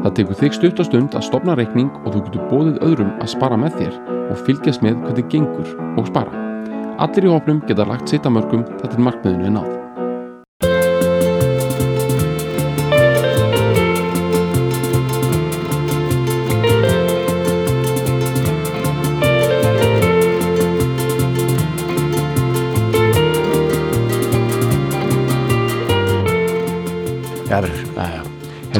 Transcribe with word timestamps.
Það 0.00 0.14
tekur 0.16 0.38
þig 0.40 0.54
stutt 0.56 0.80
og 0.80 0.88
stund 0.88 1.16
að 1.18 1.26
stopna 1.26 1.56
reikning 1.58 1.90
og 2.04 2.14
þú 2.14 2.22
getur 2.28 2.46
bóðið 2.52 2.80
öðrum 2.86 3.10
að 3.20 3.32
spara 3.34 3.58
með 3.60 3.76
þér 3.80 3.98
og 4.30 4.40
fylgjast 4.46 4.86
með 4.86 5.02
hvernig 5.04 5.28
gengur 5.34 5.74
og 6.00 6.08
spara. 6.08 6.46
Allir 7.00 7.28
í 7.28 7.34
hópnum 7.34 7.60
geta 7.68 7.88
lagt 7.88 8.08
sitt 8.12 8.28
að 8.28 8.38
mörgum 8.38 8.66
þetta 8.80 8.96
er 8.96 9.06
markmiðinu 9.06 9.48
er 9.50 9.56
náð. 9.58 9.79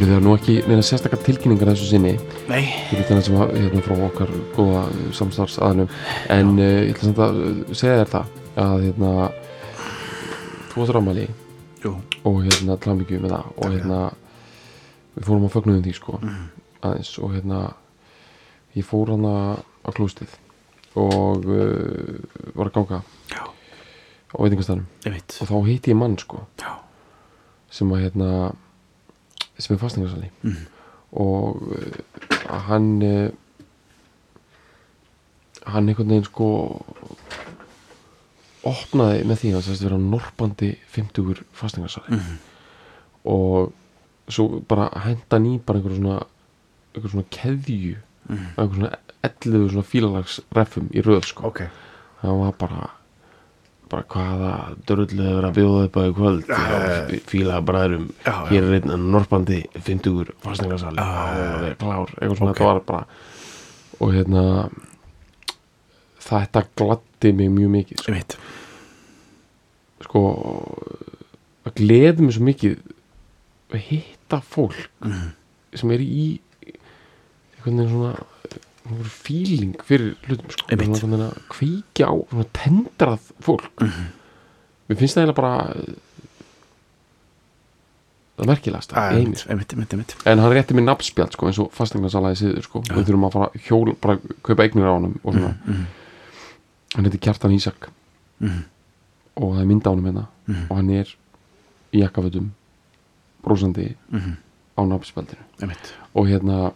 Herru 0.01 0.11
það 0.11 0.17
er 0.21 0.25
nú 0.25 0.33
ekki 0.37 0.55
neina 0.69 0.85
sérstakar 0.87 1.21
tilkynningar 1.27 1.71
þessu 1.73 1.89
sinni 1.91 2.13
Nei. 2.49 2.63
Ég 2.91 2.97
veit 3.01 3.09
það 3.11 3.23
sem 3.27 3.37
að 3.41 3.53
hérna 3.59 3.83
frá 3.85 3.95
okkar 4.07 4.33
góða 4.57 4.83
samstarfsaðanum 5.19 5.91
en 6.37 6.53
uh, 6.57 6.71
ég 6.87 6.93
ætla 6.95 7.09
samt 7.09 7.23
að 7.27 7.41
uh, 7.45 7.75
segja 7.77 7.99
þér 8.01 8.13
það 8.15 8.65
að 8.65 8.85
hérna 8.87 9.11
þú 10.71 10.81
varst 10.83 10.95
rámali 10.97 11.27
Jú. 11.85 11.93
og 12.29 12.41
hérna 12.47 12.77
tlámikju 12.85 13.21
með 13.25 13.35
það 13.35 13.51
og 13.57 13.75
hérna 13.75 14.01
við 15.17 15.29
fórum 15.29 15.47
að 15.49 15.55
fögnuðum 15.57 15.85
því 15.87 15.95
sko 15.99 16.19
aðeins 16.81 17.13
og 17.21 17.35
hérna 17.37 17.61
ég 18.79 18.87
fór 18.87 19.13
hana 19.15 19.35
á 19.85 19.89
klústið 19.97 20.33
og 21.01 21.45
uh, 21.45 22.19
var 22.57 22.71
að 22.71 22.75
ganga 22.79 23.03
Já. 23.33 23.43
á 24.33 24.37
veitingastæðanum 24.41 24.89
Ég 25.07 25.15
veit. 25.19 25.37
og 25.41 25.51
þá 25.51 25.57
hitti 25.69 25.93
ég 25.95 26.01
mann 26.01 26.17
sko 26.21 26.45
Já. 26.61 26.73
sem 27.71 27.93
að 27.95 28.05
hérna 28.07 28.31
sem 29.61 29.75
er 29.77 29.81
fastingarsali 29.81 30.31
Mhm. 30.43 30.67
og 31.13 31.63
uh, 31.63 32.59
hann 32.69 33.03
uh, 33.03 33.31
hann 35.67 35.89
einhvern 35.89 36.09
veginn 36.09 36.25
sko 36.29 36.47
opnaði 38.67 39.25
með 39.29 39.41
því 39.41 39.51
að 39.57 39.67
það 39.69 39.83
vera 39.87 39.99
norpandi 39.99 40.71
50 40.95 41.43
fastingarsali 41.57 42.17
Mhm. 42.17 42.39
og 43.25 43.73
svo 44.29 44.61
bara 44.69 44.91
henda 45.05 45.39
ný 45.39 45.59
bara 45.67 45.79
einhver 45.79 45.97
svona 45.97 46.23
einhver 46.95 47.11
svona 47.11 47.25
keðju 47.31 47.97
Mhm. 48.29 48.47
einhver 48.57 48.75
svona 48.77 48.97
11 49.23 49.69
svona 49.71 49.83
fílalagsreffum 49.93 50.89
í 50.93 51.03
röð 51.03 51.25
sko 51.25 51.47
Ok. 51.49 51.61
það 52.23 52.39
var 52.45 52.53
bara 52.53 52.91
bara 53.91 54.05
hvaða 54.15 54.51
dörrullu 54.87 55.25
hefur 55.27 55.47
að 55.49 55.57
bjóða 55.59 55.81
upp 55.89 55.97
á 55.99 56.03
í 56.07 56.13
kvöld. 56.19 56.51
Uh, 56.51 57.15
fíla 57.31 57.59
bræðurum 57.67 58.07
hér 58.51 58.69
er 58.69 58.77
einn 58.79 59.09
norpandi 59.11 59.61
50 59.77 60.31
fastningarsali 60.45 61.03
uh, 61.03 61.67
klár, 61.81 62.13
eitthvað 62.21 62.39
svona 62.39 62.55
Ok. 62.55 62.61
þetta 62.61 62.71
var 62.71 62.81
bara 62.87 63.05
og 64.01 64.15
hérna 64.15 64.45
þetta 66.25 66.63
gladdi 66.79 67.33
mig 67.37 67.51
mjög 67.53 67.71
mikið 67.75 68.03
sko, 68.05 68.21
sko 70.07 70.23
það 71.65 71.75
gleði 71.81 72.25
mig 72.27 72.37
svo 72.37 72.47
mikið 72.47 72.79
að 73.71 73.85
hitta 73.91 74.41
fólk 74.43 74.87
Mhm. 75.05 75.29
sem 75.75 75.91
er 75.95 76.01
í 76.03 76.41
einhvern 77.61 77.77
veginn 77.79 77.91
svona 77.93 78.13
einhver 78.91 79.11
fíling 79.11 79.75
fyrir 79.87 80.15
hlutum 80.27 80.51
sko. 80.51 80.67
Veginn 80.71 81.21
að 81.21 81.37
kveikja 81.53 82.09
á 82.11 82.15
tendrað 82.57 83.31
fólk 83.43 83.71
Mhm. 83.81 84.07
mér 84.89 84.99
finnst 84.99 85.17
það 85.17 85.23
eiginlega 85.23 85.35
bara 85.35 85.75
það 88.41 88.47
merkilegast 88.49 88.93
Æ, 88.97 89.01
Einmitt, 89.21 89.45
einmitt, 89.51 89.93
einmitt, 89.93 90.15
en 90.25 90.39
hann 90.39 90.53
rétti 90.53 90.75
mér 90.77 90.87
nafnspjald 90.89 91.33
sko, 91.37 91.47
eins 91.51 91.59
og 91.61 91.73
fastegnarsalaði 91.77 92.39
síður 92.41 92.63
sko. 92.65 92.81
við 92.89 93.05
þurfum 93.11 93.27
að 93.29 93.33
fara 93.33 93.51
hjól 93.67 93.95
bara 94.01 94.17
kaupa 94.43 94.63
eignir 94.65 94.89
á 94.89 94.93
honum 94.97 95.19
og 95.25 95.35
svona, 95.35 95.55
Mhm. 95.67 95.87
hann 96.95 97.05
heiti 97.05 97.19
Kjartan 97.19 97.53
Ísak 97.53 97.89
Mhm. 98.41 98.65
og 99.37 99.55
það 99.57 99.61
er 99.61 99.67
mynd 99.67 99.83
á 99.83 99.91
honum 99.91 100.05
hérna 100.07 100.27
Mhm. 100.47 100.67
og 100.71 100.77
hann 100.77 100.91
er 100.91 101.05
í 101.93 102.01
jakkafötum 102.03 102.49
brósandi 103.45 103.95
Mhm. 104.11 104.37
á 104.79 104.83
nafnspjaldinu 104.89 105.43
Einmitt. 105.61 105.93
og 106.15 106.27
hérna 106.27 106.73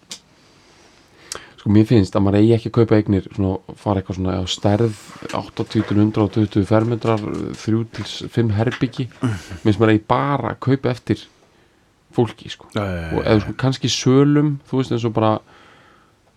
sko 1.65 1.73
mér 1.73 1.87
finnst 1.89 2.13
að 2.13 2.27
maður 2.27 2.43
eigi 2.43 2.55
ekki 2.59 2.69
að 2.69 2.75
kaupa 2.77 2.97
eignir 2.99 3.29
svona, 3.33 3.77
fara 3.81 4.03
eitthvað 4.03 4.19
svona 4.19 4.35
á 4.37 4.45
stærð 4.53 4.99
80-120 5.33 6.67
fermetrar 6.69 7.23
3-5 7.57 8.53
herbyggi. 8.59 9.07
Mér 9.25 9.39
finnst 9.63 9.81
maður 9.81 9.95
eigi 9.95 10.05
bara 10.13 10.53
að 10.53 10.61
kaupa 10.69 10.93
eftir 10.93 11.25
fólki 12.15 12.53
sko. 12.53 12.69
Já, 12.77 12.85
já, 12.85 13.01
já, 13.01 13.17
og 13.17 13.25
eða 13.25 13.41
sko 13.47 13.57
kannski 13.65 13.91
sölum 13.91 14.53
þú 14.69 14.81
veist 14.83 14.93
eins 14.93 15.09
og 15.09 15.17
bara 15.17 15.33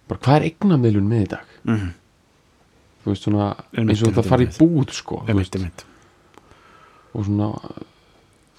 bara 0.07 0.23
hvað 0.23 0.39
er 0.39 0.47
eignamiðlun 0.47 1.11
með 1.11 1.25
í 1.25 1.29
dag? 1.35 1.51
Mhm. 1.67 1.91
þú 3.03 3.11
veist 3.11 3.27
svona 3.27 3.49
eins 3.75 4.03
og 4.07 4.15
það 4.15 4.31
fara 4.31 4.47
í 4.47 4.49
búð 4.55 4.95
sko 4.95 5.21
og 7.13 7.25
svona 7.27 7.51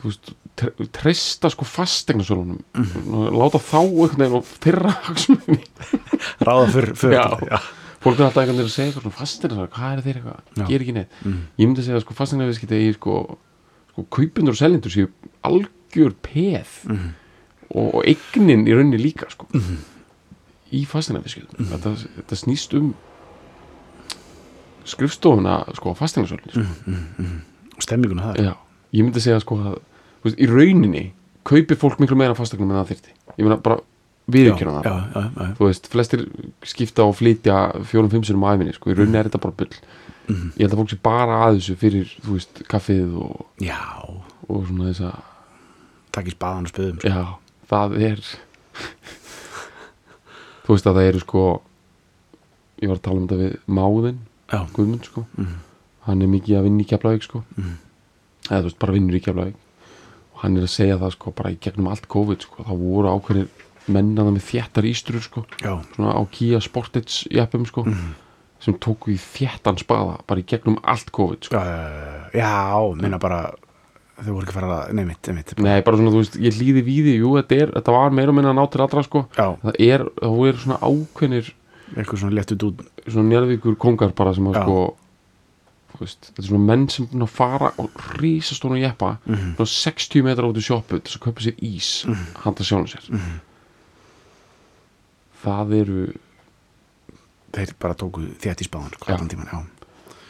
veist, 0.05 0.31
tre- 0.57 0.87
treysta 0.93 1.51
sko 1.51 1.65
fastegnasölunum 1.65 2.61
Mhm. 2.75 3.35
láta 3.35 3.59
þá 3.59 3.81
einhvern 3.83 4.19
veginn 4.19 4.39
og 4.39 4.45
þeirra 4.63 4.93
Ráða 6.47 6.67
fyrir, 6.73 6.95
fyrir. 6.95 7.19
Já. 7.19 7.61
fólk 8.03 8.19
er 8.21 8.25
alltaf 8.29 8.43
einhvern 8.45 8.59
veginn 8.59 8.71
að 8.71 8.77
segja 8.77 8.93
svona 8.95 9.11
fasteignarsala, 9.19 9.69
hvað 9.75 9.97
er 9.99 10.03
þeir 10.07 10.19
eitthvað, 10.21 10.69
ger 10.69 10.81
ekki 10.85 10.95
neitt 10.95 11.11
Mhm. 11.25 11.41
ég 11.59 11.67
myndi 11.67 11.81
að 11.83 11.85
segja 11.89 11.97
að 11.99 12.05
sko 12.07 12.15
fasteignaviðskipti 12.15 12.79
í 12.89 12.95
sko, 12.95 13.39
sko 13.93 14.07
kaupindur 14.11 14.55
og 14.55 14.61
seljendur 14.61 14.91
séu 14.95 15.09
algjör 15.45 16.15
peð 16.23 16.71
Mhm. 16.87 17.09
og, 17.75 17.95
og 17.95 18.03
eignin 18.07 18.67
í 18.67 18.73
rauninni 18.75 18.99
líka 19.03 19.29
sko 19.31 19.47
Mhm. 19.53 19.77
í 20.73 20.87
fasteignaviðskiptum 20.87 21.67
þetta, 21.75 21.97
þetta 22.23 22.37
snýst 22.37 22.77
um 22.79 22.95
skrifstofuna 24.89 25.65
sko 25.77 25.95
fasteignarsölun 25.95 26.51
sko. 26.53 26.63
Stemminguna 27.83 28.23
það. 28.33 28.37
já, 28.47 28.55
ég 28.95 29.05
myndi 29.05 29.21
að 29.21 29.27
segja 29.27 29.41
sko 29.45 29.57
að 29.61 29.77
veist, 30.25 30.39
í 30.39 30.47
rauninni 30.51 31.13
kaupir 31.45 31.77
fólk 31.81 31.99
miklu 32.01 32.17
meira 32.17 32.35
fasteignum 32.35 32.71
en 32.71 32.81
það 32.85 32.91
þyrfti 32.93 33.13
ég 33.39 33.45
meina 33.47 33.57
bara 33.63 33.81
viðurkjöna 34.29 34.83
það 34.83 34.85
Já, 34.85 34.97
já, 35.15 35.23
já. 35.39 35.55
þú 35.59 35.65
veist, 35.69 35.87
flestir 35.89 36.27
skipta 36.63 37.05
og 37.09 37.15
flytja 37.17 37.57
fjórum-fimm 37.89 38.25
sinum 38.29 38.45
á 38.45 38.53
æfinni, 38.57 38.75
sko, 38.77 38.91
í 38.91 38.95
rauninni 38.99 39.19
er 39.19 39.29
þetta 39.31 39.41
bara 39.47 39.55
bull 39.63 39.75
Mhm. 40.29 40.51
ég 40.59 40.67
held 40.67 40.73
að 40.75 40.79
fólk 40.83 40.91
sé 40.93 40.97
bara 41.03 41.37
að 41.49 41.55
þessu 41.57 41.75
fyrir, 41.81 42.11
þú 42.21 42.33
veist, 42.37 42.59
kaffið 42.69 43.15
og, 43.17 43.47
Já. 43.65 43.79
og 44.49 44.67
svona 44.69 44.91
þess 44.93 45.01
að 45.01 45.23
Takk 46.13 46.27
í 46.29 46.35
spaðan 46.37 46.67
og 46.67 46.73
spöðum. 46.73 46.99
sko. 47.01 47.09
já, 47.09 47.39
það 47.71 47.97
er 48.03 48.21
þú 50.67 50.75
veist 50.77 50.87
að 50.91 50.99
það 50.99 51.09
eru 51.09 51.23
sko 51.25 51.45
ég 52.83 52.89
var 52.91 52.99
að 52.99 53.03
tala 53.07 53.21
um 53.23 53.29
þetta 53.29 53.41
við 53.43 53.57
máðinn 53.79 54.19
Já. 54.49 54.61
Guðmund, 54.73 55.05
sko, 55.05 55.27
Mhm. 55.37 55.57
hann 56.07 56.23
er 56.23 56.27
mikið 56.29 56.57
að 56.59 56.63
vinna 56.65 56.83
í 56.83 56.87
Keflavík, 56.89 57.23
sko 57.23 57.45
Mhm. 57.57 57.75
eða 58.49 58.61
þú 58.61 58.65
veist, 58.65 58.79
bara 58.79 58.93
vinnur 58.93 59.15
í 59.17 59.21
Keflavík 59.25 59.55
hann 60.43 60.57
er 60.59 60.67
að 60.67 60.73
segja 60.75 60.99
það, 61.01 61.15
sko, 61.17 61.35
bara 61.39 61.53
í 61.55 61.59
gegnum 61.65 61.91
allt 61.93 62.09
COVID, 62.11 62.47
sko, 62.47 62.65
þá 62.69 62.73
voru 62.79 63.13
ákveðir 63.13 63.67
mennana 63.89 64.33
með 64.35 64.47
þéttar 64.51 64.89
ístrur, 64.89 65.23
sko. 65.25 65.45
Já. 65.63 65.75
svona 65.95 66.17
á 66.17 66.23
Kia 66.33 66.61
Sportage 66.65 67.31
jeppum 67.33 67.65
sko, 67.69 67.87
sem 68.65 68.77
tóku 68.83 69.15
í 69.15 69.19
þéttan 69.23 69.79
spaða 69.81 70.19
bara 70.29 70.43
í 70.43 70.47
gegnum 70.49 70.79
allt 70.83 71.13
COVID 71.15 71.49
sko. 71.49 71.63
Já, 71.63 72.29
já, 72.37 72.53
minna 73.01 73.21
bara 73.23 73.47
þau 74.19 74.33
voru 74.33 74.43
ekki 74.43 74.53
að 74.55 74.59
fara 74.59 74.71
að, 74.75 74.95
nei 74.99 75.05
mitt, 75.07 75.31
mitt 75.35 75.55
Nei, 75.63 75.79
bara 75.87 75.99
svona, 76.01 76.11
þú 76.11 76.23
veist, 76.25 76.39
ég 76.43 76.59
líði 76.59 76.83
víði 76.87 77.15
jú, 77.21 77.37
þetta, 77.39 77.61
er, 77.63 77.75
þetta 77.77 77.95
var 77.95 78.15
meira 78.19 78.33
og 78.33 78.39
minna 78.39 78.51
að 78.51 78.59
ná 78.59 78.65
til 78.73 78.83
allra 78.83 79.05
sko. 79.07 79.25
Já, 79.39 79.47
það 79.63 79.83
er, 79.87 80.07
það 80.19 80.41
er 80.51 80.63
svona 80.65 80.81
ákveðnir 80.83 81.53
eitthvað 81.97 82.23
svona 82.23 82.37
léttu 82.37 82.57
dút 82.61 82.83
svona 83.07 83.29
njörðvíkur 83.31 83.79
kongar 83.81 84.11
bara 84.17 84.35
sem 84.37 84.49
að 84.51 84.59
sko 84.61 84.81
veist, 86.01 86.21
þetta 86.29 86.43
er 86.43 86.47
svona 86.49 86.67
menn 86.69 86.89
sem 86.93 87.07
að 87.25 87.29
fara 87.33 87.73
og 87.79 87.91
rísastónu 88.21 88.79
jeppa 88.83 89.19
Mhm. 89.27 89.55
svona 89.57 89.67
60 89.67 90.23
metrar 90.23 90.49
út 90.51 90.57
í 90.61 90.65
til 91.01 91.09
þess 91.13 91.17
að 91.19 91.25
kaupa 91.27 91.41
sér 91.41 91.57
ís 91.63 91.89
handa 92.45 92.63
sjálfum 92.65 92.87
sér 92.93 93.09
Mhm. 93.11 93.41
það 95.45 95.73
eru 95.81 96.13
þeir 97.55 97.73
bara 97.81 97.95
tóku 97.95 98.27
þétt 98.43 98.61
í 98.63 98.69
spáðan 98.69 98.93
sko, 98.95 99.07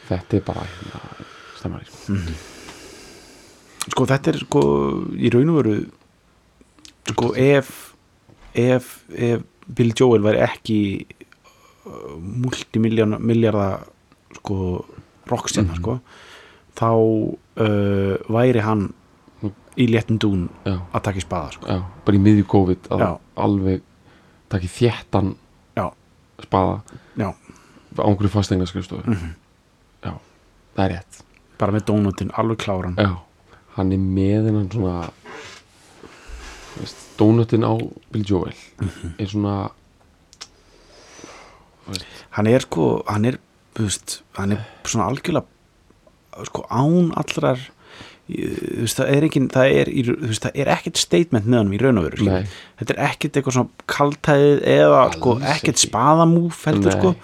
þetta 0.09 0.37
er 0.37 0.41
bara 0.47 0.61
hérna, 0.61 1.01
stemmari 1.59 1.85
sko. 1.85 2.17
sko 3.91 4.07
þetta 4.07 4.29
er 4.33 4.39
sko 4.45 4.63
í 5.19 5.31
raun 5.35 5.51
og 5.51 5.57
veru 5.63 5.77
sko 7.11 7.33
ef 7.35 7.95
ef, 8.55 9.05
ef 9.13 9.43
Bill 9.75 9.93
Joel 9.97 10.23
væri 10.25 10.41
ekki 10.47 10.79
uh, 11.87 12.17
multimiljarda 12.19 13.69
sko 14.39 14.85
rockstjarnar 15.31 15.77
Mhm. 15.77 15.83
sko 15.83 16.01
þá 16.79 16.89
uh, 17.59 18.17
væri 18.29 18.61
hann 18.63 18.93
í 19.79 19.87
léttum 19.87 20.19
dún 20.19 20.49
já, 20.67 20.79
að 20.95 21.03
taka 21.03 21.19
í 21.19 21.23
spaða 21.23 21.53
sko. 21.53 21.67
já, 21.67 21.83
bara 22.05 22.17
í 22.17 22.21
miðju 22.21 22.45
COVID 22.47 22.89
að 22.91 22.99
Já. 23.01 23.19
alveg 23.37 23.83
takki 24.51 24.69
þéttan 24.69 25.35
Já. 25.77 25.91
spaða 26.43 26.81
já, 27.17 27.29
á 27.99 28.03
einhverju 28.07 28.31
fastegna 28.31 28.67
skrifstofu 28.67 29.03
Mhm. 29.07 29.35
já, 30.05 30.13
það 30.77 30.85
er 30.85 30.91
rétt 30.97 31.23
bara 31.59 31.73
með 31.73 31.85
dónutin, 31.87 32.31
alveg 32.35 32.59
kláran 32.59 32.97
já, 32.97 33.17
hann 33.77 33.93
er 33.93 33.99
með 33.99 34.47
hennan 34.47 34.69
svona 34.71 35.11
þú 36.75 36.81
veist, 36.81 36.97
dónutin 37.19 37.65
á 37.67 37.75
Bill 38.13 38.25
Joel 38.25 38.55
Mhm. 38.81 39.15
er 39.19 39.27
svona 39.27 39.71
hann 42.31 42.47
er 42.47 42.61
sko, 42.61 43.03
hann 43.09 43.25
er 43.25 43.39
veist, 43.79 44.21
hann 44.39 44.55
er 44.57 44.65
svona 44.89 45.09
algjörlega 45.13 45.47
sko 46.49 46.65
án 46.71 47.11
allrar 47.19 47.63
veist, 48.29 48.99
það 48.99 49.11
er 49.15 49.27
ekki 49.29 49.43
það 49.55 49.75
er, 49.81 49.91
veist, 50.27 50.45
það 50.45 50.61
er 50.63 50.71
ekkert 50.75 51.01
statement 51.01 51.49
með 51.49 51.63
hann 51.63 51.75
í 51.75 51.81
raun 51.83 52.01
og 52.03 52.09
veru 52.11 52.29
þetta 52.29 52.95
er 52.95 53.03
ekkert 53.09 53.39
eitthvað 53.41 53.57
svona 53.57 53.91
kaltæðið 53.95 54.63
eða 54.77 55.03
sko, 55.17 55.35
ekkert 55.55 55.83
spaðamúf 55.83 56.63
heldur 56.69 56.93
Nei. 56.93 56.99
sko 56.99 57.15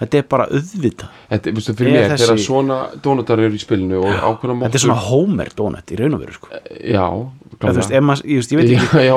þetta 0.00 0.18
er 0.20 0.26
bara 0.34 0.46
auðvita 0.50 1.08
þetta, 1.30 1.52
veistu, 1.54 1.74
fyrir 1.78 1.92
mér, 1.94 2.08
þessi- 2.10 2.24
þegar 2.26 2.42
svona 2.44 2.78
dónutar 3.04 3.38
eru 3.44 3.54
í 3.54 3.62
spilinu 3.62 4.00
og 4.02 4.10
ákveðna 4.30 4.66
þetta 4.66 4.80
er 4.80 4.84
svona 4.88 5.00
Homer 5.08 5.52
donut 5.56 5.92
í 5.94 5.98
raun 6.00 6.16
og 6.18 6.24
veru 6.24 6.34
sko. 6.34 6.48
já, 6.82 7.04
veist, 7.64 7.92
ef 7.94 8.02
maður, 8.08 8.24
ég, 8.26 8.40
veit 8.58 8.72
Já, 8.72 8.80
ekki. 8.80 9.04
já, 9.06 9.14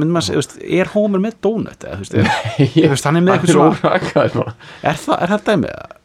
myndi 0.00 0.16
maður 0.16 0.28
segja, 0.28 0.60
er 0.80 0.92
Homer 0.96 1.22
með 1.28 1.38
donut 1.46 1.86
hann 3.06 3.20
er 3.20 3.26
með 3.28 3.38
eitthvað 3.38 3.54
svona 3.54 4.54
er 4.82 5.00
það, 5.06 5.16
er 5.22 5.34
dæmið? 5.50 5.96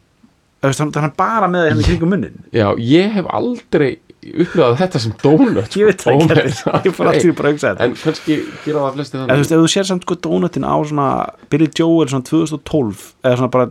Er 0.66 0.72
bara 1.18 1.46
með 1.52 1.66
henni 1.70 1.84
kringum 1.86 2.10
munnin 2.14 2.38
já, 2.54 2.70
ég 2.80 3.12
hef 3.18 3.26
aldrei 3.36 3.90
upplifað 4.34 4.76
þetta 4.80 5.02
sem 5.04 5.14
dónut 5.22 5.76
ég 5.78 5.88
veit 5.90 6.02
það 6.02 6.22
ekki, 6.36 6.56
ég 6.88 6.96
fór 6.96 7.10
alltaf 7.10 7.38
bara 7.38 7.50
að 7.50 7.56
hugsa 7.56 7.70
þetta. 7.70 7.86
En 7.86 7.96
kannski 8.00 8.36
gera 8.64 8.82
það 8.84 8.98
flesti 8.98 9.16
En 9.16 9.22
þú 9.22 9.26
þannig 9.26 9.42
veist, 9.42 9.54
ef 9.56 9.62
þú 9.62 9.70
sér 9.72 9.88
samt 9.90 10.06
sko 10.06 10.18
dónutin 10.26 10.68
á 10.68 10.76
svona 10.90 11.08
Billy 11.52 11.70
Joel 11.78 12.10
svona 12.12 12.28
2012 12.30 13.06
eða 13.22 13.40
svona 13.40 13.52
bara, 13.56 13.68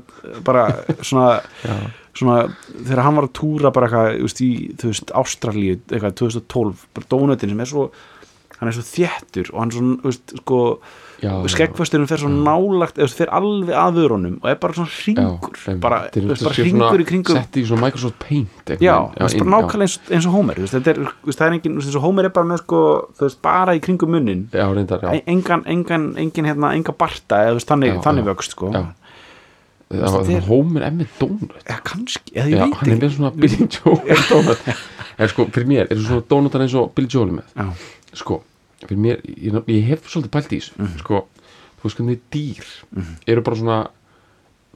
bara 0.47 0.65
svona, 1.01 1.29
svona 2.19 2.37
þegar 2.75 3.03
hann 3.07 3.19
var 3.19 3.29
að 3.29 3.35
túra 3.41 3.73
bara 3.75 3.89
eitthvað, 3.89 4.59
þú 4.81 4.91
veist, 4.91 5.15
Ástralíu 5.23 5.79
eitthvað 5.79 6.19
2012, 6.23 6.85
bara 6.95 7.11
dónutin 7.15 7.55
sem 7.55 7.65
er 7.65 7.73
svo 7.73 7.89
hann 8.59 8.71
er 8.71 8.77
svo 8.77 8.85
þéttur 8.87 9.51
og 9.51 9.59
hann 9.61 9.73
er 9.73 9.79
svo, 9.79 9.89
þú 10.03 10.11
veist, 10.11 10.37
sko 10.41 10.59
Já, 11.23 11.29
já. 11.31 11.47
skeggfösturinn 11.53 12.07
fer 12.09 12.19
svo 12.19 12.27
nálagt 12.29 12.97
eða 12.99 13.07
fer 13.15 13.29
alveg 13.31 13.75
að 13.79 13.99
vörunum 14.01 14.33
og 14.41 14.49
er 14.51 14.57
bara 14.59 14.73
svona 14.75 14.91
hringur. 14.91 15.55
einmitt. 15.67 15.79
bara, 15.81 15.99
þú 16.11 16.23
veist, 16.27 16.43
bara 16.43 16.55
hringur 16.59 17.03
í 17.03 17.05
kringum. 17.07 17.37
sett 17.39 17.55
í 17.61 17.63
svona 17.69 17.85
Microsoft 17.85 18.17
Paint 18.19 18.73
Já, 18.83 18.95
þú 19.15 19.23
veist, 19.23 19.39
bara 19.39 19.51
nákvæmlega 19.55 19.87
eins, 19.87 19.95
eins 20.11 20.27
og 20.27 20.33
Homer 20.35 20.59
veist, 20.59 20.75
er, 20.75 20.99
það 21.29 21.45
er 21.47 21.55
engin, 21.59 21.77
eins 21.79 21.95
og 21.95 22.03
Homer 22.03 22.27
er 22.27 22.33
bara 22.35 22.49
með 22.51 22.61
sko, 22.65 22.81
bara 23.47 23.75
í 23.77 23.79
kringum 23.85 24.11
munnin 24.11 24.43
já, 24.51 24.59
já, 24.65 24.67
reyndar, 24.75 24.99
já, 25.07 25.21
engan, 25.25 25.63
engan, 25.65 26.09
engin 26.17 26.45
hérna, 26.51 26.73
enga 26.75 26.91
barta 26.97 27.39
eða 27.47 27.63
þannig, 27.63 27.95
Já, 27.95 28.01
þannig 28.09 28.25
já. 28.25 28.29
vöxt 28.33 28.51
sko. 28.57 28.71
já. 28.75 28.83
það 29.95 30.29
er- 30.35 30.45
Homer 30.49 30.81
er 30.87 30.91
með 30.97 31.07
dónut 31.19 31.55
eða 31.63 31.79
kannski, 31.85 32.33
eða 32.35 32.49
ég 32.49 32.57
já, 32.57 32.65
veit 32.65 32.75
hann 32.75 32.89
er 32.89 32.95
ekki. 32.95 33.03
með 33.05 33.15
svona 33.15 33.31
Billy 33.39 33.67
Joel 33.71 34.23
dónut 34.31 34.67
en 35.17 35.29
sko, 35.31 35.45
fyrir 35.55 35.67
mér 35.69 35.87
er 35.91 35.95
svona 36.03 36.25
dónutar 36.27 36.61
eins 36.65 36.75
og 36.75 36.91
Billy 36.97 37.07
Joel 37.07 37.31
með? 37.37 37.47
Já, 37.55 37.69
sko, 38.19 38.41
fyrir 38.83 38.97
mér, 39.01 39.21
ég, 39.25 39.55
ég 39.71 39.85
hef 39.87 40.07
svolítið 40.11 40.31
pælt 40.35 40.51
í 40.53 40.59
þessu 40.59 40.73
Mhm. 40.79 40.97
sko, 40.99 41.27
þú 41.79 41.83
veist 41.87 41.97
hvernig 41.99 42.19
dýr 42.31 42.65
eru 43.27 43.41
bara 43.41 43.55
svona 43.55 43.89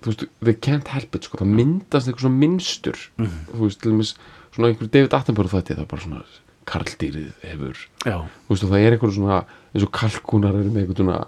þú 0.02 0.06
veist, 0.14 0.26
they 0.42 0.54
can't 0.54 0.88
help 0.88 1.16
it 1.16 1.24
sko, 1.28 1.38
það 1.38 1.56
myndast 1.60 2.08
eitthvað 2.08 2.26
svona 2.28 2.40
minnstur 2.40 2.98
Mhm. 3.18 3.40
þú 3.54 3.60
veist, 3.66 3.82
til 3.82 3.92
dæmis 3.92 4.14
svona 4.56 4.68
einhver 4.74 4.90
David 4.92 5.14
Attenborough 5.14 5.52
þetta, 5.52 5.76
það 5.76 5.80
er 5.82 5.86
bara 5.86 6.02
svona 6.02 6.24
karldýrið 6.66 7.32
hefur, 7.44 7.76
já, 8.06 8.18
þú 8.48 8.50
veist, 8.50 8.64
og 8.64 8.70
það 8.70 8.80
er 8.86 8.92
eitthvað 8.98 9.14
svona 9.16 9.46
eins 9.76 9.84
og 9.84 9.92
kalkunar 9.92 10.56
eru 10.56 10.70
með 10.70 10.86
eitthvað 10.88 10.98
svona 10.98 11.26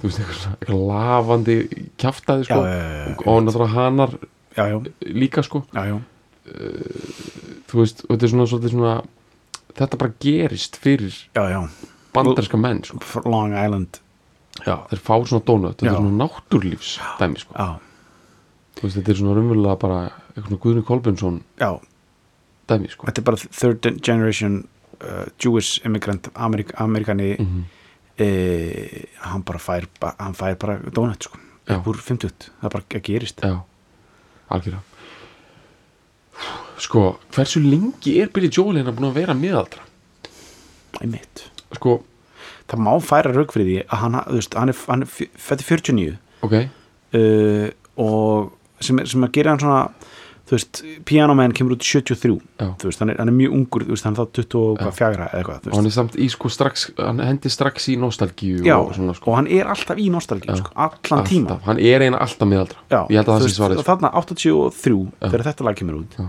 þú 0.00 0.08
veist, 0.08 0.18
eitthvað, 0.18 0.40
svona, 0.42 0.56
eitthvað 0.60 0.86
lafandi 0.88 1.56
kjaftaði 1.98 2.44
sko, 2.44 2.60
Já, 2.62 3.16
og 3.26 3.42
náttúrulega 3.44 3.74
hanar 3.74 4.18
já, 4.56 4.64
líka 5.02 5.42
sko, 5.44 5.66
já. 5.74 6.00
þú 7.68 7.78
veist, 7.80 8.04
og 8.08 8.16
þetta 8.16 8.22
er 8.26 8.32
svona, 8.32 8.46
svolítið 8.50 8.70
svona 8.74 8.94
þetta 9.78 9.98
bara 9.98 10.12
gerist 10.20 10.76
fyrir 10.82 11.14
já, 11.36 11.42
já. 11.50 11.60
bandarska 12.14 12.56
menn 12.60 12.82
sko. 12.84 12.98
Long 13.24 13.54
Island 13.56 14.00
Já, 14.66 14.76
þeir 14.90 15.00
fá 15.00 15.14
svona 15.24 15.44
donut, 15.48 15.78
þetta 15.80 15.94
er 15.94 15.96
svona 15.96 16.26
náttúrlífs 16.26 16.90
dæmi, 17.18 17.40
sko. 17.40 17.54
veist, 18.82 18.96
þetta 18.98 19.10
er 19.14 19.16
svona 19.22 19.36
raunverulega 19.38 19.78
bara 19.80 20.00
eitthvað 20.36 20.58
Guðni 20.60 20.82
Kolbjörnsson 20.84 21.38
dæmi, 22.68 22.90
sko. 22.92 23.06
þetta 23.08 23.22
er 23.22 23.28
bara 23.30 23.36
third 23.48 23.88
generation 24.04 24.58
uh, 25.00 25.24
Jewish 25.40 25.80
immigrant 25.88 26.28
Amerik 26.34 26.74
Amerikani 26.80 27.30
Mhm. 27.40 27.64
e, 28.20 28.28
hann 29.24 29.42
bara 29.42 29.58
fær 29.58 29.86
hann 30.18 30.34
fær 30.36 30.54
bara 30.60 30.76
donut 30.92 31.22
sko 31.24 31.38
úr 31.88 31.96
50, 31.96 32.50
það 32.60 32.70
bara 32.76 33.00
gerist 33.00 33.40
Já, 33.40 33.62
algjörlega. 34.50 34.82
Sko, 36.78 37.18
hversu 37.34 37.60
lengi 37.60 38.16
er 38.22 38.28
Billy 38.32 38.48
Joel 38.52 38.78
hérna 38.80 38.94
búin 38.96 39.10
að 39.10 39.18
vera 39.20 39.34
miðaldra? 39.34 39.84
einmitt 41.02 41.46
Sko, 41.76 41.98
það 42.68 42.82
má 42.84 42.92
færa 43.02 43.32
því 43.32 43.78
að 43.86 43.98
hann, 44.02 44.18
veist, 44.28 44.54
hann 44.58 44.68
er, 44.72 44.80
hann 44.88 45.02
er 45.06 45.08
fætti 45.08 45.64
49 45.64 46.18
ok, 46.42 46.56
uh, 47.16 47.68
og 47.96 48.52
sem, 48.82 48.98
er- 49.00 49.06
sem 49.08 49.24
að 49.24 49.32
gera 49.38 49.54
hann 49.54 49.62
svona 49.62 49.84
þú 50.42 50.56
veist, 50.58 50.80
Piano 51.08 51.34
Man 51.38 51.52
kemur 51.56 51.76
út 51.76 51.84
í 51.86 51.88
73 51.88 52.34
Já. 52.60 52.66
þú 52.82 52.88
veist, 52.90 53.00
hann 53.00 53.12
er, 53.14 53.16
hann 53.22 53.30
er 53.30 53.36
mjög 53.38 53.54
ungur 53.56 53.84
þú 53.86 53.94
veist, 53.94 54.04
hann 54.04 54.16
er 54.18 54.20
þá 54.20 54.42
24 54.42 55.22
eða 55.22 55.28
eitthvað 55.38 55.70
og 55.70 55.76
hann 55.78 55.88
er 55.88 55.94
samt 55.96 56.18
í 56.20 56.28
sko 56.34 56.50
strax, 56.52 56.86
hann 56.98 57.22
hendi 57.24 57.52
strax 57.52 57.88
í 57.88 57.96
nostalgíu 58.02 58.60
Já, 58.66 58.76
og 58.82 58.92
svona, 58.98 59.14
sko. 59.16 59.30
og 59.32 59.38
hann 59.40 59.48
er 59.48 59.70
alltaf 59.72 59.96
í 60.02 60.10
nostalgíu 60.12 60.58
sko, 60.60 60.74
allan 60.76 61.24
tíma 61.30 61.54
Alltaf, 61.56 61.64
hann 61.70 61.80
er 61.80 62.04
eina 62.04 62.20
alltaf 62.20 62.48
miðaldra. 62.52 62.84
Já, 62.92 63.00
Ég 63.08 63.16
held 63.22 63.26
að 63.26 63.32
þú 63.32 63.32
það 63.32 63.40
sé 63.40 63.48
veist, 63.48 63.60
svarið, 63.62 63.80
og 63.80 63.86
sko. 63.86 63.90
þarna 63.94 64.12
83 64.20 65.02
þegar 65.30 65.46
þetta 65.48 65.68
lag 65.70 65.80
kemur 65.80 66.00
út 66.02 66.18
Já. 66.20 66.28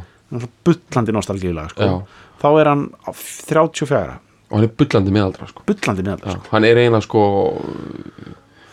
Bullandi 0.65 1.11
nostalgíu 1.15 1.53
lag 1.53 1.69
sko. 1.73 2.03
Þá 2.41 2.47
er 2.61 2.69
hann 2.71 2.89
á 3.07 3.11
34 3.13 4.19
Og 4.51 4.57
hann 4.59 4.63
er 4.67 4.73
bullandi 4.77 5.11
miðaldra, 5.15 5.47
sko. 5.49 5.63
bullandi 5.65 6.03
meðal 6.05 6.19
Já, 6.27 6.31
sko. 6.37 6.49
hann 6.51 6.65
er 6.65 6.75
eiginlega 6.77 7.01
sko 7.07 7.23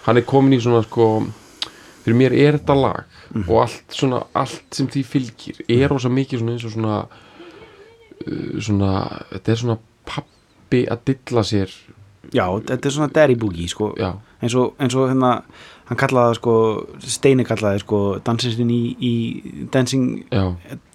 hann 0.06 0.16
er 0.16 0.22
komin 0.28 0.56
í 0.56 0.60
svona 0.62 0.82
sko 0.84 1.06
fyrir 2.04 2.16
mér 2.16 2.32
er 2.32 2.58
þetta 2.58 2.76
lag 2.80 3.04
Mhm. 3.30 3.44
og 3.48 3.60
allt 3.62 3.94
svona, 3.94 4.24
allt 4.34 4.74
sem 4.74 4.88
því 4.88 5.04
fylgir 5.06 5.60
er 5.68 5.88
rosa 5.88 6.08
mikið 6.08 6.40
svona 6.40 6.52
eins 6.56 6.64
og 6.64 6.72
svona 6.72 7.06
uh, 8.26 8.60
svona, 8.60 9.22
þetta 9.30 9.52
er 9.52 9.60
svona 9.60 9.76
pappi 10.04 10.80
að 10.90 11.04
dilla 11.04 11.44
sér 11.46 11.70
já, 12.34 12.44
þetta 12.66 12.86
er 12.86 12.90
svona 12.90 13.36
boogie 13.38 13.68
sko. 13.68 13.94
eins 14.42 14.54
og, 14.54 14.74
eins 14.80 14.94
og 14.96 15.08
hérna 15.10 15.42
hann 15.90 15.98
kallaði 15.98 16.30
það 16.30 16.38
sko, 16.38 16.54
Steini 17.16 17.44
kallaði 17.46 17.82
sko 17.82 18.00
dansistinn 18.26 18.70
í, 18.70 18.80
í 18.94 19.12
Dancing, 19.74 20.22
já, 20.30 20.44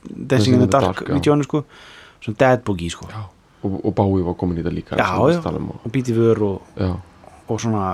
Dancing 0.07 0.55
in 0.55 0.63
the 0.63 0.69
Dark, 0.71 1.03
já. 1.03 1.11
vídjónu 1.17 1.47
sko. 1.47 1.65
Svona 2.23 2.39
dad 2.39 2.63
boogie 2.65 2.89
sko. 2.93 3.09
Já. 3.11 3.25
Og, 3.65 3.75
og 3.81 3.95
Bái 3.97 4.23
var 4.23 4.37
komin 4.39 4.59
í 4.59 4.63
þetta 4.63 4.73
líka 4.73 4.97
já, 4.99 5.07
talum 5.43 5.71
og, 5.73 5.79
og 5.83 5.93
bíti 5.93 6.13
vör 6.15 6.43
og, 6.47 6.83
og 7.49 7.61
svona 7.61 7.85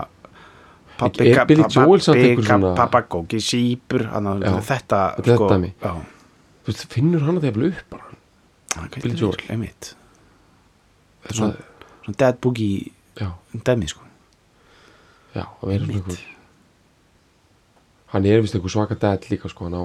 Er 1.01 1.33
hana, 4.11 4.35
Já, 4.37 4.51
þetta, 4.67 4.99
er 5.17 5.29
sko, 5.31 5.47
veist, 6.67 6.83
finnur 6.91 7.23
hann 7.25 7.39
að 7.39 7.47
það 7.47 7.65
upp 7.71 7.95
bara? 7.95 8.19
Það 8.75 8.99
Billy 8.99 9.17
Joel. 9.17 9.39
þetta, 9.49 9.95
svona, 11.39 11.55
svona 12.03 12.19
dad 12.21 12.37
boogie 12.43 12.91
dæmi 13.65 13.89
sko. 13.89 14.05
Já, 15.33 15.47
að 15.47 15.65
vera 15.71 15.87
svona 15.87 15.97
Einmitt. 16.03 16.30
Hann 18.11 18.25
er 18.27 18.41
vist 18.43 18.55
einhver 18.57 18.73
svaka 18.73 18.97
dad 18.99 19.27
líka 19.31 19.49
sko, 19.51 19.67
hann 19.67 19.79
á 19.79 19.83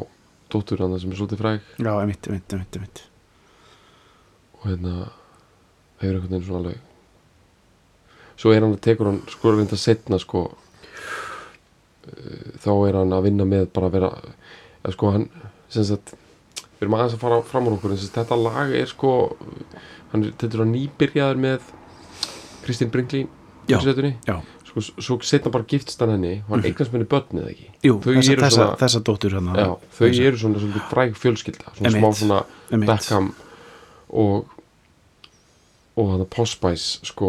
dóttur 0.52 0.83
hann 0.83 0.99
sem 1.00 1.12
er 1.12 1.21
svolítið 1.21 1.42
fræg 1.42 1.61
já, 1.78 1.92
einmitt, 2.00 2.26
einmitt, 2.28 2.52
einmitt, 2.52 2.76
einmitt. 2.76 3.02
og 4.59 4.68
hérna 4.71 4.95
hefur 6.00 6.14
einhvern 6.14 6.30
veginn 6.35 6.47
svona 6.47 6.62
alveg 6.64 6.78
svo 8.37 8.52
er 8.52 8.62
hann 8.62 8.76
að 8.76 8.85
tekur 8.87 9.11
hann 9.11 9.23
sko 9.33 9.54
reynda 9.54 9.78
setna 9.80 10.21
sko 10.23 10.47
þá 12.62 12.71
er 12.87 13.00
hann 13.00 13.14
að 13.16 13.26
vinna 13.30 13.47
með 13.49 13.71
bara 13.75 13.90
að 13.90 13.97
vera 13.99 14.11
eða 14.83 14.95
sko 14.95 15.14
hann 15.14 15.26
sem 15.73 15.87
sagt 15.88 16.14
við 16.76 16.85
erum 16.85 16.99
aðeins 16.99 17.16
að 17.16 17.25
fara 17.25 17.40
fram 17.47 17.71
úr 17.71 17.78
okkur 17.78 17.95
en 17.95 17.99
sem 17.99 18.06
sagt, 18.11 18.21
þetta 18.21 18.38
lag 18.42 18.75
er 18.76 18.90
sko 18.90 19.14
hann 20.12 20.28
þetta 20.28 20.52
er 20.52 20.64
að 20.66 20.73
nýbyrjaður 20.75 21.42
með 21.47 21.73
Kristín 22.66 22.92
Brinkley 22.95 23.26
Já. 23.66 23.80
já, 23.83 24.37
sko, 24.83 25.00
svo 25.02 25.16
setna 25.23 25.50
bara 25.50 25.64
giftst 25.64 26.00
hann 26.00 26.11
henni 26.16 26.42
og 26.47 26.50
hann 26.56 26.64
eignast 26.68 26.92
minni 26.92 27.06
börnið 27.09 27.47
ekki? 27.52 27.68
Jú, 27.85 27.95
Þau 28.04 28.12
þessa, 28.12 28.33
eru 28.33 28.42
þessa, 28.42 28.56
svona- 28.56 28.76
þessa 28.83 29.00
dóttur 29.09 29.30
hérna. 29.37 29.54
Já, 29.56 29.71
þau 29.99 30.06
Þessa- 30.09 30.26
eru 30.26 30.37
svona, 30.42 30.61
svona 30.61 30.83
fræg 30.90 31.14
fjölskylda 31.16 31.73
svona 31.76 31.88
Einmitt. 31.88 32.02
smá 32.02 32.11
svona 32.21 32.45
einmitt. 32.71 32.87
Beckham 32.90 33.35
og 34.11 34.47
og 35.97 36.11
hann 36.12 36.21
að 36.21 36.28
Postbæs 36.30 36.83
sko 37.09 37.28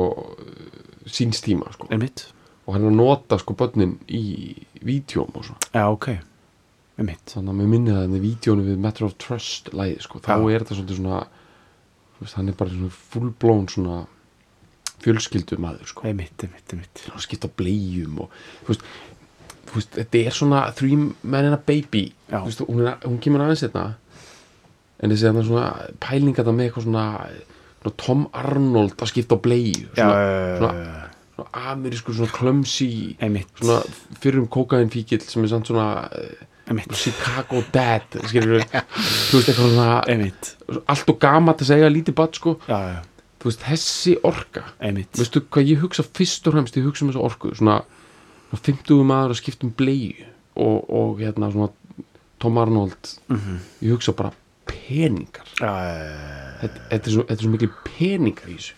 síns 1.07 1.39
tíma 1.41 1.71
sko. 1.73 1.87
Einmitt, 1.89 2.25
og 2.67 2.73
hann 2.75 2.83
er 2.83 2.91
að 2.91 2.95
nota 2.99 3.37
sko 3.39 3.53
börnin 3.55 3.97
í 4.11 4.55
vídjóm 4.83 5.31
og 5.35 5.45
svona 5.45 5.71
já, 5.73 5.85
ok. 5.87 6.09
Einmitt. 6.99 7.25
Þannig 7.31 7.53
að 7.53 7.59
mér 7.61 7.67
minni 7.71 7.91
það 7.93 8.03
enn 8.07 8.17
í 8.17 8.21
vídjónu 8.25 8.65
við 8.65 8.77
Matter 8.81 9.05
of 9.05 9.13
Trust 9.21 9.69
lægi 9.71 10.01
sko, 10.01 10.19
þá 10.19 10.33
Já. 10.35 10.51
er 10.55 10.59
þetta 10.65 10.75
svolítið 10.81 10.97
svona 10.99 11.19
þú 12.17 12.21
veist, 12.25 12.33
hann 12.35 12.49
er 12.49 12.53
bara 12.53 12.69
svona 12.71 12.89
fullblón 13.13 13.67
svona 13.69 14.07
fjölskyldu 15.03 15.59
maður 15.61 15.91
sko, 15.91 16.07
einmitt, 16.09 16.35
einmitt, 16.43 16.73
einmitt. 16.73 17.03
Hann 17.11 17.23
skipta 17.23 17.49
blegjum 17.59 18.23
og 18.25 18.33
þú 18.65 18.73
veist, 18.73 18.87
þú 19.67 19.79
veist, 19.79 19.93
þetta 19.99 20.23
er 20.23 20.37
svona 20.37 20.63
three 20.77 20.97
men 20.97 21.49
and 21.51 21.57
a 21.57 21.61
baby. 21.61 22.07
Veist, 22.31 22.63
hún, 22.65 22.87
hún 23.05 23.21
kemur 23.23 23.45
aðeins 23.45 23.65
þetta 23.67 23.91
en 24.97 25.13
þessi 25.13 25.27
þarna 25.29 25.45
svona 25.45 25.67
pælinga 26.01 26.41
þetta 26.41 26.55
með 26.55 26.69
eitthvað 26.69 26.87
svona, 26.87 27.05
svona 27.81 27.97
Tom 28.03 28.25
Arnold 28.41 28.97
að 28.97 29.11
skipta 29.11 29.37
á 29.37 29.43
blegju 29.45 29.89
já, 29.91 30.07
svona, 30.57 30.71
svona, 31.35 31.49
amerísku 31.73 32.15
svona 32.17 32.53
einmitt, 33.21 33.51
svona 33.61 33.81
fyrrum 34.23 34.47
kókain 34.49 34.93
fíkil 34.93 35.21
sem 35.21 35.45
er 35.45 35.53
samt 35.53 35.69
svona 35.69 36.07
einmitt. 36.67 36.95
Chicago 36.97 37.61
Dad 37.73 38.17
skilur 38.27 38.65
þú 38.65 39.37
veist 39.37 39.51
eitthvað 39.53 39.75
svona 39.75 40.81
allt 40.95 41.13
og 41.13 41.21
gama 41.21 41.55
til 41.55 41.67
að 41.67 41.71
segja 41.75 41.93
lítið 41.93 42.17
batt 42.17 42.41
sko. 42.41 42.57
Já, 42.67 42.79
já, 42.97 42.99
þú 43.47 43.53
veist 43.53 43.63
þessi 43.63 44.15
orka. 44.27 44.63
Einmitt. 44.83 45.13
Veistu 45.15 45.43
hvað 45.47 45.71
ég 45.71 45.83
hugsa 45.83 46.03
fyrst 46.03 46.47
og 46.49 46.57
fremst 46.57 46.79
ég 46.79 46.87
hugsa 46.87 47.05
um 47.05 47.11
þessu 47.11 47.23
orku 47.23 47.53
svona, 47.55 47.77
svona 48.49 48.63
50 48.67 49.05
maður 49.07 49.35
að 49.35 49.39
skipta 49.41 49.67
um 49.67 49.75
bleið 49.77 50.25
og, 50.57 50.89
og 50.89 51.21
hérna 51.21 51.51
svona 51.53 51.71
Tom 52.43 52.59
Arnold. 52.61 53.13
Mhm. 53.31 53.61
ég 53.85 53.95
hugsa 53.95 54.13
bara 54.17 54.33
peningar. 54.67 55.47
Já, 55.61 55.71
þetta, 56.61 56.83
þetta, 56.91 57.07
er 57.07 57.15
svo, 57.15 57.25
svo 57.39 57.53
mikil 57.53 57.71
peningar 57.87 58.51
í 58.51 58.57
þessu. 58.57 58.75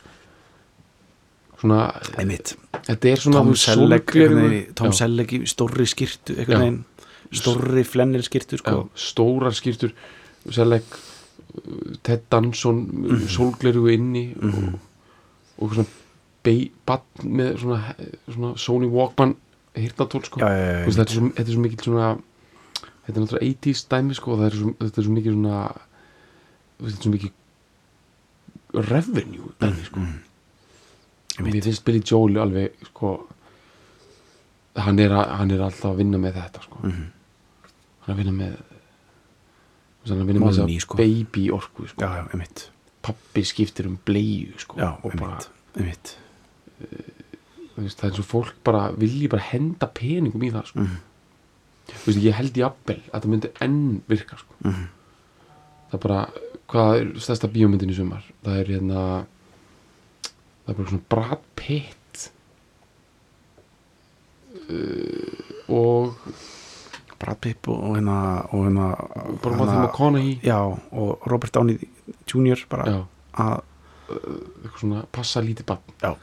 Svona 1.59 1.81
einmitt. 2.15 2.53
þetta 2.85 3.09
er 3.09 3.19
svona 3.19 3.41
Tom 3.41 3.55
Selleck 3.59 4.13
Tom. 4.79 4.93
Selleck 4.95 5.33
í 5.35 5.41
stórri 5.49 5.83
skirtu 5.89 6.37
stórri 7.35 7.83
flennir 7.83 8.23
skirtu 8.23 8.57
sko, 8.61 8.85
stórar 8.95 9.53
skýrtur 9.57 9.91
Selleck, 10.55 10.95
Ted 12.03 12.21
Danson 12.31 12.83
mm 12.93 13.27
sólgleru 13.27 13.87
inni 13.93 14.25
og, 14.41 14.79
og 15.57 15.73
svona 15.73 15.85
bei- 16.45 16.71
barn 16.85 17.01
með 17.39 17.57
svona, 17.63 17.79
svona 18.29 18.51
Sony 18.57 18.87
Walkman 18.87 19.35
hirtatól 19.75 20.23
sko. 20.25 20.39
Þetta, 20.85 21.01
er 21.01 21.13
svo, 21.13 21.29
þetta 21.35 21.47
er 21.49 21.53
svo 21.55 21.61
mikil 21.65 21.83
svona 21.87 22.07
þetta 23.05 23.15
er 23.15 23.23
náttúrulega 23.23 23.49
80s 23.49 23.83
dæmi 23.91 24.15
sko 24.17 24.37
er 24.45 24.55
svo, 24.59 24.73
þetta 24.79 25.01
er 25.01 25.07
svo 25.07 25.13
mikil 25.17 25.33
svona 25.35 25.59
þetta 26.79 26.95
er 26.95 27.03
svo 27.03 27.11
mikil 27.17 27.31
revenue 28.73 29.51
dæmi 29.61 29.85
sko. 29.89 29.99
Og 31.39 31.45
mér 31.45 31.61
finnst 31.63 31.85
Billy 31.87 32.01
Joel 32.11 32.37
alveg 32.43 32.73
sko 32.91 33.13
hann 34.79 34.99
er, 34.99 35.11
að, 35.11 35.29
hann 35.39 35.51
er 35.51 35.61
alltaf 35.65 35.91
að 35.93 35.97
vinna 36.03 36.17
með 36.21 36.37
þetta 36.39 36.61
sko. 36.63 36.77
Mhm. 36.83 37.07
hann 38.05 38.09
er 38.09 38.13
að 38.13 38.19
vinna 38.23 38.35
með 38.37 38.78
hann 40.05 40.17
er 40.17 40.23
að 40.23 40.29
vinna 40.31 40.39
með 40.39 40.45
Money, 40.45 40.75
þessa 40.77 40.85
sko. 40.85 40.97
baby 40.99 41.45
orku 41.55 41.87
sko. 41.91 42.01
já, 42.01 42.09
já, 42.19 42.23
einmitt 42.33 42.65
pappi 43.05 43.43
skiptir 43.47 43.87
um 43.89 43.97
bleiu 44.05 44.53
sko 44.59 44.79
já, 44.79 44.89
og 45.03 45.15
bara, 45.19 45.39
einmitt, 45.75 46.15
einmitt 46.79 47.09
veist, 47.79 47.99
það 47.99 48.05
er 48.07 48.11
eins 48.13 48.19
og 48.23 48.27
fólk 48.27 48.55
bara 48.67 48.83
vilji 48.99 49.29
bara 49.31 49.45
henda 49.53 49.87
peningum 49.95 50.43
í 50.43 50.51
það 50.51 50.65
sko. 50.71 50.85
Þú 51.89 52.05
veist, 52.05 52.19
ég 52.21 52.35
held 52.37 52.57
í 52.59 52.63
appel 52.67 52.97
að 53.09 53.23
það 53.23 53.29
myndi 53.31 53.51
enn 53.65 53.77
virka 54.11 54.37
sko. 54.37 54.57
Mhm. 54.67 54.87
það 55.89 55.97
er 55.97 56.03
bara 56.03 56.19
hvað 56.69 56.99
er 56.99 57.07
stærsta 57.23 57.49
bíómyndin 57.49 57.89
í 57.89 57.95
sumar 57.97 58.25
það 58.43 58.59
er 58.59 58.67
hérna 58.75 59.03
það 60.65 60.69
er 60.69 60.77
bara 60.77 60.89
svona 60.91 61.07
Brad 61.09 61.47
Pitt 61.57 62.29
uh, 64.69 65.39
og 65.69 66.19
Brad 67.19 67.39
Pitt 67.43 67.67
og 67.71 67.95
hérna 67.97 68.17
og 68.49 68.65
hérna, 68.67 68.89
hérna 70.43 70.59
og 70.91 71.27
Robert 71.29 71.53
Downey 71.53 71.79
Jr. 72.29 72.65
bara 72.71 73.01
að 73.39 73.59
eitthvað 74.09 74.81
svona 74.81 75.03
passa 75.13 75.43
lítið 75.43 75.67
bann 75.69 75.83
Já. 76.01 76.13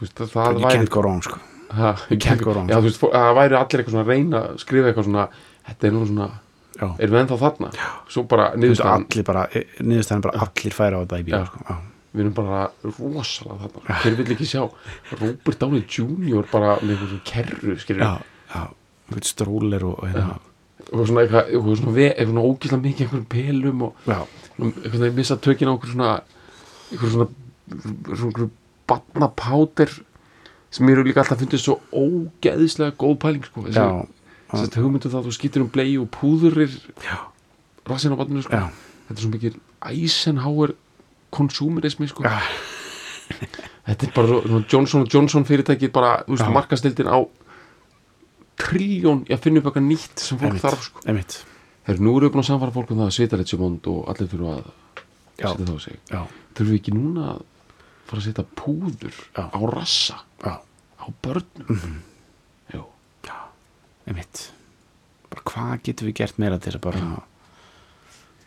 veist, 0.00 0.14
það, 0.18 0.30
það 0.34 0.60
væri 0.60 0.78
can't 0.78 0.92
go 0.92 1.02
wrong 1.02 1.24
sko 1.24 1.40
ha, 1.74 1.94
can't 2.22 2.44
go 2.44 2.52
wrong. 2.52 2.70
já, 2.70 2.78
þú 2.78 2.88
veist, 2.88 3.02
það 3.02 3.32
væri 3.40 3.58
allir 3.58 3.82
eitthvað 3.82 3.96
svona 3.96 4.04
að 4.04 4.12
reyna 4.12 4.42
að 4.42 4.60
skrifa 4.62 4.90
eitthvað 4.90 5.08
svona 5.08 5.26
þetta 5.70 5.88
er 5.88 5.96
nú 5.96 6.04
svona, 6.10 6.28
já, 6.76 6.86
erum 6.92 7.16
við 7.16 7.20
ennþá 7.22 7.40
þarna 7.42 7.72
já. 7.78 7.88
svo 8.14 8.24
bara 8.30 8.46
niðurstaðan 8.58 9.08
allir 9.08 9.26
bara, 9.30 9.48
niðurstæðan 9.80 10.24
bara 10.28 10.46
allir 10.46 10.78
færa 10.78 11.00
á 11.00 11.02
þetta 11.02 11.20
í 11.20 11.34
Já. 11.34 11.42
sko. 11.48 11.64
já, 11.64 11.74
við 12.14 12.24
erum 12.24 12.36
bara 12.38 12.62
rosalega 12.84 13.58
þarna 13.64 13.98
hver 14.04 14.18
vill 14.20 14.30
ekki 14.36 14.48
sjá 14.52 14.62
Robert 15.18 15.60
Downey 15.64 15.84
Jr. 15.88 16.48
bara 16.52 16.78
með 16.82 16.94
eitthvað 16.94 17.12
svona 17.14 17.28
kerru 17.32 17.78
skilur 17.82 18.06
já, 18.06 18.14
já 18.54 18.62
einhvern 18.64 18.83
stróler 19.24 19.84
og, 19.84 20.00
hérna. 20.08 20.38
Og 20.92 21.06
svona 21.08 21.24
eitthvað, 21.24 21.50
eitthvað 21.50 21.78
svona, 21.80 22.08
svona 22.24 22.44
ógíslega 22.48 22.82
mikið 22.84 23.06
einhverjum 23.06 23.28
pelum 23.34 23.82
og 23.88 24.08
eitthvað 24.08 25.00
það 25.00 25.16
missa 25.18 25.36
tökin 25.36 25.70
á 25.70 25.72
einhver 25.74 25.92
svona 25.92 26.10
einhver 26.92 27.14
svona 27.14 27.28
svona 28.14 28.30
einhver 28.30 28.50
batnapáter 28.88 29.92
sem 30.74 30.90
eru 30.90 31.04
líka 31.06 31.22
alltaf 31.22 31.40
fundið 31.40 31.62
svo 31.62 31.78
ógeðislega 31.94 32.96
góð 32.98 33.16
pæling 33.22 33.46
sko. 33.46 33.64
þessi 33.68 33.84
þessi 34.54 34.82
hugmyndu 34.82 35.10
það 35.10 35.20
að 35.20 35.28
þú 35.28 35.34
skýtur 35.38 35.64
um 35.64 35.70
blei 35.72 35.88
og 36.00 36.08
púðurir 36.14 36.74
rassin 37.88 38.14
á 38.14 38.20
batninu 38.20 38.44
sko. 38.44 38.58
já, 38.58 38.68
þetta 39.08 39.18
er 39.18 39.24
svo 39.24 39.32
mikið 39.34 39.58
Eisenhower 39.90 40.74
konsumerismi 41.34 42.10
sko. 42.10 42.26
já, 42.26 42.34
þetta 43.88 44.08
er 44.08 44.12
bara 44.16 44.42
svona 44.42 44.64
Johnson 44.68 45.08
Johnson 45.08 45.48
fyrirtækið 45.48 45.94
bara, 45.94 46.18
markastildin 46.52 47.10
á 47.10 47.22
triljón 48.60 49.24
í 49.28 49.34
að 49.34 49.42
finna 49.46 49.60
upp 49.62 49.68
eitthvað 49.70 49.86
nýtt 49.88 50.22
sem 50.24 50.38
fólk 50.38 50.48
einmitt, 50.50 50.64
þarf 50.64 50.86
sko. 50.88 51.02
einmitt. 51.10 51.36
Þeir, 51.84 52.00
nú 52.00 52.14
eru 52.16 52.28
við 52.28 52.34
búin 52.34 52.44
að 52.44 52.48
samfara 52.50 52.74
fólk 52.74 52.92
um 52.94 53.00
það 53.02 53.10
að 53.10 53.16
svitalit 53.18 53.50
sem 53.52 53.60
vond 53.60 53.88
og 53.92 54.08
allir 54.12 54.30
þurfa 54.32 54.54
að 54.54 54.70
setja 55.34 55.66
það 55.66 55.74
á 55.74 55.80
sig. 55.84 55.98
Já, 56.12 56.20
þurfum 56.54 56.70
við 56.72 56.80
ekki 56.80 56.94
núna 56.96 57.26
að 57.34 57.42
fara 58.08 58.20
að 58.22 58.26
setja 58.28 58.44
púður 58.60 59.18
Já. 59.34 59.44
á 59.50 59.60
rassa? 59.74 60.18
Já, 60.44 60.54
á 60.64 61.06
börnum? 61.26 61.84
Já, 62.72 62.82
já, 63.28 63.36
einmitt. 64.08 64.44
Bara 65.34 65.46
hvað 65.50 65.74
getum 65.88 66.08
við 66.10 66.18
gert 66.22 66.38
meira 66.40 66.58
til 66.62 66.70
þess 66.72 66.80
að 66.80 66.86
bara 66.88 67.04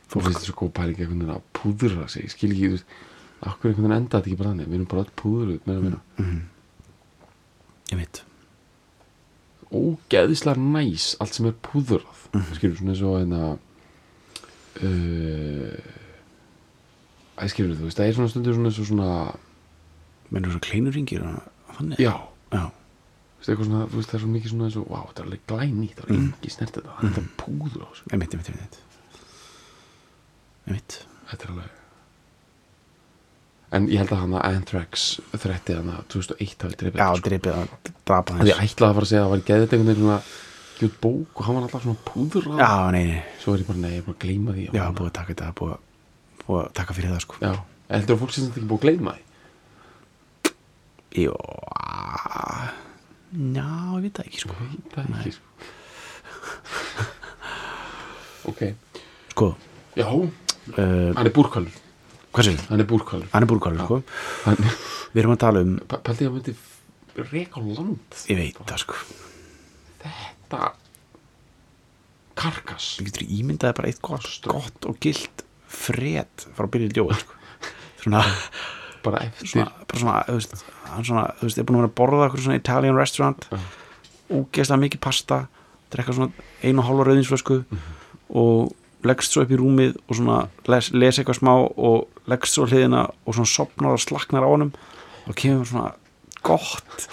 þú 0.08 0.24
finnst 0.24 0.40
þessu 0.46 0.56
góð 0.56 0.74
pæling 0.78 1.02
einhvern 1.02 1.20
veginn 1.20 1.36
að 1.36 1.48
púðra 1.58 2.06
sig, 2.10 2.30
skil 2.32 2.54
ekki 2.54 2.68
þú 2.72 2.76
veist, 2.78 2.92
akkur 3.44 3.70
einhvern 3.74 3.84
veginn 3.90 3.98
enda 3.98 4.14
þetta 4.22 4.30
ekki 4.32 4.40
bara 4.40 4.54
þannig? 4.54 4.70
Við 4.72 4.78
erum 4.78 4.90
bara 4.94 5.04
öll 5.04 5.16
púðruð 5.20 5.68
meira 5.68 5.82
meira 5.84 6.00
einmitt, 7.92 8.22
ógeðislega 9.74 10.60
næs 10.62 11.16
allt 11.20 11.34
sem 11.36 11.46
er 11.50 11.56
púðrað. 11.66 12.24
Mm 12.34 12.54
skilur 12.58 12.78
svona 12.78 12.92
eins 12.94 13.04
og 13.08 13.18
hérna 13.20 13.42
uh, 14.84 15.78
æ 17.38 17.48
skilur 17.52 17.76
þú 17.78 17.88
veist 17.88 18.00
það 18.00 18.08
er 18.10 18.18
svona 18.18 18.32
stundur 18.34 18.58
svona 18.58 18.72
eins 18.72 18.80
og 18.82 18.90
svona 18.90 19.10
mennur 20.34 20.52
svona 20.54 20.66
kleinuringir 20.68 21.24
já, 22.02 22.14
já, 22.52 22.66
veist, 23.38 23.52
svona, 23.64 23.86
veist 23.94 24.10
það 24.12 24.18
er 24.18 24.24
svo 24.26 24.32
mikið 24.34 24.54
svona 24.54 24.68
eins 24.70 24.78
og, 24.82 24.88
vá, 24.92 25.00
þetta 25.10 25.22
er 25.24 25.28
alveg 25.30 25.44
glænýtt 25.52 25.98
það 26.02 26.08
er 26.08 26.18
Mm. 26.18 26.28
engi 26.34 26.50
snert 26.54 26.74
þetta, 26.78 26.96
þetta 27.02 27.22
er 27.22 27.28
púður 27.38 27.82
á 27.84 27.88
þessu. 27.92 28.04
Einmitt, 28.12 28.34
einmitt, 28.34 28.50
einmitt 28.52 28.76
einmitt, 30.68 30.98
þetta 31.32 31.44
er 31.48 31.52
alveg 31.54 31.70
en 33.76 33.88
ég 33.92 34.00
held 34.00 34.12
að 34.16 34.22
hann 34.24 34.36
að 34.38 34.46
Anthrax 34.48 35.06
þrætti 35.36 35.76
hann 35.76 35.90
að 35.92 36.04
2001 36.14 36.64
hafi 36.64 36.78
drefið 36.82 37.02
já, 37.02 37.08
sko. 37.12 37.24
dreipið 37.28 37.54
að 37.54 37.68
drapa 38.08 38.36
að 38.38 38.48
ég 38.48 38.60
hans. 38.62 38.72
ætlaði 38.72 38.90
að 38.90 38.98
fara 38.98 39.06
að 39.08 39.12
segja 39.12 39.22
að 39.22 39.26
það 39.28 39.34
var 39.34 39.42
geðið 39.50 39.66
einhvern 39.68 39.90
veginn 39.90 40.04
svona 40.04 40.20
gjút 40.78 40.96
bók 41.04 41.32
og 41.42 41.48
hann 41.48 41.58
var 41.58 41.64
alltaf 41.68 41.84
svona 41.84 42.04
púður 42.08 42.46
já, 42.62 42.72
nei, 42.96 43.04
nei, 43.10 43.22
svo 43.42 43.50
er 43.56 43.64
ég 43.64 43.68
bara, 43.68 43.82
nei, 43.82 43.92
ég 43.92 44.00
er 44.00 44.06
bara 44.08 44.16
að 44.18 44.24
gleyma 44.24 44.56
því. 44.56 44.66
Já, 44.78 44.84
búið 44.94 45.10
að 45.10 45.16
taka 45.18 45.30
þetta 45.34 45.48
búið, 45.58 45.74
búið 46.46 46.62
að 46.62 46.70
taka 46.80 46.98
fyrir 46.98 47.12
það 47.16 47.24
sko. 47.26 47.40
Já, 47.42 47.52
heldur 47.92 48.16
að 48.16 48.22
fólk 48.24 48.36
sem 48.36 48.46
þetta 48.46 48.60
ekki 48.62 48.70
búið 48.72 48.80
að 48.80 48.86
gleyma 48.88 49.16
því? 49.18 49.24
Jó 51.18 51.36
Já, 53.58 53.68
ég 53.98 54.04
veit 54.06 54.16
það 54.22 54.28
ekki 54.30 54.40
sko. 54.46 54.54
Veit 54.62 54.94
það 54.94 55.04
ekki 55.18 55.34
sko. 55.36 55.46
ok, 58.54 58.62
Sko, 59.34 59.48
já, 59.98 60.08
uh, 60.08 61.12
hann 61.18 61.28
er 61.28 61.34
búrkvalur 61.36 61.74
sér 62.46 62.60
hann 62.70 62.84
er 62.84 62.88
búrkvalur 62.90 63.30
Hann 63.34 63.46
er 63.46 63.50
búrkálur 63.50 63.84
sko. 63.86 64.00
Hann, 64.46 64.60
Við 65.14 65.22
erum 65.24 65.34
að 65.34 65.42
tala 65.42 65.64
um, 65.66 65.78
pældi 65.90 66.26
ég 66.26 66.30
að 66.30 66.36
myndi 66.38 66.56
reka 67.32 67.58
á 67.58 67.62
land 67.66 68.20
ég 68.30 68.38
veit 68.38 68.60
það 68.70 68.82
sko. 68.84 69.00
Þetta 70.04 70.62
karkas. 72.38 72.90
Við 73.00 73.10
getur 73.10 73.32
ímyndaði 73.40 73.78
bara 73.80 73.90
eitt 73.92 74.02
gott, 74.06 74.28
gott 74.46 74.88
og 74.90 75.00
gilt 75.02 75.44
fred 75.68 76.46
frá 76.58 76.68
byrjuð 76.70 76.94
ljóð 77.00 77.16
sko. 77.24 77.38
Svona, 78.04 78.22
bara 79.04 79.24
eftir. 79.26 79.50
Svona, 79.56 79.72
bara 79.90 80.02
svona, 80.04 80.18
þú 80.30 80.38
veist 80.38 80.66
Hann 80.88 81.04
svona, 81.04 81.24
þú 81.40 81.48
veist, 81.50 81.58
er 81.60 81.66
búin 81.68 81.80
að 81.80 81.82
vera 81.82 81.92
að 81.92 81.98
borða 81.98 82.28
okkur 82.30 82.44
svona 82.46 82.60
Italian 82.62 82.96
restaurant. 83.00 83.48
Já. 83.52 83.58
Úgeðslega 84.38 84.84
mikið 84.84 85.02
pasta 85.04 85.42
Drekka 85.94 86.14
svona 86.16 86.46
einu 86.62 86.82
og 86.84 86.88
hálfa 86.90 87.08
rauðinsflösku 87.08 87.58
Og 88.36 88.74
leggst 89.06 89.36
svo 89.36 89.44
upp 89.46 89.54
í 89.54 89.60
rúmið 89.60 89.98
Og 90.08 90.18
svona 90.18 90.38
les, 90.72 90.92
les 90.94 91.20
eitthvað 91.20 91.40
smá 91.42 91.54
Og 91.60 92.08
leggst 92.32 92.58
svo 92.58 92.66
hliðina 92.66 93.06
og 93.26 93.38
svona 93.38 93.52
sopnar 93.54 93.98
og 93.98 94.04
slaknar 94.04 94.48
á 94.48 94.50
honum 94.50 94.72
Og 95.28 95.36
kemur 95.38 95.68
svona 95.70 95.94
gott 96.46 97.10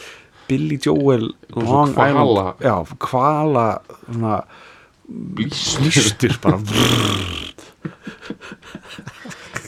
Billy 0.49 0.77
Joel 0.77 1.31
Long. 1.57 1.95
Island. 1.97 2.61
Já, 2.61 2.75
kvala 3.01 3.81
svona 4.05 4.43
blístur 5.09 6.37
bara. 6.43 6.61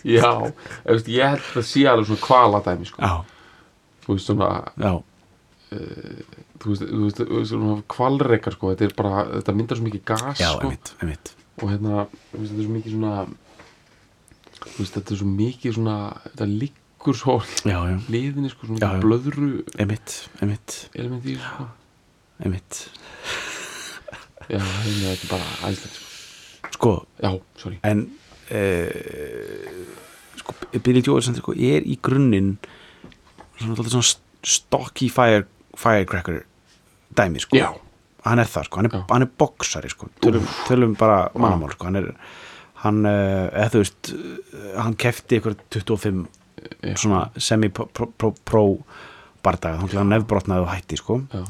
Já, 0.06 0.30
veist, 0.86 1.08
ég 1.10 1.32
held 1.34 1.56
að 1.58 1.64
sé 1.66 1.82
alveg 1.90 2.06
svona 2.10 2.22
kvaladæmi 2.22 2.86
sko. 2.86 3.02
já, 3.02 3.14
þú 4.04 4.14
veist 4.14 4.30
svona 4.30 4.50
já, 4.78 4.92
þú 6.62 6.70
veist, 6.70 6.84
þú 6.84 7.00
veist, 7.02 7.22
þú 7.24 7.40
veist 7.40 7.88
kvalreikar 7.90 8.54
sko, 8.54 8.70
þetta 8.74 8.86
er 8.86 8.94
bara, 9.00 9.24
þetta 9.32 9.56
myndar 9.58 9.80
svo 9.80 9.88
mikið 9.88 10.04
gas 10.12 10.38
já, 10.38 10.52
sko, 10.52 10.68
einmitt, 10.68 10.92
einmitt 11.00 11.32
og 11.62 11.70
hérna, 11.72 12.06
þetta 12.32 12.56
er 12.56 12.64
svo 12.66 12.74
mikið 12.76 12.96
svona 12.96 13.26
þetta 14.76 15.14
er 15.14 15.20
svo 15.20 15.28
mikið 15.30 15.76
svona 15.78 15.96
þetta 16.26 16.48
liggur 16.52 17.16
svo 17.16 17.36
liðinni 18.12 18.50
sko, 18.52 18.68
svona 18.68 18.80
Já, 18.82 18.88
já. 18.96 19.02
blöðru 19.04 19.50
einmitt, 19.80 20.16
einmitt, 20.42 20.76
element 20.94 21.28
í 21.30 21.36
sko. 21.40 21.68
einmitt 22.44 22.80
já, 24.50 24.58
hérna, 24.60 25.14
þetta 25.14 25.24
er 25.24 25.30
bara 25.30 25.48
æðislegt 25.70 25.96
sko. 25.96 26.72
sko, 26.76 26.92
já, 27.24 27.30
sorry 27.62 27.80
en 27.88 28.04
uh, 28.50 29.86
sko, 30.42 30.58
Billy 30.82 31.02
Joel 31.06 31.24
sem 31.24 31.38
sko, 31.40 31.54
er 31.56 31.86
í 31.86 31.96
grunninn 32.02 32.56
svona, 33.56 33.78
svona 33.80 34.10
stocky 34.46 35.08
fire, 35.10 35.46
firecracker 35.78 36.42
dæmi 37.16 37.40
sko 37.42 37.56
já, 37.58 37.70
hann 38.26 38.42
er 38.42 38.50
það 38.50 38.66
sko, 38.68 38.80
hann 38.80 38.88
er, 38.90 38.98
hann 39.10 39.24
er 39.26 39.32
boksari 39.38 39.90
sko, 39.92 40.10
tölum, 40.24 40.46
tölum 40.66 40.94
bara 40.98 41.26
mannamál 41.34 41.74
sko, 41.74 41.88
hann 41.88 42.00
er 42.00 42.10
hann, 42.82 43.02
uh, 43.08 43.46
eða 43.52 43.72
þú 43.72 43.82
veist 43.82 44.12
uh, 44.12 44.70
hann 44.82 44.96
kefti 45.00 45.40
ykkur 45.40 45.56
25 45.72 46.22
já, 46.82 46.94
svona 46.98 47.26
semi-pro 47.38 48.66
bardaga, 49.46 49.86
þá 49.86 50.00
hann 50.00 50.14
nefnbrotnaði 50.14 50.64
og 50.64 50.72
hætti 50.72 50.98
sko. 50.98 51.20
Já. 51.30 51.44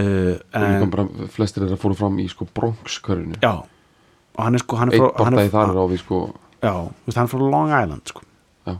uh, 0.00 0.34
en, 0.56 0.86
bara 0.92 1.06
flestir 1.34 1.66
þeirra 1.66 1.80
fóru 1.80 1.98
fram 1.98 2.20
í 2.22 2.28
sko 2.32 2.48
bronxkörinu 2.56 3.40
já. 3.42 3.52
Og 4.38 4.46
hann 4.46 4.56
er 4.56 4.62
sko, 4.62 4.78
hann 4.80 4.92
er 4.92 5.02
frá, 5.02 5.10
hann 5.26 5.36
er, 5.36 5.50
þar 5.52 5.74
er 5.74 5.82
á 5.82 5.86
við 5.90 6.04
sko. 6.04 6.20
Já, 6.60 6.74
veist, 7.04 7.18
hann 7.18 7.26
er 7.26 7.32
frá 7.34 7.42
Long 7.56 7.74
Island 7.74 8.14
sko. 8.14 8.24
Já. 8.68 8.76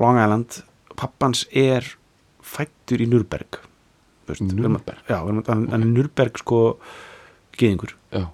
Long 0.00 0.20
Island, 0.20 0.62
pappans 0.94 1.46
er 1.50 1.96
fættur 2.44 3.02
í 3.02 3.08
Nürberg 3.10 3.60
þú 3.60 3.69
veist, 4.32 4.44
Nürnberg? 4.54 5.02
já, 5.10 5.18
hann 5.20 5.42
hann 5.46 5.82
er 5.82 5.86
Nürberg 5.90 6.38
sko 6.42 6.60
geðingur 7.60 7.92
já, 8.14 8.24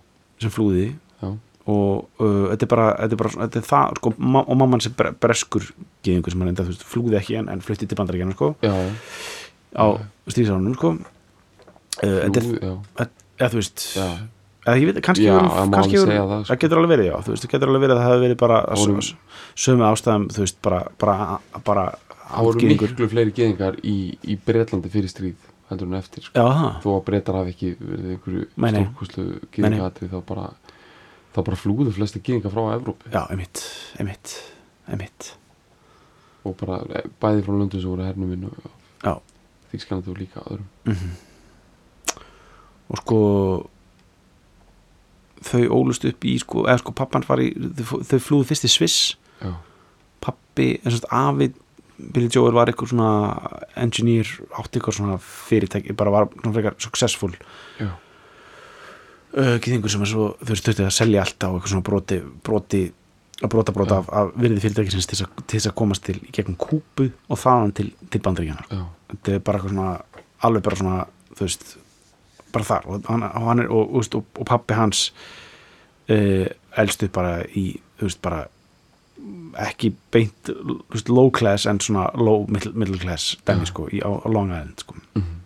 sem 0.42 0.52
flúði. 0.54 0.86
Já, 1.22 1.30
og 1.66 2.22
uh, 2.22 2.46
þetta 2.52 2.66
er 2.68 2.70
bara, 2.70 2.86
þetta 3.00 3.16
er 3.16 3.20
bara 3.24 3.32
þetta 3.46 3.58
er 3.62 3.66
það, 3.66 3.96
sko, 4.00 4.12
ma 4.22 4.44
og 4.46 4.60
mamman 4.60 4.82
sem 4.84 4.94
bre 4.98 5.10
breskur 5.24 5.64
geðingur 6.06 6.34
sem 6.36 6.44
hann 6.44 6.52
enda, 6.52 6.62
þú 6.68 6.74
veist, 6.74 6.84
flúði 6.86 7.18
ekki 7.18 7.38
en, 7.40 7.48
en 7.50 7.64
flutti 7.64 7.88
til 7.90 7.98
bandaríkjana, 7.98 8.36
sko, 8.38 8.52
já, 8.62 8.72
á 9.74 9.86
stríðsárunum, 10.30 10.76
sko. 10.78 10.92
Uh, 12.04 12.22
þetta 12.28 12.44
er, 12.44 13.10
eða 13.40 13.50
þú 13.54 13.58
veist 13.62 13.84
já, 13.96 14.06
eða 14.66 14.76
ég 14.82 14.88
veit, 14.92 15.00
kannski 15.06 15.24
Já, 15.26 15.34
má 15.40 15.74
kannski 15.78 16.00
segja 16.02 16.22
það, 16.28 16.44
sko. 16.50 16.58
getur 16.66 16.80
alveg 16.82 16.92
verið, 16.94 17.08
já, 17.10 17.16
þú 17.26 17.34
veist, 17.34 17.46
það 17.46 17.52
getur 17.56 17.72
alveg 17.72 17.84
verið 17.86 17.96
að 17.96 18.02
það 18.04 18.10
hefur 18.12 18.24
verið 18.26 18.40
bara 18.44 18.60
voru- 18.76 19.10
sömu 19.66 19.86
ástæðum, 19.90 20.28
þú 20.36 20.44
veist, 20.44 20.58
bara 20.66 20.80
bara, 21.02 21.16
bara 21.66 21.84
það 22.26 22.48
voru 22.50 22.70
miklu 22.70 23.08
fleiri 23.14 23.34
geðingar 23.36 23.78
í, 23.86 23.96
í 24.26 24.36
Bretlandi 24.46 24.90
fyrir 24.92 25.10
stríð 25.12 25.50
heldur 25.70 25.90
en 25.90 25.98
eftir 25.98 26.26
sko. 26.26 26.46
þó 26.84 26.88
að 26.94 27.04
Bretar 27.08 27.38
hafi 27.40 27.54
ekki 27.54 27.72
einhverju 27.80 28.46
stórkoslu 28.54 29.26
geðingatri 29.54 30.10
þá 30.12 30.18
bara 30.28 30.46
þá 31.34 31.40
bara 31.42 31.58
flúðu 31.60 31.92
flesti 31.92 32.22
geðingar 32.24 32.54
frá 32.54 32.62
Evrópu. 32.76 33.10
Já, 33.12 33.22
einmitt 33.32 33.62
einmitt, 34.00 34.36
einmitt. 34.88 35.32
Og 36.46 36.54
bara 36.60 36.80
eh, 36.94 37.08
bæði 37.20 37.44
frá 37.46 37.56
löndum 37.56 37.82
sem 37.82 37.90
voru 37.90 38.06
hernuminn 38.06 38.46
og 38.48 38.68
já, 39.02 39.16
Þísklandi 39.72 40.12
og 40.12 40.20
líka 40.20 40.44
öðrum. 40.46 40.68
Og 42.86 43.00
sko 43.02 43.20
þau 45.46 45.62
ólust 45.74 46.06
upp 46.06 46.24
í 46.26 46.36
sko, 46.40 46.64
eða 46.70 46.80
sko 46.80 46.94
pappan 46.96 47.26
var 47.26 47.42
í 47.42 47.50
þau, 47.82 47.98
þau 48.06 48.18
flúðu 48.22 48.50
fyrst 48.52 48.68
í 48.68 48.72
Sviss. 48.72 49.00
Já, 49.42 49.52
pappi, 50.24 50.76
en 50.80 50.94
svona 50.94 51.24
afi 51.28 51.50
Billy 51.98 52.28
Joel 52.32 52.52
var 52.56 52.68
eitthvað 52.68 52.90
svona 52.92 53.10
engineer, 53.80 54.28
átti 54.58 54.78
eitthvað 54.80 54.98
svona 54.98 55.16
fyrirtæki 55.22 55.94
bara 55.96 56.12
var 56.12 56.26
svona 56.34 56.52
frekar 56.56 56.76
successful. 56.82 57.32
Uh, 59.36 59.56
gýðingur 59.60 59.92
sem 59.92 60.04
svo, 60.08 60.30
þau 60.40 60.54
þurfti 60.54 60.84
að 60.86 60.94
selja 60.96 61.20
allt 61.24 61.44
á 61.44 61.48
eitthvað 61.50 61.72
svona 61.74 61.84
broti, 61.84 62.18
broti 62.46 62.82
að 63.44 63.50
brota 63.52 63.72
brota 63.76 63.98
af, 64.00 64.06
af 64.16 64.30
virði 64.40 64.62
fyrirtækisins 64.62 65.08
til 65.10 65.18
þess 65.50 65.66
að- 65.68 65.74
komast 65.76 66.04
til 66.06 66.16
gegnum 66.32 66.56
kúpu 66.56 67.10
og 67.28 67.36
þaðan 67.42 67.74
til, 67.76 67.90
til 68.08 68.20
bandaríkjana 68.24 68.64
já, 68.70 68.84
þetta 69.12 69.34
er 69.34 69.42
bara 69.44 69.58
eitthvað 69.58 69.74
svona 69.74 69.90
alveg 70.46 70.62
bara 70.64 70.76
svona, 70.80 71.02
þú 71.36 71.44
veist 71.44 71.76
bara 72.54 72.64
þar. 72.64 72.86
Og 72.88 73.10
hann, 73.10 73.22
og, 73.26 73.46
hann 73.50 73.60
er, 73.60 73.68
og, 73.68 73.96
og, 73.98 74.46
pappi 74.48 74.74
hans 74.78 75.02
uh, 76.08 76.46
elstu 76.80 77.08
bara 77.12 77.42
í 77.44 77.66
þú 77.98 78.08
veist 78.08 78.22
bara 78.24 78.46
ekki 79.66 79.92
beint 80.12 80.50
veist, 80.92 81.08
low 81.08 81.30
class 81.34 81.66
en 81.70 81.80
svona 81.80 82.08
low 82.20 82.44
middle, 82.52 82.72
middle 82.76 82.98
class 83.00 83.36
dæmi 83.48 83.64
Já. 83.64 83.70
sko 83.72 83.86
í, 83.88 84.02
á, 84.04 84.10
á 84.12 84.26
Long 84.28 84.50
Island 84.52 84.82
sko 84.84 84.96
mhm, 85.16 85.38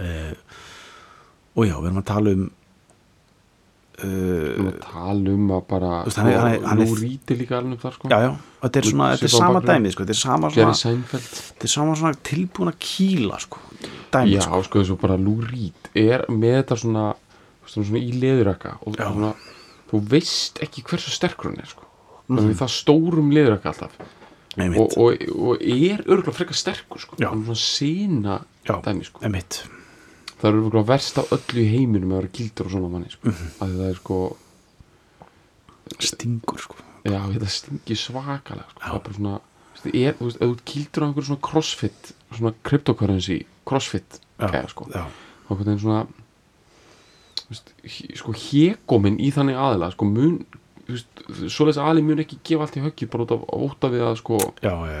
uh, 0.00 0.56
og 1.58 1.66
já, 1.68 1.76
við 1.76 1.90
erum 1.90 2.02
að 2.02 2.08
tala 2.14 2.34
um 2.38 2.48
Við 4.00 4.08
uh, 4.08 4.52
erum 4.54 4.68
að 4.70 4.76
tala 4.80 5.32
um 5.34 5.50
að 5.52 5.64
bara 5.68 5.88
veist, 6.06 6.18
hann 6.22 6.30
hann 6.32 6.66
hann 6.70 6.78
nú 6.80 6.94
ríti 6.96 7.36
líka 7.36 7.58
alveg 7.58 7.74
um 7.76 7.82
þar 7.82 7.96
sko 7.98 8.10
já, 8.10 8.18
já, 8.24 8.30
þetta 8.62 8.80
er 8.80 8.88
svona 8.88 9.08
þetta 9.12 9.28
er 9.28 9.34
sama 9.34 9.62
dæmi 9.66 9.92
sko, 9.92 10.06
þetta 10.06 10.16
er 10.16 10.20
sama 10.22 10.52
svona, 10.54 10.94
þetta 11.10 11.68
er 11.68 11.72
sama 11.74 11.96
svona 12.00 12.20
tilbúin 12.30 12.72
að 12.72 12.78
kýla 12.86 13.40
sko, 13.44 13.60
dæmi 14.14 14.38
já, 14.38 14.40
sko 14.46 14.62
sko, 14.70 14.82
þessu 14.82 14.96
bara 15.02 15.18
Lou 15.20 15.36
Reed 15.44 15.92
er 16.00 16.24
með 16.32 16.56
þetta 16.62 16.80
svona, 16.84 17.04
veist, 17.66 17.76
svona 17.76 18.00
í 18.00 18.16
leðuraka 18.22 18.78
og 18.86 18.96
Já. 18.96 19.04
svona, 19.10 19.34
þú 19.92 20.02
veist 20.14 20.62
ekki 20.64 20.86
hversu 20.86 21.12
sterkur 21.12 21.50
hann 21.50 21.60
er 21.60 21.68
sko. 21.68 21.89
Mm. 22.30 22.46
-hmm. 22.46 22.58
það 22.60 22.72
stórum 22.76 23.30
leðuraka 23.34 23.72
alltaf 23.72 23.98
Einmitt. 24.56 24.80
og, 24.80 24.96
og, 24.98 25.28
og 25.38 25.62
er 25.62 26.02
örgulega 26.06 26.34
frekar 26.34 26.58
sterkur 26.58 26.98
sko. 26.98 27.16
Hann 27.20 27.44
er 27.44 27.54
svona 27.54 27.60
sína 27.62 28.38
dæmi 28.66 29.04
sko. 29.06 29.22
Einmitt. 29.22 29.62
það 30.40 30.48
er 30.48 30.58
örgulega 30.58 30.86
verst 30.88 31.18
á 31.18 31.22
öllu 31.22 31.60
í 31.62 31.68
heiminum 31.70 32.14
að 32.14 32.22
vera 32.22 32.32
gildur 32.38 32.66
og 32.66 32.72
svona 32.74 32.88
manni 32.90 33.10
sko. 33.10 33.28
Mhm. 33.30 33.50
að 33.60 33.76
það 33.76 33.90
er 33.90 34.00
sko 34.00 34.20
stingur 36.00 36.58
sko 36.58 36.76
já, 37.04 37.20
þetta 37.32 37.50
stingi 37.50 37.96
svakalega 37.96 38.68
sko. 38.70 38.80
Það 38.80 38.94
er 38.94 39.04
bara 39.06 39.18
svona 39.18 39.40
er, 39.80 40.16
þú 40.18 40.26
veist, 40.26 40.40
ef 40.40 40.48
þú 40.48 40.56
gildur 40.72 41.02
á 41.02 41.06
einhverju 41.06 41.28
svona 41.30 41.44
crossfit 41.48 42.12
svona 42.30 42.54
cryptocurrency 42.62 43.38
crossfit 43.64 44.20
já, 44.38 44.50
gæja, 44.50 44.68
sko. 44.68 44.88
já, 44.92 45.06
og 45.48 45.60
hvernig 45.60 45.80
svona 45.80 46.06
sko 48.18 48.34
hégóminn 48.36 49.18
í 49.18 49.30
þannig 49.34 49.58
aðila 49.58 49.90
sko 49.94 50.06
mun 50.06 50.42
svoleiðis 51.50 51.80
aðli 51.82 52.02
mun 52.06 52.22
ekki 52.22 52.40
gefa 52.46 52.66
allt 52.66 52.78
í 52.78 52.84
höggið 52.84 53.10
bara 53.12 53.26
út 53.26 53.34
af 53.36 53.46
óta 53.54 53.90
við 53.92 54.04
að 54.06 54.18
sko 54.20 54.40
já 54.64 54.72
e, 54.88 54.98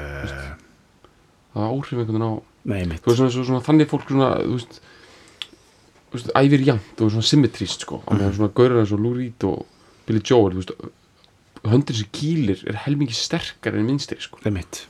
það 1.54 1.66
áhrif 1.66 1.98
einhvern 1.98 2.14
veginn 2.14 2.28
á 2.28 2.32
nei, 2.70 2.98
þú 3.00 3.10
veist 3.10 3.20
svona, 3.20 3.34
svona, 3.34 3.60
þannig 3.66 3.90
fólk 3.90 4.08
svona 4.08 4.30
þú 4.42 4.56
veist, 4.56 4.80
þú 6.10 6.18
veist 6.18 6.32
æfir 6.40 6.66
jæmt 6.68 7.04
og 7.04 7.12
svona 7.14 7.28
symmetrist 7.30 7.86
sko. 7.86 8.00
Að 8.06 8.20
meðan 8.20 8.36
svona 8.38 8.54
gaurar 8.60 8.82
eins 8.82 8.94
og 8.96 9.04
Lou 9.04 9.14
Reed 9.16 9.46
og 9.48 9.64
Billy 10.08 10.22
Joel 10.24 10.56
þú 10.56 10.62
veist 10.62 10.74
höndin 11.70 12.00
sem 12.00 12.12
kýlir 12.16 12.62
er 12.68 12.82
helmingi 12.86 13.16
sterkar 13.16 13.76
en 13.76 13.88
minnstri 13.88 14.20
sko. 14.22 14.40
Nei, 14.46 14.54
mitt. 14.60 14.84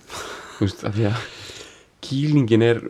Þú 0.58 0.66
veist 0.66 0.84
að 0.86 0.98
því 0.98 1.08
að 1.10 1.24
kýlingin 2.04 2.64
er 2.64 2.84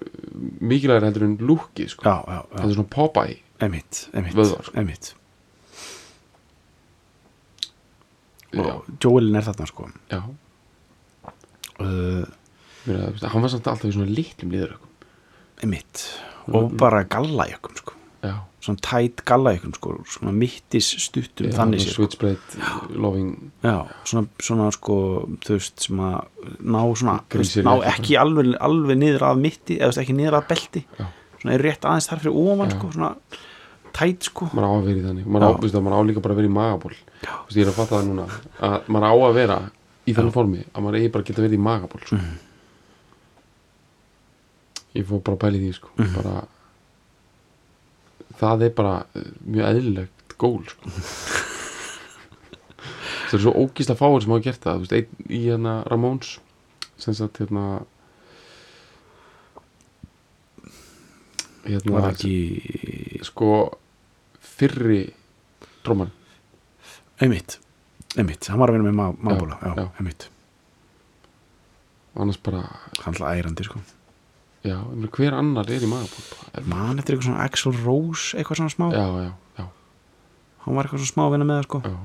mikilvægur 0.60 1.06
heldur 1.08 1.26
en 1.26 1.38
lúkið 1.42 1.94
sko. 1.94 2.04
Já, 2.06 2.16
já, 2.24 2.42
já, 2.44 2.60
er 2.64 2.74
svona 2.76 2.92
Popeye 2.92 3.38
nei, 3.60 3.68
mitt 3.76 4.08
nei, 4.14 4.22
mitt, 4.24 4.36
Vöðvar, 4.36 4.64
sko. 4.64 4.76
nei, 4.76 4.84
mitt 4.88 5.14
já, 8.39 8.39
og 8.58 8.86
Joelin 9.02 9.38
er 9.38 9.46
þarna 9.46 9.68
sko. 9.70 9.88
Já. 10.10 10.20
Uh, 11.80 12.26
Mér, 12.88 13.16
hann 13.22 13.44
var 13.44 13.52
samt 13.52 13.68
alltaf 13.68 13.88
í 13.88 13.94
svona 13.94 14.08
litlum 14.10 14.52
liðurökkum 14.54 15.70
mitt 15.70 16.04
og 16.48 16.72
bara 16.80 17.02
gallajökum 17.04 17.76
sko. 17.76 17.96
Já, 18.24 18.34
svona 18.64 18.80
tætt 18.84 19.22
gallajökum 19.28 19.74
sko. 19.76 19.92
Svona 20.08 20.32
mittis 20.36 20.88
stuttum 21.04 21.50
já 21.50 21.56
þannig 21.58 21.84
sér 21.84 21.92
sko. 21.94 22.06
switchblade 22.08 22.96
loving 22.96 23.52
já, 23.64 23.76
svona, 24.08 24.26
svona 24.40 24.70
sko 24.76 24.96
þú 25.44 25.58
veist 25.58 25.86
sem 25.86 26.02
að 26.04 26.48
ná 26.64 26.80
svona 26.96 27.18
veist, 27.36 27.60
ná 27.64 27.74
ekki 27.92 28.16
alveg, 28.20 28.54
alveg 28.60 29.00
niður 29.00 29.28
að 29.30 29.44
mitti 29.44 29.78
eða 29.80 30.00
ekki 30.04 30.16
niður 30.16 30.40
að 30.40 30.50
belti. 30.54 30.84
Svona 31.40 31.56
er 31.56 31.64
rétt 31.64 31.86
aðeins 31.88 32.10
þar 32.10 32.24
fyrir 32.24 32.36
Já. 32.68 32.76
sko 32.76 32.92
svona 32.96 33.14
tætt 33.96 34.22
sko 34.30 34.48
maður 34.54 34.66
á 34.66 34.72
að 34.76 34.86
vera 34.88 34.98
í 35.00 35.04
þannig 35.08 35.26
maður 35.26 35.46
á, 35.46 35.50
Já. 35.50 35.56
þú 35.56 35.64
veist, 35.66 35.76
að 35.78 35.84
maður 35.86 35.96
á 35.98 36.08
líka 36.10 36.22
bara 36.24 36.34
að 36.34 36.40
vera 36.40 36.50
í 36.50 36.56
magaból 36.56 36.94
Já. 36.94 37.34
Þú 37.34 37.46
veist, 37.46 37.56
ég 37.56 37.64
er 37.64 37.70
að 37.72 37.78
fatta 37.80 37.94
það 37.96 38.06
núna 38.10 38.26
að 38.68 38.88
maður 38.94 39.06
á 39.10 39.14
að 39.28 39.34
vera 39.40 39.58
í 40.06 40.14
þannig 40.16 40.34
formi 40.36 40.60
að 40.70 40.80
maður 40.86 40.98
eigi 41.00 41.10
bara 41.14 41.22
að 41.24 41.28
geta 41.30 41.44
verið 41.44 41.58
í 41.58 41.64
magaból 41.66 42.00
sko. 42.06 42.16
Mhm. 42.16 42.34
ég 44.98 45.04
fór 45.06 45.20
bara 45.22 45.36
að 45.36 45.42
pæla 45.44 45.56
í 45.56 45.62
því 45.64 45.72
sko. 45.76 45.88
Mhm. 45.96 46.14
bara 46.18 46.34
það 48.40 48.62
er 48.66 48.72
bara 48.80 48.94
eh, 49.14 49.30
mjög 49.44 49.66
eðlilegt 49.70 50.36
gól 50.40 50.64
sko. 50.66 50.82
það 53.30 53.36
er 53.38 53.42
svo 53.44 53.52
ógísla 53.60 53.94
fáir 53.98 54.22
sem 54.24 54.32
hafa 54.34 54.44
gert 54.48 54.62
það 54.64 54.74
þú 54.74 54.80
veist, 54.86 54.96
einn 54.98 55.30
í 55.30 55.42
hérna 55.46 55.74
Ramones 55.90 56.38
sem 57.00 57.14
sagt 57.14 57.38
hérna 57.40 57.64
hérna, 61.64 61.92
var 61.94 62.10
ekki 62.14 63.20
sko 63.26 63.50
fyrri 64.60 65.00
tróman 65.84 66.12
einmitt, 67.20 67.58
einmitt, 68.16 68.48
hann 68.50 68.60
var 68.60 68.72
að 68.72 68.78
vinna 68.78 68.92
með 68.92 69.22
Mabula 69.24 69.58
Já, 69.60 69.72
já, 69.76 69.86
einmitt, 70.00 70.28
annars 72.16 72.40
bara, 72.44 72.62
hann 73.02 73.16
ætla 73.16 73.34
ærandi 73.36 73.66
sko. 73.66 73.82
Já, 74.66 74.76
hver 75.16 75.36
annar 75.36 75.70
er 75.72 75.84
í 75.84 75.88
magapúpa 75.88 76.64
man 76.68 77.00
eftir 77.00 77.16
eitthvað 77.16 77.30
svona 77.30 77.46
Axl 77.46 77.72
Rose 77.80 78.36
eitthvað 78.36 78.60
svona 78.60 78.74
smá, 78.74 78.88
já, 78.92 79.06
já, 79.26 79.30
já, 79.60 79.68
hann 80.66 80.76
var 80.76 80.88
eitthvað 80.88 81.04
svona 81.04 81.14
smá 81.14 81.24
að 81.26 81.32
vinna 81.36 81.48
með 81.48 81.60
það 81.62 81.68
sko. 81.70 81.82
Já. 81.86 81.96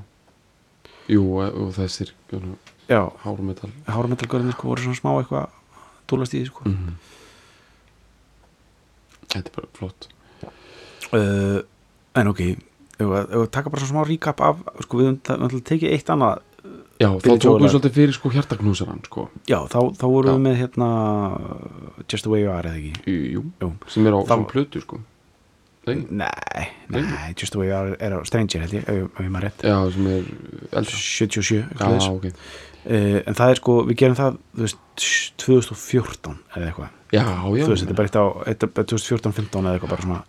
Jú, 1.05 1.25
og 1.37 1.75
þessir 1.75 2.15
hérna, 2.31 2.55
já, 2.89 3.01
hárumetal 3.25 3.69
hárametalgörðinni 3.89 4.55
sko 4.55 4.71
voru 4.71 4.87
svona 4.87 5.01
smá 5.01 5.11
eitthvað 5.19 5.59
dúlast 6.09 6.33
í 6.37 6.41
því 6.41 6.49
sko. 6.53 6.71
Mm 6.71 6.95
þetta 9.35 9.51
er 9.51 9.55
bara 9.57 9.71
flott. 9.75 10.07
Uh, 11.13 11.59
en 12.15 12.31
ok 12.31 12.41
ef 12.45 13.07
við 13.11 13.47
taka 13.51 13.71
bara 13.71 13.83
svona 13.83 13.91
smá 13.91 14.07
recap 14.07 14.41
af 14.41 14.61
sko 14.85 15.01
við 15.01 15.09
höfum 15.27 15.63
tekið 15.67 15.95
eitt 15.95 16.11
annað 16.13 16.43
já, 17.01 17.09
þá 17.19 17.27
tókum 17.43 17.65
við 17.65 17.73
svolítið 17.73 17.97
fyrir 17.97 18.15
sko 18.15 18.31
hjartaknúsaran 18.31 19.01
sko, 19.07 19.25
já, 19.49 19.57
þá, 19.71 19.79
þá 19.99 20.05
vorum 20.07 20.29
Já. 20.29 20.35
við 20.37 20.45
með 20.45 20.55
hérna 20.61 20.87
Just 22.07 22.23
the 22.23 22.31
way 22.31 22.45
you 22.45 22.51
are 22.53 22.69
eða 22.69 22.79
ekki? 22.79 23.11
Jú, 23.35 23.43
Jú. 23.61 23.71
sem 23.91 24.07
er 24.07 24.15
á 24.15 24.19
svona 24.23 24.47
plötu 24.47 24.81
sko. 24.83 25.01
Nei, 25.85 25.99
nei, 26.09 26.67
Nei. 26.89 27.33
Just 27.37 27.53
the 27.53 27.59
way 27.59 27.67
you 27.69 27.75
are 27.77 27.97
er 27.99 28.15
á 28.15 28.19
Stranger 28.25 28.63
held 28.63 28.73
ég, 28.73 28.87
ef 28.89 29.19
ég 29.21 29.29
maður 29.33 29.49
rétt. 29.49 29.65
Já, 29.67 29.75
sem 29.93 30.07
er 30.09 30.29
eldra 30.71 31.01
77 31.01 31.59
já, 31.59 31.65
eitthvað 31.67 31.95
þess. 31.97 32.09
ok, 32.15 32.25
uh, 32.31 33.19
en 33.21 33.37
það 33.37 33.51
er 33.53 33.61
sko, 33.61 33.75
við 33.89 33.99
gerum 34.01 34.17
það 34.17 34.39
veist, 34.63 34.79
2014 35.43 36.39
eða 36.55 36.71
eitthvað. 36.71 36.93
Já, 37.13 37.21
já. 37.21 37.65
Þú 37.65 37.73
veist, 37.75 37.83
þetta 37.85 37.93
er 37.93 37.99
bara 37.99 38.09
eitt 38.09 38.17
á 38.17 38.25
eitt 38.49 38.65
á 38.65 38.67
2014-15 38.95 39.61
eða 39.61 39.75
eitthvað 39.75 39.93
bara 39.93 40.07
svona 40.07 40.23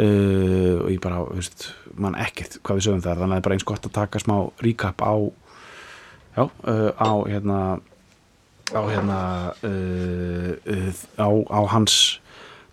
uh, 0.00 0.74
og 0.82 0.90
ég 0.92 1.00
bara, 1.02 1.22
veist 1.30 1.68
mann 1.94 2.18
ekkert 2.18 2.58
hvað 2.62 2.80
við 2.80 2.86
sögum 2.88 3.04
þar, 3.04 3.20
þannig 3.22 3.24
að 3.24 3.34
það 3.34 3.40
er 3.40 3.48
bara 3.48 3.58
eins 3.58 3.68
gott 3.70 3.88
að 3.88 3.96
taka 3.98 4.22
smá 4.22 4.36
recap 4.64 5.04
á 5.04 5.14
já, 6.34 6.44
uh, 6.44 6.90
á 6.98 7.12
hérna 7.30 7.58
á 8.74 8.82
hérna 8.88 9.18
uh, 9.64 11.02
á, 11.20 11.28
á 11.30 11.60
hans 11.74 11.98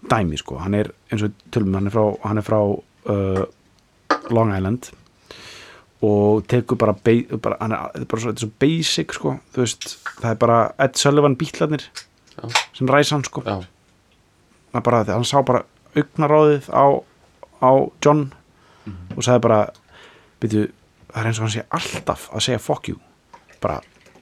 dæmi 0.09 0.39
sko, 0.41 0.57
hann 0.63 0.79
er 0.79 0.93
eins 1.11 1.27
og 1.27 1.35
tölum, 1.53 1.75
hann 1.77 1.91
er 1.91 1.93
frá, 1.93 2.05
hann 2.25 2.41
er 2.41 2.47
frá 2.47 2.61
Long 4.31 4.51
Island 4.53 4.91
og 6.01 6.47
tekur 6.49 6.79
bara, 6.81 6.95
bara 6.97 7.57
hann 7.61 7.75
er, 7.75 7.91
þetta 7.93 8.07
bara 8.09 8.23
svo, 8.23 8.31
þetta 8.31 8.41
er 8.41 8.45
svo 8.47 8.55
basic 8.63 9.13
sko, 9.13 9.35
þú 9.53 9.61
veist, 9.61 9.91
það 10.17 10.31
er 10.31 10.39
bara 10.41 10.57
Ed 10.81 10.97
Sullivan 10.97 11.37
bítlarnir 11.37 11.85
Já. 12.33 12.47
sem 12.73 12.89
ræs 12.89 13.11
hann 13.13 13.25
sko. 13.27 13.43
Það 13.45 14.79
er 14.79 14.85
bara, 14.87 15.03
hann 15.11 15.27
sá 15.27 15.37
bara 15.45 15.61
augnaráðið 15.93 16.71
á, 16.73 16.85
á 17.61 17.71
John 18.03 18.31
Mhm. 18.85 19.13
og 19.17 19.23
sagði 19.23 19.41
bara 19.41 19.59
byrju, 20.41 20.61
það 21.13 21.21
er 21.21 21.27
eins 21.29 21.37
og 21.39 21.43
hann 21.45 21.51
sé 21.53 21.63
alltaf 21.69 22.29
að 22.33 22.41
segja 22.41 22.59
fuck 22.59 22.87
you 22.89 22.95
bara, 23.61 23.79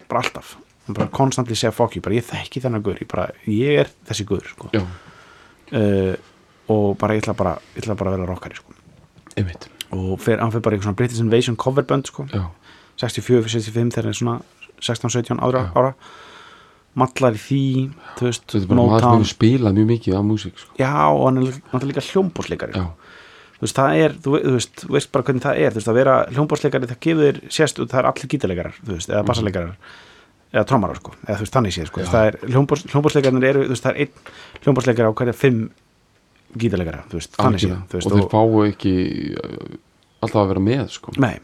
bara 0.10 0.22
alltaf 0.22 0.56
hann 0.86 0.96
bara 0.98 1.08
konstantli 1.08 1.56
segja 1.56 1.72
fuck 1.72 1.96
you, 1.96 2.02
bara 2.02 2.16
ég 2.16 2.26
þekki 2.28 2.60
þennan 2.62 2.82
guður, 2.84 3.00
ég, 3.00 3.08
bara, 3.08 3.30
ég 3.48 3.80
er 3.80 3.88
þessi 4.10 4.26
guður 4.28 4.50
sko. 4.52 4.70
uh, 5.72 6.16
og 6.70 6.98
bara 6.98 7.14
ég 7.16 7.24
ætla 7.24 7.34
bara, 7.38 7.56
ég 7.76 7.84
ætla 7.84 7.96
bara 7.96 8.12
að 8.12 8.18
vera 8.18 8.28
rockari 8.34 8.56
sko. 8.56 8.74
og 9.92 10.20
fer, 10.20 10.38
hann 10.40 10.52
fyrir 10.52 10.62
bara 10.62 10.76
í 10.76 10.82
svona 10.84 10.96
British 11.00 11.20
Invasion 11.24 11.56
coverbönd 11.56 12.06
sko. 12.12 12.26
já, 12.28 12.44
64-65 13.00 13.94
þegar 13.96 14.04
hann 14.04 14.10
er 14.10 14.20
svona 14.20 14.42
16-17 14.82 15.40
ára, 15.40 15.72
ára 15.76 15.94
mallar 17.00 17.38
í 17.38 17.40
því 17.40 17.62
þú 18.18 18.28
veist, 18.28 18.56
Motown 18.76 19.24
spilað 19.24 19.74
mjög 19.78 19.88
mikið 19.94 20.18
af 20.20 20.26
músík 20.28 20.58
sko. 20.60 20.72
já, 20.78 20.92
og 21.08 21.26
hann 21.30 21.38
er 21.38 21.54
náttúrulega 21.72 21.94
líka 21.94 22.04
hljómbósleikari 22.12 22.74
já, 22.76 22.88
þú 23.60 23.66
veist, 23.68 23.76
það 23.80 24.02
er, 24.04 24.14
þú, 24.24 24.34
ve- 24.36 24.44
þú 24.46 24.54
veist, 24.56 24.84
þú 24.86 24.94
veist 24.96 25.12
bara 25.12 25.26
hvernig 25.28 25.44
það 25.44 25.58
er 25.64 25.74
þú 25.74 25.80
veist, 25.82 25.90
að 25.92 25.98
vera 26.00 26.14
hljómbórsleikari, 26.32 26.88
það 26.90 27.02
gefur 27.06 27.26
þér 27.28 27.40
sérst, 27.60 27.82
það 27.84 28.00
er 28.00 28.08
allir 28.12 28.32
gítarleikarar, 28.34 28.78
þú 28.86 28.96
veist, 28.96 29.10
eða 29.12 29.26
bassaleikarar 29.28 29.76
eða 30.50 30.64
trommarar, 30.66 30.98
sko, 31.02 31.14
eða 31.28 31.36
þú 31.38 31.44
veist, 31.46 31.54
þannig 31.58 31.76
séð, 31.76 31.90
sko 31.92 32.02
Já. 32.02 32.08
það 32.10 32.28
er, 32.30 32.38
hljómbórs, 32.50 32.86
hljómbórsleikarnir 32.90 33.50
eru, 33.52 33.66
þú 33.68 33.76
veist, 33.76 33.84
það 33.86 33.92
er 33.92 34.00
einn 34.06 34.64
hljómbórsleikari 34.64 35.12
á 35.12 35.18
hverja 35.20 35.36
fimm 35.38 35.60
gítarleikara, 36.64 37.04
þú 37.12 37.20
veist, 37.20 37.36
þannig 37.38 37.64
séð, 37.66 37.76
þú 37.92 38.00
veist, 38.00 38.10
og 38.10 38.16
þeir 38.16 38.32
fáu 38.32 38.64
ekki 38.66 38.94
uh, 39.38 39.76
alltaf 40.26 40.42
að 40.42 40.50
vera 40.54 40.64
með 40.66 40.88
sko. 40.96 41.14
nei, 41.22 41.36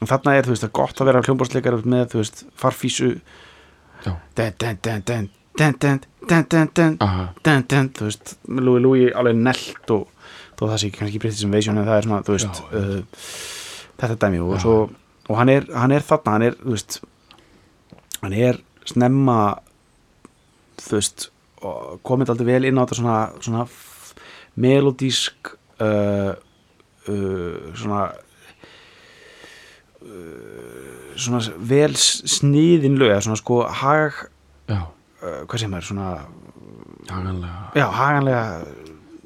og 0.00 0.08
þarna 0.08 0.36
er, 0.38 0.46
þú 0.48 0.54
veist, 0.54 0.64
það 0.64 0.70
er 0.70 0.76
gott 0.80 1.02
að 1.04 1.10
vera 1.10 1.22
hljómbórsleikari 1.26 1.82
með, 1.84 2.06
þú 2.14 2.22
veist, 2.22 2.44
farfísu 2.62 3.10
den, 4.06 4.54
den, 4.56 4.78
den, 4.80 5.02
den, 5.04 5.28
den, 5.60 5.76
den, 5.84 6.00
den, 6.48 6.70
den, 6.78 6.96
den, 7.44 7.66
den, 7.68 7.90
þú 7.98 8.08
veist, 8.08 8.34
Louis 8.48 8.80
Louis 8.86 9.12
alveg 9.12 9.36
nelt 9.36 9.92
og 9.92 10.08
þó 10.60 10.66
það 10.68 10.76
sé 10.82 10.90
ekki 10.90 11.00
kannski 11.00 11.22
British 11.24 11.46
Invasion 11.48 11.80
en 11.80 11.88
það 11.88 11.96
er 12.02 12.06
svona, 12.08 12.22
þú 12.28 12.36
veist 12.36 12.60
Já. 12.60 12.68
uh, 12.76 13.00
þetta 14.04 14.18
dæmi 14.26 14.40
og, 14.44 14.54
svo, 14.60 14.76
og 15.28 15.38
hann, 15.40 15.48
er, 15.56 15.66
hann 15.74 15.92
er 15.96 16.04
þarna, 16.04 16.36
hann 16.36 16.46
er 16.50 16.58
veist, 16.68 17.00
hann 18.20 18.36
er 18.36 18.60
snemma 18.88 19.38
þú 20.80 20.96
veist 20.98 21.28
komið 22.08 22.30
aldrei 22.32 22.46
vel 22.54 22.64
inn 22.70 22.78
á 22.80 22.84
þetta 22.84 22.96
svona, 23.00 23.16
svona 23.44 23.64
melodísk 24.60 25.50
uh, 25.80 26.32
uh, 27.08 27.72
svona 27.76 28.02
uh, 30.02 31.16
svona 31.20 31.40
vel 31.70 31.94
s- 31.96 32.22
sniðin 32.38 32.96
lög 33.00 33.18
svona 33.24 33.38
sko 33.40 33.62
hag 33.82 34.16
uh, 34.70 34.86
hvað 35.20 35.58
sem 35.64 35.74
er 35.76 35.84
svona 35.86 36.08
haganlega 37.10 37.72
já, 37.76 37.86
haganlega 37.92 38.44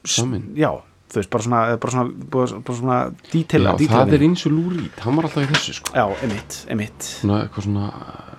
Samin. 0.05 0.51
já, 0.59 0.71
þú 1.15 1.23
veist, 1.23 1.31
bara 1.33 1.47
svona, 1.47 1.63
bara 1.81 1.95
svona, 1.95 2.29
bara, 2.35 2.61
bara 2.67 2.79
svona 2.81 2.99
detaila, 3.31 3.75
já, 3.79 3.91
það 3.95 4.15
er 4.19 4.27
eins 4.29 4.45
og 4.49 4.55
lúrít, 4.57 5.01
hann 5.05 5.19
var 5.19 5.29
alltaf 5.29 5.47
í 5.47 5.51
þessu 5.53 5.77
sko. 5.79 5.95
já, 5.95 6.05
emitt, 6.27 6.59
emitt 6.75 7.09
svona 7.09 7.41
eitthvað 7.45 7.69
svona 7.69 7.89
uh, 7.95 8.35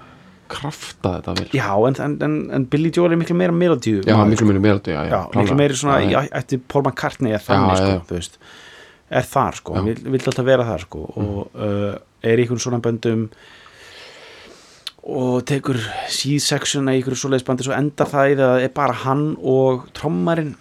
krafta 0.55 1.15
þetta 1.17 1.35
vel. 1.39 1.47
Já, 1.57 1.69
en, 1.89 1.97
en, 2.27 2.38
en, 2.59 2.67
Billy 2.69 2.91
Joel 2.93 3.15
er 3.15 3.21
miklu 3.21 3.38
meira 3.39 3.55
melodíu 3.55 4.03
já, 4.03 4.13
maður, 4.13 4.35
miklu 4.35 4.51
meiri 4.51 4.63
meira 4.67 4.93
já, 4.93 5.01
já, 5.09 5.19
miklu 5.33 5.59
meira 5.63 5.79
svona 5.81 5.99
já, 6.03 6.21
í 6.21 6.31
ætti 6.41 6.61
Paul 6.61 6.85
McCartney 6.85 7.33
er 7.35 7.43
þannig, 7.43 7.73
Já, 7.73 7.81
sko, 7.81 7.91
já. 7.95 8.05
þú 8.09 8.19
veist 8.19 8.39
er 9.15 9.27
þar, 9.29 9.59
sko, 9.59 9.75
Já. 9.77 9.83
vill, 9.85 10.01
vill 10.15 10.25
alltaf 10.31 10.47
vera 10.47 10.65
þar, 10.65 10.85
sko 10.88 11.05
og 11.05 11.61
uh, 11.61 11.93
er 12.25 12.41
í 12.41 12.45
einhvern 12.45 12.61
svona 12.61 12.81
böndum 12.83 13.27
og 15.05 15.43
tekur 15.45 15.77
C-section 16.09 16.89
í 16.89 16.97
einhverju 16.97 17.19
svoleiðis 17.21 17.45
bandi 17.45 17.65
svo 17.67 17.75
endar 17.77 18.09
það 18.09 18.31
í 18.31 18.38
það 18.39 18.45
að 18.47 18.55
það 18.55 18.63
er 18.65 18.71
bara 18.79 18.95
hann 19.03 19.25
og 19.38 19.83
trommarinn 19.97 20.55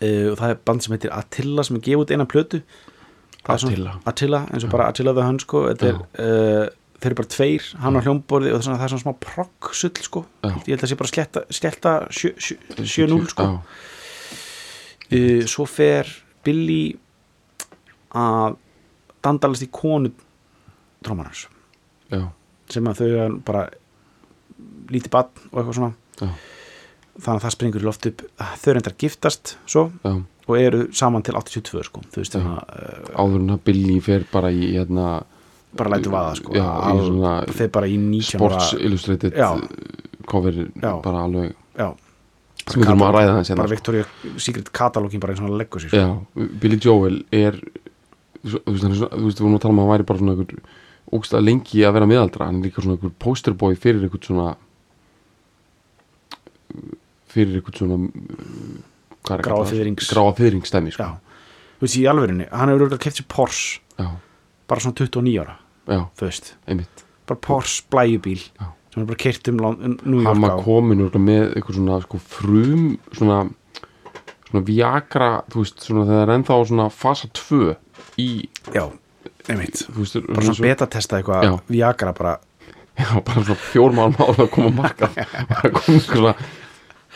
uh, 0.00 0.32
og 0.32 0.38
það 0.40 0.48
er 0.50 0.62
band 0.70 0.84
sem 0.84 0.94
heitir 0.96 1.14
Attila 1.14 1.64
sem 1.66 1.78
er 1.78 1.84
gefið 1.84 2.04
út 2.04 2.14
eina 2.14 2.26
plötu. 2.30 2.62
Attila. 3.44 3.98
Attila, 4.08 4.40
eins 4.52 4.64
og 4.64 4.72
bara 4.72 4.88
Attila 4.88 5.12
the 5.16 5.26
Hun 5.26 5.38
sko, 5.42 5.66
þetta 5.70 5.90
er, 5.90 6.00
uh, 6.24 6.66
þeir 6.96 7.10
eru 7.10 7.18
bara 7.20 7.32
tveir 7.34 7.70
hann 7.82 7.98
á 7.98 8.04
hljómborði 8.06 8.54
og 8.54 8.62
það 8.64 8.84
er 8.86 8.92
svona, 8.94 9.02
smá 9.02 9.16
progg-sull 9.20 10.04
sko, 10.06 10.24
Já. 10.44 10.50
ég 10.54 10.70
held 10.72 10.78
að 10.78 10.84
það 10.86 10.92
sé 10.92 11.00
bara 11.02 11.12
sletta, 11.12 11.44
sletta 11.52 11.94
7-0 12.10 13.18
sko. 13.34 13.48
Uh, 15.12 15.42
svo 15.50 15.66
fer 15.68 16.08
Billy 16.44 16.94
að 18.16 18.56
dandalast 19.24 19.66
í 19.66 19.70
konu 19.72 20.12
trómanars 21.04 21.46
sem 22.72 22.86
að 22.88 23.00
þau 23.02 23.38
bara 23.44 23.66
lítið 24.92 25.12
badn 25.12 25.48
og 25.50 25.58
eitthvað 25.60 25.76
svona. 25.78 25.92
Já, 26.20 26.28
þannig 27.18 27.38
að 27.38 27.44
það 27.44 27.54
springur 27.56 27.84
í 27.84 27.88
loft 27.88 28.08
upp. 28.10 28.24
Þau 28.62 28.70
endar 28.74 28.96
giftast 29.04 29.54
svo 29.70 29.84
já. 30.04 30.14
og 30.46 30.54
eru 30.58 30.86
saman 30.96 31.24
til 31.26 31.36
82 31.38 31.84
sko. 31.88 32.04
Þú 32.14 32.22
veist 32.22 32.38
að 32.38 32.48
uh, 32.50 33.10
áður 33.14 33.40
en 33.40 33.56
að 33.56 33.64
Billy 33.68 33.98
fer 34.04 34.26
bara 34.32 34.52
í 34.54 34.70
hérna, 34.74 35.10
bara 35.78 35.94
lætu 35.94 36.14
vaða 36.14 36.38
sko. 36.40 36.56
Já, 36.56 36.66
svona 37.04 37.36
fer 37.54 37.70
bara 37.74 37.90
í 37.90 37.98
19 38.00 38.38
Sports 38.38 38.74
Illustrated 38.78 39.38
Já. 39.38 39.50
cover 40.30 40.64
Já. 40.64 40.92
bara 41.04 41.28
alveg 41.28 41.54
sem 42.64 42.80
við 42.80 42.88
þurfum 42.88 43.02
að 43.04 43.16
ræða 43.18 43.32
það 43.32 43.34
bara 43.36 43.48
hérna 43.50 43.64
Victoria 43.74 44.04
Secret 44.40 44.70
katalógin 44.72 45.20
bara 45.20 45.34
eins 45.34 45.42
og 45.42 45.48
hann 45.50 45.58
leggur 45.60 45.82
sér 45.82 45.92
sko. 45.92 46.46
Billy 46.62 46.78
Joel 46.80 47.18
er 47.34 47.58
þú 48.44 48.62
veist, 48.68 48.86
þú 48.86 49.24
veist, 49.26 49.40
við 49.40 49.44
vorum 49.44 49.58
að 49.58 49.64
tala 49.64 49.74
um 49.74 49.80
að 49.80 49.84
hann 49.84 49.92
væri 49.92 50.06
bara 50.08 50.20
svona 50.20 50.34
einhver 50.34 50.62
ógstlega 51.14 51.44
lengi 51.44 51.82
að 51.84 51.96
vera 51.98 52.08
miðaldra. 52.08 52.48
Hann 52.48 52.60
er 52.60 52.68
líka 52.68 52.84
svona 52.84 52.96
einhver 52.96 53.14
posterboy 53.20 53.76
fyrir 53.80 54.06
einhvern 54.06 54.24
svona 54.24 54.54
fyrir 57.34 57.58
einhvern 57.60 57.78
svona 57.80 57.98
uh, 57.98 58.78
hvað 59.24 59.34
er 59.34 59.40
að 59.40 59.44
Gráa 59.44 59.50
kalla 59.50 59.64
það? 59.64 59.74
fiðrings. 59.74 60.10
gráa 60.12 60.34
fyrringsstæmi 60.38 60.94
sko. 60.94 61.10
þú 61.80 61.86
veist 61.86 61.98
í 62.00 62.06
alvörinni 62.10 62.46
hann 62.52 62.72
hefur 62.72 62.86
auðvitað 62.86 63.02
keft 63.06 63.20
sér 63.20 63.28
Porsche 63.34 63.80
já, 64.00 64.08
bara 64.70 64.84
svona 64.84 64.98
29 65.00 65.42
ára 65.44 65.58
já, 65.88 66.00
þú 66.16 66.28
veist, 66.28 66.54
einmitt 66.70 67.04
bara 67.28 67.40
Porsche 67.40 67.84
blæjubíl 67.92 68.40
Já. 68.60 68.66
sem 68.94 69.02
er 69.02 69.08
bara 69.10 69.20
kert 69.24 69.48
um 69.50 69.60
um 69.64 69.98
New 70.04 70.24
hann 70.26 70.40
var 70.44 70.58
komin 70.62 71.04
með 71.24 71.54
eitthvað 71.56 71.78
svona 71.80 72.00
sko, 72.04 72.20
frum 72.20 72.84
svona, 73.16 73.38
svona 74.50 74.64
viagra 74.68 75.30
þú 75.50 75.64
veist, 75.64 75.80
svona 75.88 76.04
þegar 76.08 76.20
það 76.20 76.26
er 76.28 76.34
ennþá 76.38 76.58
svona 76.70 76.88
fasa 76.92 77.30
2 77.40 77.62
í 78.22 78.28
já, 78.74 78.84
einmitt 79.48 79.86
veist, 79.96 80.20
bara 80.28 80.44
svona 80.46 80.68
betatesta 80.68 81.18
eitthvað. 81.20 81.56
Viagra 81.72 82.12
bara, 82.16 82.34
já, 83.00 83.08
bara 83.24 83.42
svona 83.48 83.58
fjórmál 83.72 84.12
mála 84.14 84.36
að 84.46 84.52
koma 84.54 84.70
að 84.70 84.78
marka 84.78 85.10
bara 85.54 85.72
komið 85.80 86.04
svona 86.06 86.36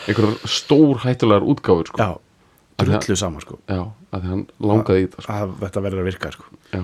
einhverjar 0.06 0.38
stór 0.46 1.04
hættulegar 1.04 1.46
útgáfur 1.48 1.90
sko. 1.90 1.98
já 1.98 2.10
drullu 2.78 3.16
sama 3.18 3.42
sko. 3.42 3.58
Já, 3.68 3.82
að 4.14 4.26
hann 4.30 4.46
langaði 4.62 5.06
í 5.06 5.10
það 5.12 5.24
sko. 5.24 5.36
að 5.36 5.54
þetta 5.64 5.84
verður 5.84 6.02
að 6.02 6.08
virka 6.08 6.32
sko. 6.34 6.44
Já, 6.72 6.82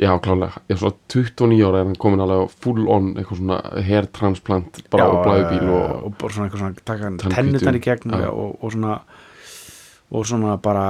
já, 0.00 0.10
klálega 0.24 0.62
já, 0.70 0.76
svo 0.80 0.92
29 1.12 1.66
ára 1.68 1.82
er 1.82 1.90
hann 1.90 1.98
komin 2.04 2.24
alveg 2.24 2.54
full 2.64 2.86
on 2.86 3.10
eitthvað 3.16 3.42
svona 3.42 3.58
hair 3.88 4.08
transplant 4.16 4.80
bara 4.92 5.08
á 5.08 5.12
blæðubíl 5.20 5.66
og, 5.66 5.82
og, 5.82 6.06
og 6.08 6.16
bara 6.22 6.36
svona 6.36 6.48
eitthvað 6.48 6.64
svona 6.64 6.86
taka 6.92 7.12
tennurnar 7.36 7.78
í 7.78 7.84
gegn 7.84 8.16
og, 8.22 8.56
og 8.58 8.74
svona 8.74 8.96
og 10.12 10.26
svona 10.28 10.58
bara 10.60 10.86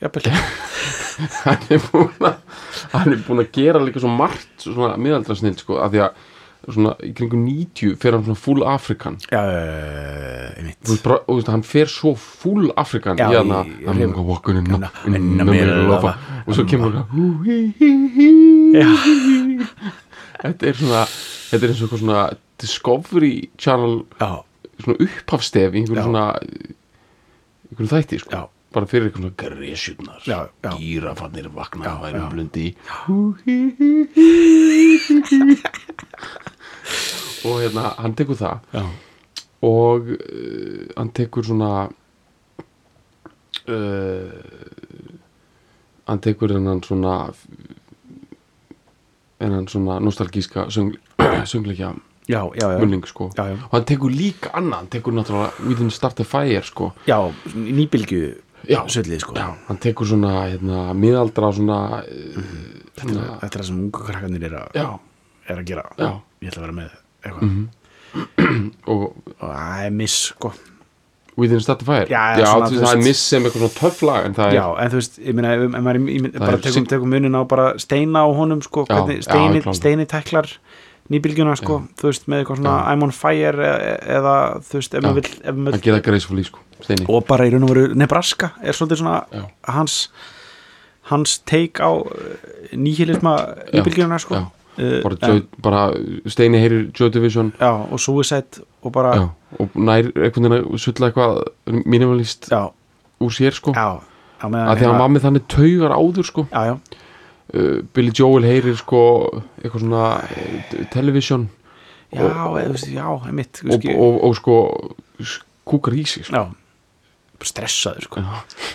jafnvel. 0.00 0.32
Hann 1.44 1.64
er 1.74 1.80
búin 1.82 2.24
að 2.24 2.36
hann 2.92 3.10
er 3.10 3.22
búin 3.26 3.42
að 3.42 3.48
gera 3.56 3.80
líka 3.82 4.00
svo 4.00 4.10
margt 4.12 4.62
svona 4.62 4.94
miðaldra 5.02 5.34
snill 5.36 5.56
sko, 5.58 5.80
af 5.82 5.90
því 5.90 6.04
að 6.04 6.20
svona 6.68 6.92
í 7.06 7.12
kringum 7.16 7.44
90 7.46 7.94
fer 8.02 8.12
hann 8.16 8.24
svona 8.26 8.36
full 8.42 8.62
Afrikan 8.66 9.14
eh, 9.30 10.48
einmitt. 10.58 10.90
Og 11.28 11.44
hann 11.48 11.62
fer 11.64 11.86
svo 11.92 12.14
full 12.18 12.72
Afrikan 12.76 13.16
í 13.16 13.22
hann 13.24 13.48
í- 13.48 13.54
að 13.54 13.64
í- 13.70 14.04
I'm 14.08 14.24
walking 14.26 14.58
in, 14.58 14.66
in- 14.66 14.84
in, 15.06 15.14
in 15.14 15.38
the 15.38 15.44
the 15.44 15.50
middle 15.52 15.76
middle 15.76 15.94
of 15.94 16.04
of 16.04 16.04
a 16.04 16.12
a- 16.12 16.42
og 16.46 16.54
svo 16.58 16.64
kemur 16.68 16.92
hann 16.98 17.08
þetta 20.42 20.62
er 20.68 20.76
svona 20.78 21.02
þetta 21.08 21.62
er 21.64 21.68
eins 21.72 21.82
og 21.86 21.96
svona 21.98 22.20
Discovery 22.58 23.34
Channel 23.58 24.00
svona 24.18 24.98
upphafstef 25.06 25.74
í 25.74 25.82
einhverju 25.82 26.04
svona 26.10 26.26
einhverju 27.70 27.90
þætti 27.94 28.18
sko. 28.26 28.46
Bara 28.68 28.84
fyrir 28.84 29.06
eitthvað 29.08 29.22
svona 29.24 29.38
gresjurnar 29.40 30.20
gírafannir 30.76 31.46
vakna 31.54 31.84
Já, 31.88 31.94
værum 32.02 32.20
já. 32.20 32.28
blundi 32.34 32.66
og 37.44 37.60
hérna 37.62 37.92
hann 37.98 38.14
tekur 38.18 38.38
það. 38.38 38.58
Já, 38.72 38.84
og 39.68 40.12
uh, 40.14 40.84
hann 40.96 41.10
tekur 41.14 41.46
svona 41.46 41.70
uh, 43.68 44.32
hann 46.08 46.20
tekur 46.24 46.54
hennan 46.54 46.82
svona 46.82 47.14
hennan 49.40 49.68
svona 49.68 49.98
nostalgíska 50.02 50.68
söng, 50.70 50.94
söngleikja 51.52 51.94
já, 52.28 52.42
já, 52.54 52.72
já. 52.72 52.78
munning 52.78 53.06
sko. 53.06 53.30
Og 53.38 53.72
hann 53.72 53.84
tekur 53.84 54.10
líka 54.10 54.52
annað, 54.54 54.78
hann 54.78 54.92
tekur 54.92 55.12
náttúrulega 55.16 55.52
We 55.66 55.74
Didn't 55.74 55.94
Start 55.96 56.20
a 56.20 56.24
Fire 56.24 56.62
sko. 56.62 56.92
Já 57.06 57.32
nýbylgju 57.54 58.34
Já. 58.68 58.82
söllið 58.90 59.20
sko. 59.22 59.34
Hann 59.38 59.78
tekur 59.78 60.06
svona 60.06 60.48
hérna, 60.48 60.88
miðaldra 60.94 61.52
svona, 61.54 62.02
uh, 62.02 62.40
svona 62.98 63.38
þetta 63.42 63.54
er 63.54 63.60
það 63.62 63.68
sem 63.70 63.78
ungu 63.84 64.06
krakkarnir 64.08 64.48
er 64.50 64.56
að. 64.64 64.98
Er 65.54 65.60
að 65.62 65.68
gera 65.72 65.84
Já. 65.98 66.10
ég 66.42 66.50
ætla 66.52 66.62
að 66.62 66.66
vera 66.66 66.78
með 66.78 66.90
eitthvað 67.28 67.52
og 68.92 69.04
og 69.04 69.46
það 69.52 69.84
er 69.86 69.94
miss 70.02 70.18
sko 70.32 70.52
Didn't 71.38 71.62
Start 71.62 71.82
a 71.84 71.86
Fire 71.86 72.06
Já, 72.10 72.22
Já 72.40 72.46
svona, 72.50 72.66
þú 72.66 72.74
veist, 72.74 72.82
það 72.82 72.96
er 72.96 73.02
miss 73.06 73.20
sem 73.30 73.44
eitthvað 73.46 73.62
svona 73.62 73.76
töff 73.78 74.00
lag 74.02 74.24
en 74.26 74.32
það 74.34 74.48
er 74.48 74.56
Já, 74.58 74.64
en 74.82 74.88
þú 74.90 74.98
veist, 74.98 75.18
ég 75.22 75.36
meina, 75.38 75.52
ef, 75.54 75.60
ef 75.68 75.84
maður 75.86 75.98
ég, 76.10 76.24
Það 76.32 76.40
bara 76.42 76.56
er 76.56 76.62
tekum, 76.64 76.74
syng- 76.78 76.88
tekum 76.90 77.12
munin 77.14 77.36
á 77.38 77.42
bara 77.52 77.66
steina 77.78 78.22
á 78.26 78.28
honum, 78.34 78.62
sko, 78.66 78.82
Já, 78.88 78.94
hvernig 78.96 79.20
já, 79.20 79.26
steini, 79.28 79.60
klálega. 79.62 79.74
steini 79.78 80.06
teklar 80.10 80.48
nýbylgjuna, 81.14 81.54
sko, 81.60 81.76
þú 82.00 82.08
veist, 82.10 82.26
með 82.28 82.42
eitthvað 82.42 82.58
svona 82.58 82.72
Já. 82.74 82.88
I'm 82.96 83.06
on 83.06 83.14
fire 83.14 83.68
e 83.68 83.94
eða, 84.18 84.34
þú 84.66 84.80
veist, 84.80 84.96
ef 84.98 84.98
Já. 84.98 85.06
maður 85.06 85.20
vill, 85.20 85.30
ef 85.52 85.60
maður 85.62 85.78
að 85.78 85.86
gera 85.86 86.02
gracefully 86.08 86.44
sko, 86.48 86.64
steini 86.88 87.06
og 87.06 87.24
bara 87.30 87.46
í 87.46 87.54
raun 87.54 87.68
og 87.68 87.72
veru 87.76 87.86
Nebraska 88.02 88.50
er 88.58 88.74
svolítið 88.74 89.04
svona 89.04 89.16
Já. 89.30 89.44
hans 89.78 90.00
hans 91.12 91.38
take 91.46 91.78
á 91.78 91.90
nýhilisma 92.74 93.36
nýbylgjuna, 93.72 94.18
sko 94.20 94.34
já. 94.42 94.46
Uh, 94.78 94.98
bara, 95.02 95.18
en, 95.26 95.40
bara 95.64 95.80
steini 96.30 96.60
heyrir 96.62 96.84
Joy 96.94 97.10
Division. 97.14 97.50
Já, 97.58 97.72
og 97.90 98.00
Suicide 98.00 98.62
og 98.86 98.92
bara, 98.94 99.14
já, 99.18 99.24
og 99.58 99.74
nær 99.74 100.06
einhvern 100.12 100.46
veginn 100.52 100.54
að 100.60 100.82
sulla 100.84 101.08
eitthvað 101.10 101.82
minimalist 101.82 102.46
já, 102.52 102.60
úr 103.18 103.34
sér 103.34 103.58
sko. 103.58 103.74
Já, 103.74 103.98
já, 104.38 104.46
að 104.46 104.54
því 104.54 104.86
að 104.86 104.92
hann 104.92 105.02
var 105.02 105.12
með 105.14 105.26
þannig 105.26 105.48
taugar 105.50 105.96
áður 105.98 106.30
sko. 106.30 106.46
Já, 106.52 106.70
já, 106.70 107.02
uh, 107.58 107.74
Billy 107.96 108.14
Joel 108.14 108.46
heyrir 108.46 108.78
sko 108.78 109.02
eitthvað 109.58 109.82
svona 109.82 110.06
uh, 110.22 110.86
television. 110.94 111.48
Já, 112.14 112.24
já, 112.24 113.08
einmitt, 113.28 113.60
þú 113.60 113.74
og, 113.74 113.90
og, 113.98 114.22
og 114.30 114.38
sko 114.38 114.56
kúkar 115.68 115.96
í 115.98 116.06
sig 116.08 116.28
sko. 116.28 116.38
já. 116.38 116.48
Bara 117.38 117.50
stressaður 117.52 118.06
sko. 118.08 118.22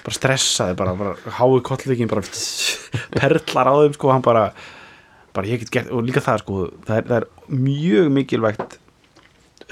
Bara 0.05 0.15
stressaður, 0.15 0.77
bara, 0.79 0.93
bara 0.99 1.35
háið 1.39 1.63
kollvíkin 1.67 2.11
bara 2.11 2.23
perlar 3.19 3.71
á 3.71 3.73
þeim 3.81 3.97
sko 3.97 4.13
hann 4.13 4.23
bara, 4.23 4.45
bara 5.33 5.49
ég 5.49 5.63
get 5.63 5.71
gert 5.73 5.93
og 5.93 6.03
líka 6.05 6.23
það 6.23 6.43
sko, 6.43 6.57
það 6.87 6.99
er, 6.99 7.07
það 7.11 7.17
er 7.19 7.57
mjög 7.67 8.11
mikilvægt 8.17 8.75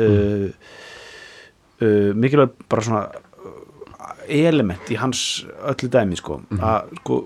uh, 0.01 0.47
uh, 1.81 2.09
mikilvægt 2.17 2.63
bara 2.71 2.85
svona 2.87 3.03
uh, 3.11 4.23
element 4.27 4.91
í 4.91 4.97
hans 5.01 5.25
öllu 5.73 5.91
dæmi 5.91 6.19
sko 6.19 6.41
að 6.57 6.95
sko 7.03 7.21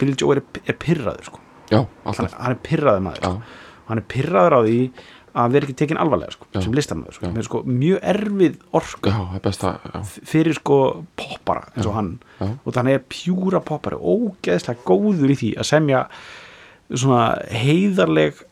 Billy 0.00 0.16
Joe 0.18 0.34
er, 0.34 0.40
er 0.66 0.74
pyrraður 0.80 1.28
sko. 1.28 1.42
Já, 1.70 1.78
hann, 1.78 2.08
alltaf. 2.10 2.32
hann 2.34 2.54
er 2.56 2.62
pyrraður 2.66 3.04
maður 3.04 3.20
sko. 3.22 3.60
hann 3.88 4.00
er 4.00 4.06
pyrraður 4.10 4.56
á 4.58 4.60
því 4.64 4.78
að 5.34 5.54
vera 5.54 5.66
ekki 5.66 5.74
tekin 5.80 5.98
alvarlega 5.98 6.34
sko, 6.36 6.46
sem 6.62 6.74
listamæður 6.76 7.16
sko. 7.16 7.30
Sko 7.48 7.60
mjög 7.66 8.04
erfið 8.12 8.58
orku 8.78 9.10
já, 9.10 9.16
það 9.32 9.40
best 9.46 9.64
að 9.66 9.86
já, 9.88 10.02
fyrir 10.30 10.58
sko 10.58 10.78
poppara 11.18 11.64
eins 11.72 11.88
og 11.90 11.96
hann. 11.96 12.10
Já. 12.38 12.46
og 12.52 12.76
þannig 12.76 12.98
er 12.98 13.06
pjúra 13.10 13.62
poppari 13.66 13.98
ógeðslega 13.98 14.86
góður 14.86 15.34
í 15.34 15.38
því 15.40 15.50
að 15.58 15.70
semja 15.72 16.04
svona 16.92 17.22
heiðarleg 17.50 18.42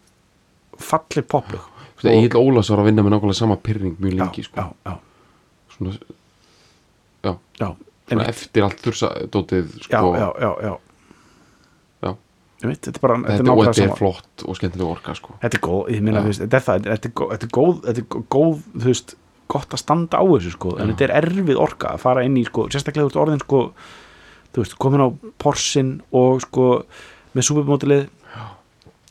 falleg 0.81 1.27
poplug 1.29 1.69
Egil 2.03 2.41
Ólafs 2.41 2.71
var 2.73 2.83
að 2.83 2.89
vinna 2.91 3.05
með 3.07 3.15
nákvæmlega 3.15 3.39
sama 3.39 3.57
pyrring 3.63 3.99
mjög 4.03 4.17
lengi 4.19 4.43
sko. 4.43 4.59
já, 4.59 4.91
já, 4.91 4.95
svona, 5.77 5.93
já, 7.23 7.33
já, 7.61 7.69
svona 7.69 8.09
einmitt. 8.11 8.29
eftir 8.33 8.67
allt 8.67 8.81
þursadótið 8.83 9.69
já, 9.77 9.85
sko, 9.87 10.15
já, 10.17 10.27
já, 10.43 10.51
já. 10.67 10.73
já. 12.03 12.11
Einmitt, 12.63 12.81
þetta 12.89 12.99
er 12.99 13.05
bara 13.05 13.19
þetta 13.21 13.33
er 13.33 13.37
Þetta, 13.37 13.49
nákvæmlega 13.49 13.75
þetta 13.79 13.87
er 13.87 13.99
flott 14.01 14.47
og 14.47 14.59
skemmtileg 14.59 14.89
orka 14.97 15.15
sko. 15.19 15.37
þetta 15.43 15.59
er 15.61 15.65
góð, 15.69 15.83
minna, 16.01 16.19
Já. 16.19 16.23
þú 16.23 16.33
veist, 16.33 16.45
þetta 16.47 16.59
er 16.61 16.67
það 16.67 16.89
þetta 16.91 17.09
er 17.11 17.15
góð, 17.55 17.77
þetta 17.87 18.03
er 18.03 18.27
góð, 18.37 18.65
er 18.81 18.89
veist, 18.89 19.15
gott 19.53 19.77
að 19.77 19.83
standa 19.85 20.19
á 20.19 20.25
þessu 20.33 20.55
sko, 20.57 20.75
en 20.79 20.89
Já. 20.89 20.95
þetta 20.95 21.07
er 21.07 21.15
erfið 21.23 21.63
orka 21.69 21.93
að 21.95 22.03
fara 22.03 22.25
inn 22.27 22.37
í 22.41 22.45
sko, 22.49 22.67
sérstaklega 22.73 23.07
veist 23.07 23.21
orðin 23.23 23.45
sko 23.45 23.63
veist, 24.59 24.75
komin 24.83 25.07
á 25.07 25.09
porsin 25.39 25.95
og 26.11 26.43
sko 26.43 26.67
með 27.33 27.47
supermótilið 27.49 28.09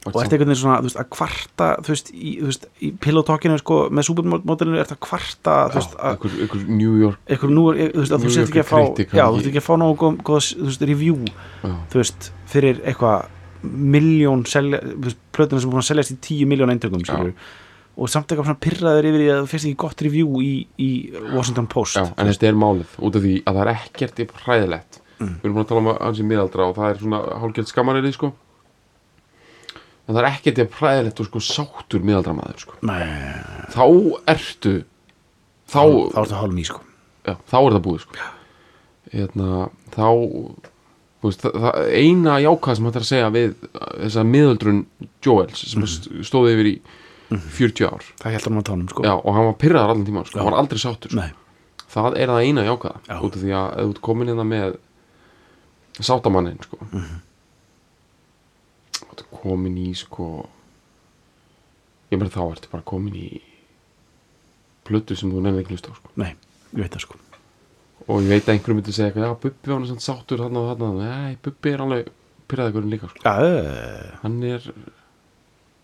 og 0.01 0.15
ert 0.17 0.33
einhvern 0.33 0.49
veginn 0.49 0.57
svona, 0.57 0.77
veist, 0.81 0.97
að 0.97 1.09
kvarta 1.13 1.65
þú 1.85 1.91
veist, 1.93 2.07
í, 2.15 2.31
í 2.81 2.91
pilotalkinu 3.03 3.57
sko, 3.61 3.75
með 3.93 4.07
supermótilinu 4.07 4.79
ert 4.81 4.93
að 4.95 5.01
kvarta 5.05 5.57
þú 5.69 5.77
veist, 5.77 5.97
að 5.99 6.15
einhver, 6.15 6.37
einhver 6.45 6.63
New 6.79 6.95
York 7.03 7.19
eitthvað 7.29 7.53
nú, 7.53 7.65
er- 7.75 7.91
þú 7.93 8.01
veist, 8.01 8.15
að 8.15 8.23
þú 8.23 8.29
New 8.31 8.35
sést 8.37 8.49
ekki 8.49 8.63
að 8.63 8.69
fá 8.71 8.79
kritik, 8.81 9.13
já, 9.13 9.25
þú 9.27 9.35
veist 9.37 9.49
ekki 9.51 9.61
að 9.61 9.67
fá 9.67 9.73
nógu 9.77 9.97
góð, 10.01 10.17
góð 10.31 10.47
þú 10.55 10.69
veist, 10.71 10.85
review 10.89 11.19
já, 11.27 11.75
þú 11.93 12.01
veist, 12.01 12.31
fyrir 12.55 12.81
eitthvað 12.81 13.27
miljón 13.61 14.45
selja, 14.49 14.79
þú 14.81 15.03
veist, 15.05 15.19
plötuna 15.37 15.61
sem 15.61 15.69
er 15.69 15.75
búin 15.75 15.83
að 15.85 15.89
seljast 15.91 16.15
í 16.15 16.19
tíu 16.25 16.49
miljón 16.49 16.73
skilur, 16.81 17.33
og 18.01 18.09
samt 18.09 18.31
eitthvað 18.31 18.57
pyrraður 18.63 19.07
yfir 19.11 19.21
í 19.21 19.29
að 19.29 19.41
þú 19.43 19.49
fyrst 19.51 19.67
ekki 19.69 19.79
gott 19.85 20.01
review 20.01 20.41
í, 20.41 20.51
í 20.81 20.89
Washington 21.35 21.67
Post 21.69 21.99
já, 21.99 22.07
en 22.17 22.31
þetta 22.31 22.47
er 22.49 22.57
málið 22.57 22.95
út 22.97 23.19
af 23.19 23.25
því 23.27 23.33
að 23.45 23.59
það 23.59 23.61
er 23.67 23.73
ekkert 23.75 24.21
hræðilegt. 24.45 25.01
Mm. 25.21 25.35
við 25.37 25.43
erum 25.45 25.53
búin 25.53 25.65
að 25.65 25.69
tala 25.69 25.81
um 25.83 25.89
hans 26.01 26.17
í 26.17 26.23
miðaldra 26.25 26.65
og 26.65 26.77
það 26.79 26.87
er 26.89 27.01
svona 27.03 27.19
hálfgjörð 27.43 27.69
skammarið 27.69 28.13
sko. 28.15 28.31
En 30.11 30.17
það 30.17 30.21
er 30.25 30.29
ekkert 30.31 30.59
í 30.61 30.67
hræðilegt 30.77 31.21
og 31.23 31.29
sko 31.31 31.41
sáttur 31.47 32.03
miðaldra 32.05 32.33
maður 32.37 32.59
sko. 32.65 32.75
Nei, 32.83 33.05
þá 33.71 33.83
ertu 34.35 34.73
þá, 35.71 35.81
þá 36.11 36.19
ertu 36.25 36.39
hálf 36.41 36.55
mý 36.59 36.65
sko 36.67 36.81
já, 37.27 37.35
þá 37.47 37.57
er 37.61 37.75
það 37.77 37.83
búið 37.87 38.03
sko. 38.05 38.29
hérna, 39.11 39.69
þá 39.95 40.05
veist, 41.21 41.43
það, 41.43 41.57
það 41.63 41.89
eina 42.01 42.35
jákað 42.41 42.75
sem 42.79 42.85
hægt 42.89 42.95
er 42.99 43.03
að 43.05 43.09
segja 43.11 43.31
við 43.35 43.51
þessa 44.01 44.23
miðaldrun 44.25 44.85
Joels 45.25 45.63
sem 45.71 45.81
Mhm. 45.85 46.23
stóði 46.27 46.53
yfir 46.55 46.69
í 46.71 46.75
40 47.31 47.85
ár 47.87 48.03
það 48.19 48.31
heldur 48.35 48.51
hann 48.51 48.59
á 48.63 48.69
tánum 48.69 48.89
sko 48.91 49.03
já, 49.05 49.13
og 49.15 49.33
hann 49.35 49.45
var 49.47 49.53
pyrraðar 49.61 49.89
allan 49.93 50.05
tíma 50.07 50.25
sko. 50.27 50.35
Já. 50.39 50.41
hann 50.43 50.51
var 50.51 50.59
aldrei 50.59 50.79
sáttur 50.81 51.11
sko. 51.13 51.19
Nei, 51.21 51.31
það 51.93 52.17
er 52.17 52.27
það 52.27 52.45
eina 52.47 52.65
jákvæða 52.67 52.99
Já. 53.07 53.19
út 53.21 53.35
af 53.37 53.41
því 53.45 53.51
að 53.61 53.77
þú 53.93 54.01
komin 54.01 54.27
hérna 54.33 54.47
með 54.47 54.77
sáttamannin 56.01 56.59
sko. 56.63 56.77
Mhm. 56.91 57.01
þú 57.01 57.30
ert 59.21 59.31
komin 59.41 59.77
í 59.79 59.91
sko 59.97 60.27
ég 62.11 62.19
meina 62.19 62.31
þá 62.31 62.43
ertu 62.49 62.71
bara 62.71 62.85
komin 62.87 63.15
í 63.15 63.29
plötu 64.87 65.15
sem 65.17 65.31
þú 65.31 65.43
nefnir 65.45 65.63
ekki 65.63 65.75
hlust 65.75 65.91
á 65.91 65.93
sko. 65.95 66.13
nei, 66.19 66.33
ég 66.73 66.81
veit 66.83 66.95
það 66.95 67.05
sko. 67.05 67.19
Og 68.09 68.23
ég 68.25 68.31
veit 68.33 68.47
að 68.47 68.55
einhverjum 68.55 68.79
myndi 68.81 68.95
segja 68.95 69.11
eitthvað, 69.11 69.27
já 69.29 69.35
Bubbi 69.43 69.71
var 69.71 69.83
hann 69.85 70.01
sáttur 70.01 70.41
þarna 70.41 70.61
og 70.63 70.69
þarna. 70.71 71.05
Nei, 71.05 71.35
Bubbi 71.45 71.71
er 71.71 71.83
alveg 71.85 72.09
pyrraðegurinn 72.49 72.91
líka 72.91 73.09
sko. 73.11 73.21
Uh, 73.29 74.07
hann 74.23 74.39
er, 74.47 74.65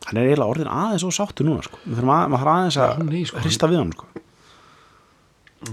hann 0.08 0.20
er 0.20 0.32
eiginlega 0.32 0.56
orðin 0.56 0.72
aðeins 0.74 1.06
og 1.08 1.14
sáttu 1.16 1.46
núna 1.48 1.64
sko. 1.68 1.80
Við 1.86 2.00
þurfum 2.00 2.14
að, 2.16 2.24
maður 2.34 2.44
þarf 2.44 2.54
aðeins 2.56 2.80
að 2.84 3.04
nei, 3.06 3.22
sko, 3.30 3.44
hrista 3.46 3.70
við 3.72 3.82
hann 3.84 3.94
sko. 3.96 4.10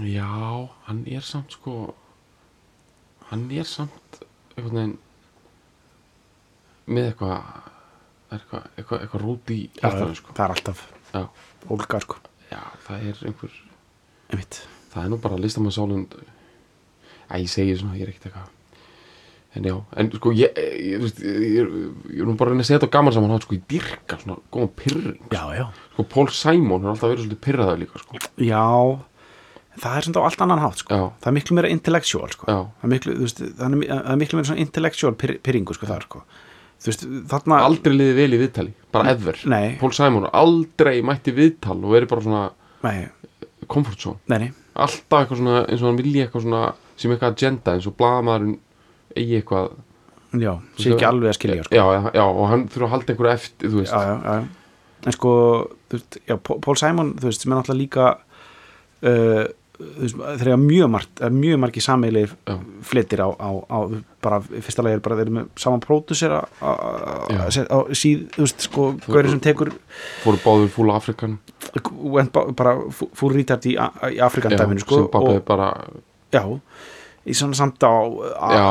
Já 0.05 0.29
hann 0.87 1.01
er 1.09 1.25
samt 1.25 1.57
sko 1.57 1.75
hann 3.29 3.49
er 3.53 3.67
samt 3.69 4.21
einhvern 4.55 4.77
veginn 4.77 4.95
með 6.87 7.11
eitthvað 7.11 7.35
eitthvað, 8.35 8.65
eitthvað, 8.75 9.03
eitthvað 9.05 9.21
rút 9.25 9.53
í 9.53 9.59
hjartanu 9.79 10.17
sko. 10.17 10.33
það 10.35 10.45
er 10.45 10.55
alltaf 10.55 10.83
já, 11.13 11.21
ólga 11.75 12.01
sko 12.03 12.17
já, 12.51 12.59
það 12.87 13.07
er 13.11 13.23
einhver 13.29 13.55
Einmitt. 14.31 14.59
það 14.93 15.03
er 15.03 15.13
nú 15.13 15.21
bara 15.23 15.39
listamannssálun 15.41 16.07
Æ, 17.25 17.41
ég 17.41 17.49
segi 17.49 17.73
svona, 17.79 17.95
ég 17.97 18.05
er 18.05 18.13
ekkert 18.13 18.29
eitthvað 18.29 18.51
En 19.55 19.63
já, 19.63 19.75
en 19.95 20.09
sko 20.11 20.33
ég, 20.35 20.57
ég, 20.59 20.73
ég, 20.83 21.03
ég, 21.05 21.35
ég, 21.55 21.69
ég 22.11 22.21
er 22.21 22.27
nú 22.27 22.33
bara 22.35 22.51
að 22.51 22.57
reyna 22.57 22.65
að 22.65 22.67
segja 22.67 22.79
þetta 22.81 22.91
gaman 22.91 23.15
saman 23.15 23.39
sko, 23.41 23.55
ég 23.55 23.63
dyrka 23.71 24.17
svona 24.19 24.35
góðan 24.51 24.73
pyrring 24.81 25.31
já, 25.31 25.43
já 25.55 25.65
Sko, 25.93 26.05
Paul 26.11 26.27
Simon 26.35 26.83
har 26.83 26.91
alltaf 26.91 27.13
verið 27.13 27.23
svolítið 27.23 27.43
pyrraðar 27.45 27.79
líka, 27.79 28.01
sko 28.03 28.19
Já, 28.43 28.65
það 29.79 29.97
er 29.99 30.07
svona 30.07 30.21
á 30.21 30.27
allt 30.27 30.43
annan 30.45 30.63
hátt 30.63 30.83
sko. 30.83 30.97
Já. 30.99 31.05
það 31.23 31.31
er 31.31 31.37
miklu 31.37 31.57
meira 31.57 31.71
intellectual 31.71 32.33
sko. 32.35 32.49
Það, 32.49 32.67
er 32.83 32.91
miklu, 32.93 33.15
veist, 33.21 33.41
það, 33.45 33.77
er, 33.79 33.95
er 34.01 34.19
miklu 34.21 34.39
meira 34.39 34.49
svona 34.51 34.65
intellectual 34.65 35.15
pyr, 35.23 35.33
pyrringu 35.45 35.75
sko, 35.77 35.89
þar 35.89 36.05
sko. 36.09 36.21
Þú 36.85 36.91
veist, 36.91 37.05
þarna 37.31 37.61
Aldrei 37.65 37.95
liðið 37.95 38.19
vel 38.19 38.27
í 38.35 38.41
viðtali, 38.43 38.73
bara. 38.93 39.15
Paul 39.81 39.93
Simon 39.95 40.27
har 40.27 40.35
aldrei 40.43 40.99
mætti 41.05 41.33
viðtal 41.35 41.79
og 41.79 41.95
verið 41.95 42.11
bara 42.11 42.25
svona 42.25 42.43
nei, 42.85 43.07
comfort 43.71 44.05
zone 44.05 44.21
nei, 44.31 44.45
nei, 44.45 44.51
Alltaf 44.75 45.23
eitthvað 45.23 45.41
svona, 45.41 45.63
eins 45.65 45.81
og 45.81 45.89
hann 45.89 45.99
vilji 46.01 46.23
eitthvað 46.25 46.45
svona 46.45 46.61
sem 46.99 47.11
eitthvað 47.13 47.33
agenda, 47.33 47.75
eins 47.75 47.89
og 47.89 47.97
blaðamaðurinn 47.99 48.59
eigi 49.15 49.39
eitthvað 49.39 49.73
já, 50.35 50.53
sé 50.79 50.93
ekki 50.93 51.07
alveg 51.07 51.31
að 51.31 51.37
skilja 51.39 51.65
sko. 51.65 51.75
já, 51.79 52.09
já, 52.11 52.23
og 52.25 52.45
hann 52.51 52.65
þurfa 52.71 52.87
að 52.87 52.95
halda 52.95 53.13
einhverju 53.13 53.33
eftir, 53.33 53.71
þú 53.71 53.81
veist 53.81 53.95
já, 53.95 54.09
já, 54.11 54.15
já. 54.29 54.95
en 55.05 55.15
sko 55.15 55.35
þú 55.89 55.99
veist, 55.99 56.19
Pól 56.67 56.79
Simon, 56.81 57.13
þú 57.19 57.31
veist, 57.31 57.45
sem 57.45 57.53
er 57.53 57.61
náttúrulega 57.61 57.81
líka 57.81 58.09
uh, 59.05 59.45
þú 59.75 60.03
veist, 60.03 60.19
eru 60.45 60.57
mjög 60.61 60.91
margt 60.91 61.23
mjög 61.35 61.61
margi 61.63 61.83
sameilir 61.83 62.35
Já. 62.47 62.55
flitir 62.85 63.23
á, 63.23 63.29
á, 63.31 63.49
á 63.67 63.79
bara, 64.25 64.39
fyrsta 64.41 64.83
lagi 64.85 64.97
er 64.97 65.03
bara 65.05 65.17
þeir 65.19 65.27
eru 65.27 65.35
með 65.37 65.47
saman 65.61 65.83
pródusera 65.83 66.41
á, 66.59 66.71
síð, 67.95 68.25
þú 68.35 68.43
veist, 68.47 68.65
sko, 68.67 68.87
gaurið 69.05 69.35
sem 69.35 69.43
tekur 69.45 69.71
fóru 70.23 70.41
báður 70.43 70.73
fúla 70.75 70.97
Afrikan. 70.99 71.37
Bara 72.55 72.75
fú- 72.93 73.09
fúr 73.15 73.35
rítart 73.37 73.65
í, 73.69 73.75
í 73.77 74.19
Afrikandæminu 74.23 74.83
sko, 74.83 75.05
og, 75.13 75.39
bara 75.47 75.69
já, 76.33 76.43
í 77.25 77.33
svona 77.33 77.57
samt 77.57 77.81
á, 77.81 77.93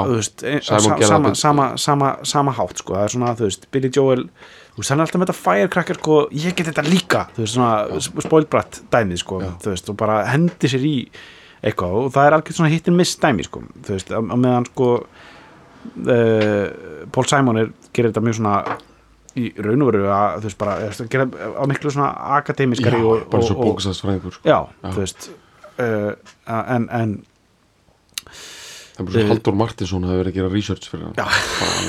þú 0.06 0.18
veist, 0.18 0.44
e, 0.46 0.58
sama, 0.62 1.34
sama, 1.34 1.70
sama, 1.80 2.10
sama 2.22 2.54
hátt 2.54 2.82
sko, 2.82 2.94
það 2.94 3.06
er 3.08 3.14
svona, 3.16 3.32
þú 3.38 3.48
veist, 3.48 3.66
Billy 3.74 3.90
Joel 3.94 4.26
þú 4.74 4.82
veist, 4.82 4.90
hann 4.92 5.00
er 5.02 5.06
alltaf 5.06 5.20
með 5.22 5.30
þetta 5.30 5.42
firecracker 5.42 5.98
sko, 6.00 6.18
ég 6.34 6.54
get 6.58 6.70
þetta 6.70 6.84
líka, 6.86 7.24
þú 7.36 7.44
veist, 7.44 7.54
svona 7.56 8.02
spoilbrætt 8.28 8.82
dæmið, 8.94 9.22
sko, 9.24 9.40
Já. 9.42 9.50
þú 9.64 9.72
veist 9.74 9.90
og 9.90 9.98
bara 10.04 10.20
hendi 10.30 10.70
sér 10.70 10.86
í 10.86 10.96
eitthvað 11.64 11.94
og 11.98 12.08
það 12.14 12.26
er 12.28 12.34
algjörð 12.38 12.58
svona 12.60 12.72
hittin 12.74 12.96
miss 12.98 13.16
dæmi, 13.22 13.46
sko 13.46 13.62
þú 13.86 13.94
veist, 13.96 14.10
á 14.14 14.20
meðan 14.20 14.66
sko 14.70 14.88
uh, 15.84 17.06
Paul 17.12 17.28
Simon 17.30 17.60
er, 17.62 17.70
gerir 17.92 18.10
þetta 18.12 18.24
mjög 18.24 18.38
svona 18.40 18.56
í 19.34 19.48
raun 19.58 19.82
og 19.82 19.88
veru 19.90 20.04
að, 20.14 20.36
þú 20.40 20.48
veist, 20.48 20.58
bara 20.60 20.74
er, 20.86 20.98
gera 21.10 21.24
á 21.58 21.62
miklu 21.66 21.90
svona 21.90 22.10
akademiskari 22.38 23.00
já, 23.02 23.06
og, 23.10 23.24
bara 23.32 23.42
svo 23.48 23.56
og, 23.58 23.64
bókastasfræðingur 23.72 24.36
sko. 24.36 24.46
já, 24.46 24.58
Já. 24.62 24.90
þú 24.94 24.98
veist 25.02 25.30
uh, 25.78 26.12
en, 26.46 26.86
en 26.94 27.16
það 28.94 29.00
er 29.00 29.08
bara 29.08 29.10
svo 29.16 29.22
Eh, 29.24 29.26
Haldur 29.32 29.56
Martinsson 29.58 30.04
hafi 30.06 30.20
verið 30.20 30.30
að 30.30 30.36
gera 30.38 30.50
research 30.52 30.84
fyrir 30.86 31.08
hann. 31.08 31.16
Bara, 31.18 31.38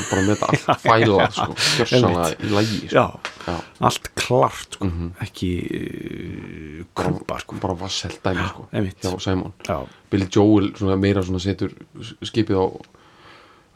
bara 0.09 0.21
með 0.25 0.39
þetta 0.39 0.47
allt 0.73 0.81
fælað 0.81 1.35
sko, 1.35 1.57
gjörsanlega 1.77 2.31
í 2.33 2.49
lægi 2.55 2.79
sko. 2.87 2.95
já, 2.97 3.57
allt 3.91 4.09
klart 4.17 4.77
sko, 4.79 4.87
Mhm. 4.89 5.11
ekki 5.27 5.51
uh, 5.77 6.81
krumpa 6.97 7.37
sko. 7.43 7.59
bara 7.61 7.77
vasselt 7.77 8.17
dæmi 8.25 8.47
sko, 8.49 8.65
hjá 8.73 9.13
Simon. 9.21 9.53
Já, 9.69 9.77
Billy 10.09 10.27
Joel 10.33 10.71
svona 10.73 10.97
meira 10.97 11.21
svona 11.21 11.39
setur 11.45 11.77
skipið 12.25 12.57
á 12.57 12.65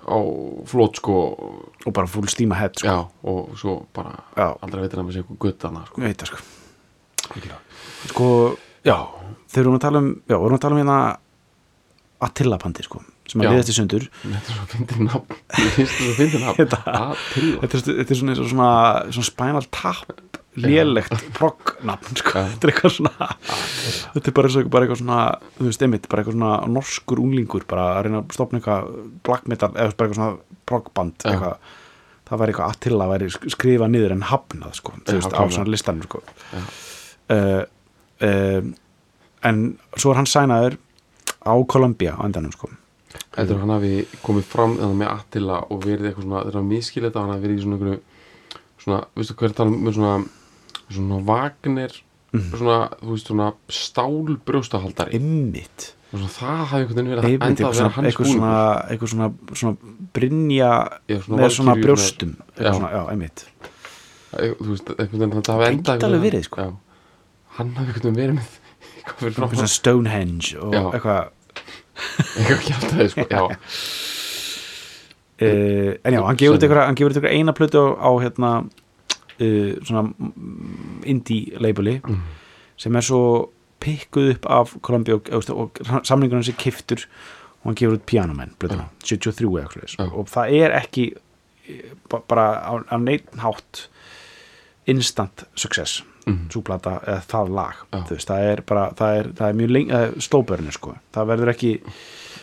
á 0.06 0.18
flót 0.70 1.00
sko. 1.02 1.16
Og 1.86 1.94
bara 1.96 2.08
full 2.08 2.28
steam 2.32 2.52
ahead 2.56 2.76
sko. 2.80 2.88
já, 2.88 2.98
og 3.24 3.58
svo 3.60 3.86
bara 3.94 4.16
Já. 4.38 4.56
aldrei 4.62 4.82
veitir 4.86 4.98
hann 5.02 5.08
með 5.10 5.14
sig 5.18 5.24
eitthvað 5.24 5.40
guttana 5.46 5.86
sko. 5.88 6.02
ég 6.02 6.08
veit 6.08 6.26
sko. 6.28 6.38
Sko, 8.10 8.28
já, 8.86 8.98
þegar 9.50 9.60
við 9.60 9.66
erum 9.66 9.76
að 9.80 9.84
tala 9.86 9.98
um 10.04 10.10
já, 10.28 10.36
við 10.38 10.46
erum 10.46 10.58
að 10.60 10.64
tala 10.66 10.76
um 10.76 10.82
hérna 10.84 11.00
Attila 12.20 12.58
pandi 12.60 12.84
sko, 12.84 13.00
sem 13.32 13.40
að 13.40 13.54
liðast 13.54 13.70
í 13.72 13.76
sundur. 13.78 14.06
Þetta 14.26 14.52
er 14.52 14.56
svo 14.58 14.66
fyndið 14.74 15.00
nafn. 15.08 15.38
Þetta 17.62 17.78
er, 18.04 18.16
svona, 18.20 18.36
svona, 18.36 18.72
svona 19.08 19.28
spinal 19.30 19.62
tap 19.72 20.39
lélegt 20.58 21.14
proggnafn 21.38 22.16
sko. 22.20 22.32
Þetta 22.50 22.68
er 22.68 22.72
eitthvað 22.74 22.94
svona 22.96 23.28
þetta 24.14 24.28
er 24.28 24.36
bara, 24.40 24.50
og- 24.50 24.70
bara 24.74 24.86
eitthvað 24.88 25.02
svona 25.04 25.20
þú 25.60 25.68
veist, 25.70 25.84
einmitt, 25.86 26.08
bara 26.10 26.24
eitthvað 26.24 26.38
svona 26.40 26.54
norskur 26.74 27.22
unglingur 27.22 27.68
bara 27.70 27.86
að 28.00 28.04
reyna 28.08 28.22
að 28.24 28.34
stopna 28.36 28.60
eitthvað 28.60 28.90
black 29.24 29.48
metal 29.48 29.70
eða 29.76 29.94
bara 29.96 30.10
eitthvað 30.10 30.20
svona 30.20 30.60
proggband 30.66 31.14
Já. 31.24 31.32
eitthvað, 31.32 31.56
það 32.30 32.40
væri 32.44 32.54
eitthvað 32.54 32.74
Attila 32.76 33.08
væri 33.14 33.30
sk- 33.36 33.50
skrifað 33.56 33.94
niður 33.94 34.12
en 34.18 34.22
hafnað 34.32 34.74
sko, 34.82 34.92
þú 35.06 35.18
veist, 35.20 35.34
á 35.38 35.42
svona 35.50 35.70
listanum 35.74 36.04
sko. 36.10 36.24
Uh, 37.30 37.64
uh, 38.26 38.62
en 39.46 39.78
svo 39.96 40.12
er 40.12 40.20
hann 40.20 40.28
sænaður 40.30 40.78
á 41.46 41.54
Columbia 41.70 42.18
á 42.18 42.26
endanum 42.26 42.52
sko. 42.52 42.70
heldur 43.38 43.56
að 43.56 43.62
hann 43.64 43.76
hafi 43.78 43.94
komið 44.26 44.44
fram 44.50 44.74
eða 44.78 44.96
með 44.98 45.14
Attila 45.14 45.62
og 45.70 45.84
verið 45.86 46.10
eitthvað 46.10 46.26
svona 46.26 46.42
þegar 46.44 46.58
hann 46.60 46.70
miskilið 46.74 47.08
þetta 47.10 47.22
hann 47.24 47.32
hafi 47.34 47.46
verið 47.48 47.58
í 47.58 47.64
svona 47.64 47.78
einhverju 47.78 48.02
svona, 48.80 49.00
veistu 49.16 49.34
hvað 49.38 49.48
er 49.48 49.54
að 49.54 49.58
tala 49.60 49.70
um 49.72 49.80
með 49.86 49.96
svona 49.98 50.14
svona 50.92 51.22
Wagner 51.26 51.92
Mhm. 52.32 52.52
svona, 52.54 52.90
þú 53.02 53.10
veist, 53.16 53.28
svona 53.32 53.54
stál 53.74 54.38
brjóstahaldari 54.46 55.16
ymmit 55.18 55.94
það 56.14 56.60
hafi 56.66 56.76
einhvern 56.78 56.96
veginn 56.96 57.10
verið 57.10 57.24
að 57.26 57.48
enda 57.50 57.66
að 57.66 57.74
vera 57.78 57.90
hans 57.90 58.16
svona, 58.16 58.52
eitthvað 58.90 59.10
svona, 59.14 59.28
svona 59.54 59.78
brinja 60.14 60.70
Já, 61.10 61.18
svona 61.26 61.42
með 61.42 61.50
svona 61.58 61.76
brjóstum. 61.82 62.32
Já. 62.58 62.72
einmitt. 63.12 63.46
Þú 64.34 64.68
veist, 64.70 64.90
einhvern 64.94 65.20
veginn 65.20 65.42
það 65.42 65.66
endað 65.70 65.90
alveg 65.90 66.06
einhvern 66.06 66.22
verið, 66.30 66.44
sko. 66.50 66.66
hann 67.58 67.74
hafi 67.76 67.88
einhvern 67.90 68.04
veginn 68.04 68.20
verið 68.22 68.36
með 68.38 68.50
eitthvað 69.10 69.56
svona 69.58 69.74
Stonehenge 69.74 70.50
og 70.62 70.74
Já. 70.74 70.82
eitthvað. 70.94 71.30
Eitthvað 72.40 72.62
kjáltaði 72.70 73.10
sko, 73.10 73.26
já, 73.30 73.42
uh, 75.42 75.94
en 76.06 76.14
já, 76.14 76.22
hann 76.26 76.38
gefur 76.40 76.60
hann 76.86 76.96
eitthvað 77.18 77.34
eina 77.34 77.54
plötu 77.58 77.82
á 77.98 78.10
hérna 78.22 78.52
uh, 79.42 79.76
svona 79.86 80.04
mm, 80.10 81.04
indie 81.06 81.60
labeli 81.60 82.00
Mm. 82.08 82.22
sem 82.78 82.96
er 82.96 83.02
svo 83.02 83.50
pikkuð 83.80 84.32
upp 84.36 84.46
af 84.50 84.74
Columbia 84.82 85.16
og, 85.16 85.30
og, 85.32 85.50
og 85.50 85.80
samlingur 86.04 86.36
hans 86.40 86.50
er 86.50 86.58
kiftur 86.60 87.06
og 87.62 87.66
hann 87.70 87.76
gefur 87.76 87.96
út 87.98 88.06
Pianoman 88.06 88.54
plötuna, 88.60 88.86
73 89.04 89.48
eða 89.48 89.64
eitthvað. 89.64 89.96
Já. 90.00 90.10
og 90.14 90.28
það 90.28 90.54
er 90.64 90.76
ekki 90.80 91.06
eh, 91.68 91.94
ba- 92.10 92.24
bara 92.28 92.48
á, 92.60 92.74
á 92.92 92.96
neitt 93.00 93.28
hátt 93.40 93.88
instant 94.88 95.44
success 95.56 96.04
Mhm. 96.28 96.50
svo 96.52 96.62
plata 96.62 97.00
eða 97.08 97.22
það 97.26 97.50
lag 97.56 97.76
veist, 98.10 98.28
það 98.30 98.44
er 98.52 98.62
bara, 98.68 98.90
það 98.94 99.20
er, 99.20 99.28
það 99.34 99.50
er 99.50 99.54
mjög 99.54 100.20
slóbörnir 100.22 100.72
sko, 100.76 100.92
það 101.14 101.26
verður 101.32 101.50
ekki 101.54 101.72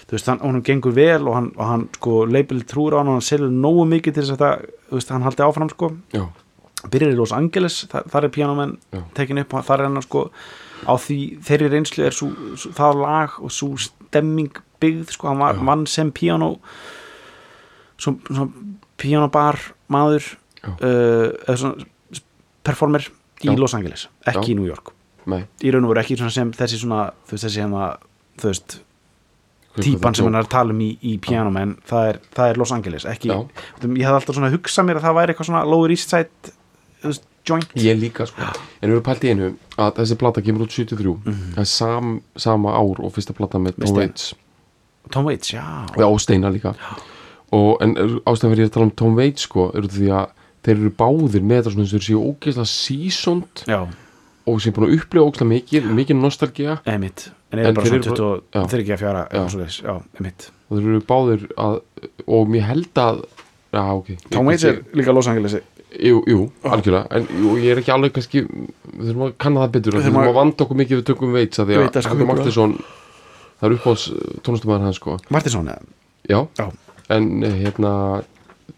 þú 0.06 0.11
veist, 0.16 0.26
hann, 0.26 0.38
hann 0.40 0.62
gengur 0.62 0.92
vel 0.96 1.28
og 1.28 1.35
hann, 1.35 1.52
og 1.56 1.66
hann 1.66 1.88
sko, 1.94 2.24
label 2.26 2.62
trúur 2.64 2.92
á 2.94 2.98
hann 2.98 3.09
og 3.09 3.14
hann 3.20 3.20
selur 3.28 3.50
nógu 3.52 3.85
mikið 3.87 4.14
til 4.14 4.22
þess 4.22 4.35
að 4.35 4.42
það, 4.42 4.64
þú 4.90 4.98
veist, 4.98 5.09
hann 5.14 5.22
haldi 5.22 5.42
áfram 5.46 5.70
sko, 5.70 5.90
já, 6.16 6.24
byrjar 6.92 7.14
í 7.14 7.18
Los 7.18 7.33
Angeles 7.37 7.81
þar, 7.90 8.07
þar 8.12 8.29
er 8.29 8.33
pianomenn 8.37 8.77
tekin 9.16 9.42
upp 9.42 9.55
og 9.55 9.66
þar 9.66 9.83
er 9.83 9.90
hann 9.90 10.05
sko 10.05 10.27
á 10.85 10.94
því 11.01 11.18
þeirri 11.46 11.70
reynslu 11.72 12.07
er 12.07 12.16
svo, 12.16 12.31
svo, 12.59 12.72
það 12.77 13.03
lag 13.03 13.37
og 13.40 13.53
svo 13.55 13.70
stemming 13.81 14.62
byggð 14.83 15.14
sko, 15.16 15.31
hann 15.31 15.40
var, 15.40 15.57
Já. 15.57 15.64
vann 15.70 15.87
sem 15.88 16.11
piano 16.12 16.57
svo, 17.96 18.16
svona 18.29 18.49
pianobar 19.01 19.61
maður 19.92 20.27
uh, 20.66 21.33
eða 21.46 21.57
svona 21.62 21.87
performer 22.66 23.07
í 23.44 23.51
Já. 23.51 23.57
Los 23.59 23.75
Angeles, 23.77 24.09
ekki 24.27 24.51
Já. 24.51 24.53
í 24.53 24.59
New 24.59 24.68
York 24.68 24.92
nei 25.27 25.44
í 25.64 25.72
raun 25.75 25.87
og 25.87 25.94
veru 25.94 26.05
ekki 26.05 26.18
sem 26.31 26.53
þessi 26.55 26.79
svona 26.83 27.09
þú 27.27 27.35
veist 27.35 27.49
þessi 27.49 27.62
hérna 27.64 27.87
þú 28.38 28.51
veist 28.53 28.77
típan 29.77 30.14
sem 30.16 30.25
hann 30.25 30.38
er 30.38 30.46
að 30.46 30.53
tala 30.55 30.72
um 30.72 30.79
í, 30.81 30.90
í 31.05 31.16
pianomenn 31.20 31.75
það 31.88 32.11
er, 32.12 32.20
það 32.37 32.53
er 32.53 32.61
Los 32.62 32.72
Angeles 32.72 33.09
ekki, 33.11 33.33
Já. 33.33 33.40
ég 33.85 34.07
hafði 34.07 34.20
alltaf 34.20 34.38
svona 34.38 34.53
hugsað 34.55 34.88
mér 34.88 35.01
að 35.01 35.09
það 35.09 35.18
væri 35.18 35.35
eitthvað 35.35 35.51
svona 35.51 35.64
Lower 35.68 35.92
East 35.92 36.14
Side 36.14 36.55
veist, 37.12 37.27
joint. 37.47 37.75
Ég 37.79 37.99
líka 38.01 38.27
sko. 38.29 38.42
En 38.81 38.88
við 38.90 38.95
erum 38.97 39.05
pælt 39.07 39.25
í 39.27 39.33
einu 39.35 39.51
að 39.79 39.92
þessi 40.01 40.19
plata 40.21 40.42
kemur 40.47 40.66
út 40.66 40.75
73 40.77 41.14
það 41.27 41.61
er 41.62 41.69
sam, 41.71 42.14
sama 42.37 42.74
ár 42.78 43.03
og 43.05 43.12
fyrsta 43.14 43.37
plata 43.37 43.61
með 43.62 43.78
Tom. 43.85 43.97
Waits. 44.01 44.33
Tom 45.14 45.28
Waits, 45.28 45.53
já, 45.55 45.64
og 46.07 46.18
Steina 46.20 46.51
líka. 46.51 46.74
Og, 47.55 47.76
En 47.80 47.95
ástæðan 48.26 48.57
fyrir 48.57 48.66
að 48.66 48.72
tala 48.74 48.89
um 48.89 48.97
Tom 48.99 49.14
Waits 49.16 49.47
sko, 49.47 49.68
eru 49.78 49.89
því 49.89 50.09
að 50.11 50.33
þeir 50.66 50.76
eru 50.80 50.91
báðir 50.99 51.45
með 51.47 51.61
þetta 51.61 51.72
svona 51.76 51.85
eins 51.87 51.93
og 51.95 52.01
þeir 52.01 52.07
séu 52.09 52.24
ógeðslega 52.33 52.66
seasoned 52.72 53.62
já, 53.70 53.78
og 54.47 54.61
sem 54.62 54.74
búin 54.74 54.89
að 54.89 54.97
upplifa 54.99 55.28
ógeðslega 55.28 55.51
mikið 55.53 55.87
mikið 56.01 56.18
nostalgía. 56.24 56.74
Emitt 56.91 57.28
en 57.55 57.61
er 57.62 57.72
bara 57.76 57.87
þeir 57.87 58.03
svona 58.03 58.26
eru 58.26 58.43
20 58.43 58.59
já. 58.59 58.66
þeir 58.72 58.83
ekki 58.83 58.95
að 58.97 59.01
fjara 59.05 59.20
Já. 59.30 59.37
já, 59.39 59.45
svoleiðis, 59.53 59.76
já, 59.87 59.95
emitt 60.18 60.49
og 60.66 60.72
þeir 60.80 60.89
eru 60.91 61.03
báðir 61.07 61.45
að 61.62 61.76
og 62.26 62.49
mér 62.51 62.64
held 62.66 62.99
að 62.99 63.20
já, 63.76 63.83
ok. 63.95 64.09
Tom 64.35 64.51
Waits 64.51 64.64
er 64.66 64.80
líka 64.99 65.14
Los 65.14 65.28
Angeles 65.30 65.55
Jú, 65.97 66.20
jú, 66.28 66.38
algjörlega. 66.66 67.07
En 67.16 67.26
jú, 67.40 67.55
ég 67.62 67.72
er 67.72 67.80
ekki 67.80 67.92
alveg 67.94 68.14
kannski 68.16 68.42
við 68.44 69.09
þurfum 69.09 69.26
að 69.26 69.34
kanna 69.42 69.62
það 69.64 69.74
betur 69.76 69.97
við 69.97 70.07
þurfum 70.07 70.22
að 70.22 70.36
vanda 70.36 70.64
okkur 70.66 70.80
mikið 70.82 71.01
við 71.01 71.07
tökum 71.11 71.36
Waits 71.36 71.61
að 71.62 71.70
því 71.70 71.78
að 71.78 71.86
bara- 71.86 72.26
Martinsson 72.32 72.74
það 73.57 73.68
er 73.68 73.76
uppáðs 73.78 74.05
tónlistumæður 74.44 74.86
hans 74.86 75.01
sko. 75.01 75.18
Martinsson, 75.32 75.70
eða? 75.72 75.86
já, 76.28 76.40
já, 76.59 76.66
en 77.16 77.30
eh, 77.42 77.57
hérna 77.64 77.92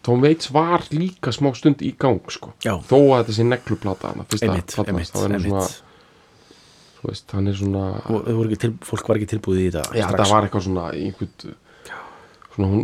Tom 0.05 0.21
Waits 0.23 0.51
var 0.55 0.85
líka 0.95 1.33
smá 1.35 1.51
stund 1.57 1.81
í 1.83 1.91
gang 1.99 2.21
sko. 2.31 2.53
Já, 2.63 2.77
þó 2.79 2.97
að 3.17 3.23
þetta 3.23 3.35
sé 3.35 3.47
negluplata 3.49 4.13
hann 4.13 4.25
svona, 4.31 5.35
emitt 5.35 5.83
þú 6.99 7.07
veist, 7.07 7.31
hann 7.31 7.47
er 7.47 7.55
svona 7.55 7.83
og 8.11 8.53
til, 8.59 8.73
fólk 8.83 9.07
var 9.07 9.19
ekki 9.19 9.33
tilbúið 9.35 9.59
í 9.61 9.67
þetta 9.71 9.95
já, 9.95 10.05
strax. 10.07 10.19
það 10.19 10.33
var 10.33 10.47
eitthvað 10.47 10.65
svona 10.67 10.85
einhvern 10.95 11.55
svona 12.59 12.69
hún 12.75 12.83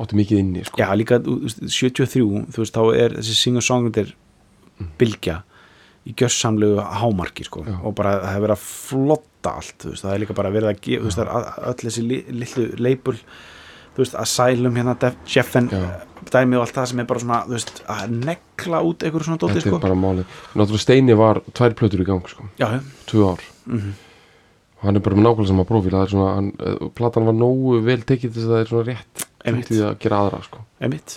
átti 0.00 0.16
mikið 0.18 0.40
inni 0.42 0.64
sko. 0.64 0.80
Já, 0.80 0.88
líka 0.96 1.20
þú 1.22 1.36
veist, 1.44 1.62
73, 1.68 2.24
þú 2.50 2.64
veist, 2.64 2.74
þá 2.74 2.82
er 3.04 3.14
þessi 3.20 3.36
singer-songwriter 3.44 4.12
bylgja 5.00 5.42
í 6.08 6.14
gjössamlegu 6.16 6.80
hámarki 6.80 7.44
sko. 7.44 7.62
Og 7.84 7.94
bara 7.98 8.16
það 8.22 8.30
hefur 8.34 8.46
verið 8.48 8.56
að 8.56 8.66
flotta 8.66 9.54
allt 9.60 9.84
veist, 9.90 10.04
það 10.04 10.14
er 10.16 10.22
líka 10.24 10.36
bara 10.38 10.52
verið 10.54 10.70
að 10.72 10.80
gefa 10.86 11.08
veist, 11.08 11.24
öll 11.70 11.80
þessi 11.84 12.04
li- 12.08 12.24
litlu 12.40 12.68
leipul 12.80 13.18
veist, 14.00 14.14
Asylum 14.16 14.76
hérna, 14.80 14.94
Jeffen 15.28 15.68
dæmi 16.30 16.56
og 16.56 16.64
allt 16.64 16.76
það 16.78 16.86
sem 16.92 17.00
er 17.02 17.08
bara 17.10 17.20
svona 17.20 17.40
veist, 17.50 17.82
að 17.90 18.14
negla 18.24 18.80
út 18.86 19.04
einhverju 19.04 19.28
svona 19.28 19.40
dóti 19.42 19.58
þetta 19.58 19.66
sko. 19.68 19.76
er 19.76 19.84
bara 19.84 19.98
málið 19.98 20.24
náttúrulega 20.56 20.84
Steini 20.86 21.16
var 21.20 21.40
tvær 21.52 21.74
plötur 21.76 22.00
í 22.00 22.06
gang 22.08 22.24
sko. 22.28 22.48
já, 22.60 22.80
tvö 23.10 23.26
ár 23.34 23.40
Mhm. 23.66 23.92
og 23.92 24.09
hann 24.82 24.96
er 24.96 25.04
bara 25.04 25.18
með 25.18 25.26
nákvæmlega 25.26 25.52
sama 25.52 25.66
prófíl 25.68 25.92
það 25.94 26.04
er 26.06 26.12
svona, 26.14 26.34
hann, 26.38 26.50
eh, 26.64 26.88
platan 26.96 27.28
var 27.28 27.36
nógu 27.36 27.80
vel 27.84 28.00
tekið 28.08 28.34
þess 28.36 28.48
að 28.48 28.54
það 28.54 28.62
er 28.62 28.70
svona 28.72 28.88
rétt 28.88 29.26
til 29.68 29.80
að 29.84 29.96
gera 30.02 30.20
aðra 30.24 30.42
sko. 30.46 30.64
einmitt 30.80 31.16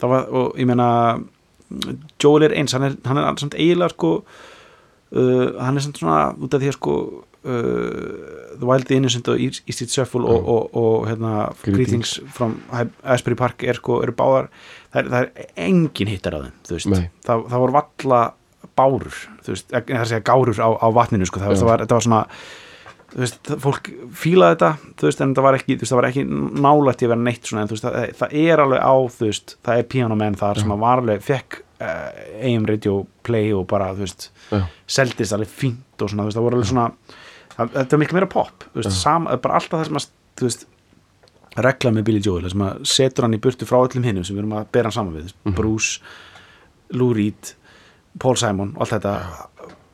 það 0.00 0.12
var, 0.12 0.28
og 0.40 0.60
ég 0.60 0.68
meina 0.68 0.90
Joel 2.22 2.46
er 2.46 2.54
eins, 2.56 2.74
hann 2.76 2.86
er, 2.86 2.98
hann 3.08 3.18
er 3.18 3.40
samt 3.40 3.56
eiginlega 3.58 3.94
sko 3.96 4.12
uh, 4.22 5.48
hann 5.58 5.76
er 5.76 5.84
samt 5.84 5.98
svona 6.00 6.20
út 6.36 6.54
af 6.54 6.62
því 6.62 6.70
að 6.70 6.76
sko 6.78 6.96
uh, 7.46 8.56
The 8.56 8.66
Wild 8.68 8.88
the 8.88 8.98
Innocent 9.00 9.28
og 9.32 9.40
East 9.40 9.66
East 9.66 9.92
Shuffle 9.94 10.24
og, 10.24 10.36
Já. 10.38 10.52
og, 10.54 10.76
og 10.76 11.08
hérna, 11.10 11.32
Greetings. 11.64 12.20
From 12.32 12.60
Asbury 13.02 13.38
Park 13.38 13.64
er 13.66 13.80
sko, 13.80 14.00
eru 14.04 14.14
báðar 14.16 14.50
það 14.92 15.00
er, 15.00 15.10
það 15.12 15.20
er 15.22 15.50
engin 15.68 16.12
hittar 16.12 16.38
á 16.38 16.40
þeim 16.44 16.60
þú 16.68 16.78
veist, 16.78 17.08
það, 17.26 17.48
það 17.50 17.64
voru 17.64 17.78
valla 17.80 18.22
bárur, 18.76 19.18
þú 19.44 19.54
veist, 19.54 19.68
það 19.72 19.90
er 19.94 20.00
að 20.02 20.08
segja 20.12 20.26
gárur 20.26 20.60
á, 20.60 20.68
á 20.76 20.88
vatninu, 20.92 21.28
sko, 21.28 21.42
það, 21.42 21.58
það 21.60 21.70
var, 21.70 21.84
þetta 21.84 21.98
var 21.98 22.06
svona 22.06 22.22
þú 23.16 23.22
veist, 23.24 23.50
fólk 23.64 23.88
fílaði 24.20 24.56
þetta 24.58 24.70
þú 25.00 25.06
veist, 25.08 25.20
en 25.24 25.30
það 25.38 25.46
var 25.46 25.56
ekki, 25.56 25.74
þú 25.76 25.80
veist, 25.86 25.92
það 25.94 26.00
var 26.02 26.08
ekki 26.10 26.24
nálægt 26.66 27.02
í 27.02 27.06
að 27.06 27.12
vera 27.14 27.22
neitt 27.26 27.48
svona, 27.48 27.62
en 27.64 27.70
þú 27.70 27.76
veist, 27.78 27.86
það, 27.86 28.10
það 28.18 28.34
er 28.44 28.62
alveg 28.66 28.82
á 28.84 28.94
þú 29.16 29.28
veist, 29.30 29.54
það 29.64 29.80
er 29.82 29.86
pianomenn 29.94 30.36
þar 30.42 30.60
sem 30.60 30.74
að 30.76 30.82
var 30.84 31.02
alveg, 31.02 31.22
fekk 31.24 31.58
uh, 31.80 32.10
AM 32.50 32.66
radio 32.68 32.96
play 33.26 33.52
og 33.56 33.64
bara, 33.72 33.88
þú 33.96 34.04
veist 34.04 34.28
já, 34.52 34.60
seldist 34.98 35.32
alveg 35.36 35.48
fínt 35.48 36.04
og 36.04 36.12
svona, 36.12 36.26
þú 36.26 36.28
veist, 36.28 36.36
það 36.40 36.46
voru 36.48 36.60
alveg 36.60 36.70
svona 36.74 36.86
það, 37.56 37.74
þetta 37.78 37.96
var 37.96 38.02
miklu 38.04 38.18
meira 38.20 38.30
pop, 38.36 38.68
þú 38.74 38.82
veist, 38.82 38.92
Já. 38.92 39.00
sama, 39.00 39.36
bara 39.40 39.60
alltaf 39.62 39.80
það 39.80 39.88
sem 39.90 40.00
að, 40.02 40.08
þú 40.36 40.48
veist 40.50 40.66
regla 41.56 41.90
með 41.96 42.04
Billy 42.10 42.20
Joel, 42.20 42.50
sem 42.52 42.62
að 42.68 42.80
setur 42.92 43.24
hann 43.24 43.34
í 43.38 43.40
burtu 43.40 43.64
frá 43.64 43.78
öllum 43.80 44.04
hinnum 44.04 44.24
sem 44.28 44.36
við 44.36 44.42
erum 44.44 44.56
að 44.58 44.66
bera 44.76 44.90
hann 44.90 44.96
saman 44.98 45.14
við 45.16 45.30
Mhm. 45.46 45.54
Bruce, 45.56 46.00
Lou 46.92 47.14
Reed 47.16 47.54
Paul 48.20 48.36
Simon 48.36 48.74
allt 48.76 48.92
þetta 48.92 49.14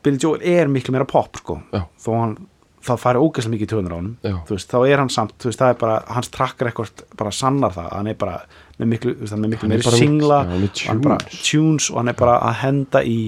Billy 0.02 0.18
Joel 0.18 0.42
er 0.42 0.66
miklu 0.66 0.90
meira 0.96 1.06
pop 1.06 1.38
sko, 1.38 1.60
Já. 1.70 1.84
þó 2.02 2.10
hann 2.18 2.34
það 2.82 3.00
fari 3.02 3.22
ógeðslega 3.22 3.54
mikið 3.54 3.66
í 3.66 3.70
töðunar 3.72 3.94
á 3.94 4.00
Já. 4.26 4.34
veist, 4.50 4.70
þá 4.72 4.78
er 4.88 5.02
hann 5.02 5.12
samt, 5.12 5.34
þú 5.40 5.50
veist, 5.50 5.60
það 5.62 5.72
er 5.74 5.80
bara 5.82 5.96
hans 6.16 6.30
eitthvað 6.32 7.02
bara 7.18 7.32
sannar 7.34 7.74
það, 7.76 7.90
hann 7.96 8.10
er 8.12 8.18
bara 8.18 8.38
með 8.78 8.90
miklu, 8.92 9.14
veist, 9.20 9.34
hann 9.34 9.44
er 9.44 9.48
með 9.48 9.54
miklu 9.54 9.68
Hann 9.68 9.74
meiri 9.76 9.98
singla 10.02 10.38
já, 10.42 10.48
hann 10.52 10.68
hann 10.88 11.02
er 11.02 11.04
bara 11.06 11.18
tunes. 11.42 11.90
og 11.90 12.00
hann 12.00 12.12
er 12.12 12.18
bara 12.18 12.38
að 12.40 12.56
henda 12.62 13.02
í 13.06 13.18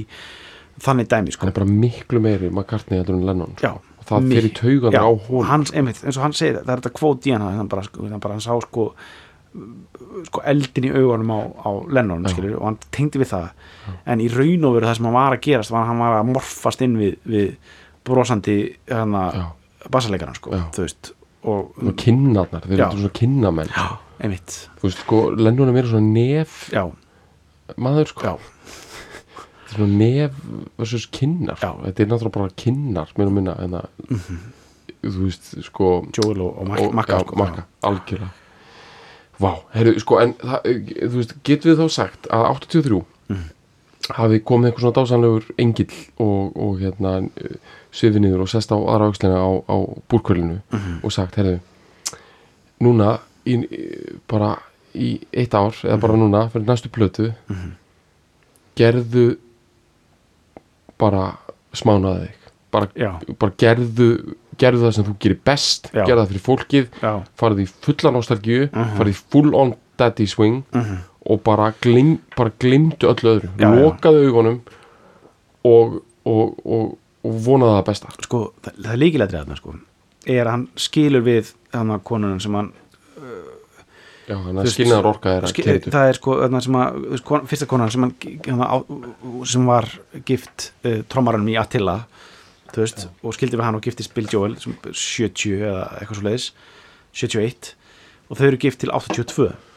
þannig 0.85 1.11
dæmi 1.13 1.35
sko 1.35 1.45
hann 1.47 1.53
er 1.53 1.59
bara 1.61 1.71
miklu 1.71 2.23
meiri 2.25 2.51
McCartney 2.51 2.99
heldur 3.01 3.19
en 3.19 3.27
Lennon 3.29 3.55
sko. 3.55 3.69
Já, 3.69 3.73
og 4.01 4.09
það 4.09 4.33
fyrir 4.33 4.95
Já, 4.95 5.03
á 5.07 5.11
hún 5.29 5.47
hans, 5.51 5.75
einmitt, 5.75 6.03
eins 6.03 6.19
og 6.19 6.27
hann 6.27 6.35
segir 6.37 6.59
það 6.63 6.75
er 6.75 6.83
þetta 6.83 6.97
kvót 6.99 7.29
í 7.29 7.37
hann 7.37 7.47
hann 7.47 7.71
bara, 7.71 7.87
sko, 7.87 8.09
hann 8.11 8.25
bara 8.25 8.35
hann 8.39 8.45
sá 8.45 8.59
sko, 8.67 8.89
sko 10.27 10.43
eldin 10.51 10.89
í 10.91 10.93
augunum 10.99 11.31
á, 11.31 11.41
á 11.63 11.71
Lennon 11.95 12.27
Já. 12.27 12.35
skilur, 12.35 12.59
og 12.59 12.67
hann 12.73 12.81
tengdi 12.91 13.23
við 13.23 13.31
það 13.37 13.49
en 14.11 14.25
í 14.25 14.29
raun 14.35 14.67
og 14.67 14.77
veru 14.77 14.91
það 14.91 14.99
sem 14.99 15.09
hann 15.09 15.19
var 15.21 15.37
að 15.39 15.45
gerast 15.47 15.75
var 15.75 15.87
hann 15.87 16.03
var 16.03 16.19
að 16.19 16.31
morfast 16.33 16.83
inn 16.83 16.99
við, 16.99 17.17
við 17.23 17.55
brosandi 18.05 18.57
Já. 18.89 19.45
bassalegaran 19.91 20.35
sko, 20.39 20.51
og, 21.45 21.75
og 21.77 21.95
kinnarnar, 22.01 22.65
þeir 22.65 22.79
eru 22.87 22.99
svona 23.03 23.13
kinnamenn. 23.19 23.69
Já, 23.75 23.99
einmitt. 24.25 24.55
Þú 24.81 24.87
veist 24.89 25.03
sko, 25.05 25.19
Lennon 25.37 25.69
er 25.69 25.77
meira 25.77 25.91
svona 25.91 26.13
nef 26.15 26.71
já, 26.73 26.85
maður 27.77 28.09
sko. 28.13 28.37
Þetta 29.65 29.75
er 29.75 29.77
svona 29.77 29.99
nef 29.99 30.39
versus 30.79 31.07
kinnar. 31.13 31.59
Já. 31.61 31.73
þetta 31.85 32.05
er 32.05 32.11
náttúrulega 32.13 32.37
bara 32.39 32.55
kinnar 32.65 33.13
mér 33.19 33.29
að 33.29 33.37
minna 33.41 33.57
en 33.65 33.77
að 33.81 33.89
þú 35.05 35.27
veist 35.27 35.51
sko 35.67 35.91
Joel 36.17 36.41
og, 36.47 36.63
og, 36.63 36.75
og- 36.81 36.95
Makka 36.97 37.21
sko, 37.25 37.49
algjörlega. 37.85 38.31
Vá, 39.43 39.51
heyrðu, 39.75 39.99
sko, 40.01 40.21
en 40.23 40.33
það, 40.39 40.69
þú 41.11 41.17
veist, 41.19 41.33
getum 41.45 41.73
við 41.73 41.81
þá 41.83 41.89
sagt 41.91 42.29
að 42.31 42.45
83 42.55 43.01
hafi 44.11 44.41
komið 44.45 44.67
einhver 44.71 44.81
svona 44.85 44.97
dásanlegur 44.99 45.45
engill 45.59 45.95
og, 46.21 46.57
og 46.57 46.81
hérna 46.81 47.29
svifi 47.95 48.21
niður 48.21 48.43
og 48.45 48.49
sest 48.53 48.73
á 48.73 48.77
aðra 48.77 49.07
aukslina 49.09 49.39
á, 49.41 49.51
á 49.65 49.77
búrkvölinu 50.11 50.61
og 51.03 51.13
sagt, 51.13 51.37
heyrðu 51.37 51.61
núna 52.85 53.19
í, 53.47 53.57
bara 54.29 54.59
í 54.95 55.21
eitt 55.33 55.55
ár 55.55 55.73
eða 55.85 56.01
bara 56.03 56.17
núna 56.21 56.49
fyrir 56.53 56.67
næstu 56.69 56.91
plötu 56.93 57.31
gerðu 58.77 59.37
bara 60.99 61.37
smánaði 61.75 62.29
þig. 62.29 62.41
Bara, 62.75 62.89
bara 63.39 63.53
gerðu 63.59 64.09
gerðu 64.59 64.83
það 64.85 64.93
sem 64.97 65.05
þú 65.07 65.13
gerir 65.23 65.39
best 65.47 65.89
gerðu 66.07 66.21
það 66.25 66.29
fyrir 66.33 66.43
fólkið 66.45 66.89
já, 67.03 67.13
farið 67.39 67.61
í 67.65 67.67
fulla 67.87 68.11
nostalgíu 68.15 68.69
Mhm. 68.71 68.97
farið 68.99 69.15
í 69.15 69.19
full 69.31 69.55
on 69.55 69.75
daddy 69.99 70.27
swing 70.27 70.65
og 70.75 71.14
bara, 71.45 71.71
glim, 71.85 72.19
bara 72.37 72.53
glimtu 72.61 73.09
öllu 73.09 73.35
öðru. 73.37 73.51
Já, 73.61 73.69
lokaðu 73.81 74.27
augunum 74.29 74.61
og, 75.65 75.99
og, 76.29 76.55
og, 76.65 76.95
og 77.25 77.43
vonaðu 77.47 77.79
það 77.79 77.85
besta. 77.89 78.15
Sko, 78.27 78.41
það, 78.65 78.81
það 78.81 78.93
er 78.93 79.03
líkilega 79.03 79.39
þarna 79.39 79.61
sko. 79.61 79.77
Er 80.25 80.43
að 80.47 80.53
hann 80.53 80.67
skilur 80.81 81.25
við 81.25 81.55
hann 81.75 81.93
að 81.95 82.05
konunum 82.09 82.41
sem 82.41 82.57
hann 82.57 82.73
Já, 84.25 84.39
þannig 84.39 84.57
að 84.57 84.65
veist, 84.65 84.77
skilnaðar 84.79 85.07
orka 85.11 85.33
er 85.37 85.45
að 85.45 85.51
Ski- 85.53 85.65
kemdu 85.67 85.91
það 85.93 86.07
er 86.09 86.17
sko 86.17 86.35
þarna 86.39 86.61
sem 86.65 86.77
að, 86.81 86.95
kon, 87.29 87.43
fyrsta 87.51 87.67
konan 87.69 87.91
sem, 87.93 88.07
hann, 88.07 88.15
hana, 88.47 88.69
á, 88.73 88.77
sem 89.51 89.67
var 89.69 89.89
gift 90.25 90.71
uh, 90.81 91.03
trommaranum 91.13 91.51
í 91.53 91.59
Attila 91.61 91.99
veist, 92.75 93.05
og 93.21 93.37
skildi 93.37 93.59
við 93.59 93.67
hann 93.67 93.77
og 93.77 93.85
giftist 93.85 94.15
Bill 94.17 94.31
Joel 94.33 94.57
sem 94.63 94.73
70 94.81 95.61
eða 95.61 95.83
eitthvað 95.99 96.19
svo 96.19 96.25
leiðis 96.25 96.47
71 97.21 97.75
og 98.31 98.41
þau 98.41 98.47
eru 98.49 98.63
gift 98.65 98.81
til 98.81 98.95
82 98.97 99.51
einmitt 99.53 99.74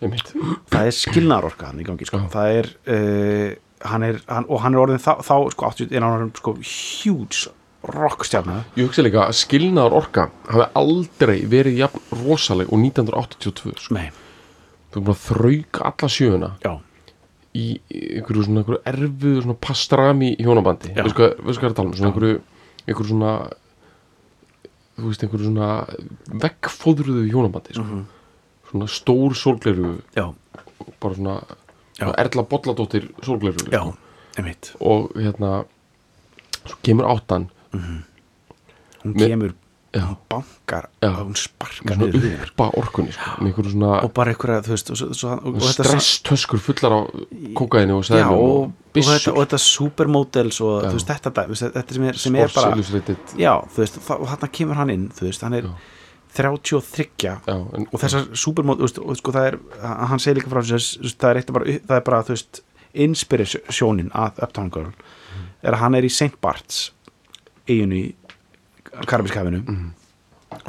það 0.00 0.82
er 0.82 0.96
skilnaðarorka 0.96 1.70
hann 1.70 1.80
í 1.80 1.86
gangi 1.86 2.08
sko. 2.08 2.20
Það 2.32 2.56
er, 2.60 2.70
uh, 2.92 3.52
hann 3.90 4.06
er 4.06 4.18
hann, 4.28 4.48
og 4.48 4.60
hann 4.64 4.76
er 4.76 4.82
orðin 4.82 5.02
þá, 5.02 5.12
þá 5.24 5.34
sko, 5.54 5.70
80, 5.72 5.92
er 5.92 6.04
hann 6.04 6.16
orðin 6.18 6.34
sko 6.36 6.56
huge 6.60 7.52
rockstjarnar 7.86 8.64
Ég 8.76 8.88
hugsa 8.88 9.04
líka 9.06 9.26
að 9.28 9.36
skilnaðar 9.38 9.94
orka 9.94 10.28
hafi 10.50 10.66
aldrei 10.80 11.36
verið 11.48 11.80
jafn 11.84 12.02
rosaleg 12.24 12.72
og 12.72 12.82
1982 12.82 13.76
sko. 13.86 14.02
Þú 14.90 15.00
erum 15.00 15.06
bara 15.06 15.16
að 15.16 15.24
þrauka 15.26 15.86
alla 15.90 16.10
sjöuna 16.12 16.50
já, 16.64 16.72
í 17.56 17.66
einhverju 18.16 18.46
svona 18.48 18.62
einhverju 18.62 18.82
erfiðu 18.92 19.44
svona 19.44 19.60
pastrami 19.68 20.32
hjónabandi. 20.40 20.92
Veistu 20.96 21.20
hvað 21.20 21.38
veistu 21.46 21.62
hvað 21.62 21.68
er 21.68 21.74
að 21.74 21.78
tala 21.80 21.92
um? 21.92 21.96
Svona 22.00 22.10
einhverju, 22.12 22.42
einhverju 22.86 23.10
svona 23.12 23.32
þú 24.96 25.10
veist 25.10 25.24
einhverju 25.26 25.50
svona 25.50 25.70
veggfóðruðu 26.44 27.24
hjónabandi 27.30 27.76
sko. 27.76 28.02
Svona 28.76 28.88
stór 28.92 29.34
sólgleru 29.36 29.96
já, 30.16 30.26
bara 31.00 31.14
svona, 31.18 31.36
Já. 31.96 32.04
svona 32.06 32.18
Erla 32.24 32.42
Bolladóttir 32.44 33.08
sólgleru 33.24 33.70
já 33.72 33.82
einmitt, 34.36 34.74
og 34.80 35.10
hérna 35.16 35.64
svo 36.66 36.76
kemur 36.84 37.06
áttan 37.08 37.48
hún 37.72 39.14
Með- 39.14 39.28
kemur 39.30 39.54
Já. 39.96 40.02
hún 40.02 40.16
bankar 40.28 40.88
Já. 41.00 41.08
hún 41.24 41.36
sparkar 41.38 41.96
með 41.96 41.96
niður 41.96 42.12
svona 42.12 42.20
hliðina. 42.20 42.48
uppa 42.50 42.66
orkunni 42.76 43.12
sko, 43.14 43.30
með 43.40 43.46
einhverju 43.48 43.70
svona 43.72 43.92
og 44.04 44.12
bara 44.12 44.32
einhverja, 44.34 44.62
þú 44.66 44.72
veist 44.74 44.90
og, 44.92 44.96
svo, 45.00 45.08
svo, 45.16 45.28
og, 45.32 45.46
og 45.54 45.62
þetta 45.62 45.86
stresstöskur 45.88 46.60
fullar 46.60 46.92
á 46.92 47.00
kokaini 47.56 47.92
og 47.96 48.02
já, 48.04 48.08
seðlum 48.10 48.34
og, 48.34 48.44
og 48.44 48.64
og, 48.66 49.02
þetta, 49.06 49.32
og 49.32 49.40
þetta 49.46 49.60
supermodels 49.64 50.60
og 50.60 50.84
þú 50.84 50.92
veist 50.98 51.08
þetta, 51.14 51.32
dæmi, 51.38 51.46
þú 51.46 51.54
veist, 51.56 51.66
þetta 51.78 51.94
sem 51.96 52.04
er, 52.10 52.18
sem 52.26 52.36
er 52.36 52.52
bara 52.58 52.74
Illustrated 52.76 53.36
já, 53.40 53.54
þú 53.72 53.84
veist, 53.86 53.96
og, 54.04 54.20
og 54.20 54.28
þarna 54.34 54.50
kemur 54.58 54.80
hann 54.82 54.90
inn 54.98 55.08
þú 55.16 55.28
veist, 55.30 55.46
hann 55.48 55.54
er 55.62 55.70
Já. 55.70 55.72
33 56.36 57.06
já, 57.24 57.34
en, 57.48 57.86
og 57.88 58.00
þessar 58.02 58.26
og 58.28 59.18
sko 59.18 59.32
það 59.34 59.46
er 59.48 59.58
hann 59.82 60.20
segir 60.22 60.40
líka 60.40 60.52
frá 60.52 60.60
þess 60.60 60.98
að 61.00 61.14
það 61.14 61.30
er 61.30 61.40
eitt 61.40 61.52
bara, 61.56 61.76
það 61.88 61.96
er 61.96 62.04
bara, 62.08 62.22
þú 62.26 62.34
veist, 62.34 62.60
inspirasjónin 62.96 64.12
að 64.16 64.42
Uptown 64.46 64.70
Girl. 64.72 64.92
Er 65.64 65.76
að 65.76 65.82
hann 65.82 65.96
er 65.98 66.06
í 66.06 66.12
St. 66.12 66.36
Bart's 66.42 66.90
eiginu 67.66 67.98
í 67.98 68.04
Karabískafinu 69.06 69.62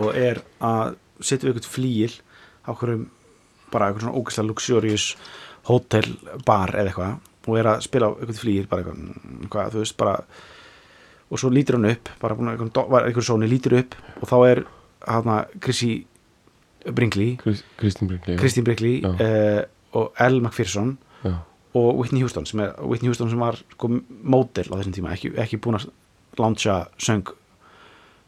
og 0.02 0.18
er 0.18 0.42
að 0.64 0.98
setja 1.22 1.48
við 1.48 1.54
eitthvað 1.58 1.72
flíil 1.72 2.16
á 2.68 2.72
hverjum 2.76 3.06
bara 3.72 3.90
eitthvað 3.90 4.06
svona 4.06 4.20
ógæslega 4.20 4.50
luxurious 4.50 5.08
hotel 5.68 6.08
bar 6.48 6.74
eða 6.74 6.92
eitthvað. 6.92 7.18
Og 7.48 7.60
er 7.60 7.70
að 7.72 7.84
spila 7.86 8.12
á 8.12 8.16
eitthvað 8.18 8.42
flíil 8.42 8.68
bara 8.68 8.84
eitthvað, 8.84 9.04
mm, 9.04 9.50
þú 9.76 9.84
veist, 9.84 9.98
bara 10.00 10.18
og 11.28 11.40
svo 11.42 11.52
lítur 11.52 11.78
hann 11.78 11.92
upp, 11.92 12.10
bara 12.22 12.36
eitthvað, 12.36 12.98
eitthvað 13.04 13.28
sóni 13.28 13.50
lítur 13.52 13.78
upp 13.82 13.96
og 14.22 14.30
þá 14.30 14.38
er 14.48 14.64
hann 15.08 15.46
Chrissy 15.62 16.06
Brinkley. 16.94 17.38
Krist- 17.42 17.66
Kristín 17.78 18.08
Brinkley. 18.08 18.38
Kristín 18.38 18.64
Brinkley 18.64 19.02
uh, 19.06 19.64
og 19.94 20.14
Elle 20.20 20.40
McPherson 20.42 20.98
já, 21.26 21.34
og 21.74 21.98
Whitney 22.00 22.22
Houston 22.22 22.46
sem, 22.46 22.60
er, 22.64 22.74
Whitney 22.82 23.10
Houston 23.12 23.30
sem 23.30 23.40
var 23.40 23.58
sko, 23.74 23.90
módel 24.24 24.70
á 24.72 24.76
þessum 24.80 24.96
tíma 24.96 25.12
ekki, 25.14 25.34
ekki 25.38 25.60
búin 25.62 25.76
að 25.80 25.90
launcha 26.40 26.88
söng 26.98 27.28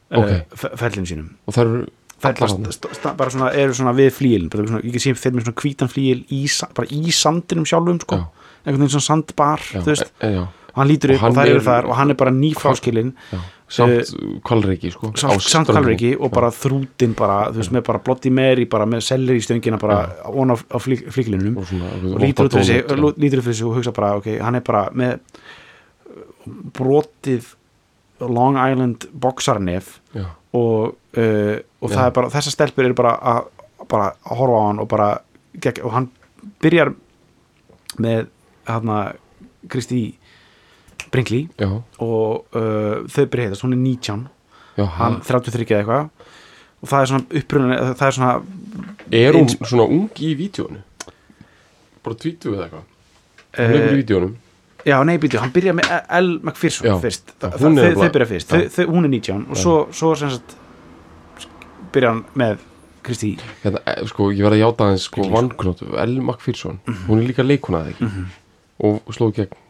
Ok. 0.09 0.25
uh, 0.25 0.75
fellinu 0.75 1.05
sínum. 1.05 1.29
Og 1.47 1.53
það 1.53 1.65
eru 1.65 1.81
er 2.19 3.13
bara, 3.15 3.29
svona, 3.31 3.51
eru 3.55 3.73
svona 3.77 3.93
við 3.95 4.09
flíilin 4.17 4.49
ég 4.83 4.99
sé 4.99 5.13
fyrir 5.15 5.37
mér 5.37 5.45
svona 5.45 5.61
hvítan 5.61 5.87
flíil 5.91 6.23
í, 6.35 6.41
bara 6.75 6.89
í 6.91 7.13
sandinum 7.15 7.67
sjálfum 7.69 8.01
sko. 8.03 8.17
Einhvern 8.65 8.81
veginn 8.83 8.91
svona 8.97 9.05
sandbar 9.07 9.61
e, 9.71 10.33
já, 10.33 10.41
og 10.43 10.81
hann 10.81 10.89
lítur 10.89 11.13
Og 11.13 11.15
upp 11.15 11.21
hann 11.21 11.31
og 11.31 11.37
það 11.37 11.51
eru 11.53 11.61
er- 11.61 11.67
þar 11.69 11.87
og 11.87 11.95
hann 11.95 12.09
er 12.11 12.17
bara 12.19 12.33
nýfráskilin 12.35 13.13
já. 13.31 13.39
Samt 13.69 14.13
kvalreiki 14.45 14.91
sko, 14.93 15.11
samt, 15.19 15.43
samt 15.45 15.69
kalriki 15.69 16.15
og 16.17 16.31
bara 16.33 16.49
þrútin 16.53 17.13
bara, 17.17 17.51
þú 17.53 17.61
veist, 17.61 17.73
með 17.75 17.85
bara 17.89 18.01
blotti 18.05 18.31
meri 18.33 18.65
bara 18.69 18.87
með 18.89 19.03
sellir 19.05 19.37
í 19.37 19.43
stöngina 19.45 19.77
bara 19.81 19.99
ón 20.29 20.53
á, 20.53 20.57
á 20.57 20.77
flík, 20.81 21.05
flíkilinum 21.13 21.59
og, 21.61 21.69
svona, 21.69 21.91
og 22.01 22.23
lítur 22.23 22.49
út 22.49 22.57
fyrir 22.57 23.53
sig 23.53 23.67
og 23.67 23.77
hugsa 23.77 23.93
bara, 23.95 24.15
ok, 24.17 24.31
hann 24.41 24.57
er 24.57 24.65
bara 24.65 24.87
með 24.97 25.19
brotið 26.75 27.53
Long 28.25 28.57
Island 28.59 29.05
boxarnef 29.13 29.99
og, 30.17 30.95
uh, 31.15 31.55
og 31.79 31.91
það 31.93 32.01
Já. 32.01 32.07
er 32.07 32.15
bara, 32.17 32.33
þessar 32.33 32.55
stelpur 32.55 32.89
eru 32.89 32.97
bara 32.97 33.15
að, 33.35 33.51
bara 33.89 34.11
að 34.17 34.41
horfa 34.41 34.59
á 34.59 34.65
hann 34.65 34.81
og 34.81 34.89
bara 34.89 35.09
og 35.83 35.93
hann 35.93 36.09
byrjar 36.63 36.93
með 38.01 38.29
hann 38.69 38.91
Kristi 39.69 40.01
Brinkley 41.11 41.47
já, 41.57 41.69
og 41.99 42.45
uh, 42.55 43.07
þau 43.09 43.25
byrja 43.25 43.47
heitast, 43.49 43.63
hún 43.65 43.73
er 43.73 43.81
19 43.81 44.27
já. 44.77 44.85
Hann 44.99 45.19
33 45.21 45.65
eða 45.65 45.79
eitthvað. 45.83 46.09
Og 46.79 46.87
það 46.87 47.01
er 47.01 47.09
svona 47.11 47.39
upprunni, 47.41 47.77
það 47.99 48.05
er 48.07 48.15
svona 48.15 48.35
er 49.11 49.33
hún 49.35 49.41
Eins- 49.49 49.57
svona 49.67 49.87
ung 49.89 50.09
í 50.23 50.29
vídjónu 50.39 50.79
bara 52.05 52.15
tvítu 52.15 52.53
eða 52.55 52.67
eitthvað? 52.69 52.85
Hún 53.49 53.65
Eh, 53.65 53.73
er 53.81 53.89
í 53.91 53.97
vídjónum 54.03 54.35
já, 54.85 54.95
nei, 55.03 55.17
býtu, 55.19 55.39
hann 55.41 55.51
byrja 55.51 55.73
með 55.75 55.89
Elle 56.07 56.37
McPherson 56.39 57.01
fyrst, 57.01 57.33
þau, 57.41 58.09
byrja 58.13 58.27
fyrst. 58.29 58.47
Þau, 58.53 58.61
þau, 58.77 58.85
hún 58.93 59.05
er 59.09 59.11
19 59.11 59.47
og 59.49 59.57
svo, 59.59 59.73
svo 59.91 60.13
sem 60.15 60.29
sagt 60.31 60.55
byrja 61.93 62.13
hann 62.13 62.23
með 62.39 62.61
Kristi 63.03 63.33
hérna, 63.63 63.81
e, 63.87 64.05
sko, 64.07 64.29
ég 64.35 64.43
verði 64.45 64.59
að 64.59 64.63
játa 64.67 64.85
aðeins 64.87 65.07
sko, 65.09 65.25
vannknótu, 65.33 65.89
Elle 65.99 66.21
McPherson. 66.21 66.79
Mhm. 66.85 67.03
hún 67.09 67.19
er 67.23 67.27
líka 67.27 67.43
leikuna 67.43 67.83
eða 67.83 67.95
ekki? 67.95 68.25
Og 68.79 69.11
sló 69.15 69.31
gegn. 69.35 69.51
um, 69.51 69.68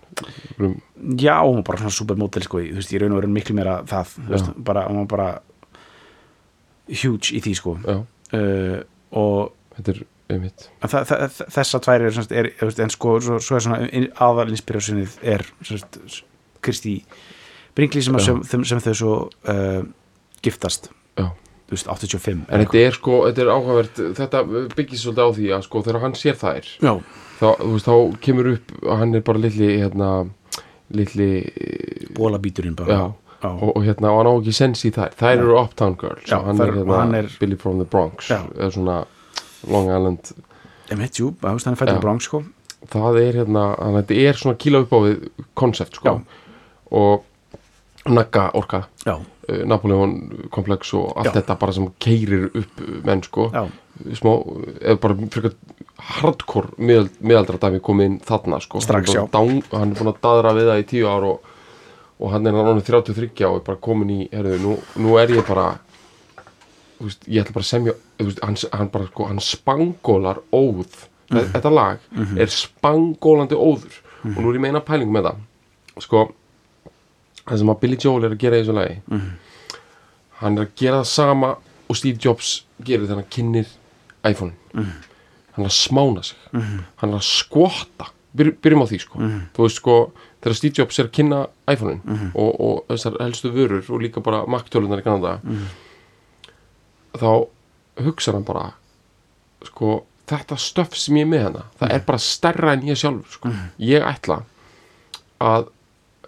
já, 1.19 1.35
hún 1.43 1.59
var 1.59 1.65
bara 1.69 1.81
svona 1.83 1.95
supermodel 1.95 2.43
sko, 2.45 2.61
þú 2.65 2.77
veist, 2.79 2.93
ég 2.93 3.01
raun 3.03 3.15
og 3.15 3.21
verið 3.21 3.33
miklu 3.37 3.55
meira 3.57 3.77
það, 3.89 4.13
þú 4.17 4.29
veist, 4.35 4.51
bara, 4.69 4.85
hún 4.89 5.01
var 5.03 5.09
bara 5.15 5.29
huge 6.89 7.33
í 7.37 7.41
því 7.43 7.53
sko. 7.59 7.75
Uh, 8.33 8.79
og 9.17 9.51
þetta 9.77 9.93
er 9.95 10.01
einmitt. 10.29 10.67
Þa- 10.85 11.03
þa- 11.09 11.49
þessa 11.57 11.79
tvær 11.81 12.05
er, 12.09 12.19
er, 12.29 12.49
er 12.61 12.81
en 12.85 12.93
sko, 12.93 13.15
svo, 13.25 13.39
svo 13.41 13.57
er 13.57 13.65
svona 13.65 14.05
aðal 14.21 14.51
inspirationnið 14.53 15.15
er 15.25 15.45
Kristi 16.61 16.99
Brinkley 17.77 18.03
sem, 18.05 18.17
sem, 18.21 18.41
sem, 18.43 18.65
sem 18.67 18.81
þau 18.83 18.93
svo 18.99 19.13
uh, 19.49 19.81
giftast. 20.45 20.91
Já. 21.19 21.29
þú 21.69 21.75
veist, 21.75 21.89
85 21.91 22.45
en 22.49 22.61
þetta 22.63 22.79
er 22.81 22.95
sko, 22.97 23.15
þetta 23.27 23.41
er 23.43 23.49
áhugavert 23.53 23.97
þetta 24.17 24.39
byggist 24.77 25.03
svolítið 25.03 25.25
á 25.25 25.29
því 25.37 25.49
að 25.57 25.65
sko 25.67 25.81
þegar 25.85 26.01
hann 26.05 26.15
sér 26.17 26.37
þær 26.39 26.69
já, 26.81 26.93
þá, 27.39 27.47
þú 27.59 27.71
veist, 27.73 27.87
þá 27.87 28.19
kemur 28.25 28.51
upp 28.53 28.73
hann 28.89 29.15
er 29.15 29.21
bara 29.25 29.39
litli 29.45 29.69
hérna, 29.79 30.09
litli 30.91 31.29
bólabíturinn 32.17 32.75
bara. 32.75 32.89
Já, 32.93 33.13
já. 33.43 33.49
og, 33.51 33.71
og 33.77 33.83
hérna, 33.85 34.11
og 34.11 34.19
hann 34.21 34.31
á 34.31 34.33
ekki 34.39 34.53
sens 34.55 34.83
í 34.85 34.91
þær 34.95 35.13
þær 35.19 35.33
eru 35.37 35.57
Uptown 35.61 35.95
Girls 36.01 36.27
Já, 36.29 36.37
og 36.39 36.45
hann, 36.49 36.57
þær- 36.59 36.67
er, 36.73 36.77
hérna, 36.81 36.99
hann 37.03 37.15
er- 37.15 37.31
Billy 37.39 37.55
from 37.61 37.77
the 37.79 37.85
Bronx 37.87 38.29
Já. 38.29 38.41
eða 38.57 38.71
svona 38.75 38.99
Long 39.69 39.89
Island. 39.91 40.31
Emmett, 40.89 41.19
jú, 41.19 41.31
þú 41.39 41.53
veist, 41.55 41.65
hann 41.69 41.75
er 41.77 41.81
fættur 41.83 41.95
Já. 41.95 41.99
í 41.99 42.05
Bronx 42.07 42.23
sko. 42.29 42.43
Það 42.89 43.17
er 43.21 43.33
hérna, 43.43 43.63
þetta 43.99 44.19
er 44.29 44.33
svona 44.39 44.55
kíla 44.57 44.79
upp 44.85 44.93
á 44.95 44.99
við 45.03 45.29
koncept 45.55 45.95
sko. 45.99 46.15
Já. 46.19 46.45
og 46.91 47.25
nagga 48.09 48.47
orka. 48.57 48.87
Já, 49.05 49.19
uh, 49.19 49.63
Napoleon 49.67 50.13
komplex 50.49 50.93
og 50.97 51.11
allt 51.19 51.27
Já. 51.29 51.33
þetta 51.41 51.59
bara 51.59 51.71
sem 51.75 51.85
keirir 52.01 52.47
upp 52.55 52.79
menn 53.05 53.21
sko. 53.21 53.49
Já, 53.53 53.67
smá, 54.17 54.31
eða 54.81 54.99
bara 55.03 55.13
frekar 55.29 55.53
hardcore 55.99 56.69
miðald, 56.77 57.11
miðaldra 57.21 57.57
dæmi 57.59 57.79
komið 57.83 58.05
inn 58.09 58.19
þarna 58.25 58.59
sko. 58.63 58.79
Strax, 58.81 59.13
hann, 59.13 59.25
er 59.27 59.31
dán, 59.33 59.61
hann 59.73 59.91
er 59.91 59.99
búin 59.99 60.11
að 60.13 60.21
daðra 60.23 60.53
við 60.57 60.69
það 60.71 60.79
í 60.83 60.87
tíu 60.93 61.07
ár 61.11 61.23
og, 61.27 61.51
og 62.19 62.31
hann 62.33 62.47
er 62.47 62.53
náttúrulega 62.55 63.03
33 63.11 63.45
og 63.49 63.59
er 63.59 63.65
bara 63.67 63.77
komin 63.83 64.09
í, 64.15 64.29
herðu, 64.31 64.57
nú, 64.63 64.77
nú 65.03 65.17
er 65.19 65.29
ég 65.35 65.45
bara 65.47 65.67
veist, 66.99 67.23
ég 67.27 67.43
ætla 67.43 67.53
bara 67.55 67.63
að 67.65 67.69
semja 67.69 67.93
veist, 68.19 68.41
hann, 68.43 68.57
hann 68.73 68.89
bara, 68.93 69.07
sko, 69.11 69.27
hann 69.29 69.39
spangólar 69.43 70.41
óð, 70.51 71.05
Mhm. 71.29 71.51
þetta 71.53 71.69
lag 71.69 71.99
er 72.41 72.49
spangólandi 72.49 73.53
óður 73.53 73.99
og 74.25 74.37
nú 74.41 74.49
er 74.49 74.55
ég 74.57 74.61
meina 74.63 74.79
pæling 74.81 75.11
með 75.13 75.27
það. 75.27 75.35
Sko, 76.01 76.23
það 77.45 77.57
sem 77.59 77.69
að 77.69 77.79
Billy 77.83 77.97
Joel 78.01 78.23
er 78.25 78.31
að 78.33 78.39
gera 78.41 78.57
í 78.57 78.63
þessu 78.63 78.73
lagi 78.73 78.95
Mhm. 79.07 79.29
hann 80.41 80.57
er 80.57 80.65
að 80.65 80.71
gera 80.75 81.01
það 81.01 81.05
sama 81.05 81.51
og 81.89 81.95
Steve 81.95 82.17
Jobs 82.19 82.63
gerir 82.83 83.05
þegar 83.05 83.15
hann 83.21 83.29
kynnir 83.29 83.67
iPhone. 84.25 84.53
Mhm. 84.73 84.91
Hann 85.59 85.67
er 85.67 85.73
að 85.73 85.75
smána 85.77 86.23
sig 86.23 86.37
hann 86.55 87.11
er 87.11 87.19
að 87.19 87.27
skvotta 87.27 88.09
Byr, 88.29 88.51
byrjum 88.61 88.83
á 88.85 88.87
því 88.87 88.97
sko 89.01 89.19
Mhm. 89.19 89.39
þú 89.57 89.63
veist 89.65 89.79
sko, 89.81 89.93
þegar 90.41 90.55
Steve 90.55 90.75
Jobs 90.77 90.99
er 90.99 91.05
að 91.07 91.11
kynna 91.17 91.39
iPhone-in 91.67 92.01
Mhm. 92.05 92.31
og, 92.35 92.59
og 92.61 92.83
þessar 92.87 93.17
helstu 93.19 93.49
vörur 93.51 93.89
og 93.89 94.01
líka 94.03 94.21
bara 94.23 94.43
Mac-tölunar 94.45 95.01
í 95.01 95.03
Kanada 95.03 95.39
þá 97.17 97.47
hugsa 98.05 98.31
hann 98.35 98.43
bara 98.45 98.67
sko, 99.65 100.05
þetta 100.29 100.55
stöf 100.61 100.93
sem 100.95 101.15
ég 101.17 101.25
er 101.25 101.31
með 101.33 101.43
hana 101.47 101.63
það 101.81 101.91
er 101.95 102.05
bara 102.05 102.17
stærra 102.21 102.73
en 102.73 102.85
ég 102.87 102.95
sjálfur 103.01 103.33
sko. 103.33 103.49
ég 103.79 104.05
ætla 104.05 104.43
að 105.41 105.67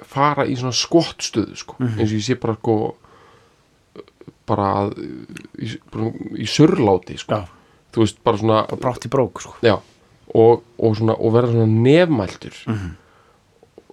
fara 0.01 0.47
í 0.49 0.55
svona 0.57 0.73
skottstöðu 0.73 1.55
sko. 1.55 1.75
eins 1.79 2.09
og 2.09 2.17
ég 2.17 2.25
sé 2.25 2.35
bara 2.41 2.55
sko 2.57 2.95
bara 4.47 4.89
í, 5.61 5.77
í 6.41 6.47
surláti 6.49 7.17
sko. 7.21 7.35
já, 7.35 7.47
þú 7.91 8.03
veist, 8.05 8.19
bara 8.23 8.37
svona 8.41 8.59
brátt 8.79 9.05
í 9.07 9.11
brók 9.11 9.41
sko. 9.43 9.53
Já, 9.65 9.77
og, 10.33 10.63
og, 10.79 10.97
svona, 10.97 11.15
og 11.19 11.33
verða 11.35 11.51
svona 11.53 11.67
nefmæltur. 11.87 12.57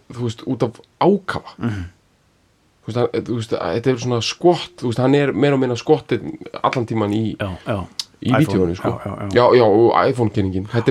Þú 0.08 0.24
veist, 0.24 0.42
út 0.48 0.62
af 0.64 0.78
ákafa. 1.04 1.54
Þú 1.58 2.88
veist, 2.88 2.98
hann, 3.02 3.24
þú 3.28 3.36
veist, 3.38 3.52
þetta 3.52 3.90
er 3.92 3.98
svona 4.00 4.20
skott 4.24 4.76
þú 4.80 4.90
veist, 4.92 5.02
hann 5.04 5.14
er 5.18 5.32
meira 5.36 5.58
og 5.58 5.60
meina 5.60 5.76
skottin 5.76 6.38
allan 6.62 6.86
tíman 6.88 7.12
í, 7.12 7.24
já, 7.36 7.50
já, 7.66 7.78
í 8.24 8.32
vídeóinu 8.32 8.76
sko. 8.78 8.94
já, 8.96 9.04
já, 9.04 9.16
já. 9.20 9.28
já, 9.36 9.44
já, 9.58 9.64
og 9.66 9.90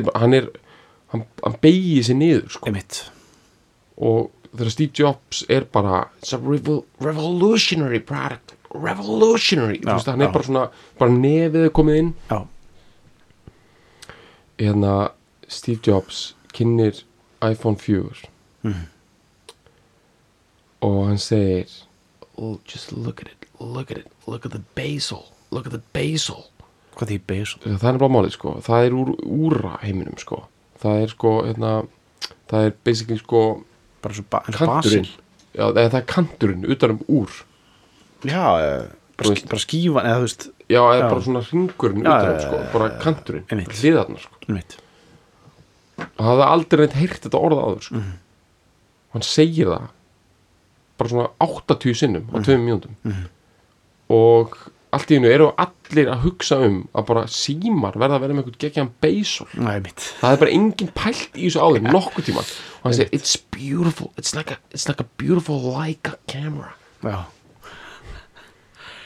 bara- 0.05 0.20
hann 0.22 0.34
er, 0.38 0.49
hann, 1.14 1.24
hann 1.43 1.55
beigir 1.64 2.03
sér 2.05 2.20
niður 2.20 2.49
sko. 2.53 2.70
Og 3.97 4.30
þegar 4.53 4.70
Steve 4.72 4.93
Jobs 4.93 5.45
er 5.49 5.66
bara 5.66 6.03
it's 6.22 6.34
a 6.34 6.38
revol 6.38 6.84
revolutionary 7.01 7.99
product. 7.99 8.53
Revolutionary, 8.78 9.80
þú 9.82 9.88
Já, 9.89 9.93
veist, 9.97 10.08
hann 10.12 10.22
er 10.22 10.32
bara 10.36 10.43
svona 10.45 10.68
bara 10.99 11.12
nefið 11.12 11.70
komið 11.74 11.97
inn. 12.03 12.14
Já, 12.30 12.43
hérna 14.58 15.12
Steve 15.47 15.80
Jobs 15.88 16.34
kynir 16.53 17.03
iPhone 17.45 17.78
4 17.78 18.28
Mhm. 18.64 18.88
og 20.82 21.08
hann 21.08 21.18
segir 21.22 21.70
oh, 22.38 22.58
just 22.68 22.91
look 22.91 23.22
at 23.22 23.28
it 23.32 23.47
look 23.60 23.91
at 23.91 23.97
it, 23.97 24.08
look 24.28 24.45
at 24.45 24.51
the 24.51 24.62
basil 24.76 25.26
look 25.51 25.66
at 25.66 25.72
the 25.72 25.82
basil. 25.93 26.45
Hvað 26.97 27.12
því 27.14 27.18
beis 27.30 27.51
það 27.62 27.84
er 27.93 27.97
bara 28.01 28.10
málið 28.14 28.34
sko, 28.34 28.55
það 28.66 28.86
er 28.88 28.95
úr 28.97 29.10
úra 29.24 29.76
heiminum 29.84 30.18
sko, 30.18 30.39
það 30.82 31.01
er 31.03 31.12
sko 31.14 31.34
hérna, 31.45 31.72
það 32.49 32.66
er 32.68 32.74
basically 32.84 33.20
sko 33.22 33.41
bara 34.01 34.18
svo 34.18 34.26
ba 34.34 34.39
kanturinn, 34.47 35.05
basil. 35.05 35.12
Já, 35.53 35.64
eða 35.70 35.91
það 35.93 35.99
er 36.01 36.08
kanturinn 36.10 36.66
utan 36.74 36.95
um 36.95 37.03
úr, 37.20 37.36
já, 38.26 38.41
bara, 39.18 39.30
veist. 39.30 39.45
bara 39.49 39.62
skífan 39.62 40.10
eða 40.10 40.18
þú 40.18 40.26
veist, 40.26 40.47
já, 40.70 40.82
eða 40.84 40.99
Já. 41.01 41.09
bara 41.09 41.22
svona 41.26 41.41
ringurinn 41.51 42.03
Já, 42.03 42.11
utan 42.11 42.30
um 42.30 42.38
já, 42.38 42.45
sko, 42.47 42.61
bara 42.74 42.89
kanturinn, 43.03 43.45
einmitt. 43.51 43.74
hliðarnar 43.80 44.20
sko. 44.20 44.39
Það 45.97 46.28
hafði 46.30 46.47
aldrei 46.53 46.82
neitt 46.86 46.97
heyrt 47.01 47.22
þetta 47.26 47.39
orða 47.41 47.61
áður 47.68 47.84
sko. 47.88 47.95
Mhm. 48.01 48.15
hann 49.13 49.24
segir 49.26 49.68
það 49.72 49.86
bara 50.97 51.09
svona 51.09 51.30
80 51.39 51.93
sinnum 51.95 52.26
á 52.34 52.38
tveim 52.43 52.65
mínúndum 52.68 52.95
og 54.13 54.57
allt 54.93 55.11
í 55.11 55.18
hennu 55.18 55.30
eru 55.32 55.47
allir 55.59 56.07
að 56.11 56.22
hugsa 56.26 56.57
um 56.63 56.78
að 56.95 57.05
bara 57.09 57.24
símar 57.32 57.97
verða 57.99 58.18
að 58.18 58.22
vera 58.24 58.34
með 58.38 58.43
einhvern 58.43 58.59
geggjan 58.63 58.91
beisol 59.03 59.47
Emmett 59.57 59.99
það 60.22 60.32
er 60.36 60.41
bara 60.43 60.53
engin 60.57 60.91
pælt 60.95 61.36
í 61.36 61.47
þessu 61.49 61.63
áður 61.63 61.88
nokkuð 61.91 62.28
tíma 62.30 62.43
og 62.43 62.86
hann 62.88 62.93
segir 62.99 63.13
it's 63.18 63.36
beautiful 63.51 64.11
it's 64.18 64.36
like 64.36 64.51
a, 64.53 64.57
it's 64.72 64.88
like 64.88 65.01
a 65.03 65.07
beautiful 65.18 65.59
Leica 65.76 66.15
camera. 66.28 66.74
Já, 67.03 67.26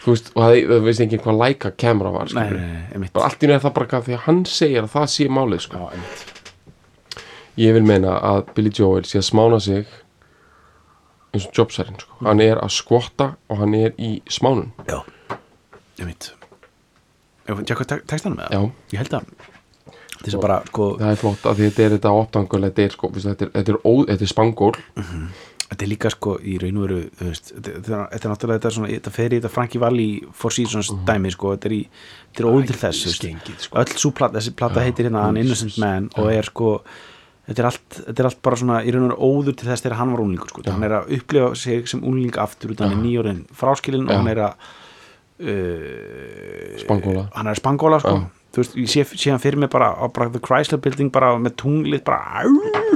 þú 0.02 0.14
veist 0.16 0.32
og 0.36 0.43
það, 0.43 0.82
veist 0.88 1.04
enginn 1.06 1.22
hvað 1.24 1.39
Leica 1.43 1.72
camera 1.78 2.12
var 2.16 2.32
Emmett 2.95 3.14
bara 3.14 3.26
allt 3.30 3.43
í 3.45 3.49
er 3.52 3.60
það 3.64 3.74
bara 3.78 3.89
hvað 3.93 4.08
því 4.08 4.16
að 4.18 4.24
hann 4.28 4.43
segir 4.49 4.84
að 4.88 4.93
það 4.95 5.10
sé 5.16 5.28
málið 5.30 5.64
sko. 5.68 5.78
já, 5.78 6.02
ég 7.62 7.74
vil 7.78 7.84
meina 7.86 8.18
að 8.32 8.43
Billy 8.56 8.72
Joel 8.74 9.06
sé 9.06 9.20
að 9.22 9.28
smána 9.30 9.60
sig 9.62 9.86
eins 11.32 11.45
og 11.47 11.54
Jobsarinn 11.56 11.99
sko. 12.02 12.18
hann 12.26 12.41
er 12.43 12.60
að 12.60 12.74
skvotta 12.76 13.32
og 13.49 13.58
hann 13.62 13.74
er 13.78 13.93
í 14.02 14.22
smánun. 14.28 14.72
Já, 14.88 14.99
hvað 17.76 17.88
tek- 17.88 18.06
tekst 18.08 18.26
hann 18.28 18.36
með 18.38 18.47
það? 18.47 18.52
já, 18.58 18.72
Ég 18.91 18.97
held 18.97 19.14
að 19.14 19.26
bara, 20.41 20.60
sko 20.70 20.88
það 20.99 21.12
er 21.12 21.16
flott 21.18 21.45
að 21.49 21.62
þetta 21.64 21.84
er 21.86 21.93
þetta 21.95 22.12
optangull 22.14 22.62
þetta 22.68 22.84
er, 22.84 22.91
sko, 22.93 23.10
þetta 23.16 23.45
er, 23.47 23.52
þetta 23.56 23.74
er, 23.74 23.80
er 24.28 24.30
spangól 24.30 24.74
þetta 25.72 25.86
er 25.86 25.89
líka 25.91 26.09
sko 26.11 26.34
í 26.43 26.57
raun 26.61 26.78
og 26.82 26.84
veru 26.88 26.97
þetta, 27.15 27.69
er- 27.72 28.26
náttúrulega 28.28 28.57
þetta, 28.59 28.67
er 28.72 28.76
svona, 28.78 28.89
þetta 28.91 29.13
fer 29.15 29.32
í 29.32 29.38
þetta 29.39 29.51
Frankie 29.53 29.80
Valli 29.82 30.07
Four 30.36 30.51
Seasons 30.55 30.89
dæmi 31.07 31.32
sko, 31.32 31.53
þetta 31.55 31.69
er 31.72 31.76
í 31.78 31.80
þetta 31.88 32.43
er 32.43 32.49
óður 32.51 32.67
til 32.74 32.80
þess, 32.82 33.13
skengið, 33.15 33.55
sko. 33.67 33.80
öll 33.82 33.95
svo 34.03 34.11
plata, 34.17 34.38
þessi 34.39 34.53
plata 34.59 34.84
heitir 34.84 35.07
hérna 35.09 35.24
An 35.30 35.39
Innocent 35.39 35.78
Man 35.82 36.09
og 36.19 36.28
er 36.34 36.49
sko 36.51 36.74
þetta 37.47 37.63
er, 37.63 37.69
allt, 37.72 37.88
þetta 38.05 38.19
er 38.22 38.28
allt 38.30 38.41
bara 38.45 38.59
svona 38.59 38.82
í 38.86 38.91
raun 38.93 39.07
og 39.07 39.13
veru 39.15 39.32
óður 39.32 39.55
til 39.61 39.69
þess 39.72 39.84
þegar 39.88 39.97
hann 40.01 40.11
var 40.13 40.22
úlingur 40.26 40.51
sko, 40.51 40.65
hann 40.67 40.84
er 40.88 40.97
að 40.99 41.09
upplifa 41.17 41.55
sig 41.63 41.88
sem 41.89 42.03
úling 42.03 42.36
aftur 42.43 42.76
utan 42.76 42.91
er 42.93 42.99
nýjórinn 43.01 43.41
fráskilin 43.55 44.05
og 44.11 44.13
hann 44.19 44.30
er 44.36 44.43
að 44.49 44.69
uh, 45.41 46.78
Spangóla. 46.84 47.26
hann 47.36 47.47
er 47.51 47.57
spangóla 47.59 47.99
sko. 48.03 48.13
Já. 48.19 48.28
þú 48.51 48.61
veist, 48.63 48.76
ég 48.78 48.91
sé, 48.91 49.03
sé 49.15 49.32
hann 49.32 49.39
fyrir 49.41 49.59
mig 49.63 49.69
bara 49.72 49.93
á 49.95 50.05
bara 50.11 50.30
The 50.30 50.41
Chrysler 50.43 50.80
Building 50.84 51.11
bara 51.13 51.34
með 51.39 51.55
tunglið 51.63 52.03
bara, 52.03 52.43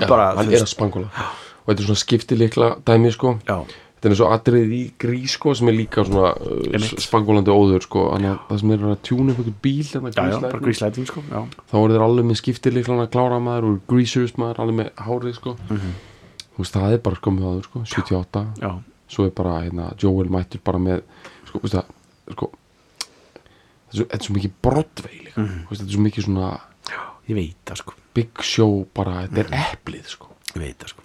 bara 0.07 0.29
hann 0.35 0.51
er 0.51 0.61
að 0.65 0.71
spangóla 0.71 1.07
og 1.65 1.71
þetta 1.73 1.81
er 1.81 1.87
svona 1.89 2.03
skiptileikla 2.05 2.69
dæmi 2.85 3.11
sko 3.11 3.39
Já. 3.47 3.57
þetta 3.95 4.09
er 4.11 4.15
svo 4.19 4.27
atrið 4.35 4.73
í 4.77 4.81
grís 5.01 5.33
sko 5.39 5.53
sem 5.57 5.67
er 5.71 5.73
líka 5.79 6.05
svona 6.05 6.33
uh, 6.37 6.87
spangólandi 7.01 7.49
óður 7.53 7.81
sko 7.87 8.03
þannig 8.13 8.31
að 8.31 8.39
það 8.49 8.59
sem 8.61 8.71
er 8.75 8.83
að 8.91 8.97
tjúna 9.09 9.31
upp 9.33 9.39
einhver 9.39 9.55
bíl 9.65 9.83
hérna, 9.89 10.11
já, 10.13 10.25
já, 10.35 10.59
gríslæting 10.65 11.07
sko 11.09 11.23
já. 11.31 11.39
þá 11.71 11.75
er 11.81 11.93
þeir 11.95 12.05
alveg 12.05 12.25
með 12.29 12.39
skiptileiklan 12.41 13.01
að 13.05 13.09
klára 13.15 13.39
maður 13.41 13.69
og 13.71 13.79
greasers 13.89 14.35
maður 14.37 14.61
alveg 14.65 14.75
með 14.83 14.91
hárið 15.07 15.33
sko 15.39 15.55
Mhm. 15.69 15.95
þú 16.55 16.61
veist 16.63 16.75
það 16.77 16.93
er 16.93 17.01
bara 17.09 17.15
sko 17.21 17.31
með 17.31 17.47
aður 17.49 17.63
sko 17.69 17.79
78 17.85 18.45
já, 18.61 18.71
svo 19.07 19.25
er 19.25 19.31
bara 19.41 19.55
hérna 19.65 19.89
Joel 20.01 20.29
mættur 20.29 20.61
bara 20.63 20.77
með 20.79 21.01
sko, 21.49 21.59
veist 21.65 21.75
það, 21.75 21.85
sko 22.31 22.51
þetta 23.85 24.15
er 24.15 24.23
svo, 24.23 24.33
mikið 24.35 24.51
Mhm. 25.35 25.43
mm. 25.43 25.67
þetta 25.69 25.83
er 25.83 25.91
svo 25.95 26.01
mikið 26.05 26.23
svona 26.29 26.59
ég 27.27 27.35
veit 27.35 27.73
sko 27.79 27.93
big 28.13 28.29
show 28.41 28.85
bara, 28.93 29.25
þetta 29.27 29.39
er 29.39 29.49
Mhm. 29.49 29.65
eplið 29.73 30.05
sko 30.13 30.27
ég 30.55 30.61
veit 30.61 30.77
það 30.79 30.89
sko 30.93 31.01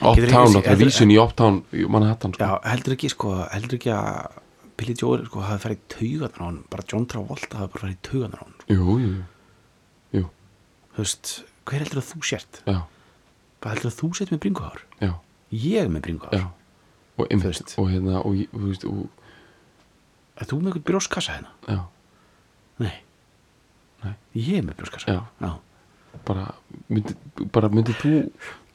Uptown, 0.00 0.54
þetta 0.56 0.70
er 0.72 0.78
vísun 0.80 1.10
í 1.12 1.18
Uptown 1.20 1.58
í 1.76 1.84
Manhattan 1.92 2.32
sko. 2.34 2.46
Já, 2.46 2.54
heldur 2.70 2.94
ekki 2.96 3.10
sko, 3.12 3.32
heldur 3.52 3.76
ekki 3.78 3.90
að 3.92 4.38
Billy 4.80 4.94
Joel 4.96 5.26
sko 5.28 5.42
hafi 5.44 5.62
farið 5.66 5.80
í 5.80 5.88
taugarnar 5.94 6.40
á 6.40 6.46
hann 6.46 6.60
bara 6.72 6.86
John 6.88 7.04
Travolta 7.10 7.58
hafi 7.60 7.72
bara 7.74 7.82
farið 7.84 7.96
í 7.96 8.00
taugarnar 8.08 8.40
á 8.40 8.44
hann 8.46 8.56
sko. 8.62 8.76
jú, 8.78 8.96
jú, 9.04 9.10
jú, 10.16 10.24
þú 10.96 11.04
veist, 11.04 11.32
hver 11.68 11.84
heldur 11.84 12.00
að 12.00 12.08
þú 12.14 12.22
sért? 12.30 12.62
Já, 12.64 12.78
hvað 13.60 13.74
heldur 13.76 13.90
að 13.92 13.98
þú 14.00 14.10
sért 14.20 14.32
með 14.34 14.42
bringuhár? 14.46 14.82
Já, 15.04 15.12
ég 15.66 15.90
með 15.92 16.04
bringuhár. 16.08 16.38
Já. 16.40 16.46
Og 17.20 17.26
einmitt, 17.34 17.74
og 17.76 17.90
hérna 17.92 18.20
og, 18.24 18.38
þú 18.54 18.64
veist, 18.70 18.84
og, 18.88 19.02
er 20.40 20.48
þú 20.48 20.60
með 20.62 20.70
eitthvað 20.72 20.86
brjóskassa 20.88 21.34
hérna? 21.36 21.52
já, 21.68 21.80
nei, 22.80 22.94
Nei. 24.00 24.14
ég 24.40 24.64
með 24.64 24.78
brjóskassa 24.80 25.12
Já. 25.12 25.18
já. 25.44 25.50
bara 26.24 26.46
myndi, 26.88 27.12
bara 27.52 27.68
myndi 27.68 27.92
þú 28.00 28.14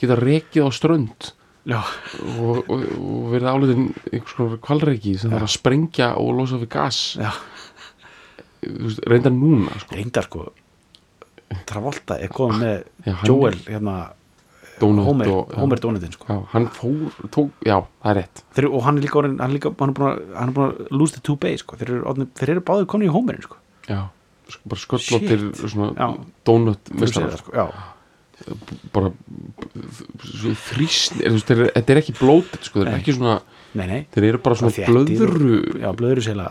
geta 0.02 0.18
rekið 0.20 0.68
á 0.68 0.70
strönd 0.76 1.32
og, 1.74 2.60
og, 2.70 2.84
og 3.00 3.32
verið 3.34 3.50
álitin 3.50 3.88
einhvers 4.12 4.36
konar 4.38 4.60
kvalreiki 4.68 5.16
sem 5.18 5.34
þarf 5.34 5.48
að 5.48 5.56
sprengja 5.56 6.12
og 6.22 6.36
losa 6.40 6.60
við 6.62 6.70
gas. 6.76 7.00
Veist, 8.66 9.02
reynda 9.06 9.30
núna 9.34 9.74
sko. 9.78 9.94
reyndar 9.94 10.26
sko 10.26 10.46
Travolta 11.70 12.18
er 12.18 12.32
góð 12.34 12.56
með 12.58 12.78
Já, 13.06 13.14
Joel 13.28 13.58
hérna 13.68 13.98
Donut 14.80 15.06
Homer, 15.08 15.30
og. 15.32 15.54
Homer 15.56 15.80
Donutin 15.80 16.12
sko. 16.12 16.26
Já, 16.28 16.40
hann 16.52 16.66
fór, 16.76 17.14
tók, 17.32 17.52
já, 17.64 17.78
það 18.04 18.10
er 18.12 18.18
rétt. 18.20 18.42
Þeir, 18.58 18.68
og 18.74 18.84
hann 18.84 18.98
er 19.00 19.06
líka 19.06 19.20
orðin, 19.22 19.38
hann 19.40 19.54
er 19.54 19.56
líka 19.56 19.72
hann 19.80 19.94
er 19.94 19.96
búin 19.96 20.10
að, 20.10 20.24
er 20.42 20.52
að 20.66 20.82
lose 20.92 21.16
the 21.16 21.24
two 21.24 21.38
base 21.40 21.64
sko. 21.64 21.78
þeir, 21.80 21.94
eru, 21.96 22.28
þeir 22.36 22.52
eru 22.56 22.64
báður 22.68 22.90
komin 22.92 23.08
í 23.08 23.14
Homerin 23.14 23.46
sko. 23.46 23.62
já, 23.88 24.02
sko, 24.50 24.72
bara 24.74 24.84
sköllóttir 24.84 25.46
donut 26.50 26.92
Þú 26.92 27.08
bara 28.96 29.12
þrýsn, 30.66 31.22
þetta 31.24 31.94
er 31.94 32.02
ekki 32.02 32.16
blótið 32.18 32.68
sko, 32.68 32.84
eru 32.84 32.92
Nei. 32.92 33.00
ekki 33.00 33.16
svona 33.16 33.38
nei, 33.76 33.86
nei. 33.88 34.02
þeir 34.14 34.28
eru 34.32 34.42
bara 34.44 34.60
svona 34.60 34.90
blöðru 34.90 35.60
já, 35.82 35.90
blöðru 35.98 36.26
sela 36.26 36.50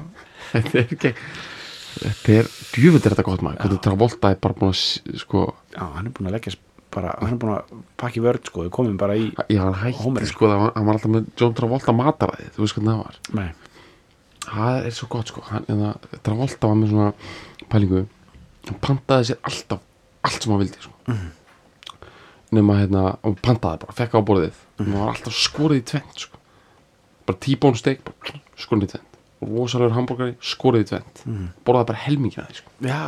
þetta 0.52 0.72
er 0.72 0.84
ekki 0.86 1.12
þetta 1.98 2.34
er, 2.38 2.48
djúvill 2.72 3.02
er 3.02 3.12
þetta 3.12 3.26
gott 3.26 3.44
maður. 3.44 3.60
Hvernig 3.64 3.84
Travolta 3.84 4.32
er 4.32 4.40
bara 4.42 4.56
búin 4.58 4.72
að 4.72 5.20
sko, 5.20 5.44
já, 5.74 5.82
hann 5.82 6.08
er 6.08 6.14
búin 6.14 6.30
að 6.30 6.36
leggja 6.36 6.54
bara, 6.94 7.14
hann 7.20 7.34
er 7.34 7.40
búin 7.42 7.54
að 7.56 7.80
pakki 8.00 8.22
vörð 8.24 8.50
sko, 8.50 8.66
við 8.66 8.74
komum 8.78 8.98
bara 9.00 9.16
í 9.18 9.30
já, 9.50 9.62
hann 9.64 9.78
hætti 9.82 10.28
sko, 10.30 10.50
það 10.50 10.62
hann 10.66 10.86
var 10.88 10.98
alltaf 10.98 11.12
með 11.14 11.32
John 11.40 11.56
Travolta 11.58 11.96
mataræði, 11.96 12.52
þú 12.54 12.64
veist 12.64 12.78
hvernig 12.78 12.92
það 12.92 13.02
var. 13.02 13.18
Nei, 13.40 13.48
það 14.46 14.78
er 14.88 14.96
svo 15.00 15.10
gott 15.12 15.32
sko. 15.32 15.44
Hann, 15.50 15.66
eða, 15.74 15.92
Travolta 16.24 16.70
var 16.70 16.80
með 16.80 16.94
svona 16.94 17.10
pælingu. 17.72 18.04
Hann 18.68 18.80
pantaði 18.84 19.30
sér 19.32 19.42
alltaf 19.48 19.84
allt 20.24 20.42
sem 20.42 20.52
hann 20.52 20.60
vildi 20.62 20.78
sko. 20.80 20.92
Mhm. 21.08 21.30
nema 22.52 22.78
hérna, 22.78 23.02
og 23.28 23.36
pantaði 23.44 23.78
bara, 23.84 23.92
fekk 23.92 24.14
á 24.16 24.20
borðið 24.24 24.54
Mhm. 24.78 24.92
hann 24.92 25.00
var 25.02 25.08
alltaf 25.14 25.34
skorið 25.36 25.82
í 25.82 25.84
tvent 25.84 26.18
sko. 26.24 26.36
bara 27.26 27.74
steak 27.76 28.00
bara, 28.04 28.14
skorið 28.56 28.82
í 28.82 28.86
tvent 28.92 29.04
rosalegur 29.42 29.92
hambúrgari, 29.94 30.34
skorið 30.40 30.80
í 30.80 30.84
tvent 30.88 31.26
Mhm. 31.26 31.48
borðaði 31.66 31.86
bara 31.86 31.98
helmingina 31.98 32.46
sko. 32.52 32.70
já, 32.80 33.04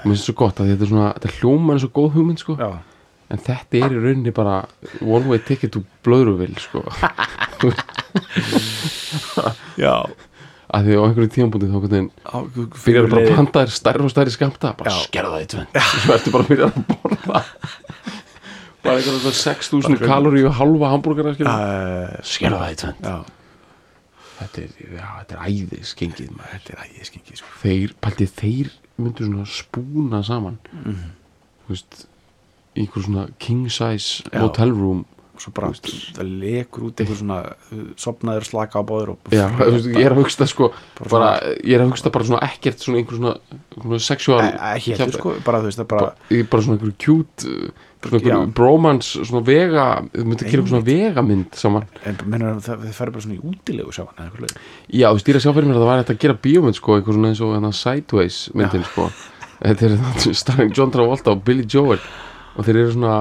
og 0.00 0.06
mér 0.06 0.16
finnst 0.16 0.24
svo 0.24 0.34
gott 0.34 0.56
að 0.56 0.66
þetta 0.72 0.82
er 0.82 0.86
svona 0.88 1.12
þetta 1.14 1.28
er 1.28 1.32
hljóma 1.40 1.72
eins 1.74 1.84
og 1.84 1.92
góð 1.92 2.12
hugmynd 2.14 2.38
sko. 2.38 2.56
já 2.56 2.78
en 3.30 3.38
þetta 3.38 3.84
er 3.84 3.90
í 3.90 4.00
rauninni 4.02 4.30
bara 4.34 4.66
one 5.02 5.26
way 5.28 5.38
ticket 5.38 5.72
to 5.72 5.84
blöðruvil 6.04 6.58
sko. 6.58 6.82
já, 9.76 10.04
að 10.72 10.88
því 10.88 10.96
á 10.96 11.02
einhverju 11.04 11.32
tíðanbúndi 11.34 11.68
þá 11.70 11.78
hvernig 11.84 12.10
byrjar 12.84 13.08
bara 13.10 13.22
að 13.24 13.36
panta 13.38 13.64
þér 13.64 13.74
stærri 13.78 14.06
og 14.06 14.12
stærri 14.14 14.34
skamta 14.34 14.72
bara 14.78 14.96
skerða 15.04 15.36
það 15.36 15.44
í 15.44 15.48
tvend 15.54 15.78
svo 15.84 16.16
ertu 16.16 16.34
bara 16.34 16.46
að 16.46 16.52
byrja 16.52 16.70
að 16.70 16.82
borða. 16.90 17.44
Bara 18.84 19.00
svona 19.00 19.32
6000 19.40 20.02
kaloríu 20.04 20.50
halva 20.52 20.92
hambúrgara 20.92 21.32
Uh, 21.34 22.18
skerða 22.26 22.66
það 22.66 22.74
í 22.74 22.80
tvend 22.84 23.32
þetta 24.34 24.62
er, 24.64 24.72
já, 24.96 25.04
þetta 25.20 25.36
er 25.36 25.44
æði 25.48 25.80
skengið 25.88 26.32
maður. 26.34 26.50
Þetta 26.54 26.74
er 26.74 26.82
ægið 26.84 27.08
skengið 27.10 27.38
sko. 27.40 27.52
þeir, 27.62 27.94
pælti 28.04 28.26
þeir 28.40 28.72
myndu 29.00 29.28
svona 29.28 29.46
spúna 29.50 30.22
saman. 30.26 30.58
Mhm. 30.72 31.12
þú 31.64 31.72
veist 31.72 32.06
í 32.74 32.82
einhver 32.82 33.04
svona 33.06 33.28
king 33.38 33.68
size 33.70 34.24
Já. 34.28 34.40
motel 34.42 34.72
room 34.74 35.04
og 35.04 35.13
svo 35.42 35.52
bara 35.56 35.70
það 35.74 36.28
lekur 36.42 36.84
út 36.88 37.00
einhver 37.02 37.18
svona 37.18 37.38
uh, 37.50 37.80
sopnaður 38.00 38.46
slaka 38.48 38.78
á 38.78 38.82
báður 38.86 39.14
og 39.14 39.32
já, 39.34 39.46
þú 39.58 39.70
veist, 39.74 39.88
ég 39.90 40.04
er 40.06 40.14
að 40.14 40.20
hugsta 40.22 40.46
sko 40.50 40.68
Bara 41.10 41.32
ég 41.64 41.74
er 41.78 41.82
að 41.84 41.90
hugsta 41.90 42.12
bara 42.14 42.28
svona 42.28 42.42
ekkert 42.46 42.84
svona 42.84 43.00
einhver 43.02 43.18
svona, 43.18 44.44
E- 44.44 44.76
ekki 44.76 44.94
heldur 44.98 45.18
sko, 45.18 45.34
bara 45.46 45.60
þú 45.64 45.70
veist 45.70 45.80
það 45.82 45.88
bara 45.90 46.06
bara, 46.06 46.30
ég 46.30 46.44
er 46.44 46.48
bara 46.54 46.66
svona 46.66 46.78
einhver 46.78 46.94
cute 47.04 47.50
uh, 47.50 47.90
svona 48.04 48.20
Já. 48.20 48.34
einhver 48.36 48.54
bromance 48.58 49.24
svona 49.24 49.42
vega, 49.48 49.84
þau 50.12 50.24
myndu 50.28 50.44
að 50.44 50.48
eitthvað 50.50 50.72
svona 50.74 50.86
vegamynd 50.88 51.54
saman. 51.56 51.86
En 52.04 52.18
mennur 52.28 52.58
það, 52.60 52.82
þið 52.84 52.96
færi 52.98 53.14
bara 53.14 53.24
svona 53.24 53.36
í 53.38 53.44
útilegu 53.48 53.94
saman 53.96 54.18
eða 54.18 54.26
eitthvað 54.28 54.44
leið. 54.44 54.58
já, 55.00 55.06
þú 55.14 55.22
stýra 55.24 55.40
sjá 55.40 55.50
fyrir 55.56 55.70
mér 55.70 55.78
að 55.78 55.84
það 55.84 55.88
var 55.90 56.02
hægt 56.02 56.12
að 56.14 56.18
gera 56.26 56.36
bíómynd 56.44 56.76
sko, 56.78 56.98
eitthvað 56.98 57.16
svona 57.18 57.30
eins 57.32 57.40
og 57.46 57.54
hérna 57.56 57.70
Sideways 57.78 58.40
myndin 58.60 58.84
sko, 58.90 59.06
þetta 59.64 59.86
er 59.88 59.96
þetta 60.04 60.34
starring 60.42 60.74
John 60.76 60.92
Travolta 60.92 61.32
og 61.32 61.40
Billy 61.48 61.64
Joel 61.64 61.96
og 62.54 62.68
þeir 62.68 62.82
eru 62.84 62.92
svona, 62.98 63.14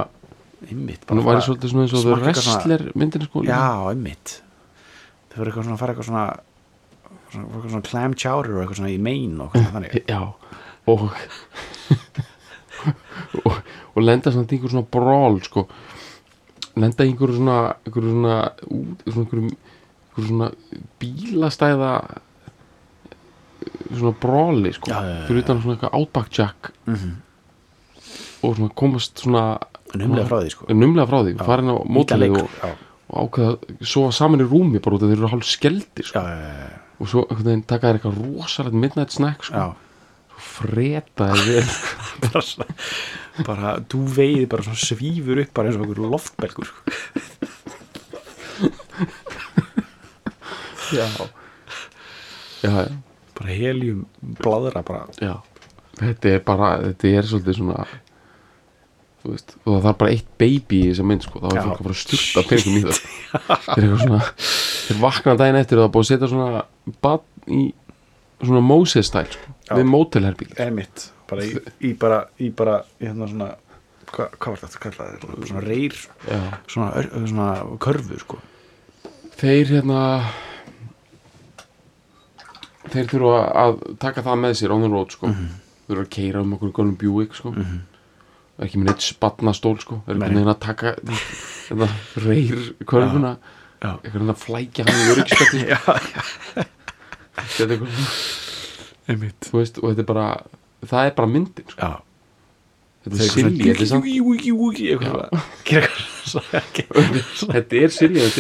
einmitt 0.69 1.03
hann 1.09 1.21
væri 1.25 1.41
svolítið 1.45 1.69
svona 1.73 1.83
eins 1.85 1.93
og 1.93 1.97
The 1.99 2.03
smakka 2.07 2.27
eitthvað 2.31 2.47
svona- 2.47 2.63
Wrestler 2.63 2.81
myndin 3.01 3.25
sko 3.27 3.37
já, 3.47 3.61
einmitt. 3.91 4.27
Þau 5.29 5.37
fyrir 5.37 5.49
eitthvað 5.51 5.65
svona 5.67 5.75
að 5.75 5.81
fara 5.83 5.91
eitthvað 5.93 6.09
svona 6.09 6.25
svona, 7.33 7.45
eitthvað 7.49 7.71
svona 7.73 7.87
clam 7.89 8.11
chowder 8.13 8.51
og 8.53 8.59
eitthvað 8.63 8.79
svona 8.81 8.93
í 8.93 8.99
main 9.01 9.33
og 9.41 9.47
eitthvað 9.57 9.75
þannig. 9.77 9.93
Já, 10.13 10.21
og 10.87 10.99
og, 13.45 13.53
og 13.95 14.01
lenda 14.03 14.31
samt 14.33 14.51
í 14.51 14.55
einhver 14.57 14.71
svona 14.73 14.87
brawl 14.93 15.39
sko. 15.45 15.65
Lenda 16.79 17.05
í 17.05 17.07
einhverju 17.13 17.37
svona 17.39 17.57
einhverju 17.85 18.13
svona, 18.13 18.37
svona 19.07 19.23
einhverju, 19.23 19.43
einhverju 20.13 20.29
svona 20.29 20.47
bílastæða 21.01 21.91
svona 23.93 24.13
brawli 24.19 24.71
sko 24.75 24.87
fyrir 25.27 25.43
utan 25.43 25.61
svona 25.63 25.75
eitthvað 25.77 25.97
outback 25.99 26.29
jack. 26.37 26.59
Mhm. 26.89 27.11
og 28.43 28.49
svona 28.57 28.73
komast 28.75 29.13
svona 29.23 29.43
numlega 29.99 30.27
frá 30.29 30.39
því 30.41 30.49
sko. 30.53 30.67
Numlega 30.73 31.07
frá 31.09 31.19
því, 31.21 31.35
farin 31.43 31.71
á 31.73 31.75
leik, 32.17 32.37
og, 32.39 32.47
og 33.13 33.17
ákveða 33.27 33.53
svo 33.93 34.03
saman 34.15 34.43
í 34.43 34.47
rúmi 34.49 34.81
bara 34.83 34.97
út 34.97 35.05
af 35.05 35.11
þeir 35.11 35.19
eru 35.21 35.31
hálf 35.33 35.47
skeldir 35.49 36.09
sko. 36.09 36.23
og 36.99 37.09
svo 37.09 37.25
taka 37.67 37.89
þér 37.89 37.99
eitthvað 37.99 38.19
rosalegt 38.21 38.77
midnight 38.77 39.11
snack 39.13 39.45
sko. 39.47 39.53
já. 39.53 39.67
freta 40.37 41.29
þér 41.33 41.43
vel 41.49 41.67
bara, 42.25 42.67
bara 43.47 43.75
þú 43.91 43.99
veiði 44.17 44.49
bara 44.49 44.75
svífur 44.77 45.43
upp 45.43 45.53
bara 45.53 45.69
eins 45.69 45.77
og 45.77 45.85
einhver 45.85 46.03
loftbelgur 46.15 46.67
sko. 46.71 46.81
já. 50.93 51.07
Já, 52.63 52.69
já, 52.71 52.91
bara 53.35 53.49
heljum 53.49 54.05
bladra 54.21 54.83
bara. 54.87 55.07
Já. 55.19 55.41
Þetta 55.99 56.29
er 56.29 56.39
bara, 56.45 56.69
þetta 56.87 57.09
er 57.11 57.27
svolítið 57.27 57.57
svona 57.59 57.83
veist, 59.31 59.53
og 59.63 59.69
það 59.77 59.83
þarf 59.87 59.97
bara 60.03 60.11
eitt 60.11 60.27
baby 60.41 60.79
í 60.83 60.89
þessa 60.91 61.05
mynd 61.07 61.23
sko, 61.23 61.39
þá 61.39 61.47
er 61.47 61.61
fólk 61.63 61.79
að 61.79 61.83
fara 61.83 61.93
að 61.95 62.01
styrta 62.03 62.43
peningum 62.49 62.75
í 62.75 62.83
það. 62.83 62.99
Þeir 63.73 63.83
eru 63.83 63.93
eitthvað 63.93 64.03
svona 64.03 64.21
þeir 64.83 64.99
vakna 65.03 65.35
daginn 65.39 65.59
eftir 65.61 65.79
og 65.79 65.83
það 65.83 65.87
er 65.89 65.93
búið 65.95 66.03
að 66.03 66.09
setja 66.11 66.31
svona 66.33 66.63
bad 67.07 67.21
í 67.47 67.61
svona 68.43 68.63
Moses 68.67 69.07
stæl 69.07 69.25
sko, 69.31 69.53
við 69.79 69.87
mótelherbíl 69.93 70.49
er 70.59 70.73
mitt 70.75 71.05
bara 71.29 71.45
í, 71.47 71.53
í 71.87 71.93
bara, 71.95 72.17
í 72.43 72.49
bara 72.51 72.77
í 72.99 73.07
hérna 73.07 73.29
svona 73.31 73.51
hva, 74.13 74.27
hvað 74.37 74.49
var 74.51 74.59
þetta 74.65 74.81
kallað? 74.83 75.27
Svona 75.47 75.63
reyr, 75.63 75.95
svona, 76.69 76.89
ör- 76.99 77.13
svona 77.31 77.47
körfu 77.81 78.19
sko. 78.21 78.41
Þeir 79.39 79.71
hérna 79.71 80.01
þeir 82.93 83.07
þurfa 83.09 83.39
að 83.63 83.79
taka 84.03 84.23
það 84.25 84.41
með 84.43 84.55
sér 84.59 84.73
on 84.75 84.83
the 84.85 84.91
road 84.91 85.15
sko. 85.15 85.31
Mhm. 85.31 85.47
þurfa 85.87 86.03
að 86.05 86.11
keira 86.15 86.41
um 86.43 86.53
okkur 86.55 86.71
góðum 86.77 86.93
Buick 86.99 87.33
sko 87.35 87.51
ekki 88.61 88.77
með 88.79 88.91
neitt 88.91 89.05
spatnastól 89.07 89.77
sko. 89.81 89.99
Nei. 90.05 90.13
einhvern 90.13 90.37
veginn 90.37 90.53
að 90.53 90.59
taka 90.61 90.93
þetta 91.01 91.87
reyr 92.25 92.63
körfuna? 92.85 93.35
Einhvern 93.83 94.13
veginn 94.13 94.33
að 94.35 94.41
flækja 94.43 94.85
hann 94.87 94.99
í 95.01 95.67
já, 95.73 95.79
þetta 97.43 97.63
er 97.65 97.87
einmitt. 99.09 99.49
Veist, 99.51 99.79
og 99.81 99.91
þetta 99.91 100.03
er 100.05 100.09
bara 100.13 100.27
það 100.85 101.09
er 101.09 101.15
bara 101.17 101.31
myndin 101.33 101.69
sko. 101.73 101.89
þetta 103.03 103.17
er 103.17 103.31
silly, 103.33 103.57
þetta 103.59 103.73
er 103.73 103.87
ekki- 106.63 106.87
þetta 107.49 107.77
er 107.81 107.89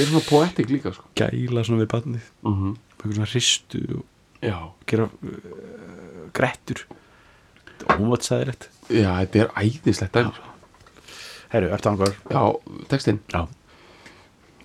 er 0.03 0.09
svona 0.11 0.25
poetic 0.29 0.69
líka 0.71 0.93
sko. 0.95 1.09
Gæla 1.19 1.65
svona 1.65 1.83
við 1.83 1.89
barnið. 1.95 2.29
Mm 2.45 2.57
-hmm. 2.59 2.75
Eitthvað 2.93 3.15
svona 3.17 3.31
hristu 3.33 3.83
og 3.97 4.03
gera 4.87 5.03
uh, 5.03 6.29
grettur. 6.33 6.85
Ómatsæðilegt 7.83 8.69
já, 8.89 9.09
þetta 9.23 9.43
er 9.43 9.51
æðislegt 9.63 10.19
sko. 10.19 10.49
Herru, 11.53 11.69
eftir 11.75 11.91
hangar 11.91 12.15
já, 12.29 12.43
textinn 12.89 13.21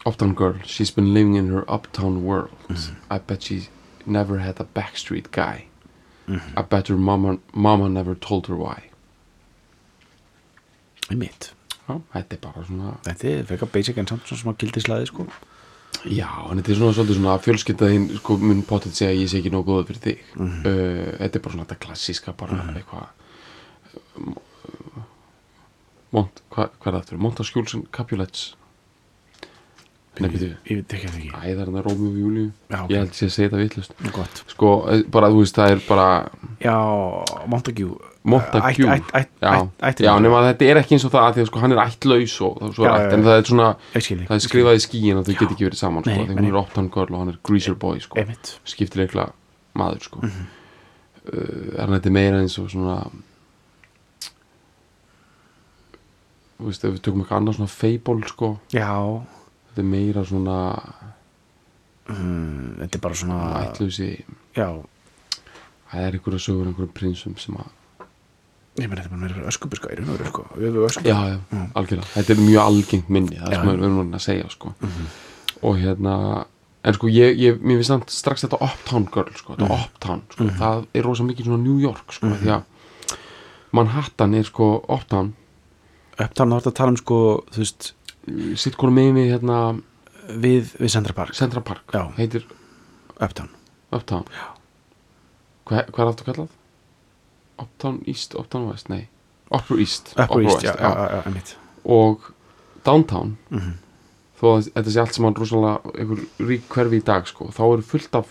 Uptown 0.07 0.35
girl, 0.35 0.55
she's 0.65 0.91
been 0.95 1.13
living 1.13 1.35
in 1.37 1.49
her 1.53 1.65
uptown 1.69 2.23
world. 2.25 2.55
I 3.11 3.19
bet 3.19 3.43
she 3.43 3.69
never 4.07 4.39
had 4.39 4.59
a 4.61 4.65
backstreet 4.65 5.31
guy. 5.33 5.67
I 6.57 6.63
bet 6.63 6.89
her 6.89 6.97
mama, 6.97 7.39
mama 7.53 7.89
never 7.89 8.15
told 8.15 8.47
her 8.47 8.57
why. 8.57 8.89
einmitt 11.11 11.53
Já, 11.89 11.95
þetta 12.13 12.37
er 12.37 12.41
bara 12.43 12.63
svona, 12.69 12.91
Þetta 13.07 13.29
er 13.33 13.45
frekar 13.49 13.71
basic 13.73 13.99
en 14.01 14.09
samt 14.11 14.27
svona 14.29 14.43
smá 14.43 14.53
gildislæði 14.61 15.07
sko 15.09 15.25
já, 16.05 16.29
en 16.51 16.61
þetta 16.61 16.73
er 16.75 16.79
svona 16.79 16.95
svolítið 16.95 17.17
svona 17.19 17.37
fjölskyldaðinn, 17.43 18.05
sko, 18.21 18.37
mun 18.43 18.61
potið 18.69 18.93
segja 18.99 19.15
ég 19.17 19.31
sé 19.33 19.41
ekki 19.41 19.51
nógu 19.55 19.71
góða 19.73 19.87
fyrir 19.89 20.03
þig. 20.05 20.27
uh, 20.39 21.07
þetta 21.23 21.41
er 21.41 21.45
bara 21.47 21.55
svona 21.57 21.65
þetta 21.65 21.79
klassíska, 21.87 22.35
bara 22.39 22.59
eitthvað, 22.75 23.09
Mont, 26.17 26.41
hvað 26.55 26.71
hva 26.81 26.89
er 26.89 26.95
það 26.95 27.01
aftur? 27.03 27.19
Montaskjúlsson 27.21 27.83
Capulets. 27.93 28.47
Nei, 30.19 30.31
býtu, 30.33 30.47
Ég 30.67 30.79
veit 30.81 30.95
ekki 30.97 31.07
að 31.07 31.13
það 31.15 31.19
ekki 31.21 31.51
æðar 31.53 31.69
hann 31.69 31.77
að 31.79 31.85
Rómi 31.87 32.07
og 32.09 32.15
Júliu. 32.19 32.47
Já, 32.73 32.79
ok. 32.81 32.89
Ég 32.91 32.99
held 32.99 33.11
að 33.13 33.19
segja 33.21 33.37
þetta 33.45 33.59
vitlust. 33.61 33.93
Gott 34.17 34.41
Sko, 34.51 34.71
eh, 34.91 35.03
bara, 35.15 35.29
þú 35.31 35.43
veist, 35.45 35.55
það 35.61 35.75
er 35.75 35.83
bara, 35.87 36.07
Já, 36.65 36.75
Montague 37.47 37.91
Montague 38.29 38.89
Ætt, 38.97 39.13
ætt, 39.15 39.31
ætt, 39.39 40.01
já, 40.03 40.09
já 40.09 40.11
nema 40.21 40.41
að 40.41 40.49
þetta 40.51 40.67
er 40.73 40.81
ekki 40.83 40.97
eins 40.97 41.05
og 41.07 41.13
það 41.15 41.27
að 41.29 41.37
því 41.37 41.45
að 41.45 41.47
sko 41.53 41.61
hann 41.63 41.73
er 41.77 41.81
ættlaus 41.85 42.35
og 42.49 42.59
það 42.59 42.67
er 42.69 42.75
svo 42.75 42.89
ætt 42.91 43.15
en 43.15 43.23
það 43.29 43.39
er 43.39 43.47
svona, 43.53 43.69
það 43.95 44.35
er 44.35 44.43
skrifað 44.49 44.81
í 44.81 44.83
skíin 44.85 45.21
að 45.21 45.29
þau 45.31 45.37
get 45.39 45.55
ekki 45.55 45.69
verið 45.69 45.79
saman 45.81 46.05
sko, 46.05 46.17
því 46.19 46.27
nei. 46.27 46.35
hún 46.41 46.49
er 46.51 46.59
Opton 46.65 46.91
Girl 46.97 47.15
og 47.15 47.23
hann 47.23 47.31
er 47.33 47.39
Greaser 47.47 47.79
Boy 47.79 48.03
sko, 48.03 48.19
leikla 48.99 49.29
maður 49.79 50.03
sko 50.09 50.21
Mhm. 50.27 50.45
uh, 51.31 51.79
er 51.79 51.87
hann 51.87 51.95
þetta 52.01 52.11
meira 52.19 52.43
eins 52.43 52.59
og 52.59 52.69
svona 52.75 52.99
þú 53.07 53.23
veist, 56.67 56.85
ef 56.85 56.95
við 56.97 57.03
tökum 57.07 57.23
eitthvað 57.23 57.41
annað 57.41 57.59
svona 57.59 57.73
Fable 57.75 58.31
sko, 58.33 58.51
Já, 58.75 58.91
þetta 59.69 59.83
er 59.85 59.89
meira 59.93 60.25
svona 60.27 60.59
mm, 62.09 62.69
þetta 62.83 62.99
er 62.99 63.05
bara 63.07 63.19
svona 63.23 63.41
ættlausi, 63.63 64.11
Já, 64.59 64.69
það 65.93 66.07
er 66.07 66.19
einhverja 66.19 66.45
sögur 66.49 66.71
einhverjum 66.71 66.95
prinsum 66.97 67.39
sem 67.41 67.59
að 67.61 67.75
ég 68.79 68.91
meina 68.91 69.03
þetta 69.03 69.09
er 69.09 69.15
bara 69.15 69.23
meira 69.25 69.39
veru 69.39 70.29
sko. 70.29 70.45
Öskubuska. 70.59 71.03
Já, 71.07 71.17
já, 71.33 71.65
algjörlega, 71.79 72.11
þetta 72.15 72.35
er 72.35 72.45
mjög 72.45 72.61
algengt 72.65 73.11
minni 73.11 73.41
það 73.41 73.49
er 73.49 73.59
sem 73.59 73.73
við 73.73 73.89
erum 73.89 74.15
að 74.15 74.25
segja 74.27 74.53
sko. 74.55 74.75
og 75.63 75.81
hérna 75.83 76.15
en 76.87 76.95
sko 76.95 77.11
ég, 77.11 77.39
ég 77.39 77.59
mér 77.63 77.81
finnst 77.81 77.93
samt 77.93 78.15
strax 78.15 78.47
þetta 78.47 78.61
Uptown 78.65 79.09
Girl 79.15 79.33
sko, 79.37 79.57
þetta 79.59 79.79
Uptown 79.79 80.23
sko, 80.33 80.49
það 80.61 80.87
er 80.95 81.07
rosa 81.07 81.27
mikið 81.27 81.51
svona 81.51 81.63
New 81.65 81.83
York 81.83 82.15
sko, 82.15 82.31
því 82.39 82.55
að 82.55 83.17
Manhattan 83.77 84.37
er 84.39 84.47
sko 84.49 84.71
Uptown 84.89 85.35
Upptalna 86.19 86.57
þá 86.57 86.61
ertu 86.63 86.71
að 86.73 86.79
tala 86.81 86.93
um 86.95 86.97
sko, 87.01 87.19
þú 87.55 87.63
veist 87.63 87.93
sitt 88.61 88.77
hvora 88.77 88.93
megin 88.95 89.15
við 89.19 89.31
hérna 89.37 89.59
Við, 90.29 90.75
við 90.77 90.91
Central 90.93 91.15
Park 91.17 91.35
Central 91.39 91.63
Park, 91.65 91.85
Já. 91.95 92.03
heitir 92.19 92.45
Upptaln 93.19 93.49
Uptown 93.97 94.25
Hva, 95.69 95.85
hvað 95.89 96.03
er 96.05 96.11
aftur 96.13 96.27
kallað? 96.29 96.51
Uptown 97.59 98.03
East, 98.07 98.35
Uptown 98.39 98.67
West, 98.71 98.89
nei 98.93 99.07
Upper 99.51 99.79
East, 99.81 100.13
Upper 100.21 100.43
East, 100.45 100.63
já, 100.63 100.75
já. 100.77 100.91
já, 100.93 101.23
já, 101.25 101.55
og 101.89 102.27
Downtown 102.85 103.37
Mhm. 103.51 103.73
þó 104.41 104.47
að 104.59 104.69
þetta 104.75 104.91
sé 104.93 105.01
allt 105.01 105.15
saman 105.17 105.35
rosalega 105.35 105.81
einhver 105.99 106.21
rík 106.47 106.69
hverfi 106.69 107.01
í 107.01 107.05
dag 107.05 107.27
sko, 107.27 107.49
þá 107.51 107.63
eru 107.73 107.83
fullt 107.83 108.15
af 108.15 108.27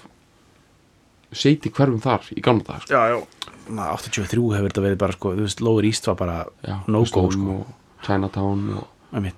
seiti 1.31 1.69
hverfum 1.69 1.99
þar 2.01 2.21
í 2.37 2.41
gamla 2.41 2.63
dag 2.63 2.81
sko. 2.81 2.93
Já, 2.93 3.09
já 3.09 3.23
Na, 3.69 3.89
83 3.97 4.53
hefur 4.55 4.69
þetta 4.69 4.81
verið 4.85 4.97
bara 4.97 5.11
sko, 5.13 5.33
þú 5.35 5.41
veist, 5.43 5.61
Lower 5.61 5.83
East 5.85 6.05
var 6.07 6.15
bara 6.15 6.45
Já, 6.63 6.77
no 6.87 6.99
go 6.99 7.05
Slum 7.05 7.31
sko 7.31 7.65
Chinatown 8.05 8.61
og, 8.77 8.87
þannig 9.11 9.33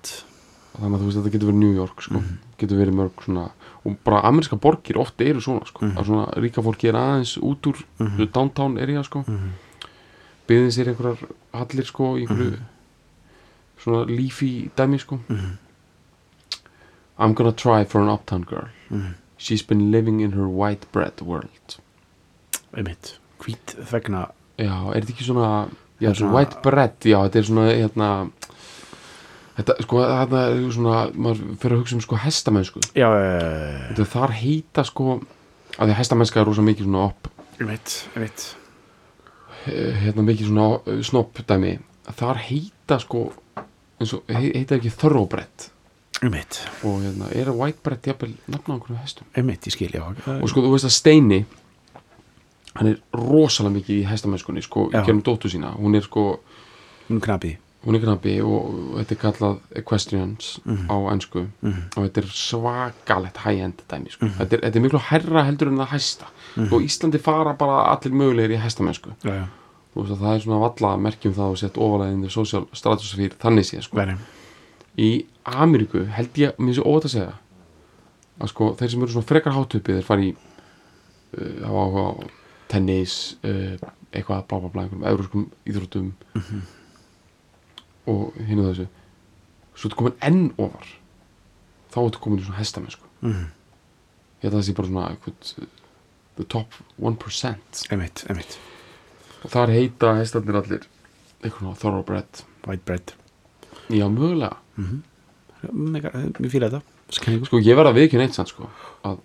að 0.94 1.00
þú 1.00 1.06
veist 1.08 1.18
þetta 1.18 1.32
getur 1.34 1.50
verið 1.50 1.60
New 1.60 1.74
York 1.74 2.02
sko, 2.02 2.14
Mhm. 2.20 2.38
getur 2.60 2.78
verið 2.78 2.94
mörg 3.00 3.24
svona 3.26 3.50
og 3.86 3.96
bara 4.04 4.22
ameríska 4.22 4.60
borgir 4.60 4.98
ofta 4.98 5.24
eru 5.26 5.40
svona 5.42 5.66
sko, 5.66 5.80
Mhm. 5.86 5.98
að 5.98 6.06
svona 6.06 6.34
ríka 6.38 6.62
fólki 6.62 6.90
er 6.90 6.94
aðeins 6.96 7.38
út 7.42 7.62
úr 7.66 7.84
Mhm. 8.00 8.32
downtown 8.32 8.78
area 8.78 9.02
sko 9.04 9.24
Mhm. 9.28 9.50
byggðin 10.48 10.72
sér 10.72 10.88
einhverjar 10.94 11.18
hallir 11.54 11.86
sko 11.86 12.16
í 12.18 12.28
einhverju 12.28 12.60
svona 13.80 14.06
lífi 14.06 14.70
dæmi 14.76 15.00
sko 15.00 15.20
Mhm. 15.28 15.58
I'm 17.18 17.34
gonna 17.34 17.52
try 17.52 17.84
for 17.84 18.02
an 18.02 18.10
uptown 18.10 18.44
girl 18.44 18.68
Mhm. 18.92 19.14
She's 19.40 19.64
been 19.64 19.90
living 19.92 20.20
in 20.20 20.34
her 20.36 20.48
white 20.52 20.86
bread 20.92 21.22
world. 21.24 21.78
Einmitt. 22.76 23.14
Hvít 23.40 23.78
þvegna 23.88 24.26
Já, 24.60 24.74
er 24.92 25.00
þetta 25.00 25.14
ekki 25.16 25.26
svona 25.30 25.50
Já, 26.04 26.12
svona 26.16 26.34
white 26.36 26.60
bread, 26.64 26.98
já, 27.08 27.18
þetta 27.26 27.40
er 27.40 27.48
svona 27.48 27.66
hérna 27.72 28.10
Þetta, 29.60 29.76
sko, 29.84 30.00
þetta 30.08 30.42
er 30.54 30.60
svona 30.72 30.98
maður 31.20 31.40
fyrir 31.60 31.76
að 31.76 31.82
hugsa 31.82 31.96
um 31.98 32.04
sko 32.04 32.20
hestamennsku. 32.24 32.82
Já, 32.96 33.08
Þetta 33.90 34.06
þar 34.14 34.34
heita 34.40 34.86
sko 34.88 35.08
að 35.20 35.82
því 35.82 35.90
að 35.94 35.98
hestamennska 36.00 36.40
er 36.40 36.48
rosa 36.48 36.64
mikið 36.64 36.88
svona 36.88 37.02
upp 37.10 37.28
einmitt, 37.60 37.96
einmitt. 38.16 38.46
Eh, 39.68 39.98
hérna 40.06 40.24
mikið 40.28 40.48
svona 40.52 40.68
eh, 40.88 41.02
snopp 41.04 41.42
dæmi 41.48 41.74
þar 42.20 42.40
heita 42.48 43.00
sko 43.04 43.26
eins 44.00 44.14
og 44.16 44.32
he- 44.32 44.54
heita 44.56 44.78
ekki 44.80 44.92
thoroughbred 44.96 45.68
Einmitt, 46.22 46.58
og 46.84 47.00
hérna 47.04 47.30
er 47.32 47.48
að 47.48 47.56
white 47.62 47.80
bread 47.86 48.04
jafnvel 48.10 48.34
nafna 48.52 48.74
á 48.74 48.76
einhverjum 48.76 49.00
hestum? 49.04 49.28
Einmitt, 49.40 49.68
ég 49.70 49.72
skil, 49.78 49.92
já. 49.96 50.04
Og 50.42 50.50
sko 50.52 50.62
þú 50.66 50.74
veist 50.74 50.86
að 50.90 50.96
Steini 50.98 51.46
hann 52.76 52.88
er 52.92 53.00
rosalega 53.16 53.76
mikið 53.78 54.02
í 54.02 54.06
hestamennskunni 54.10 54.62
sko 54.66 54.90
í 54.90 54.94
kjörnum 54.98 55.24
dóttu 55.26 55.50
sína. 55.52 55.72
Hún 55.80 55.96
er 55.96 56.02
sko 56.06 56.40
Hún 57.10 57.96
er 57.96 58.02
knappi. 58.04 58.34
Og 58.44 58.98
þetta 59.00 59.16
er 59.16 59.20
kallað 59.22 59.60
equestrians 59.80 60.60
á 60.92 60.96
ennsku 61.14 61.46
Mhm. 61.64 61.84
og 61.96 62.04
þetta 62.04 62.18
er 62.22 62.28
svakalett 62.36 63.38
high-end 63.46 63.82
dæmi 63.88 64.12
sko. 64.12 64.26
þetta, 64.28 64.54
er, 64.54 64.60
þetta 64.68 64.76
er 64.76 64.82
miklu 64.84 65.00
hærra 65.00 65.44
heldur 65.48 65.68
en 65.72 65.78
það 65.80 65.88
hæsta. 65.94 66.26
Og 66.72 66.82
Íslandi 66.84 67.20
fara 67.20 67.54
bara 67.54 67.96
allir 67.96 68.12
mögulegir 68.12 68.58
í 68.58 68.62
hestamennsku. 68.62 69.10
Já, 69.24 69.32
já, 69.32 69.46
og 69.96 70.06
það 70.08 70.36
er 70.36 70.40
svona 70.44 70.60
valla 70.60 70.98
merkjum 70.98 71.34
það 71.34 71.78
ofalega 71.78 72.12
inn 72.12 72.24
í 72.26 72.30
social 72.30 72.68
stratosphere 72.74 73.40
þannig 73.40 73.64
séð 73.72 73.84
sko. 73.88 73.96
verið 73.98 74.18
í 74.98 75.26
Ameríku 75.50 76.06
held 76.14 76.38
ég, 76.38 76.58
mér 76.60 76.76
sé 76.78 76.82
óvægt 76.86 77.06
að 77.10 77.14
segja 77.16 77.34
að 78.40 78.48
sko 78.54 78.70
þeir 78.80 78.90
sem 78.92 79.02
eru 79.04 79.12
svona 79.14 79.28
frekar 79.30 79.54
hátupi 79.56 79.96
þeir 79.98 80.06
fara 80.08 80.24
í 80.24 80.34
uh, 81.38 82.26
tennis 82.72 83.16
uh, 83.44 83.76
eitthvað 84.14 84.46
bla 84.50 84.60
bla 84.60 84.70
bla 84.74 84.84
einhverjum 84.86 85.08
euróskum 85.12 85.48
íþróttum 85.70 86.12
og 88.10 88.38
hinn 88.48 88.62
og 88.64 88.70
þessu. 88.72 88.88
Svo 89.76 89.90
ertu 89.90 90.00
komin 90.00 90.16
enn 90.26 90.48
ofar 90.60 90.88
þá 91.94 92.00
ertu 92.06 92.22
komin 92.24 92.42
í 92.42 92.46
svona 92.48 92.60
hestamennsku 92.62 93.06
Mhm. 93.22 93.46
ég 94.40 94.48
held 94.48 94.54
að 94.54 94.60
það 94.60 94.66
sé 94.70 94.74
bara 94.78 94.88
svona 94.88 95.08
eitthvað, 95.12 95.54
uh, 95.60 95.66
the 96.38 96.44
top 96.46 96.74
1% 97.02 97.86
Einmitt, 97.92 98.24
einmitt. 98.30 98.58
Og 99.44 99.52
þar 99.52 99.74
heita 99.76 100.14
hestarnir 100.16 100.56
allir 100.56 100.86
eitthvað 101.44 101.60
svona 101.60 101.76
thoroughbred. 101.82 102.44
White 102.68 102.86
bread 102.86 103.14
já 103.90 104.06
mögulega 104.10 104.58
Mega, 105.74 106.10
Mér 106.40 106.50
fýla 106.54 106.70
þetta. 106.72 106.82
Skenningu 107.12 107.46
sko 107.50 107.60
ég 107.60 107.76
verða 107.76 107.92
að 107.92 107.98
viðkjöna 108.00 108.26
eitt 108.30 108.38
sann 108.38 108.48
sko 108.48 108.70
að 109.04 109.18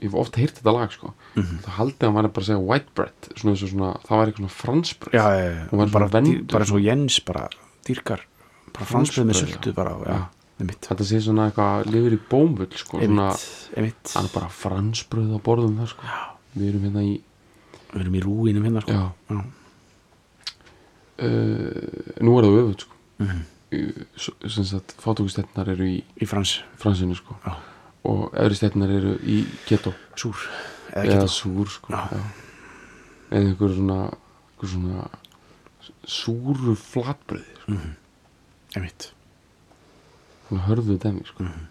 ég 0.00 0.08
hef 0.08 0.14
oft 0.18 0.34
heyrt 0.40 0.56
þetta 0.58 0.72
lag 0.74 0.90
sko. 0.92 1.12
Mhm. 1.36 1.58
það 1.64 1.76
haldið 1.78 2.00
að 2.00 2.08
hann 2.08 2.16
væri 2.18 2.32
bara 2.34 2.42
að 2.44 2.48
segja 2.48 2.64
white 2.66 2.90
bread 2.94 3.28
svona 3.38 3.56
svona, 3.60 3.90
það 4.04 4.18
væri 4.18 4.32
eitthvað 4.32 4.42
svona 4.42 4.56
fransbröð 4.60 5.12
Já, 5.14 5.26
já, 5.30 5.44
já. 5.54 5.68
Hún 5.70 5.78
var 5.78 5.92
bara, 5.94 6.08
dýr- 6.08 6.46
bara 6.50 6.64
svo 6.64 6.78
Jens 6.82 7.20
bara 7.20 7.48
dýrkar. 7.86 8.20
Bara 8.74 8.84
fransbröð 8.90 9.26
með 9.30 9.34
já. 9.44 9.72
bara 9.74 9.90
já, 9.94 10.10
Já. 10.10 10.28
einmitt. 10.60 10.80
Þetta 10.88 11.04
sé 11.04 11.20
svona 11.22 11.46
eitthvað 11.50 11.86
lifir 11.94 12.16
í 12.18 12.20
bómull 12.30 12.72
sko 12.74 12.98
svona, 12.98 13.28
einmitt, 13.76 14.14
hann 14.14 14.24
er 14.26 14.34
bara 14.34 14.48
fransbröð 14.50 15.36
á 15.36 15.38
borðum 15.38 15.78
það 15.78 15.88
sko. 15.94 16.02
Við 16.58 16.68
erum 16.72 16.82
hérna 16.88 17.02
í 17.06 17.20
við 17.94 18.00
erum 18.02 18.14
í 18.18 18.22
rúinum 18.26 18.64
hérna 18.66 18.82
sko. 18.82 18.92
Já. 18.92 19.12
já. 19.30 19.44
uh, 21.22 22.22
nú 22.24 22.38
er 22.38 22.46
það 22.48 22.60
öfut 22.64 22.80
sko. 22.88 22.94
Sem 23.18 23.28
sagt 23.28 23.53
fátókustetnar 25.02 25.68
eru 25.74 25.86
í 25.88 25.98
í 26.20 26.26
frans. 26.28 26.56
Fransinu 26.80 27.16
sko. 27.18 27.36
Og 28.04 28.32
öðru 28.36 28.54
stetnar 28.58 28.90
eru 28.92 29.14
í 29.24 29.44
keto 29.66 29.94
súr 30.20 30.36
eða 30.92 31.20
eða 31.20 31.28
súr 31.32 31.70
sko 31.72 31.94
eða 31.96 32.22
einhver 33.40 33.72
svona 33.74 33.98
einhver 34.12 34.70
svona 34.74 35.06
súru 36.06 36.74
flatbröði 36.78 37.54
sko. 37.62 37.78
einmitt. 38.76 39.10
Svona 40.48 40.66
hörðu 40.68 40.98
dæmi 40.98 41.24
sko. 41.26 41.42
Mhm. 41.44 41.66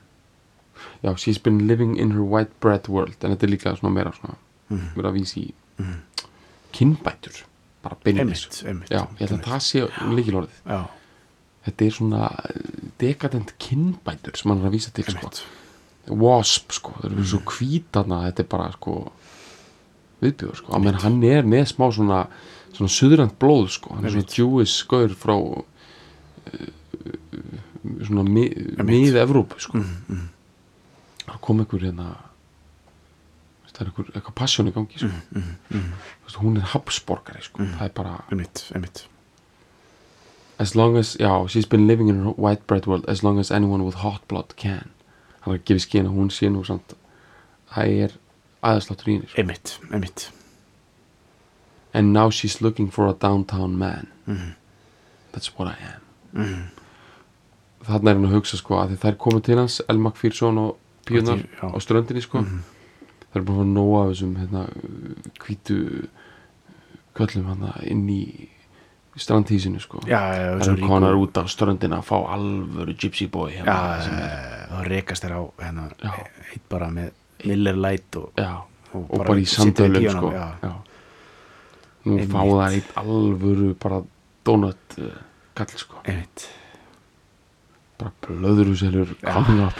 já, 1.04 1.14
she's 1.18 1.38
been 1.38 1.68
living 1.68 1.95
in 1.97 2.12
her 2.12 2.24
white 2.24 2.51
bread 2.60 2.88
world 2.89 3.16
en 3.24 3.32
þetta 3.36 3.43
er 3.43 3.49
líka 3.51 3.76
svona 3.78 3.93
meira 3.93 4.12
svona 4.12 4.36
Mhm. 4.70 4.95
vera 4.95 5.10
að 5.12 5.20
vísi 5.20 5.39
í 5.49 5.54
kynbætur 6.74 7.43
bara 7.84 7.95
já, 8.89 9.08
ég 9.20 9.30
held 9.30 9.32
að 9.32 9.43
það 9.43 9.62
sé 9.62 9.88
líkilorðið 10.16 10.62
þetta 11.66 11.86
er 11.88 11.95
svona 11.97 12.30
eh, 12.49 12.72
dekadent 13.01 13.53
kynbætur 13.61 14.38
sem 14.39 14.51
hann 14.51 14.64
er 14.64 14.70
að 14.72 14.76
vísa 14.78 14.93
til 14.95 15.05
sko. 15.07 15.32
wasp 16.20 16.74
sko, 16.76 16.95
það 16.99 17.11
eru 17.11 17.28
svo 17.32 17.39
hvítana 17.53 18.24
þetta 18.28 18.43
er 18.43 18.49
bara 18.51 18.72
sko 18.76 18.97
viðbjóður 20.24 20.59
sko, 20.59 20.80
menn 20.84 20.99
hann 21.03 21.22
er 21.28 21.47
með 21.47 21.70
smá 21.74 21.88
svona 21.95 22.26
svona 22.74 22.89
suðrand 22.89 23.36
blóð 23.38 23.68
sko. 23.76 23.93
Hann 23.93 24.07
er 24.07 24.16
svona 24.16 24.34
Jewish 24.34 24.88
gaur 24.89 25.11
frá 25.14 25.36
uh, 25.38 26.70
svona 28.07 28.24
mi, 28.28 28.47
mið 28.82 29.20
Evrópu 29.22 29.59
sko. 29.61 29.78
Mm, 29.80 30.30
það 31.28 31.41
kom 31.45 31.61
einhver 31.64 31.86
hérna 31.86 32.07
það 33.74 33.82
er 33.84 33.89
einhver, 33.91 34.09
eitthvað 34.14 34.38
passion 34.38 34.70
í 34.70 34.74
gangi 34.76 35.01
sko. 35.01 35.09
mm, 35.34 35.53
Þú 35.74 35.82
veist, 36.28 36.39
hún 36.41 36.59
er 36.61 36.68
Habsborgari 36.74 37.45
sko. 37.45 37.66
það 37.78 37.88
er 37.88 37.95
bara 37.97 38.16
einmitt, 38.30 38.66
einmitt 38.74 39.05
as 40.64 40.76
long 40.80 40.97
as, 40.97 41.16
já, 41.20 41.32
she's 41.49 41.68
been 41.68 41.88
living 41.88 42.09
in 42.09 42.24
her 42.24 42.32
white 42.45 42.66
bread 42.68 42.86
world 42.88 43.05
as 43.07 43.24
long 43.24 43.39
as 43.39 43.51
anyone 43.51 43.84
with 43.86 43.95
hot 44.03 44.22
blood 44.32 44.55
can. 44.55 44.89
Hann 45.43 45.55
er 45.55 45.59
að 45.59 45.66
gefa 45.68 45.84
skina 45.84 46.11
hún 46.14 46.30
sé 46.32 46.47
nú 46.51 46.64
samt 46.68 46.93
það 47.74 47.97
er 48.05 48.14
aðeinsláttur 48.64 49.09
í 49.11 49.16
henni 49.18 49.28
sko. 49.28 49.41
einmitt, 49.41 49.74
einmitt. 49.91 50.30
And 51.93 52.14
now 52.14 52.30
she's 52.30 52.61
looking 52.61 52.89
for 52.89 53.07
a 53.07 53.14
downtown 53.14 53.78
man. 53.78 54.07
That's 55.34 55.51
what 55.57 55.68
I 55.68 55.76
am. 55.91 56.70
Þarna 57.84 58.14
er 58.14 58.16
hann 58.16 58.30
að 58.30 58.38
hugsa 58.38 58.57
sko 58.57 58.80
að 58.80 58.95
þær 59.03 59.20
komu 59.20 59.41
til 59.43 59.59
hans 59.59 59.82
Elmak 59.91 60.16
Fýrsson 60.18 60.57
og 60.61 60.78
Píunar 61.05 61.43
á 61.59 61.76
ströndinni 61.84 62.24
sko. 62.24 62.45
Þær 63.34 63.41
eru 63.41 63.45
búin 63.49 63.59
að 63.59 63.66
fá 63.66 63.74
nóga 63.76 63.99
af 64.05 64.14
þessum 64.14 64.34
hérna, 64.39 64.64
hvítu 65.43 65.78
köllum 67.20 67.51
hann 67.51 67.68
inn 67.84 68.07
í 68.09 68.24
strandhísinu 69.16 69.80
sko. 69.80 69.99
Já, 70.07 70.34
já, 70.34 70.64
svo 70.64 70.74
eru 70.74 70.88
konar 70.88 71.16
út 71.16 71.38
á 71.38 71.45
ströndina 71.45 71.99
að 72.01 72.07
fá 72.07 72.18
alvöru 72.34 72.95
gypsy 72.97 73.28
boy 73.30 73.51
já, 73.53 73.61
hérna, 73.61 73.76
er, 74.26 74.64
þá 74.72 74.80
rekast 74.89 75.26
þér 75.26 75.36
á 75.38 75.41
hérna, 75.61 75.86
Já. 76.01 76.14
eitt 76.53 76.66
bara 76.70 76.89
með 76.89 77.11
Miller 77.45 77.78
Light 77.78 78.18
og, 78.18 78.32
já, 78.38 78.64
og, 78.93 79.05
og 79.05 79.22
bara, 79.22 79.38
í 79.38 79.45
sandölum 79.45 80.09
sko. 80.09 80.34
já. 80.34 80.47
já. 80.64 80.74
nú 82.09 82.18
fá 82.34 82.41
það 82.41 82.80
eitt 82.80 82.91
alvöru 83.03 83.70
bara 83.86 84.01
donut 84.43 84.97
uh, 84.97 85.16
kall 85.53 85.78
sko. 85.78 86.01
Einmitt. 86.03 86.49
Bara 88.01 88.11
blöðruselur 88.26 89.14
coming 89.22 89.61
up 89.68 89.78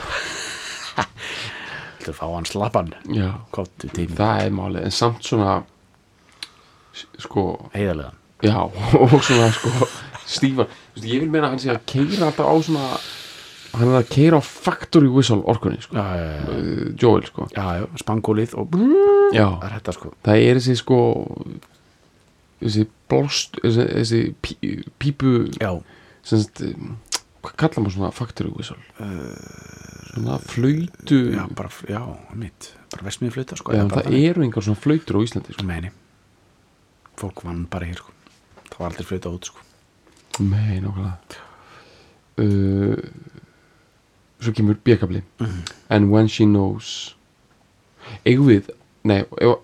Þú 2.04 2.12
fá 2.12 2.26
hann 2.28 2.46
slappan? 2.46 2.92
Já, 3.10 3.32
það 3.50 4.44
er 4.44 4.52
málið 4.54 4.84
en 4.84 4.92
samt 4.94 5.24
svona 5.24 5.62
sko, 6.94 7.70
heiðarlegan 7.72 8.20
já 8.44 8.58
og 9.02 9.18
svona 9.24 9.50
sko 9.56 9.72
stífa, 10.24 10.68
Þú 10.94 11.00
veist, 11.00 11.10
ég 11.10 11.20
vil 11.24 11.30
meina 11.30 11.48
að 11.48 11.54
hann 11.54 11.62
sé 11.62 11.70
að 11.72 11.84
keira 11.90 12.28
alltaf 12.30 12.48
á 12.48 12.54
svona 12.64 12.88
hann 13.74 13.90
er 13.90 13.98
að 13.98 14.10
keira 14.12 14.38
á 14.38 14.42
factory 14.46 15.10
whistle 15.10 15.42
orkunni 15.50 15.80
sko, 15.82 15.98
uh, 15.98 16.92
Joel 17.00 17.24
sko. 17.26 17.48
Já, 17.54 17.82
spangólið 17.98 18.54
og 18.60 18.76
já, 19.34 19.48
það 19.48 19.66
er 19.66 19.74
þetta 19.78 19.94
sko. 19.96 20.12
Það 20.26 20.44
er 20.44 20.60
þessi 20.60 20.76
sko 20.78 21.00
þessi 22.62 22.84
blást 23.10 23.58
þessi, 23.64 23.88
þessi 23.90 24.22
pí, 24.44 24.54
pípu 25.02 25.34
Já, 25.58 25.72
sem 26.26 26.44
sagt, 26.44 26.62
um, 26.70 26.94
hvað 27.44 27.58
kallar 27.64 27.84
maður 27.84 27.96
svona 27.98 28.14
factory 28.14 28.54
whistle? 28.54 28.78
Svona 30.14 30.38
flöytu 30.46 31.20
já, 31.34 31.44
bara, 31.58 31.74
já, 31.90 32.00
mitt 32.38 32.70
bara 32.94 33.08
vesmiði 33.10 33.34
flauta 33.40 33.58
sko 33.58 33.74
Já, 33.74 33.84
það 33.90 34.18
eru 34.22 34.46
engar 34.46 34.66
svona 34.66 34.80
flautur 34.80 35.18
á 35.18 35.24
Íslandi 35.26 35.56
sko. 35.56 35.66
Meini 35.68 35.90
Fólk 37.18 37.44
vann 37.46 37.66
bara 37.70 37.90
hér 37.90 37.98
sko 38.00 38.13
Það 38.74 38.80
var 38.82 38.90
aldrei 38.90 39.06
flauta 39.06 39.30
út 39.30 39.48
sko. 39.48 39.62
Nei, 40.42 40.80
nákvæmlega. 40.82 41.42
Uh, 42.42 42.98
Svo 44.42 44.52
kemur 44.52 44.74
bjökabli 44.84 45.22
And 45.88 46.10
when 46.10 46.26
she 46.28 46.44
knows 46.44 47.14
Eigum 48.26 48.48
við 48.50 48.72
Nei, 49.06 49.20
ef 49.22 49.60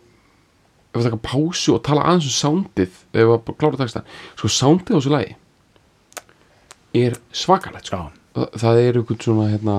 við 0.94 1.06
taka 1.08 1.18
pásu 1.22 1.74
og 1.74 1.82
tala 1.86 2.04
aðeins 2.06 2.28
um 2.28 2.36
soundið 2.36 2.94
ef 3.10 3.32
við 3.32 3.50
klára 3.58 3.80
texta 3.80 4.04
sko 4.38 4.50
soundið 4.50 4.94
á 4.94 4.98
þessu 5.00 5.12
lagi 5.14 5.34
er 7.00 7.18
svakalegt 7.34 7.86
sko. 7.90 8.00
Já, 8.34 8.46
það, 8.58 8.80
er 8.84 8.98
einhvern 8.98 9.20
svona 9.22 9.48
hérna 9.52 9.76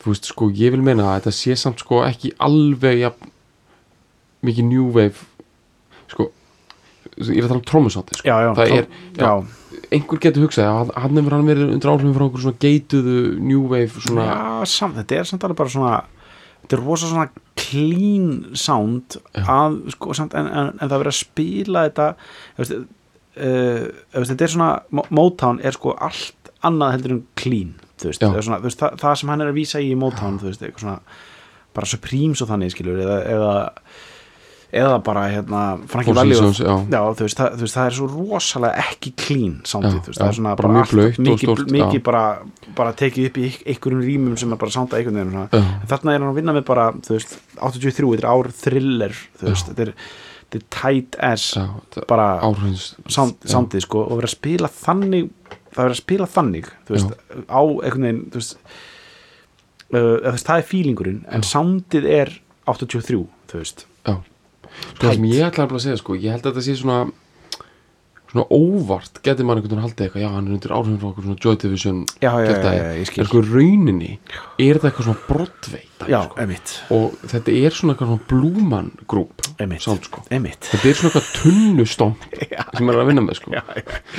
þú 0.00 0.12
veist 0.12 0.30
sko 0.30 0.48
ég 0.56 0.72
vil 0.72 0.84
meina 0.84 1.10
að 1.10 1.18
þetta 1.18 1.34
sé 1.36 1.56
samt 1.60 1.84
sko 1.84 2.00
ekki 2.06 2.32
alveg 2.44 3.02
jafn, 3.02 3.32
mikið 4.44 4.68
new 4.70 4.86
wave 4.96 5.24
ég 7.26 7.40
er 7.40 7.46
að 7.46 7.52
tala 7.52 7.60
um 7.60 7.66
trómusátti 7.70 8.18
sko. 8.18 8.28
það 8.58 8.74
er, 8.76 8.86
já, 9.18 9.32
einhver 9.94 10.20
getur 10.22 10.44
hugsað 10.46 10.68
að 10.70 10.92
hann 11.02 11.18
hefur 11.20 11.36
hann 11.36 11.48
verið 11.48 11.72
undir 11.74 11.90
áhrifin 11.92 12.14
frá 12.16 12.24
einhver 12.26 12.44
svona 12.44 12.62
geituðu 12.64 13.16
new 13.40 13.64
wave 13.70 14.04
svona, 14.04 14.28
já 14.28 14.70
sam, 14.74 14.94
þetta 14.98 15.18
er 15.18 15.28
samt 15.30 15.48
alveg 15.48 15.60
bara 15.62 15.74
svona 15.74 15.96
Þetta 16.58 16.74
er 16.74 16.80
rosa 16.84 17.08
svona 17.08 17.28
clean 17.56 18.56
sound 18.58 19.14
að, 19.40 19.76
sko, 19.94 20.12
samt, 20.18 20.34
en, 20.36 20.48
en, 20.50 20.72
en 20.74 20.90
það 20.90 21.00
verið 21.04 21.12
að 21.12 21.16
spila 21.16 21.84
þetta 21.86 22.08
veist, 22.58 22.74
uh, 22.74 23.84
veist, 24.18 24.32
þetta 24.32 24.44
er 24.44 24.52
svona 24.52 24.70
Mo- 24.98 25.06
Motown 25.14 25.62
er 25.64 25.78
sko 25.78 25.94
allt 25.96 26.50
annað 26.66 26.96
heldur 26.96 27.14
en 27.14 27.22
clean 27.38 27.70
veist, 28.02 28.20
svona, 28.20 28.58
það, 28.66 28.98
það 29.00 29.16
sem 29.22 29.32
hann 29.32 29.46
er 29.46 29.52
að 29.52 29.60
vísa 29.60 29.80
í 29.80 29.94
Motown 29.96 30.36
bara 31.78 31.88
Supremes 31.88 32.42
og 32.42 32.50
þannig 32.50 32.74
skilur 32.74 33.00
eða, 33.04 33.18
eða, 33.32 33.54
eða 34.68 34.98
bara 35.00 35.22
hérna 35.32 35.60
Frankie 35.88 36.12
Four 36.12 36.18
Valli 36.18 36.36
og, 36.36 36.58
já. 36.60 37.00
þú 37.16 37.24
veist, 37.24 37.38
það, 37.40 37.78
er 37.86 37.94
svo 37.96 38.08
rosalega 38.12 38.84
ekki 38.84 39.12
clean 39.16 39.54
Já, 39.64 39.78
þú 39.80 39.92
veist, 39.94 40.08
já, 40.12 40.18
það 40.18 40.28
er 40.28 40.36
svona 40.36 40.54
bara 40.60 40.82
allt- 40.82 40.92
og 40.92 41.20
mikið, 41.24 41.62
já. 41.78 42.02
bara, 42.04 42.24
bara 42.76 42.92
tekið 42.92 43.30
upp 43.30 43.38
í 43.40 43.46
einhverjum 43.64 44.02
rýmum 44.04 44.38
sem 44.40 44.52
er 44.52 44.60
bara 44.60 44.74
soundað 44.74 45.00
einhvern 45.00 45.20
veginn 45.20 45.32
svona. 45.32 45.48
Já. 45.52 45.62
En 45.80 45.88
þarna 45.92 46.14
er 46.14 46.20
hann 46.20 46.32
að 46.32 46.40
vinna 46.42 46.56
með 46.58 46.66
bara 46.68 46.88
þú 46.92 47.16
veist, 47.16 47.38
83, 47.56 48.10
þetta 48.12 48.26
er 48.26 48.30
ár 48.34 48.50
thriller 48.60 49.16
þú 49.40 49.48
veist, 49.48 49.72
þetta 49.72 49.86
er, 49.86 49.94
þetta 50.48 50.60
er 50.60 50.66
tight 50.76 51.18
as 51.30 51.48
já, 51.56 51.66
bara 52.08 52.28
já. 52.42 52.76
soundið 53.08 53.86
sko 53.88 54.04
og 54.04 54.20
vera 54.20 54.28
að 54.28 54.36
spila 54.36 54.68
þannig 54.68 55.30
það 55.72 55.82
vera 55.84 55.96
að 55.96 56.02
spila 56.02 56.28
þannig 56.36 56.70
þú 56.84 56.96
veist, 56.96 57.18
á 57.48 57.60
einhvern 57.64 58.06
veginn 58.08 58.24
þú 58.32 58.42
veist, 58.42 58.56
uh, 59.96 60.36
það 60.36 60.56
er 60.58 60.68
feelingurinn 60.74 61.22
en 61.32 61.44
soundið 61.46 62.08
er 62.20 62.34
83 62.68 63.24
þú 63.48 63.62
veist 63.62 63.86
Já, 64.08 64.18
sko 64.94 65.14
sem 65.14 65.30
ég 65.30 65.48
ætlaði 65.48 65.78
að 65.78 65.86
segja 65.86 66.02
sko, 66.02 66.18
ég 66.18 66.36
held 66.36 66.44
að 66.46 66.52
þetta 66.52 66.66
sé 66.68 66.78
svona 66.82 67.00
svona 68.28 68.44
óvart 68.52 69.20
getur 69.24 69.46
maður 69.48 69.62
einhvern 69.62 69.72
veginn 69.72 69.84
haldið 69.86 70.04
eitthvað, 70.04 70.22
já 70.22 70.28
hann 70.34 70.48
er 70.48 70.56
undir 70.56 70.74
áhrifin 70.76 70.98
frá 71.00 71.08
okkur 71.08 71.24
svona 71.24 71.42
Joy 71.44 71.56
Division 71.62 72.00
Já, 72.20 72.32
já, 72.44 72.50
já, 72.60 72.82
en 72.92 73.28
sko 73.30 73.42
rauninni 73.46 74.10
er 74.60 74.78
þetta 74.78 74.90
eitthvað 74.90 75.08
svona 75.08 75.22
já, 76.12 76.18
sko. 76.28 76.96
og 76.98 77.16
þetta 77.32 77.54
er 77.56 77.76
svona 77.78 77.94
eitthvað 77.94 78.12
svona 78.12 78.28
Blúman 78.32 78.90
grúp 79.08 79.46
sko. 79.48 80.24
þetta 80.28 80.90
er 80.90 81.00
svona 81.00 81.12
eitthvað 81.14 81.32
tunnustomp 81.38 82.28
sem 82.76 82.92
er 82.92 83.00
að 83.00 83.10
vinna 83.12 83.24
með 83.24 83.40
sko. 83.40 83.64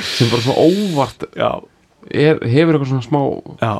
Sem 0.10 0.34
bara 0.34 0.45
svona 0.47 0.66
óvart 0.66 1.28
er, 1.38 2.41
hefur 2.49 2.80
eitthvað 2.80 2.91
svona 2.95 3.05
smá 3.05 3.22
já, 3.62 3.74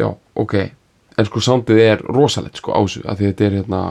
já, 0.00 0.10
ok. 0.40 0.58
En 1.18 1.26
sko 1.26 1.42
soundið 1.42 1.84
er 1.84 2.04
rosalegt 2.06 2.62
sko 2.62 2.76
ásu 2.78 3.04
að 3.04 3.26
þetta 3.26 3.48
er 3.48 3.60
hérna 3.60 3.82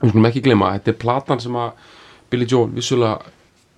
við 0.00 0.12
skulum 0.12 0.28
ekki 0.30 0.42
gleyma, 0.44 0.72
þetta 0.78 0.92
er 0.92 0.98
platan 1.04 1.42
sem 1.42 1.56
að 1.60 1.70
Billy 2.30 2.46
Joel 2.48 2.70
vissulega 2.74 3.18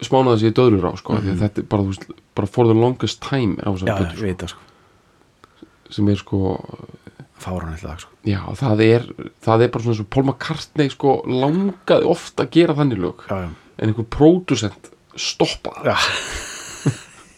smánaði 0.02 0.42
sig 0.42 0.52
í 0.52 0.56
döðlur 0.58 0.88
á 0.90 0.92
sko, 0.98 1.16
mm 1.16 1.32
að 1.32 1.44
þetta 1.44 1.62
er 1.62 1.68
bara, 1.70 1.86
veist, 1.88 2.08
bara 2.38 2.50
for 2.50 2.70
the 2.70 2.76
longest 2.76 3.22
time 3.24 3.56
á 3.62 3.68
þessar 3.70 4.00
plötu 4.00 4.18
ég 4.18 4.32
veit 4.32 4.44
sko. 4.50 4.64
sko, 5.60 5.70
sem 5.98 6.10
er 6.12 6.20
sko 6.20 6.40
fáran 7.42 7.74
eitthvað 7.74 8.04
sko. 8.04 8.12
Já, 8.28 8.40
það 8.58 8.84
er, 8.86 9.06
það 9.42 9.64
er 9.66 9.72
bara 9.74 9.86
svona 9.86 9.98
svo 9.98 10.08
Paul 10.14 10.26
McCartney 10.28 10.92
sko 10.94 11.14
langaði 11.26 12.10
ofta 12.10 12.46
að 12.46 12.52
gera 12.58 12.78
þannig 12.78 13.02
lög 13.02 13.24
já, 13.28 13.36
já, 13.46 13.48
en 13.78 13.92
einhver 13.92 14.10
producent 14.18 14.92
stoppa 15.18 15.74
það, 15.78 15.90
já. 15.92 15.96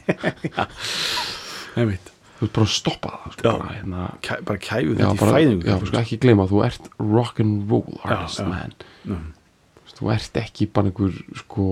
Emitt 1.80 2.13
þú 2.44 2.48
veist 2.48 2.54
bara 2.58 2.66
að 2.68 2.74
stoppa 2.74 3.12
það 3.14 3.34
sko, 3.34 3.44
Já. 3.44 3.52
bara, 3.52 3.74
hérna, 3.78 4.04
Kæ, 4.24 4.32
bara 4.44 4.62
kæfu 4.68 4.94
já, 4.94 4.96
þetta 5.00 5.10
í 5.14 5.20
bara, 5.24 5.36
fæðingu 5.38 5.68
já, 5.70 5.76
sko 5.88 6.00
ekki 6.02 6.20
gleyma 6.24 6.46
þú 6.50 6.62
ert 6.68 6.90
rock'n'roll 7.00 8.00
artist 8.04 8.42
já. 8.44 8.48
man 8.50 8.76
Mm. 9.04 9.32
Þú 9.94 10.08
ert 10.10 10.36
ekki 10.40 10.64
bara 10.74 10.88
einhver 10.88 11.12
sko, 11.36 11.64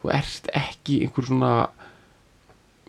þú 0.00 0.10
ert 0.14 0.46
ekki 0.56 1.00
einhver 1.04 1.26
svona 1.26 1.50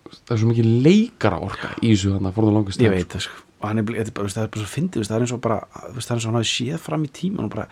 það 0.09 0.33
er 0.35 0.41
svo 0.41 0.49
mikið 0.51 0.67
leikara 0.85 1.39
orka 1.41 1.71
í 1.81 1.89
þessu 1.91 2.13
þannig 2.13 2.29
að 2.29 2.35
for 2.37 2.47
the 2.47 2.53
longest 2.53 2.83
ég 2.83 2.93
veit 2.93 3.09
það 3.15 3.25
sko 3.25 3.45
og 3.59 3.65
hann 3.67 3.81
er, 3.81 3.89
er 3.99 4.07
það 4.07 4.43
er 4.45 4.51
bara 4.53 4.61
svo 4.61 4.69
fyndið 4.71 5.07
það 5.09 5.15
er 5.17 5.25
eins 5.25 5.33
og 5.35 5.41
bara, 5.43 5.57
það 5.73 5.97
er 5.97 6.13
eins 6.15 6.23
og 6.23 6.29
hann 6.29 6.37
hafi 6.39 6.49
séð 6.53 6.77
fram 6.79 7.03
í 7.03 7.09
tíman 7.11 7.47
og 7.49 7.51
bara 7.55 7.65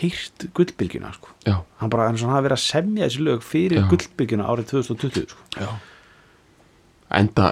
heyrt 0.00 0.44
gullbylgjuna 0.56 1.12
sko. 1.16 1.30
sko. 1.30 1.36
já, 1.48 1.56
hann 1.80 1.92
bara 1.92 2.04
er 2.06 2.12
eins 2.12 2.24
og 2.24 2.28
hann 2.28 2.36
hafi 2.36 2.48
verið 2.50 2.58
að 2.58 2.66
semja 2.66 3.08
þessi 3.08 3.24
lög 3.24 3.46
fyrir 3.46 3.80
Já. 3.80 3.86
gullbylgjuna 3.94 4.50
árið 4.52 4.68
2020 4.74 5.32
sko. 5.32 5.46
já. 5.56 5.70
enda 7.20 7.48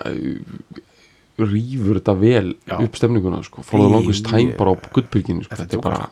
rýfur 1.39 1.99
þetta 2.01 2.15
vel 2.21 2.55
Já. 2.67 2.79
upp 2.85 2.97
stemninguna 2.99 3.43
sko, 3.47 3.63
the 3.63 3.79
longest 3.79 4.25
Ég- 4.27 4.31
time 4.31 4.55
bara 4.59 4.73
á 4.75 4.77
guttbyrginu 4.93 5.45
sko. 5.47 5.57
Þetta 5.57 5.77
er 5.77 5.83
bara 5.83 6.09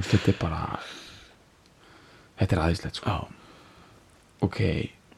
þetta 0.00 0.28
er 0.32 0.38
bara 0.40 0.62
þetta 2.38 2.56
er 2.56 2.62
aðeinslegt 2.66 2.96
sko. 3.02 3.16
ok 4.42 4.60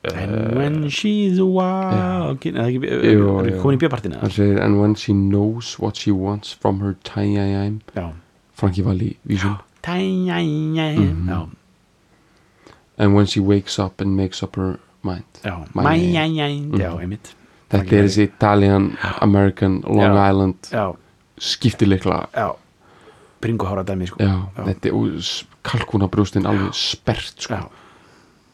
and 0.03 0.32
uh, 0.32 0.57
when 0.57 0.88
she's 0.88 1.36
walking 1.40 2.57
er 2.57 2.62
það 2.62 2.68
ekki, 2.70 2.88
er 2.88 3.18
það 3.20 3.59
komin 3.61 3.76
í 3.76 3.80
bjöpartina 3.82 4.20
and 4.64 4.80
when 4.80 4.94
she 4.96 5.12
knows 5.12 5.78
what 5.78 5.96
she 5.96 6.11
wants 6.11 6.53
from 6.53 6.80
her 6.80 6.96
já. 7.05 8.12
Frankie 8.55 8.82
Valli 8.82 9.16
vísum 9.26 9.59
Tæjæjæ 9.82 11.26
Já, 11.26 11.48
and 12.98 13.14
when 13.14 13.26
she 13.26 13.40
wakes 13.40 13.78
up 13.78 14.01
and 14.01 14.14
makes 14.14 14.42
up 14.42 14.57
her 14.57 14.78
mind. 15.03 15.24
Já. 15.44 15.64
My- 15.74 15.84
Mæjæjæ 15.84 16.78
Já, 16.78 16.98
einmitt 17.01 17.34
þetta 17.70 17.96
er 17.96 18.08
þessi 18.08 18.26
Italian, 18.26 18.90
American, 19.22 19.80
Long 19.86 20.16
Já. 20.16 20.30
Island 20.30 20.72
skiptileikla. 21.40 22.28
Já. 22.34 22.50
Bringuhára 23.40 23.84
dæmi, 23.88 24.08
sko. 24.10 24.20
Þetta 24.20 24.90
er 24.90 24.96
og 24.96 25.20
kalkúnabrjóstin 25.64 26.48
alveg 26.48 26.74
spert 26.76 27.46
sko. 27.46 27.60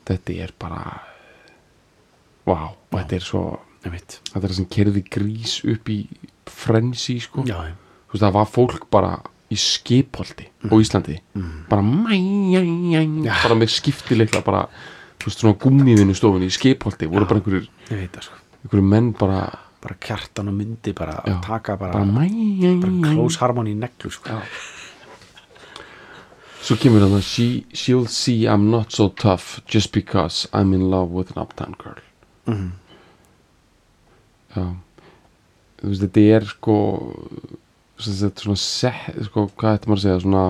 Þetta 0.07 0.37
er 0.45 0.53
bara 0.59 0.83
wow, 2.47 2.75
og 2.77 2.99
þetta 3.01 3.19
er 3.19 3.25
svo 3.27 3.45
þetta 3.83 4.21
er 4.39 4.45
það 4.45 4.59
sem 4.61 4.69
kerði 4.71 5.03
grís 5.11 5.57
upp 5.67 5.91
í 5.91 6.01
frensi 6.51 7.19
sko. 7.23 7.43
Já, 7.47 7.59
þú 8.07 8.15
veist 8.15 8.27
það 8.27 8.37
var 8.39 8.53
fólk 8.53 8.87
bara 8.95 9.17
í 9.51 9.59
skipholti 9.59 10.47
á 10.67 10.75
Íslandi. 10.75 11.19
Bara 11.71 11.83
mæjæjæj 11.83 13.27
bara 13.27 13.59
með 13.59 13.75
skiptileikla 13.75 14.43
bara 14.47 14.67
þú 15.19 15.31
veist 15.31 15.43
svona 15.43 15.59
gummiðinu 15.63 16.15
stofunni 16.19 16.51
í 16.51 16.55
skipholti 16.55 17.11
voru 17.11 17.27
bara 17.27 17.43
einhverjir, 17.43 17.71
ég 17.91 18.05
veit 18.05 18.15
það, 18.15 18.29
sko 18.31 18.46
einhverjir 18.67 18.89
menn 18.91 19.13
bara 19.19 19.45
Bara 19.83 19.95
kjartan 20.03 20.49
og 20.51 20.55
myndi 20.57 20.93
bara 20.97 21.21
Já. 21.27 21.41
taka 21.45 21.77
bara, 21.77 21.93
bara 21.93 22.05
bara 22.05 22.27
mæjæjæj 22.27 23.13
close 23.15 23.37
harmony 23.39 23.75
neglu, 23.75 24.11
sko. 24.11 24.41
Svo 26.67 26.75
kemur 26.81 27.05
það 27.07 27.23
she, 27.23 27.65
She'll 27.73 28.07
see 28.11 28.47
I'm 28.51 28.71
not 28.71 28.91
so 28.93 29.09
tough 29.09 29.61
Just 29.69 29.93
because 29.93 30.49
I'm 30.53 30.73
in 30.75 30.91
love 30.91 31.11
with 31.13 31.31
an 31.37 31.43
uptown 31.43 31.77
girl 31.79 32.01
Mhm. 32.47 32.71
Já 34.57 34.65
Þú 35.77 35.89
veist, 35.93 36.03
þetta 36.03 36.23
er 36.37 36.45
sko 36.49 36.77
sagt, 38.01 38.41
svona 38.43 38.57
set, 38.57 39.17
sko, 39.29 39.47
hvað 39.57 39.77
ætti 39.79 39.89
maður 39.91 39.99
að 39.99 40.05
segja 40.07 40.21
svona, 40.25 40.45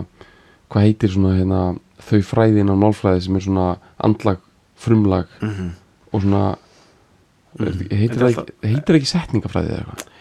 hvað 0.71 0.85
heitir 0.87 1.11
svona 1.13 1.33
hérna, 1.37 1.61
þau 2.07 2.21
fræði 2.27 2.61
innan 2.63 2.79
málfræði 2.81 3.23
sem 3.27 3.37
er 3.37 3.41
svona 3.45 3.67
andlag, 4.07 4.39
frumlag 4.77 5.27
Mhm. 5.43 5.73
og 6.13 6.23
svona 6.23 6.57
er, 7.61 7.81
heitir, 7.97 8.21
það 8.21 8.29
ekki, 8.33 8.55
heitir 8.71 8.99
ekki 9.01 9.11
setningafræði 9.13 9.73
eða 9.73 9.81
eitthvað? 9.83 10.13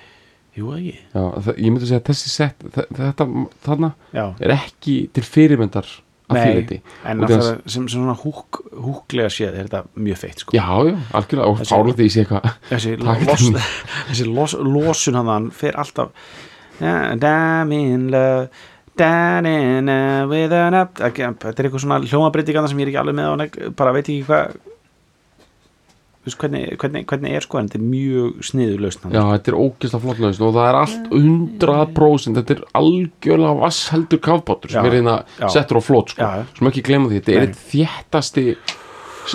Jú, 0.55 0.69
ekki. 0.77 0.93
Já, 1.11 1.21
það, 1.43 1.57
ég 1.59 1.71
myndi 1.73 1.83
að 1.83 1.89
segja 1.91 2.01
að 2.01 2.09
þessi 2.11 2.29
set 2.31 2.65
þe- 2.75 2.89
þetta, 2.95 3.25
þarna 3.67 3.89
Já, 4.15 4.25
er 4.39 4.53
ekki 4.55 4.93
til 5.17 5.23
fyrirmyndar 5.27 5.89
að 6.25 6.39
því 6.39 6.53
leiti 6.55 6.77
en 7.05 7.23
af 7.25 7.29
það 7.29 7.43
sem, 7.45 7.57
sem 7.75 7.87
svona 7.91 8.15
húk, 8.17 8.61
húklega 8.81 9.29
séð 9.35 9.57
er 9.59 9.67
þetta 9.67 9.81
mjög 10.07 10.21
feitt, 10.23 10.39
sko. 10.41 10.55
Já, 10.57 10.63
já, 10.87 10.95
algjörlega. 11.19 11.49
Og 11.51 11.59
fárlega 11.69 11.97
því 11.99 12.07
ég 12.07 12.13
sé 12.15 12.23
eitthvað 12.23 12.47
þessi, 12.71 12.93
los, 13.03 13.43
þessi 14.09 14.29
los, 14.31 14.55
losun 14.57 15.19
hann 15.19 15.51
fer 15.53 15.75
alltaf 15.83 16.15
"Yeah, 16.79 17.13
I'm 17.15 17.71
in 17.75 18.07
love 18.11 18.47
down 18.97 19.45
in 19.45 19.85
love 19.91 20.29
with 20.31 20.51
an 20.55 20.73
up 20.79 20.95
þetta 21.03 21.51
er 21.51 21.67
eitthvað 21.67 21.83
svona 21.83 21.99
hljómabreitingana 22.07 22.67
sem 22.71 22.79
ég 22.79 22.87
er 22.87 22.93
ekki 22.93 23.01
alveg 23.03 23.15
með 23.19 23.35
neg- 23.43 23.59
bara 23.75 23.91
veit 23.95 24.07
ekki 24.07 24.23
hvað 24.27 24.55
veist, 26.25 26.37
hvernig, 26.41 26.63
hvernig, 26.81 27.03
hvernig 27.09 27.35
er 27.37 27.45
sko 27.45 27.59
en 27.59 27.67
þetta 27.69 27.79
er 27.79 27.85
mjög 27.91 28.39
sniður 28.49 28.81
lausn 28.85 29.13
Já, 29.13 29.21
þetta 29.35 29.51
er 29.51 29.57
ógeðslega 29.61 30.03
flott 30.05 30.19
lausn 30.23 30.45
og 30.47 30.53
það 30.55 30.69
er 30.71 30.79
allt 30.81 31.11
100% 31.19 32.39
þetta 32.39 32.55
er 32.57 32.63
algjörlega 32.81 33.59
vassheldur 33.61 34.21
kafbátur 34.25 34.73
sem 34.73 34.81
Já, 34.81 34.89
er 34.89 34.97
hérna 34.99 35.15
settur 35.53 35.79
á 35.79 35.83
flott 35.85 36.09
sko. 36.15 36.21
Já, 36.25 36.45
sem 36.57 36.71
ekki 36.71 36.83
glemma 36.89 37.11
því, 37.11 37.21
þetta 37.21 37.35
er 37.37 37.45
eitt 37.47 37.61
þéttasti 37.71 38.45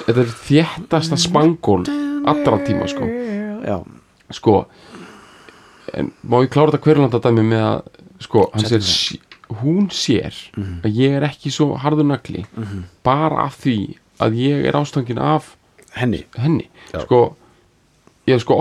þetta 0.07 0.21
er 0.25 0.35
þéttasta 0.51 1.19
spangól 1.19 1.83
allra 2.31 2.59
tíma 2.67 2.87
sko, 2.91 3.07
já, 3.65 3.79
sko 4.37 4.57
en 5.99 6.13
má 6.23 6.39
ég 6.45 6.51
klára 6.53 6.71
þetta 6.71 6.85
hverjulanda 6.85 7.21
dæmi 7.25 7.43
með 7.51 7.65
að 7.67 7.81
sko, 8.23 8.45
sér 8.61 8.85
hún 9.61 9.89
sér 9.91 10.35
Mhm. 10.57 10.81
að 10.87 10.93
ég 10.95 11.17
er 11.19 11.25
ekki 11.27 11.51
svo 11.51 11.73
harður 11.81 12.07
nagli 12.07 12.45
bara 13.03 13.47
af 13.49 13.57
því 13.65 13.97
að 14.21 14.37
ég 14.39 14.67
er 14.69 14.77
ástangin 14.79 15.19
af 15.19 15.57
henni. 15.97 16.25
Henni. 16.39 16.69
Sko, 16.93 17.23
ég 18.29 18.37
er 18.37 18.45
sko 18.45 18.61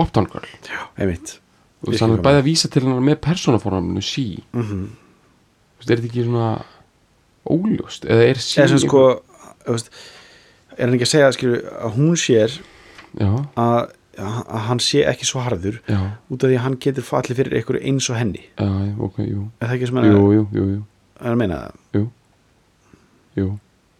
einmitt. 0.98 1.36
Og 1.80 1.94
þannig 1.96 2.18
að 2.18 2.26
bæði 2.26 2.40
að 2.42 2.48
vísa 2.48 2.68
til 2.68 2.82
hennar 2.84 3.04
með 3.04 3.22
persónaformaminu 3.24 4.02
sí 4.04 4.26
mm 4.52 4.64
veist, 5.80 5.90
er 5.90 6.00
þetta 6.00 6.10
ekki 6.10 6.24
svona 6.26 6.64
óljóst? 7.48 8.04
Eða 8.04 8.26
er 8.28 8.42
sí 8.42 8.60
eða 8.60 8.80
sko 8.82 9.04
er 9.70 10.84
hann 10.84 10.94
ekki 10.96 11.06
að 11.06 11.12
segja 11.14 11.32
skilur, 11.36 11.64
að 11.80 11.96
hún 11.96 12.18
sér 12.20 12.54
að, 13.20 13.94
að 14.20 14.62
hann 14.68 14.82
sé 14.84 15.02
ekki 15.08 15.28
svo 15.28 15.42
harður 15.44 15.80
já, 15.88 15.98
út 16.30 16.44
af 16.44 16.50
því 16.50 16.58
að 16.58 16.64
hann 16.66 16.78
getur 16.84 17.06
fallið 17.06 17.42
fyrir 17.42 17.58
einhverju 17.58 17.82
eins 17.90 18.10
og 18.12 18.20
henni? 18.20 18.44
Já, 18.58 18.68
já, 18.68 18.94
ok, 19.08 19.18
jú. 19.24 19.48
Er 19.60 19.70
það 19.70 19.76
ekki 19.78 19.90
sem 19.90 20.00
hann 20.00 20.08
er 21.20 21.34
að 21.34 21.40
meina 21.40 21.60
það? 21.64 21.82
Jú. 21.96 22.04
Jú, 23.40 23.50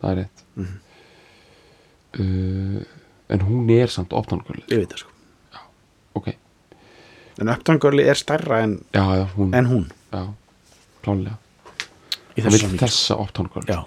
það 0.01 0.11
er 0.13 0.23
rétt. 0.23 0.47
Mhm. 0.61 0.79
uh, 2.21 2.97
en 3.31 3.45
hún 3.47 3.71
er 3.75 3.91
samt 3.93 4.13
opnangurli, 4.17 4.65
ég 4.71 4.83
veit 4.83 4.93
það 4.95 5.05
sko. 5.05 5.11
Ok. 6.21 6.33
En 7.41 7.49
Uptown 7.49 7.79
Girlie 7.81 8.09
er 8.11 8.19
stærra 8.19 8.63
en, 8.65 8.79
já, 8.93 9.05
já, 9.17 9.27
hún, 9.37 9.55
en 9.57 9.67
hún. 9.71 9.87
Já, 10.13 10.25
klálega 11.05 11.37
samhengi, 12.41 12.79
þessa 12.81 13.17
sko. 13.17 13.65
já 13.69 13.81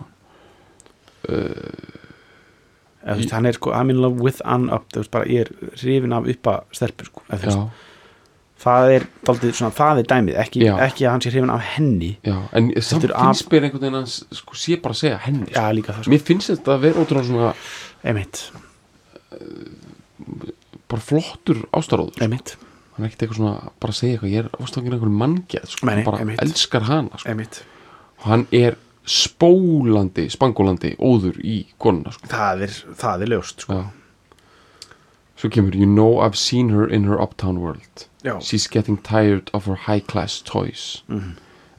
Eða, 3.04 3.16
þú 3.18 3.20
veist, 3.20 3.34
hann 3.36 3.48
er 3.50 3.56
sko 3.58 3.72
I'm 3.76 3.90
in 3.92 4.00
love 4.00 4.22
with 4.24 4.40
an 4.48 4.70
up 4.72 4.86
bara 5.12 5.28
ég 5.28 5.44
er 5.48 5.72
hrifin 5.76 6.14
af 6.16 6.28
uppa 6.32 6.54
stelpur 6.76 7.10
sko 7.10 7.24
já, 7.28 7.56
það 8.64 8.92
er 8.96 9.06
daldið 9.28 9.56
svona 9.58 9.76
það 9.76 10.02
er 10.02 10.10
dæmið 10.12 10.38
ekki, 10.44 10.62
Já. 10.64 10.74
ekki 10.88 11.06
að 11.08 11.12
hann 11.12 11.24
sé 11.26 11.32
hrifin 11.34 11.52
af 11.52 11.66
henni. 11.74 12.12
Já, 12.24 12.36
en 12.56 12.70
samt 12.80 13.08
finnst 13.10 13.50
mér 13.52 13.68
einhvern 13.68 13.84
veginn 13.84 14.00
að 14.00 14.14
sko, 14.40 14.56
sé 14.56 14.78
bara 14.80 14.96
að 14.96 15.02
segja 15.02 15.18
henni 15.26 15.50
já 15.50 15.58
sko. 15.60 15.74
líka 15.80 15.96
það 15.98 16.06
sko. 16.06 16.14
Mér 16.14 16.24
finnst 16.30 16.54
þetta 16.54 16.76
að 16.78 16.86
vera 16.86 17.04
ótrúlega 17.04 17.28
svona 17.28 17.50
einmitt, 18.04 18.44
bara 20.92 21.02
flottur 21.02 21.64
ástaróður 21.74 22.22
einmitt, 22.24 22.56
hann 22.96 23.06
er 23.06 23.10
ekkert 23.10 23.26
eitthvað 23.26 23.40
svona 23.40 23.72
bara 23.82 23.94
að 23.96 24.00
segja 24.00 24.18
eitthvað, 24.18 24.34
ég 24.34 24.44
er 24.44 24.50
ástangin 24.64 24.94
einhverjum 24.96 25.20
manngeð 25.24 25.68
sko, 25.72 25.88
nei, 25.90 25.96
hann 25.96 26.08
bara 26.08 26.22
einmitt. 26.24 26.42
elskar 26.44 26.88
hana 26.90 27.18
sko. 27.18 27.30
einmitt 27.34 27.64
og 28.20 28.28
hann 28.30 28.46
er 28.56 28.78
spólandi 29.04 30.30
spangólandi 30.32 30.94
óður 31.02 31.40
í 31.44 31.58
konuna 31.82 32.14
sko. 32.16 32.30
það 32.32 32.66
er, 32.68 32.78
það 33.02 33.26
er 33.26 33.34
ljóst 33.34 33.66
sko 33.66 33.80
Já. 33.82 33.84
svo 35.42 35.50
kemur 35.52 35.76
you 35.76 35.86
know 35.90 36.20
I've 36.24 36.38
seen 36.40 36.70
her 36.70 36.88
in 36.88 37.04
her 37.10 37.20
uptown 37.20 37.60
world 37.60 38.06
Já. 38.24 38.38
she's 38.40 38.68
getting 38.68 38.98
tired 39.02 39.50
of 39.54 39.66
her 39.66 39.76
high 39.90 40.00
class 40.00 40.40
toys 40.42 41.04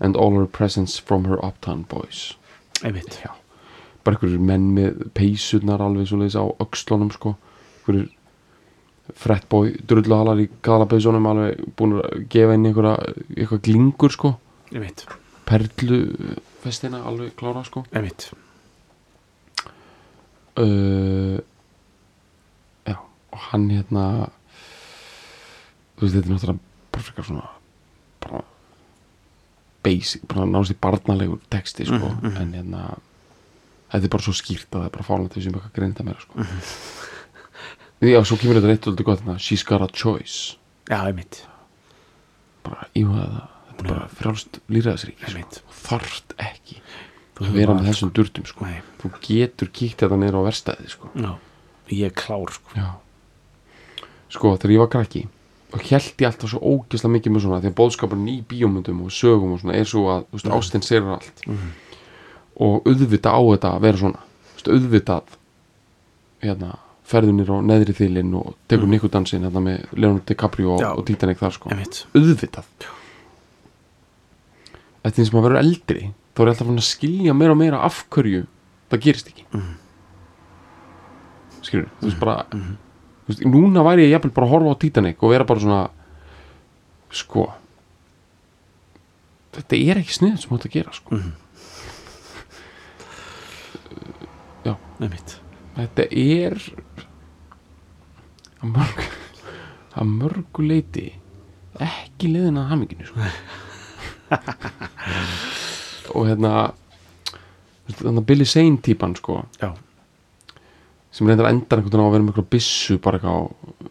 and 0.00 0.16
all 0.16 0.34
her 0.36 0.46
presents 0.46 0.98
from 0.98 1.24
her 1.24 1.38
uptown 1.44 1.86
boys 1.88 2.34
einmitt, 2.82 3.20
Já. 3.24 3.32
Bara 4.04 4.16
einhverjir 4.18 4.40
menn 4.40 4.66
með 4.76 5.02
peysurnar 5.16 5.82
alveg 5.84 6.08
svo 6.10 6.18
leiðis 6.20 6.36
á 6.40 6.44
öxlunum 6.64 7.10
sko. 7.14 7.34
einhverjir 7.80 8.10
frettbói 9.20 9.74
drulluhalar 9.84 10.40
í 10.40 10.48
galabeysunum 10.64 11.26
alveg 11.28 11.60
búin 11.76 11.98
að 12.00 12.24
gefa 12.32 12.54
inn 12.56 12.64
einhverja 12.70 12.94
eitthvað 13.36 13.64
glingur 13.66 14.14
sko. 14.14 14.34
Perlufestina 15.44 17.02
alveg 17.04 17.34
klára 17.36 17.64
sko. 17.68 17.84
Einmitt. 17.92 18.30
Uh, 20.54 21.40
já 22.86 22.94
og 23.34 23.38
hann 23.50 23.64
hérna 23.74 24.04
þú 25.98 26.04
veist 26.06 26.14
þetta 26.14 26.28
er 26.28 26.34
náttúrulega 26.34 26.58
bara 26.94 27.02
frekar 27.08 27.26
svona 27.26 27.48
bara 28.22 28.42
basic, 29.84 30.22
bara 30.30 30.46
í 30.70 30.76
barnalegur 30.80 31.40
texti 31.50 31.84
sko, 31.88 32.12
Mhm, 32.22 32.36
en 32.38 32.52
hérna 32.54 32.82
þetta 33.94 34.08
er 34.10 34.12
bara 34.16 34.26
svo 34.26 34.34
skýrt 34.36 34.68
að 34.74 34.80
það 34.80 34.86
er 34.90 34.94
bara 34.98 35.06
fálega 35.08 35.32
því 35.34 35.42
sem 35.46 35.56
eitthvað 35.56 35.74
greinda 35.78 36.04
meira 36.10 36.20
sko 36.26 36.44
Mhm. 36.44 38.10
já, 38.10 38.20
svo 38.26 38.36
kemur 38.42 38.58
þetta 38.60 38.72
eitt 38.74 38.86
og 38.88 38.94
þetta 38.96 39.04
gott 39.08 39.22
hérna, 39.24 39.38
she's 39.40 39.64
got 39.64 39.80
a 39.82 39.88
choice 39.88 40.56
já, 40.90 40.98
einmitt, 41.08 41.44
bara 42.66 42.88
íhuga 42.94 43.24
það 43.24 43.40
þetta 43.70 43.84
er 43.84 43.88
bara 43.88 44.08
frjálst 44.18 44.58
líraðsríki 44.70 45.30
sko. 45.30 45.62
Þarft 45.84 46.34
ekki 46.38 46.76
að 47.42 47.48
vera 47.56 47.74
með 47.74 47.88
þessum 47.90 48.12
durtum 48.14 48.44
sko. 48.46 48.64
Nei. 48.68 48.82
þú 49.02 49.10
getur 49.24 49.70
kíkt 49.74 50.04
þetta 50.04 50.18
niður 50.20 50.38
á 50.38 50.46
verstaði 50.46 50.90
sko. 50.92 51.08
ég 51.90 52.04
er 52.06 52.14
klár 52.14 52.52
sko 52.54 52.84
sko 54.34 54.54
þegar 54.58 54.74
ég 54.74 54.82
var 54.84 54.90
krakki 54.92 55.24
og 55.74 55.82
held 55.90 56.14
ég 56.22 56.28
alltaf 56.28 56.50
svo 56.52 56.60
ógeðslega 56.62 57.14
mikið 57.16 57.32
með 57.34 57.42
svona 57.44 57.58
því 57.64 57.70
að 57.72 57.76
bóðskapurinn 57.80 58.28
í 58.30 58.36
bíómyndum 58.46 59.00
og 59.04 59.10
sögum 59.14 59.54
og 59.56 59.60
svona 59.62 59.74
er 59.80 59.88
svo 59.90 60.04
að, 60.12 60.20
þú 60.30 60.38
veist, 60.38 60.50
ástin 60.54 60.84
sér 60.86 61.08
allt 61.16 61.42
og 62.62 62.88
auðvitað 62.88 63.34
á 63.34 63.42
þetta 63.42 63.72
að 63.74 63.84
vera 63.86 64.00
svona, 64.00 64.24
auðvitað 64.64 65.38
hérna, 66.44 66.74
ferðunir 67.04 67.50
á 67.52 67.56
neðri 67.66 67.94
þilin 67.96 68.34
og 68.38 68.52
tekur 68.70 68.88
mm. 68.88 69.08
dansinn 69.12 69.44
hérna 69.44 69.62
með 69.64 69.88
Leonardo 69.92 70.24
DiCaprio 70.30 70.76
Já. 70.80 70.90
og 70.94 71.04
Titanic 71.08 71.40
þar 71.40 71.56
sko. 71.56 71.72
Auðvitað. 71.74 72.68
Þetta 75.04 75.20
er 75.20 75.28
sem 75.28 75.40
að 75.40 75.48
vera 75.48 75.60
eldri 75.60 76.06
þá 76.34 76.42
er 76.42 76.50
alltaf 76.52 76.70
að 76.72 76.84
skilja 76.84 77.34
meira 77.36 77.54
og 77.54 77.60
meira 77.60 77.82
af 77.86 78.04
hverju 78.12 78.46
það 78.92 79.04
gerist 79.04 79.28
ekki. 79.30 79.44
Mm. 79.54 79.74
skilur, 81.64 81.92
þú 82.00 82.08
veist 82.08 82.20
bara 82.20 82.38
þú 82.52 83.30
veist, 83.30 83.44
núna 83.48 83.84
væri 83.86 84.08
ég 84.08 84.14
jafnvel 84.14 84.34
bara 84.36 84.48
að 84.48 84.54
horfa 84.54 84.74
á 84.74 84.80
Titanic 84.82 85.22
og 85.22 85.32
vera 85.32 85.46
bara 85.48 85.62
svona 85.62 85.82
sko 87.14 87.46
þetta 89.54 89.78
er 89.78 90.02
ekki 90.02 90.18
snið 90.18 90.36
sem 90.42 90.52
þetta 90.56 90.72
gera 90.74 90.94
sko. 90.96 91.20
Einmitt. 94.72 95.36
Þetta 95.74 96.06
er 96.10 96.58
að 98.62 98.72
mörg 98.72 99.04
að 99.94 100.10
mörgu 100.10 100.64
leiti 100.66 101.04
ekki 101.82 102.30
leiðin 102.30 102.58
að 102.60 102.70
haminginu 102.72 103.06
sko. 103.08 103.28
og 106.14 106.28
hérna 106.28 106.52
þannig 107.90 108.20
að 108.22 108.26
Billy 108.30 108.46
Zane 108.48 108.80
típan 108.82 109.14
sko, 109.18 109.42
já, 109.60 109.70
sem 111.14 111.28
reyndar 111.28 111.50
endar 111.50 111.80
einhvern 111.82 111.90
veginn 111.92 112.02
á 112.02 112.08
að 112.08 112.14
vera 112.14 112.24
með 112.24 112.32
eitthvað 112.32 112.50
byssu 112.54 112.98
bara 113.02 113.20
eitthvað 113.20 113.90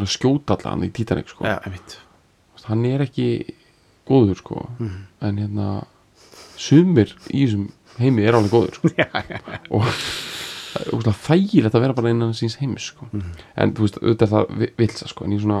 að 0.00 0.12
skjóta 0.16 0.56
allan 0.56 0.86
í 0.86 0.92
Titanic 0.96 1.32
sko. 1.32 1.46
já, 1.48 1.56
hann 2.66 2.86
er 2.88 3.04
ekki 3.06 3.28
góður 4.08 4.40
sko. 4.40 4.64
En 5.24 5.38
hérna 5.40 5.68
sumir 6.60 7.14
í 7.30 7.44
þessum 7.44 7.68
heimi 7.98 8.22
er 8.24 8.34
alveg 8.38 8.52
góður 8.54 8.74
sko. 8.78 8.88
og 9.74 9.82
það 11.02 11.10
er 11.10 11.18
þægilegt 11.26 11.74
að 11.76 11.82
vera 11.84 11.96
bara 11.98 12.12
innan 12.14 12.34
síns 12.36 12.56
heimis 12.60 12.84
sko. 12.92 13.02
en 13.10 13.72
þú 13.74 13.80
veist, 13.86 13.98
auðvitað 14.02 14.26
er 14.26 14.32
það 14.34 14.44
vi- 14.62 14.74
vilsa 14.78 15.06
sko. 15.10 15.20
en 15.26 15.34
ég 15.34 15.40
svona 15.42 15.60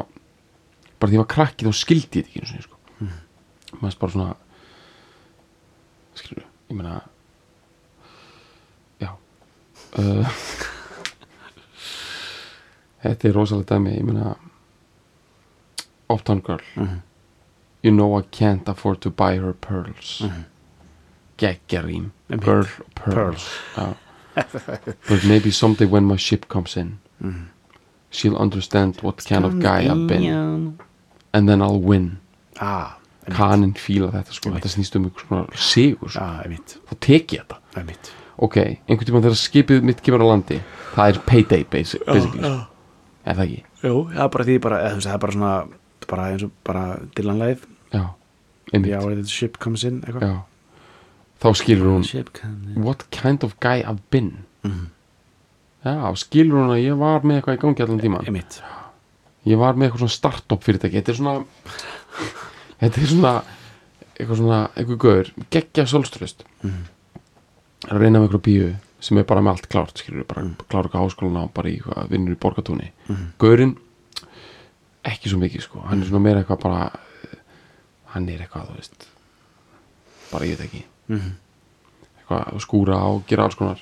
bara 1.00 1.08
því 1.10 1.16
ég 1.18 1.22
var 1.24 1.32
krakki 1.34 1.66
þá 1.66 1.72
skildi 1.80 2.14
ég 2.20 2.22
þetta 2.24 2.30
ekki 2.30 2.40
einu 2.40 2.50
sinni, 2.52 2.66
sko. 2.68 2.76
maður 3.80 3.94
er 3.94 4.00
bara 4.04 4.14
svona 4.14 4.32
skilur 6.20 6.46
ég 6.70 6.74
meina 6.78 6.94
já 9.00 9.10
uh, 9.98 10.30
þetta 13.04 13.28
er 13.30 13.34
rosalega 13.36 13.70
dæmi 13.74 13.94
ég 13.98 14.04
meina 14.10 14.26
Uptown 16.10 16.42
Girl 16.46 16.64
You 17.82 17.90
know 17.94 18.12
I 18.18 18.22
can't 18.28 18.68
afford 18.68 19.00
to 19.00 19.10
buy 19.10 19.38
her 19.40 19.54
pearls 19.54 20.18
geggja 20.20 20.28
rím 20.28 20.44
Einmitt. 21.40 22.44
Girl, 22.44 22.66
pearls, 22.94 23.48
Já. 23.76 23.94
But 25.08 25.24
maybe 25.24 25.50
someday 25.50 25.86
when 25.86 26.04
my 26.04 26.16
ship 26.16 26.46
comes 26.48 26.76
in 26.76 26.98
She'll 28.12 28.36
understand 28.36 28.98
what 29.02 29.24
kind 29.24 29.44
of 29.44 29.60
guy 29.60 29.84
I've 29.86 30.06
been. 30.08 30.78
And 31.32 31.48
then 31.48 31.62
I'll 31.62 31.80
win. 31.80 32.18
Ah, 32.60 32.96
einmitt. 33.26 33.36
Kanin 33.36 33.74
fíla 33.78 34.08
þetta 34.10 34.32
sko 34.34 34.50
Þetta 34.56 34.70
snýst 34.72 34.96
um 34.98 35.04
einhvers 35.06 35.28
konar 35.28 35.46
sigur 35.54 36.10
sko. 36.10 36.20
ah, 36.24 36.42
Þá 36.90 36.94
tek 37.00 37.34
ég 37.36 37.44
þetta. 37.44 37.58
Einmitt. 37.78 38.10
Ok, 38.42 38.56
einhvern 38.88 39.06
tímann 39.06 39.22
þegar 39.26 39.38
skipið 39.38 39.82
mitt 39.86 40.02
kemur 40.02 40.24
á 40.24 40.30
landi 40.32 40.58
Það 40.96 41.08
er 41.12 41.20
payday 41.28 41.64
basi- 41.70 42.00
basically 42.06 42.40
sko. 42.42 42.66
Er 43.26 43.34
það 43.36 43.44
ekki? 43.46 43.62
Jú, 43.84 43.94
það 44.10 44.24
er 44.24 44.28
bara 44.34 44.44
því 44.48 44.58
bara, 44.64 44.78
eða, 44.88 45.00
það 45.06 45.14
er 45.14 45.18
bara 45.26 45.32
svona 45.36 45.52
bara 46.10 46.28
eins 46.32 46.42
og 46.48 46.52
bara 46.66 46.84
Dylan-leið 47.14 47.66
Já, 47.94 48.04
einmitt. 48.72 48.90
Já, 48.90 48.98
where 49.04 49.14
the 49.22 49.28
ship 49.28 49.58
comes 49.62 49.84
in 49.84 50.00
eitthvað. 50.02 50.42
Þá 51.40 51.48
skilur 51.56 51.94
hún 51.94 52.04
What 52.84 53.06
kind 53.14 53.44
of 53.46 53.56
guy 53.60 53.80
I've 53.80 54.02
been? 54.12 54.44
Já, 55.80 56.12
skilur 56.20 56.60
hún 56.60 56.74
að 56.74 56.82
ég 56.84 57.00
var 57.00 57.24
með 57.24 57.40
eitthvað 57.40 57.56
í 57.56 57.62
gangi 57.64 57.86
allan 57.86 58.02
tíman 58.02 58.28
Ég 59.48 59.56
var 59.56 59.78
með 59.78 59.86
eitthvað 59.88 60.02
svona 60.02 60.12
startup 60.12 60.64
fyrirtæki. 60.66 61.00
Þetta 61.00 61.12
er 61.14 61.16
svona 61.16 61.34
Þetta 62.82 63.00
er 63.00 63.08
svona 63.08 63.32
eitthvað 64.20 64.40
svona, 64.42 64.60
eitthvað 64.76 65.00
gaur. 65.00 65.30
Geggja 65.54 65.86
sólströst 65.88 66.44
mm. 66.60 66.80
að 67.88 68.02
reyna 68.02 68.18
með 68.18 68.26
eitthvað 68.28 68.46
bíu 68.50 68.70
sem 69.00 69.16
er 69.16 69.24
bara 69.28 69.40
með 69.40 69.56
allt 69.56 69.70
klárt 69.72 70.02
skilur 70.02 70.26
bara 70.28 70.44
klára 70.68 70.88
eitthvað 70.88 71.06
háskólan 71.06 71.40
á 71.40 71.44
bara 71.56 71.70
í 71.70 71.78
eitthvað 71.78 72.10
vinnur 72.12 72.36
í 72.36 72.40
borgatúni 72.40 72.90
mm. 73.06 73.22
gaurinn 73.40 73.78
ekki 75.08 75.32
svo 75.32 75.40
mikið 75.40 75.64
sko. 75.64 75.84
Hann 75.88 76.04
er 76.04 76.10
svona 76.10 76.24
meira 76.26 76.42
eitthvað 76.42 76.60
bara 76.66 76.82
hann 78.12 78.28
er 78.28 78.44
eitthvað 78.44 78.68
þú 78.68 78.76
veist 78.76 79.08
bara 80.30 80.50
ég 80.50 80.60
veit 80.60 80.66
ekki 80.68 80.84
Mhm. 81.10 81.30
eitthvað 82.20 82.42
að 82.54 82.60
skúra 82.64 82.98
og 83.10 83.24
gera 83.26 83.44
alls 83.48 83.56
konar. 83.58 83.80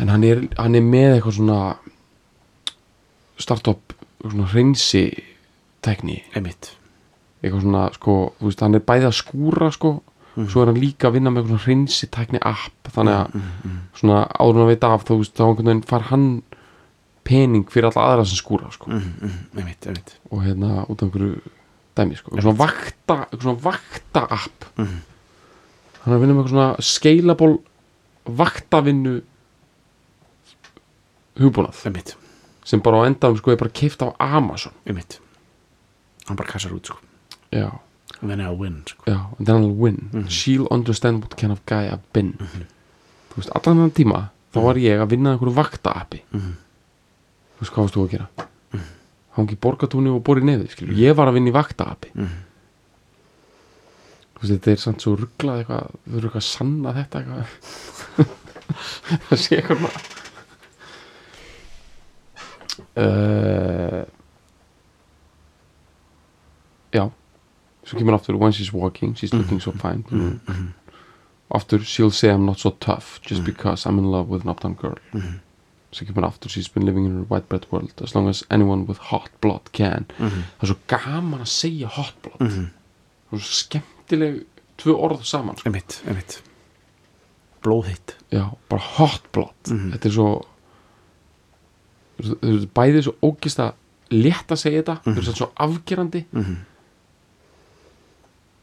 En 0.00 0.08
hann 0.08 0.24
er, 0.24 0.42
hann 0.58 0.74
er 0.74 0.80
með 0.82 1.18
eitthvað 1.18 1.36
svona 1.38 1.76
startup 3.38 3.92
svona 4.22 4.46
hreinsi 4.52 5.04
einmitt. 6.36 6.72
Eitthvað 7.42 7.64
svona 7.64 7.82
sko, 7.96 8.14
veist, 8.40 8.60
hann 8.62 8.74
er 8.78 8.84
bæði 8.86 9.08
að 9.10 9.16
skúra 9.18 9.70
sko, 9.74 9.96
svo 10.48 10.62
er 10.62 10.70
hann 10.70 10.78
líka 10.80 11.08
að 11.10 11.16
vinna 11.18 11.30
með 11.34 11.42
eitthvað 11.42 11.52
svona 11.58 11.66
hreinsi 11.66 12.08
tækni 12.14 12.40
app 12.48 12.92
þannig 12.94 13.18
að 13.18 13.40
svona 13.98 14.20
áður 14.38 14.62
að 14.64 14.70
veit 14.72 14.84
af 14.88 15.04
þú 15.08 15.18
veist, 15.20 15.34
þá 15.36 15.44
einhvern 15.48 15.66
veginn 15.72 15.82
far 15.90 16.06
hann 16.12 16.26
pening 17.24 17.66
fyrir 17.70 17.90
alla 17.90 18.06
aðra 18.12 18.24
sem 18.26 18.38
skúra 18.40 18.70
sko. 18.74 18.90
mm, 18.90 19.10
mm, 19.20 19.58
Einmitt, 19.58 19.86
einmitt. 19.86 20.14
Og 20.30 20.42
hérna 20.42 20.86
út 20.88 21.02
af 21.02 21.08
einhverju 21.10 21.42
dæmi 21.96 22.16
sko. 22.16 22.30
eitthvað 22.30 22.42
svona 22.42 22.58
vakta, 22.62 23.16
eitthvað 23.28 23.42
svona 23.42 23.62
vakta 23.68 24.22
app 24.38 24.64
hann 26.02 26.12
er 26.12 26.16
að 26.18 26.22
vinna 26.24 26.34
með 26.36 26.42
eitthvað 26.42 26.54
svona 26.54 26.86
scalable 26.88 27.58
vaktavinnu 28.42 29.14
hugbúnað. 31.40 31.80
Einmitt, 31.88 32.14
sem 32.68 32.82
bara 32.84 33.02
á 33.02 33.08
endanum 33.08 33.38
sko 33.40 33.54
er 33.54 33.60
bara 33.62 33.72
keift 33.74 34.02
á 34.04 34.12
Amazon. 34.22 34.74
Einmitt. 34.86 35.18
Hann 36.28 36.38
bara 36.38 36.50
kassar 36.52 36.74
út, 36.76 36.86
sko. 36.90 36.98
Já. 37.52 37.70
And 38.20 38.30
then 38.30 38.40
I'll 38.40 38.56
win, 38.58 38.82
sko. 38.86 39.02
Já, 39.10 39.18
and 39.38 39.46
then 39.46 39.56
I'll 39.64 39.74
win. 39.74 40.26
She'll 40.28 40.68
understand 40.70 41.22
what 41.24 41.36
kind 41.36 41.52
of 41.52 41.64
guy 41.66 41.88
I've 41.90 42.04
been. 42.12 42.34
Þú 43.32 43.40
veist, 43.40 43.50
allan 43.56 43.80
þannig 43.80 43.96
tíma 43.96 44.18
þá 44.52 44.58
var 44.66 44.78
ég 44.82 45.00
að 45.00 45.14
vinna 45.14 45.30
að 45.32 45.38
einhverju 45.38 45.54
vakta 45.56 45.92
appi 45.96 46.18
Þú 46.28 47.62
veist, 47.62 47.72
hvað 47.72 47.86
varst 47.86 47.94
þú 47.96 48.02
að 48.04 48.10
gera? 48.12 48.26
Hangi 49.38 49.56
í 49.56 49.60
borgatúni 49.64 50.10
og 50.12 50.20
bori 50.26 50.44
neði 50.44 50.66
skilur. 50.68 50.92
Ég 51.00 51.16
var 51.16 51.30
að 51.30 51.38
vinna 51.38 51.48
í 51.48 51.54
vakta 51.56 51.86
appi 51.94 52.10
Þú 52.12 52.26
veist, 54.42 54.52
þetta 54.52 54.70
er 54.74 54.80
samt 54.82 55.04
svo 55.04 55.14
rugglað 55.18 55.62
eitthvað 55.62 55.84
Þú 56.06 56.18
eru 56.18 56.28
eitthvað 56.28 56.42
að 56.42 56.48
sanna 56.50 56.94
þetta 56.98 57.22
eitthvað. 57.22 57.46
Það 59.28 59.40
sé 59.42 59.58
eitthvað 59.58 59.94
uh, 62.96 64.04
Já. 66.92 67.04
Svo 67.84 67.98
kemur 67.98 68.14
aftur 68.16 68.36
When 68.40 68.52
she's 68.52 68.72
walking, 68.72 69.14
she's 69.14 69.32
looking 69.34 69.60
so 69.60 69.72
fine. 69.72 70.04
Aftur 71.52 71.80
She'll 71.84 72.10
say 72.10 72.30
I'm 72.30 72.46
not 72.46 72.58
so 72.58 72.70
tough 72.80 73.20
Just 73.22 73.44
because 73.44 73.86
I'm 73.86 73.98
in 73.98 74.04
love 74.10 74.28
with 74.28 74.42
an 74.44 74.50
uptown 74.50 74.74
girl. 74.74 74.98
Svo 75.92 76.06
kemur 76.08 76.24
aftur 76.28 76.48
She's 76.50 76.68
been 76.68 76.86
living 76.86 77.04
in 77.06 77.16
her 77.16 77.24
white 77.24 77.48
bread 77.48 77.66
world 77.70 77.92
As 78.02 78.14
long 78.14 78.28
as 78.28 78.44
anyone 78.50 78.86
with 78.86 78.98
hot 79.10 79.30
blood 79.40 79.72
can. 79.72 80.06
Það 80.18 80.62
er 80.62 80.72
svo 80.72 80.78
gaman 80.88 81.44
að 81.44 81.50
segja 81.52 81.88
hot 81.98 82.14
blood. 82.24 82.38
Það 83.30 83.38
er 83.38 83.44
svo 83.46 83.56
skemmtileg 84.12 84.46
Tvö 84.82 84.94
orð 84.98 85.20
saman 85.28 85.56
sko. 85.56 85.68
Einmitt, 85.68 86.00
einmitt. 86.08 86.38
Blóðhitt 87.62 88.16
Já, 88.32 88.48
bara 88.68 88.82
hot 88.96 89.26
blood. 89.32 89.54
Þetta 89.68 90.08
er 90.08 90.14
svo 90.16 90.28
Þetta 92.22 92.48
er 92.52 92.64
bæðið 92.76 93.04
svo 93.06 93.14
ógist 93.28 93.60
að 93.62 93.76
létt 94.12 94.52
að 94.52 94.60
segja 94.62 94.82
þetta 94.82 94.96
Þetta 95.04 95.32
er 95.34 95.38
svo 95.38 95.50
afgerandi. 95.66 96.24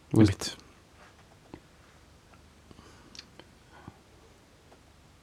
Þú 0.10 0.18
veist, 0.18 0.20
Einmitt. 0.20 0.50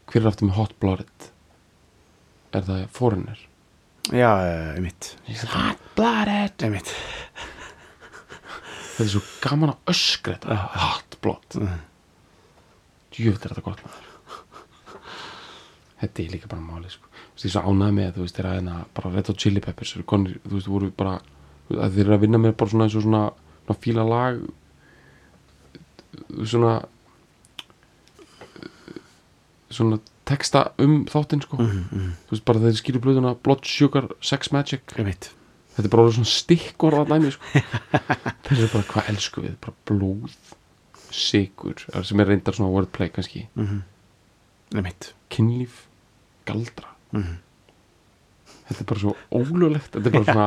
Hver 0.07 0.23
er 0.23 0.31
aftur 0.31 0.48
með 0.48 0.59
hot 0.61 0.77
blooded 0.81 1.28
er 2.57 2.62
það 2.65 2.85
foreigner? 2.94 3.40
Já, 4.15 4.31
einmitt. 4.78 5.11
Hot 5.51 5.82
blooded 5.98 6.62
Einmitt 6.65 6.94
þetta 8.97 9.05
er 9.05 9.12
svo 9.12 9.23
gaman 9.44 9.73
að 9.74 9.93
öskra 9.93 10.35
þetta. 10.36 10.56
Hot 10.81 11.18
blood 11.24 11.60
djöfn 13.16 13.36
er 13.47 13.52
þetta 13.52 13.64
gott 13.64 13.85
maður. 13.85 14.12
Þetta 16.01 16.23
er 16.23 16.32
líka 16.35 16.51
bara 16.51 16.64
máli 16.64 16.90
sko. 16.93 17.09
Ég 17.36 17.47
er 17.48 17.52
svo 17.52 17.62
ánægð 17.68 17.97
með 17.97 18.10
þú 18.16 18.24
veist, 18.24 18.36
þeirra 18.36 18.56
hérna 18.56 18.74
bara 18.97 19.12
Red 19.12 19.31
Hot 19.31 19.40
Chili 19.40 19.62
Peppers 19.64 19.94
konir, 20.09 20.39
þú 20.44 20.55
veist, 20.56 20.68
voru 20.73 20.90
bara 20.97 21.14
þú 21.20 21.74
veist, 21.74 21.82
að 21.85 21.97
þeir 21.97 22.05
eru 22.06 22.16
að 22.16 22.23
vinna 22.24 22.40
með 22.40 22.56
bara 22.60 22.73
svona 22.73 22.86
eins 22.89 22.97
og 22.97 23.05
svona, 23.06 23.23
svona 23.64 23.81
fíla 23.85 24.05
lag 24.09 24.35
svona 26.44 26.74
svona 29.77 29.98
texta 30.27 30.62
um 30.82 31.05
þáttinn 31.10 31.43
sko. 31.44 31.59
Þú 31.60 32.32
veist 32.32 32.47
bara 32.48 32.62
þeir 32.64 32.78
skýru 32.81 33.02
blöðuna 33.05 33.36
Blood 33.43 33.66
Sugar 33.68 34.09
Sex 34.24 34.52
Magic. 34.55 34.82
Einmitt 34.97 35.31
þetta 35.77 35.86
er 35.86 35.93
bara 35.93 36.12
svona 36.16 36.32
stikkorða 36.32 37.05
dæmi 37.12 37.31
sko. 37.35 37.62
þessi 38.48 38.66
er 38.66 38.73
bara 38.73 38.89
hvað 38.90 39.11
elsku 39.12 39.44
við? 39.44 39.57
Bara 39.62 39.77
blóð, 39.90 40.36
sigur 41.15 41.86
sem 42.05 42.20
er 42.24 42.31
reyndar 42.32 42.57
svona 42.57 42.73
wordplay 42.74 43.12
kannski. 43.12 43.47
Nefnitt 44.74 45.12
kynlíf, 45.32 45.85
galdra. 46.48 46.89
Mhm. 47.12 47.36
þetta 48.66 48.81
er 48.82 48.86
bara 48.90 49.01
svo 49.01 49.12
ólulegt 49.31 49.93
þetta 49.94 50.09
er 50.11 50.15
bara 50.16 50.27
svona 50.27 50.47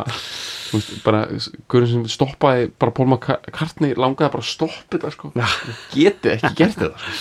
veist, 0.74 0.90
bara, 1.06 1.20
hverjum 1.72 1.90
sem 1.94 2.02
stoppaði 2.12 2.66
bara 2.76 2.92
Paul 2.98 3.08
McCartney 3.14 3.96
langaði 3.96 4.34
bara 4.34 4.44
að 4.44 4.50
stoppa 4.50 4.98
þetta 4.98 5.12
sko, 5.16 5.32
geti 5.94 6.34
ekki 6.36 6.52
gert 6.60 6.76
þetta 6.82 7.00
sko. 7.00 7.14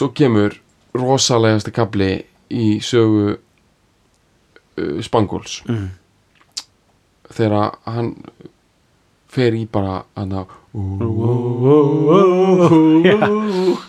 svo 0.00 0.08
kemur 0.16 0.56
rosalegasti 0.96 1.74
kapli 1.76 2.10
í 2.48 2.66
sögu 2.84 3.36
uh, 4.78 5.02
Spangóls 5.02 5.62
Mhm. 5.68 5.88
þegar 7.36 7.72
hann 7.86 8.14
fer 9.28 9.52
í 9.58 9.66
bara 9.68 10.04
hann 10.16 10.32
að 10.32 10.46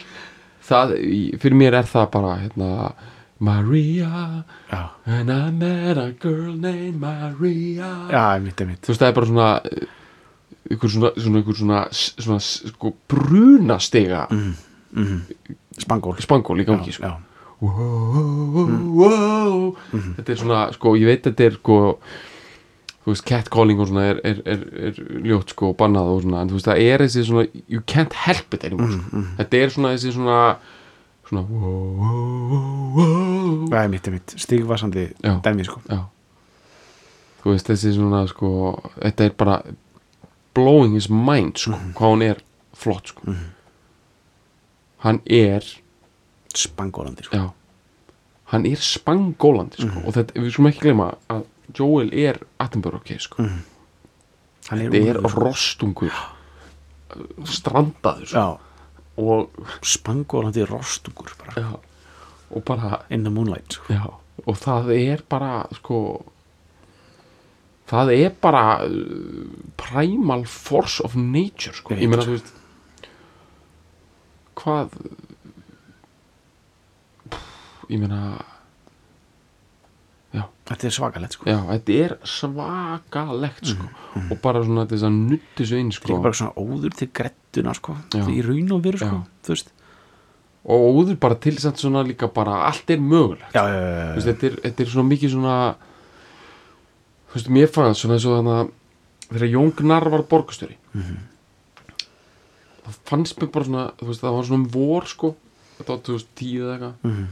það, 0.68 0.94
fyrir 1.42 1.58
mér 1.58 1.78
er 1.82 1.88
það 1.90 2.08
bara 2.14 2.32
hérna 2.42 2.70
Maria 3.40 4.44
Já, 4.72 4.82
and 5.06 5.30
I 5.32 5.52
met 5.52 5.98
a 6.02 6.08
girl 6.20 6.56
named 6.58 6.98
Maria. 7.00 7.92
Já, 8.10 8.24
einmitt, 8.34 8.58
einmitt. 8.64 8.82
Þú 8.82 8.90
veist 8.94 9.04
það 9.04 9.12
er 9.12 9.16
bara 9.20 9.30
svona 9.30 9.50
eh, 9.70 9.86
ykkur 10.74 10.90
svona, 10.96 11.12
svona, 11.22 11.44
svona, 11.54 11.82
svona 11.94 12.40
sko, 12.42 12.92
brunastega. 13.08 14.24
Mm. 14.34 15.22
Spangól. 15.78 16.18
Spangól 16.26 16.64
í 16.64 16.66
gangi 16.68 16.96
sko. 16.98 17.14
Wow, 17.62 18.72
wow. 19.02 19.62
þetta 19.92 20.34
er 20.34 20.42
svona 20.42 20.64
sko, 20.76 20.96
ég 21.00 21.10
veit 21.10 21.24
þetta 21.26 21.48
er 21.48 21.58
sko 21.58 21.78
þú 23.08 23.14
veist, 23.14 23.26
catcalling 23.28 23.80
og 23.82 23.88
svona 23.90 24.08
er, 24.12 24.20
er, 24.28 24.42
er, 24.46 24.66
er 24.90 24.98
ljótt 25.26 25.54
sko 25.56 25.72
og 25.72 25.78
bannað 25.80 26.12
og 26.14 26.26
svona 26.26 26.44
en 26.44 26.52
þú 26.52 26.60
veist, 26.60 26.68
það 26.70 26.84
er 26.84 27.06
þessi 27.06 27.24
svona, 27.30 27.46
you 27.72 27.84
can't 27.88 28.18
help 28.26 28.58
it 28.58 28.68
anymore, 28.68 29.00
sko. 29.00 29.24
þetta 29.40 29.62
er 29.64 29.74
svona 29.74 29.94
þessi 29.96 30.14
svona 30.18 30.42
svona 31.28 31.44
wow, 31.48 31.98
wow. 32.96 33.68
Já, 33.72 33.82
einmitt, 33.82 34.08
einmitt 34.08 34.36
Stigvassandi 34.40 35.10
Já. 35.24 35.34
dæmi, 35.44 35.66
sko. 35.68 35.82
Já. 35.90 36.06
Þú 37.42 37.52
veist, 37.54 37.68
þessi 37.68 37.94
svona 37.96 38.24
sko 38.32 38.52
þetta 38.96 39.28
er 39.28 39.36
bara 39.38 39.60
blowing 40.58 40.96
his 40.98 41.10
mind 41.10 41.60
sko, 41.62 41.78
hvað 41.98 42.14
hún 42.16 42.26
er 42.26 42.42
flott 42.78 43.12
sko. 43.14 43.36
Hann 45.04 45.22
er 45.26 45.66
Spangólandi, 46.56 47.24
sko 47.28 47.36
Já 47.38 47.48
Hann 48.48 48.64
er 48.66 48.80
spangólandi 48.80 49.82
sko. 49.84 50.06
og 50.08 50.14
þetta, 50.16 50.38
við 50.40 50.54
skulum 50.56 50.70
ekki 50.70 50.86
gleyma 50.86 51.08
að 51.34 51.42
Joel 51.76 52.14
er 52.16 52.38
Attenborough 52.64 53.04
case 53.04 53.28
sko. 53.28 53.44
Hann 53.44 54.84
þetta 54.86 55.02
er 55.02 55.20
úlfur, 55.20 55.34
sko. 55.34 55.44
rostungur 55.44 56.22
strandaður 57.48 58.32
sko. 58.32 58.46
Og, 59.18 59.60
Spangólandi 59.84 60.64
rostungur 60.70 61.34
bara 61.42 61.60
já, 61.60 61.70
og 62.54 62.64
bara 62.64 63.02
In 63.10 63.24
the 63.26 63.34
moonlight, 63.34 63.74
sko 63.74 63.94
já, 63.98 64.06
og 64.46 64.60
það 64.62 64.92
er 64.96 65.24
bara 65.28 65.66
sko 65.82 66.00
það 67.88 68.14
er 68.16 68.32
bara 68.42 68.64
uh, 68.86 69.58
primal 69.80 70.46
force 70.46 71.04
of 71.04 71.16
nature 71.16 71.76
sko. 71.76 71.96
Ég 71.96 72.08
meina 72.12 72.24
þú 72.24 72.38
veist 72.38 72.54
hvað 74.58 74.96
ég 77.90 78.00
meina 78.02 78.20
já 80.36 80.44
Þetta 80.68 80.88
er 80.90 80.92
svakalegt, 80.98 81.34
sko 81.38 81.48
Já, 81.48 81.58
þetta 81.72 81.94
er 82.04 82.14
svakalegt 82.28 83.70
sko. 83.72 83.86
og 84.32 84.42
bara 84.44 84.64
svona 84.66 84.84
þess 84.90 85.06
að 85.08 85.16
nutti 85.32 85.66
svo 85.70 85.80
inn 85.80 85.92
Líka 85.94 86.02
sko. 86.04 86.18
bara 86.26 86.34
svona 86.42 86.54
óður 86.60 86.96
til 87.00 87.08
grettuna, 87.16 87.74
sko 87.78 87.96
Já. 88.14 88.24
Í 88.28 88.42
raun 88.46 88.72
og 88.76 88.82
veru, 88.84 89.00
sko. 89.00 89.22
Þú 89.48 89.56
veist 89.56 89.74
og 90.68 90.84
óður 91.00 91.16
bara 91.24 91.36
til 91.40 91.54
þess 91.56 91.70
að 91.70 91.78
svona 91.80 92.02
líka 92.04 92.28
bara 92.36 92.58
allt 92.68 92.90
er 92.92 93.00
mögulegt 93.00 93.56
Já, 93.56 93.64
veist, 94.18 94.28
þetta, 94.28 94.50
er, 94.50 94.58
þetta 94.66 94.84
er 94.84 94.90
svona 94.92 95.08
mikið 95.14 95.32
svona 95.38 95.56
þú 97.32 97.38
veist, 97.38 97.50
mér 97.56 97.72
fannst 97.72 98.04
svona 98.04 98.18
eins 98.18 98.26
og 98.28 98.36
þannig 98.42 98.58
að 98.58 98.74
þegar 99.32 99.52
Jón 99.54 99.72
Gnarr 99.80 100.10
var 100.12 100.26
borgastjóri 100.28 100.76
það 102.84 103.00
fannst 103.08 103.40
mér 103.42 103.52
bara 103.56 103.68
svona 103.70 103.86
þú 104.00 104.10
veist, 104.12 104.24
það 104.24 104.36
var 104.38 104.48
svona 104.50 104.60
um 104.62 104.68
vor 104.76 105.08
sko 105.12 105.32
þetta 105.78 105.94
var 105.96 106.04
2010 106.12 106.60
eða 106.60 106.76
eitthvað 106.76 106.96
Mhm. 107.08 107.28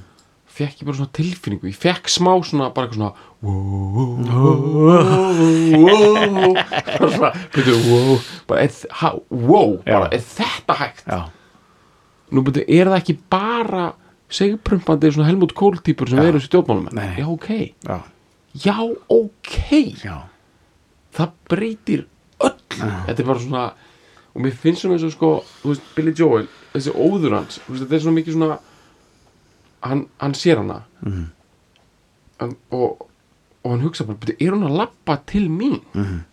Fekk 0.56 0.82
ég 0.82 0.88
bara 0.88 0.98
svona 1.00 1.14
tilfinningu. 1.16 1.70
Ég 1.70 1.78
fekk 1.80 2.10
smá 2.12 2.32
svona 2.48 2.70
bara 2.76 2.88
eitthvað 2.88 3.00
svona 3.00 3.14
bara 7.00 7.12
svona 7.12 7.32
bara 8.48 10.10
er, 10.16 10.22
þetta 10.38 10.78
hægt? 10.82 11.06
Nú 12.34 12.44
byrju, 12.46 12.66
er 12.68 12.92
það 12.92 13.00
ekki 13.02 13.18
bara 13.32 13.86
segprumpandi 14.36 15.12
svona 15.14 15.30
Helmut 15.30 15.54
Kohl 15.58 15.78
típur 15.86 16.10
sem 16.10 16.40
stjórnmálum? 16.44 16.90
Nei, 16.92 17.06
nei. 17.06 17.16
já 17.20 17.28
ok, 17.30 17.50
Já, 18.56 18.78
ok. 19.12 19.56
Það 21.16 21.36
breytir 21.52 22.06
öllu. 22.44 22.88
Þetta 23.08 23.22
er 23.22 23.28
bara 23.28 23.44
svona 23.44 23.66
og 24.36 24.44
mér 24.44 24.56
finnst 24.60 24.84
svona 24.84 24.98
eins 24.98 25.06
og 25.08 25.14
sko 25.16 25.30
Billy 25.96 26.12
Joel, 26.16 26.48
þessi 26.74 26.92
óður 26.92 27.38
hans 27.38 27.60
þetta 27.70 27.96
er 27.96 28.04
svona 28.04 28.18
mikið 28.20 28.36
svona 28.36 28.58
hann, 29.86 30.06
hann 30.20 30.34
sér 30.38 30.58
hana 30.62 30.82
Mhm. 31.02 31.26
hann, 32.40 32.56
og, 32.72 33.08
og 33.64 33.72
hann 33.72 33.82
hugsa 33.86 34.04
bara, 34.06 34.18
"Bíddu, 34.18 34.36
er 34.40 34.52
hún 34.52 34.66
að 34.68 34.78
lappa 34.78 35.18
til 35.26 35.48
mín 35.50 35.82
Mhm. 35.94 36.24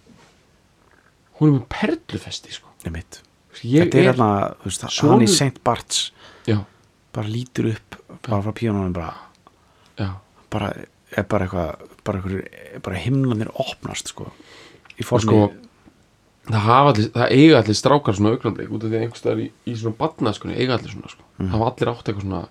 hún 1.41 1.49
er 1.55 1.59
með 1.61 1.67
perlufesti 1.69 2.53
sko 2.53 2.69
ég 2.85 3.05
Þetta 3.63 3.95
er 3.99 4.13
hérna, 4.15 4.57
þú 4.63 4.65
veist, 4.65 5.01
hann 5.03 5.21
í 5.21 5.29
St. 5.29 5.63
Barts 5.65 6.11
já, 6.47 6.65
bara 7.13 7.29
lítur 7.29 7.71
upp 7.75 7.97
bara 8.23 8.43
frá 8.43 8.53
píónunum 8.53 8.93
bara, 8.93 9.15
bara 10.51 10.73
er 11.17 11.23
bara 11.25 11.47
eitthvað 11.47 11.77
bara, 12.05 12.23
bara 12.83 12.97
himlanir 12.97 13.51
opnast 13.55 14.09
sko, 14.09 14.33
í 14.99 15.05
formi 15.05 15.23
sko 15.29 15.53
það, 16.49 16.89
allir, 16.89 17.11
það 17.13 17.31
eiga 17.31 17.59
allir 17.63 17.77
strákar 17.79 18.15
svona 18.17 18.33
augnablik 18.35 18.71
út 18.73 18.83
af 18.85 18.91
því 18.91 18.97
að 18.97 19.03
einhvers 19.05 19.21
staðar 19.23 19.43
í, 19.45 19.51
í 19.67 19.77
svona 19.77 19.97
badnaðskunni 20.01 20.57
eiga 20.59 20.79
allir 20.79 20.91
svona 20.91 21.11
sko. 21.13 21.23
Mhm. 21.39 21.51
hafa 21.53 21.65
allir 21.71 21.93
átt 21.93 22.09
eitthvað 22.09 22.23
svona 22.27 22.49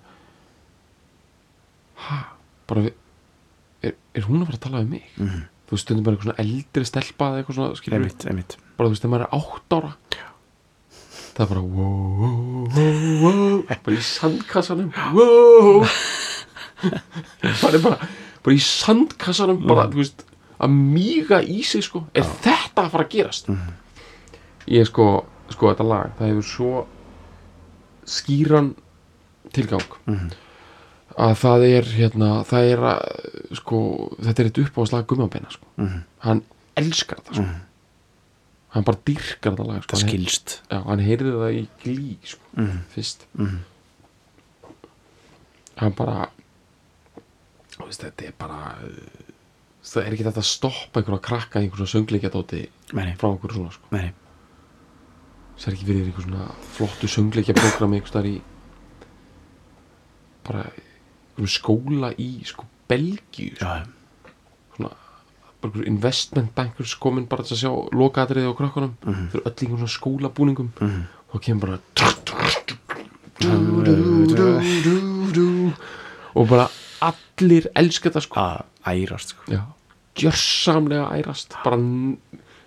ha, 2.08 2.18
bara 2.70 2.84
við, 2.86 2.94
er, 3.82 3.94
er 4.18 4.26
hún 4.28 4.42
að 4.42 4.50
fara 4.50 4.58
að 4.60 4.64
tala 4.66 4.82
við 4.84 4.92
mig? 4.96 5.08
Mhm. 5.18 5.42
þú 5.66 5.76
veist 5.76 5.86
stundum 5.86 6.04
bara 6.04 6.16
eitthvað 6.16 6.28
svona 6.28 6.42
eldri 6.44 6.84
stelpa 6.88 7.28
eða 7.30 7.38
eitthvað 7.42 7.56
svona 7.58 7.96
einmitt, 7.96 8.26
einmitt. 8.28 8.56
Bara 8.76 8.88
þú 8.88 8.92
veist 8.92 9.04
þegar 9.04 9.12
maður 9.14 9.24
er 9.24 9.36
átt 9.38 9.76
ára. 9.78 9.92
Það 11.32 11.44
er 11.44 11.48
bara 11.52 11.62
wow, 11.62 12.10
wow, 12.20 12.42
wow, 12.76 13.22
wow. 13.22 13.62
Bara 13.86 13.96
í 13.96 14.02
sandkassanum. 14.04 14.90
Wow. 15.16 15.86
Það 17.62 17.78
er 17.78 17.82
bara 17.86 18.08
bara 18.42 18.56
í 18.56 18.62
sandkassanum 18.66 19.62
bara 19.64 19.86
þú 19.88 20.02
veist 20.02 20.24
að 20.62 20.74
míga 20.76 21.40
í 21.40 21.62
sig 21.66 21.84
sko. 21.86 22.04
Er 22.12 22.26
þetta 22.44 22.84
að 22.84 22.92
fara 22.92 23.06
að 23.06 23.12
gerast? 23.16 23.48
Ég 24.70 24.86
sko 24.90 25.06
sko 25.52 25.72
þetta 25.72 25.86
lag 25.86 26.12
það 26.18 26.32
hefur 26.32 26.48
svo 26.48 26.72
skýran 28.08 28.72
tilgang 29.54 29.84
að 31.18 31.34
það 31.42 31.64
er 31.68 31.84
hérna 31.98 32.30
það 32.48 32.70
er 32.72 32.78
að 32.92 33.56
sko 33.58 33.78
þetta 34.22 34.40
er 34.42 34.48
eitt 34.50 34.62
uppáðslag 34.64 35.06
gummabeina 35.06 35.50
sko 35.50 35.66
Mhm. 35.76 36.00
hann 36.24 36.42
elskar 36.76 37.18
þetta 37.20 37.34
sko 37.34 37.48
hann 38.72 38.84
bara 38.84 38.98
dýrkar 39.04 39.52
þetta 39.52 39.66
lag 39.68 39.82
sko. 39.84 39.96
það 39.96 40.06
skilst 40.08 40.60
já, 40.70 40.78
hann 40.86 40.98
heyrði 41.04 41.32
það 41.36 41.58
í 41.58 41.66
glý 41.84 42.16
sko, 42.24 42.46
Mhm. 42.56 42.78
fyrst 42.94 43.26
Mhm. 43.36 43.58
hann 45.76 45.92
bara 45.96 46.28
þú 47.72 47.86
veist, 47.88 48.02
þetta 48.04 48.26
er 48.28 48.32
bara 48.38 48.78
það 49.82 50.06
er 50.06 50.12
ekki 50.14 50.24
þetta 50.28 50.42
að 50.42 50.48
stoppa 50.48 51.00
einhverja 51.00 51.22
krakka 51.22 51.60
í 51.60 51.66
einhverja 51.68 51.92
söngleikjadóti 51.92 52.68
frá 52.92 53.28
einhverju 53.32 53.56
svona 53.56 53.72
sko. 53.72 53.86
nei, 53.90 54.12
það 55.58 55.68
er 55.68 55.72
ekki 55.76 55.88
verið 55.88 56.06
einhver 56.06 56.22
svona 56.28 56.48
flottu 56.76 57.08
söngleikjaprógrami 57.08 57.96
einhver 58.00 58.08
staðar 58.12 58.30
í 58.30 58.40
bara 60.44 60.64
einhverjum 61.36 61.48
skóla 61.48 62.12
í 62.18 62.44
sko 62.44 62.64
Belgíu 62.88 63.54
sko. 63.56 63.64
já, 63.64 63.86
svona 64.76 64.90
investment 65.86 66.54
bankers 66.54 66.94
komin 66.98 67.26
bara 67.30 67.42
til 67.46 67.54
að 67.56 67.60
sjá 67.62 67.70
lokaðriði 67.94 68.50
á 68.50 68.54
krökkunum 68.58 68.92
Mhm. 69.06 69.28
fyrir 69.30 69.44
öll 69.46 69.52
einhvern 69.52 69.78
svona 69.78 69.98
skólabúningum 69.98 70.68
Mhm. 70.80 71.02
og 71.34 71.40
kemur 71.40 71.60
bara 71.66 71.78
og 76.34 76.48
bara 76.48 76.66
allir 77.02 77.66
elska 77.76 78.08
þetta 78.10 78.20
sko 78.24 78.40
að 78.40 78.62
ærast 78.86 79.28
sko. 79.34 79.42
Já. 79.52 79.62
gjörsamlega 80.16 81.06
ærast 81.18 81.54
bara 81.64 81.76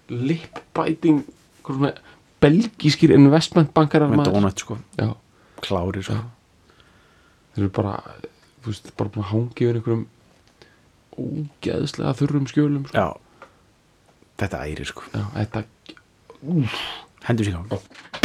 lipbæting 0.10 1.24
svona 1.66 1.92
belgískir 2.42 3.12
investmentbankarar 3.16 4.10
með 4.10 4.16
maður. 4.22 4.34
donut 4.34 4.60
sko, 4.60 4.78
já, 4.98 5.16
klári 5.62 6.04
sko. 6.04 6.14
þeir 7.56 7.64
eru 7.64 7.70
bara 7.70 8.04
veist, 8.68 8.92
bara 8.98 9.14
búin 9.14 9.26
að 9.26 9.32
hangi 9.32 9.70
verið 9.70 9.82
einhverjum 9.82 10.06
ógeðslega 11.16 12.16
þurrum 12.20 12.48
skjölum 12.52 12.86
sko. 12.90 12.98
já, 13.00 13.50
þetta 14.44 14.64
æri 14.68 14.88
sko 14.90 15.10
já, 15.14 15.26
þetta 15.40 15.66
úf. 16.44 16.80
hendur 17.30 17.52
sér 17.52 17.62
á 17.62 18.24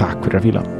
Takk 0.00 0.24
fyrir 0.24 0.40
að 0.40 0.46
fíla. 0.48 0.79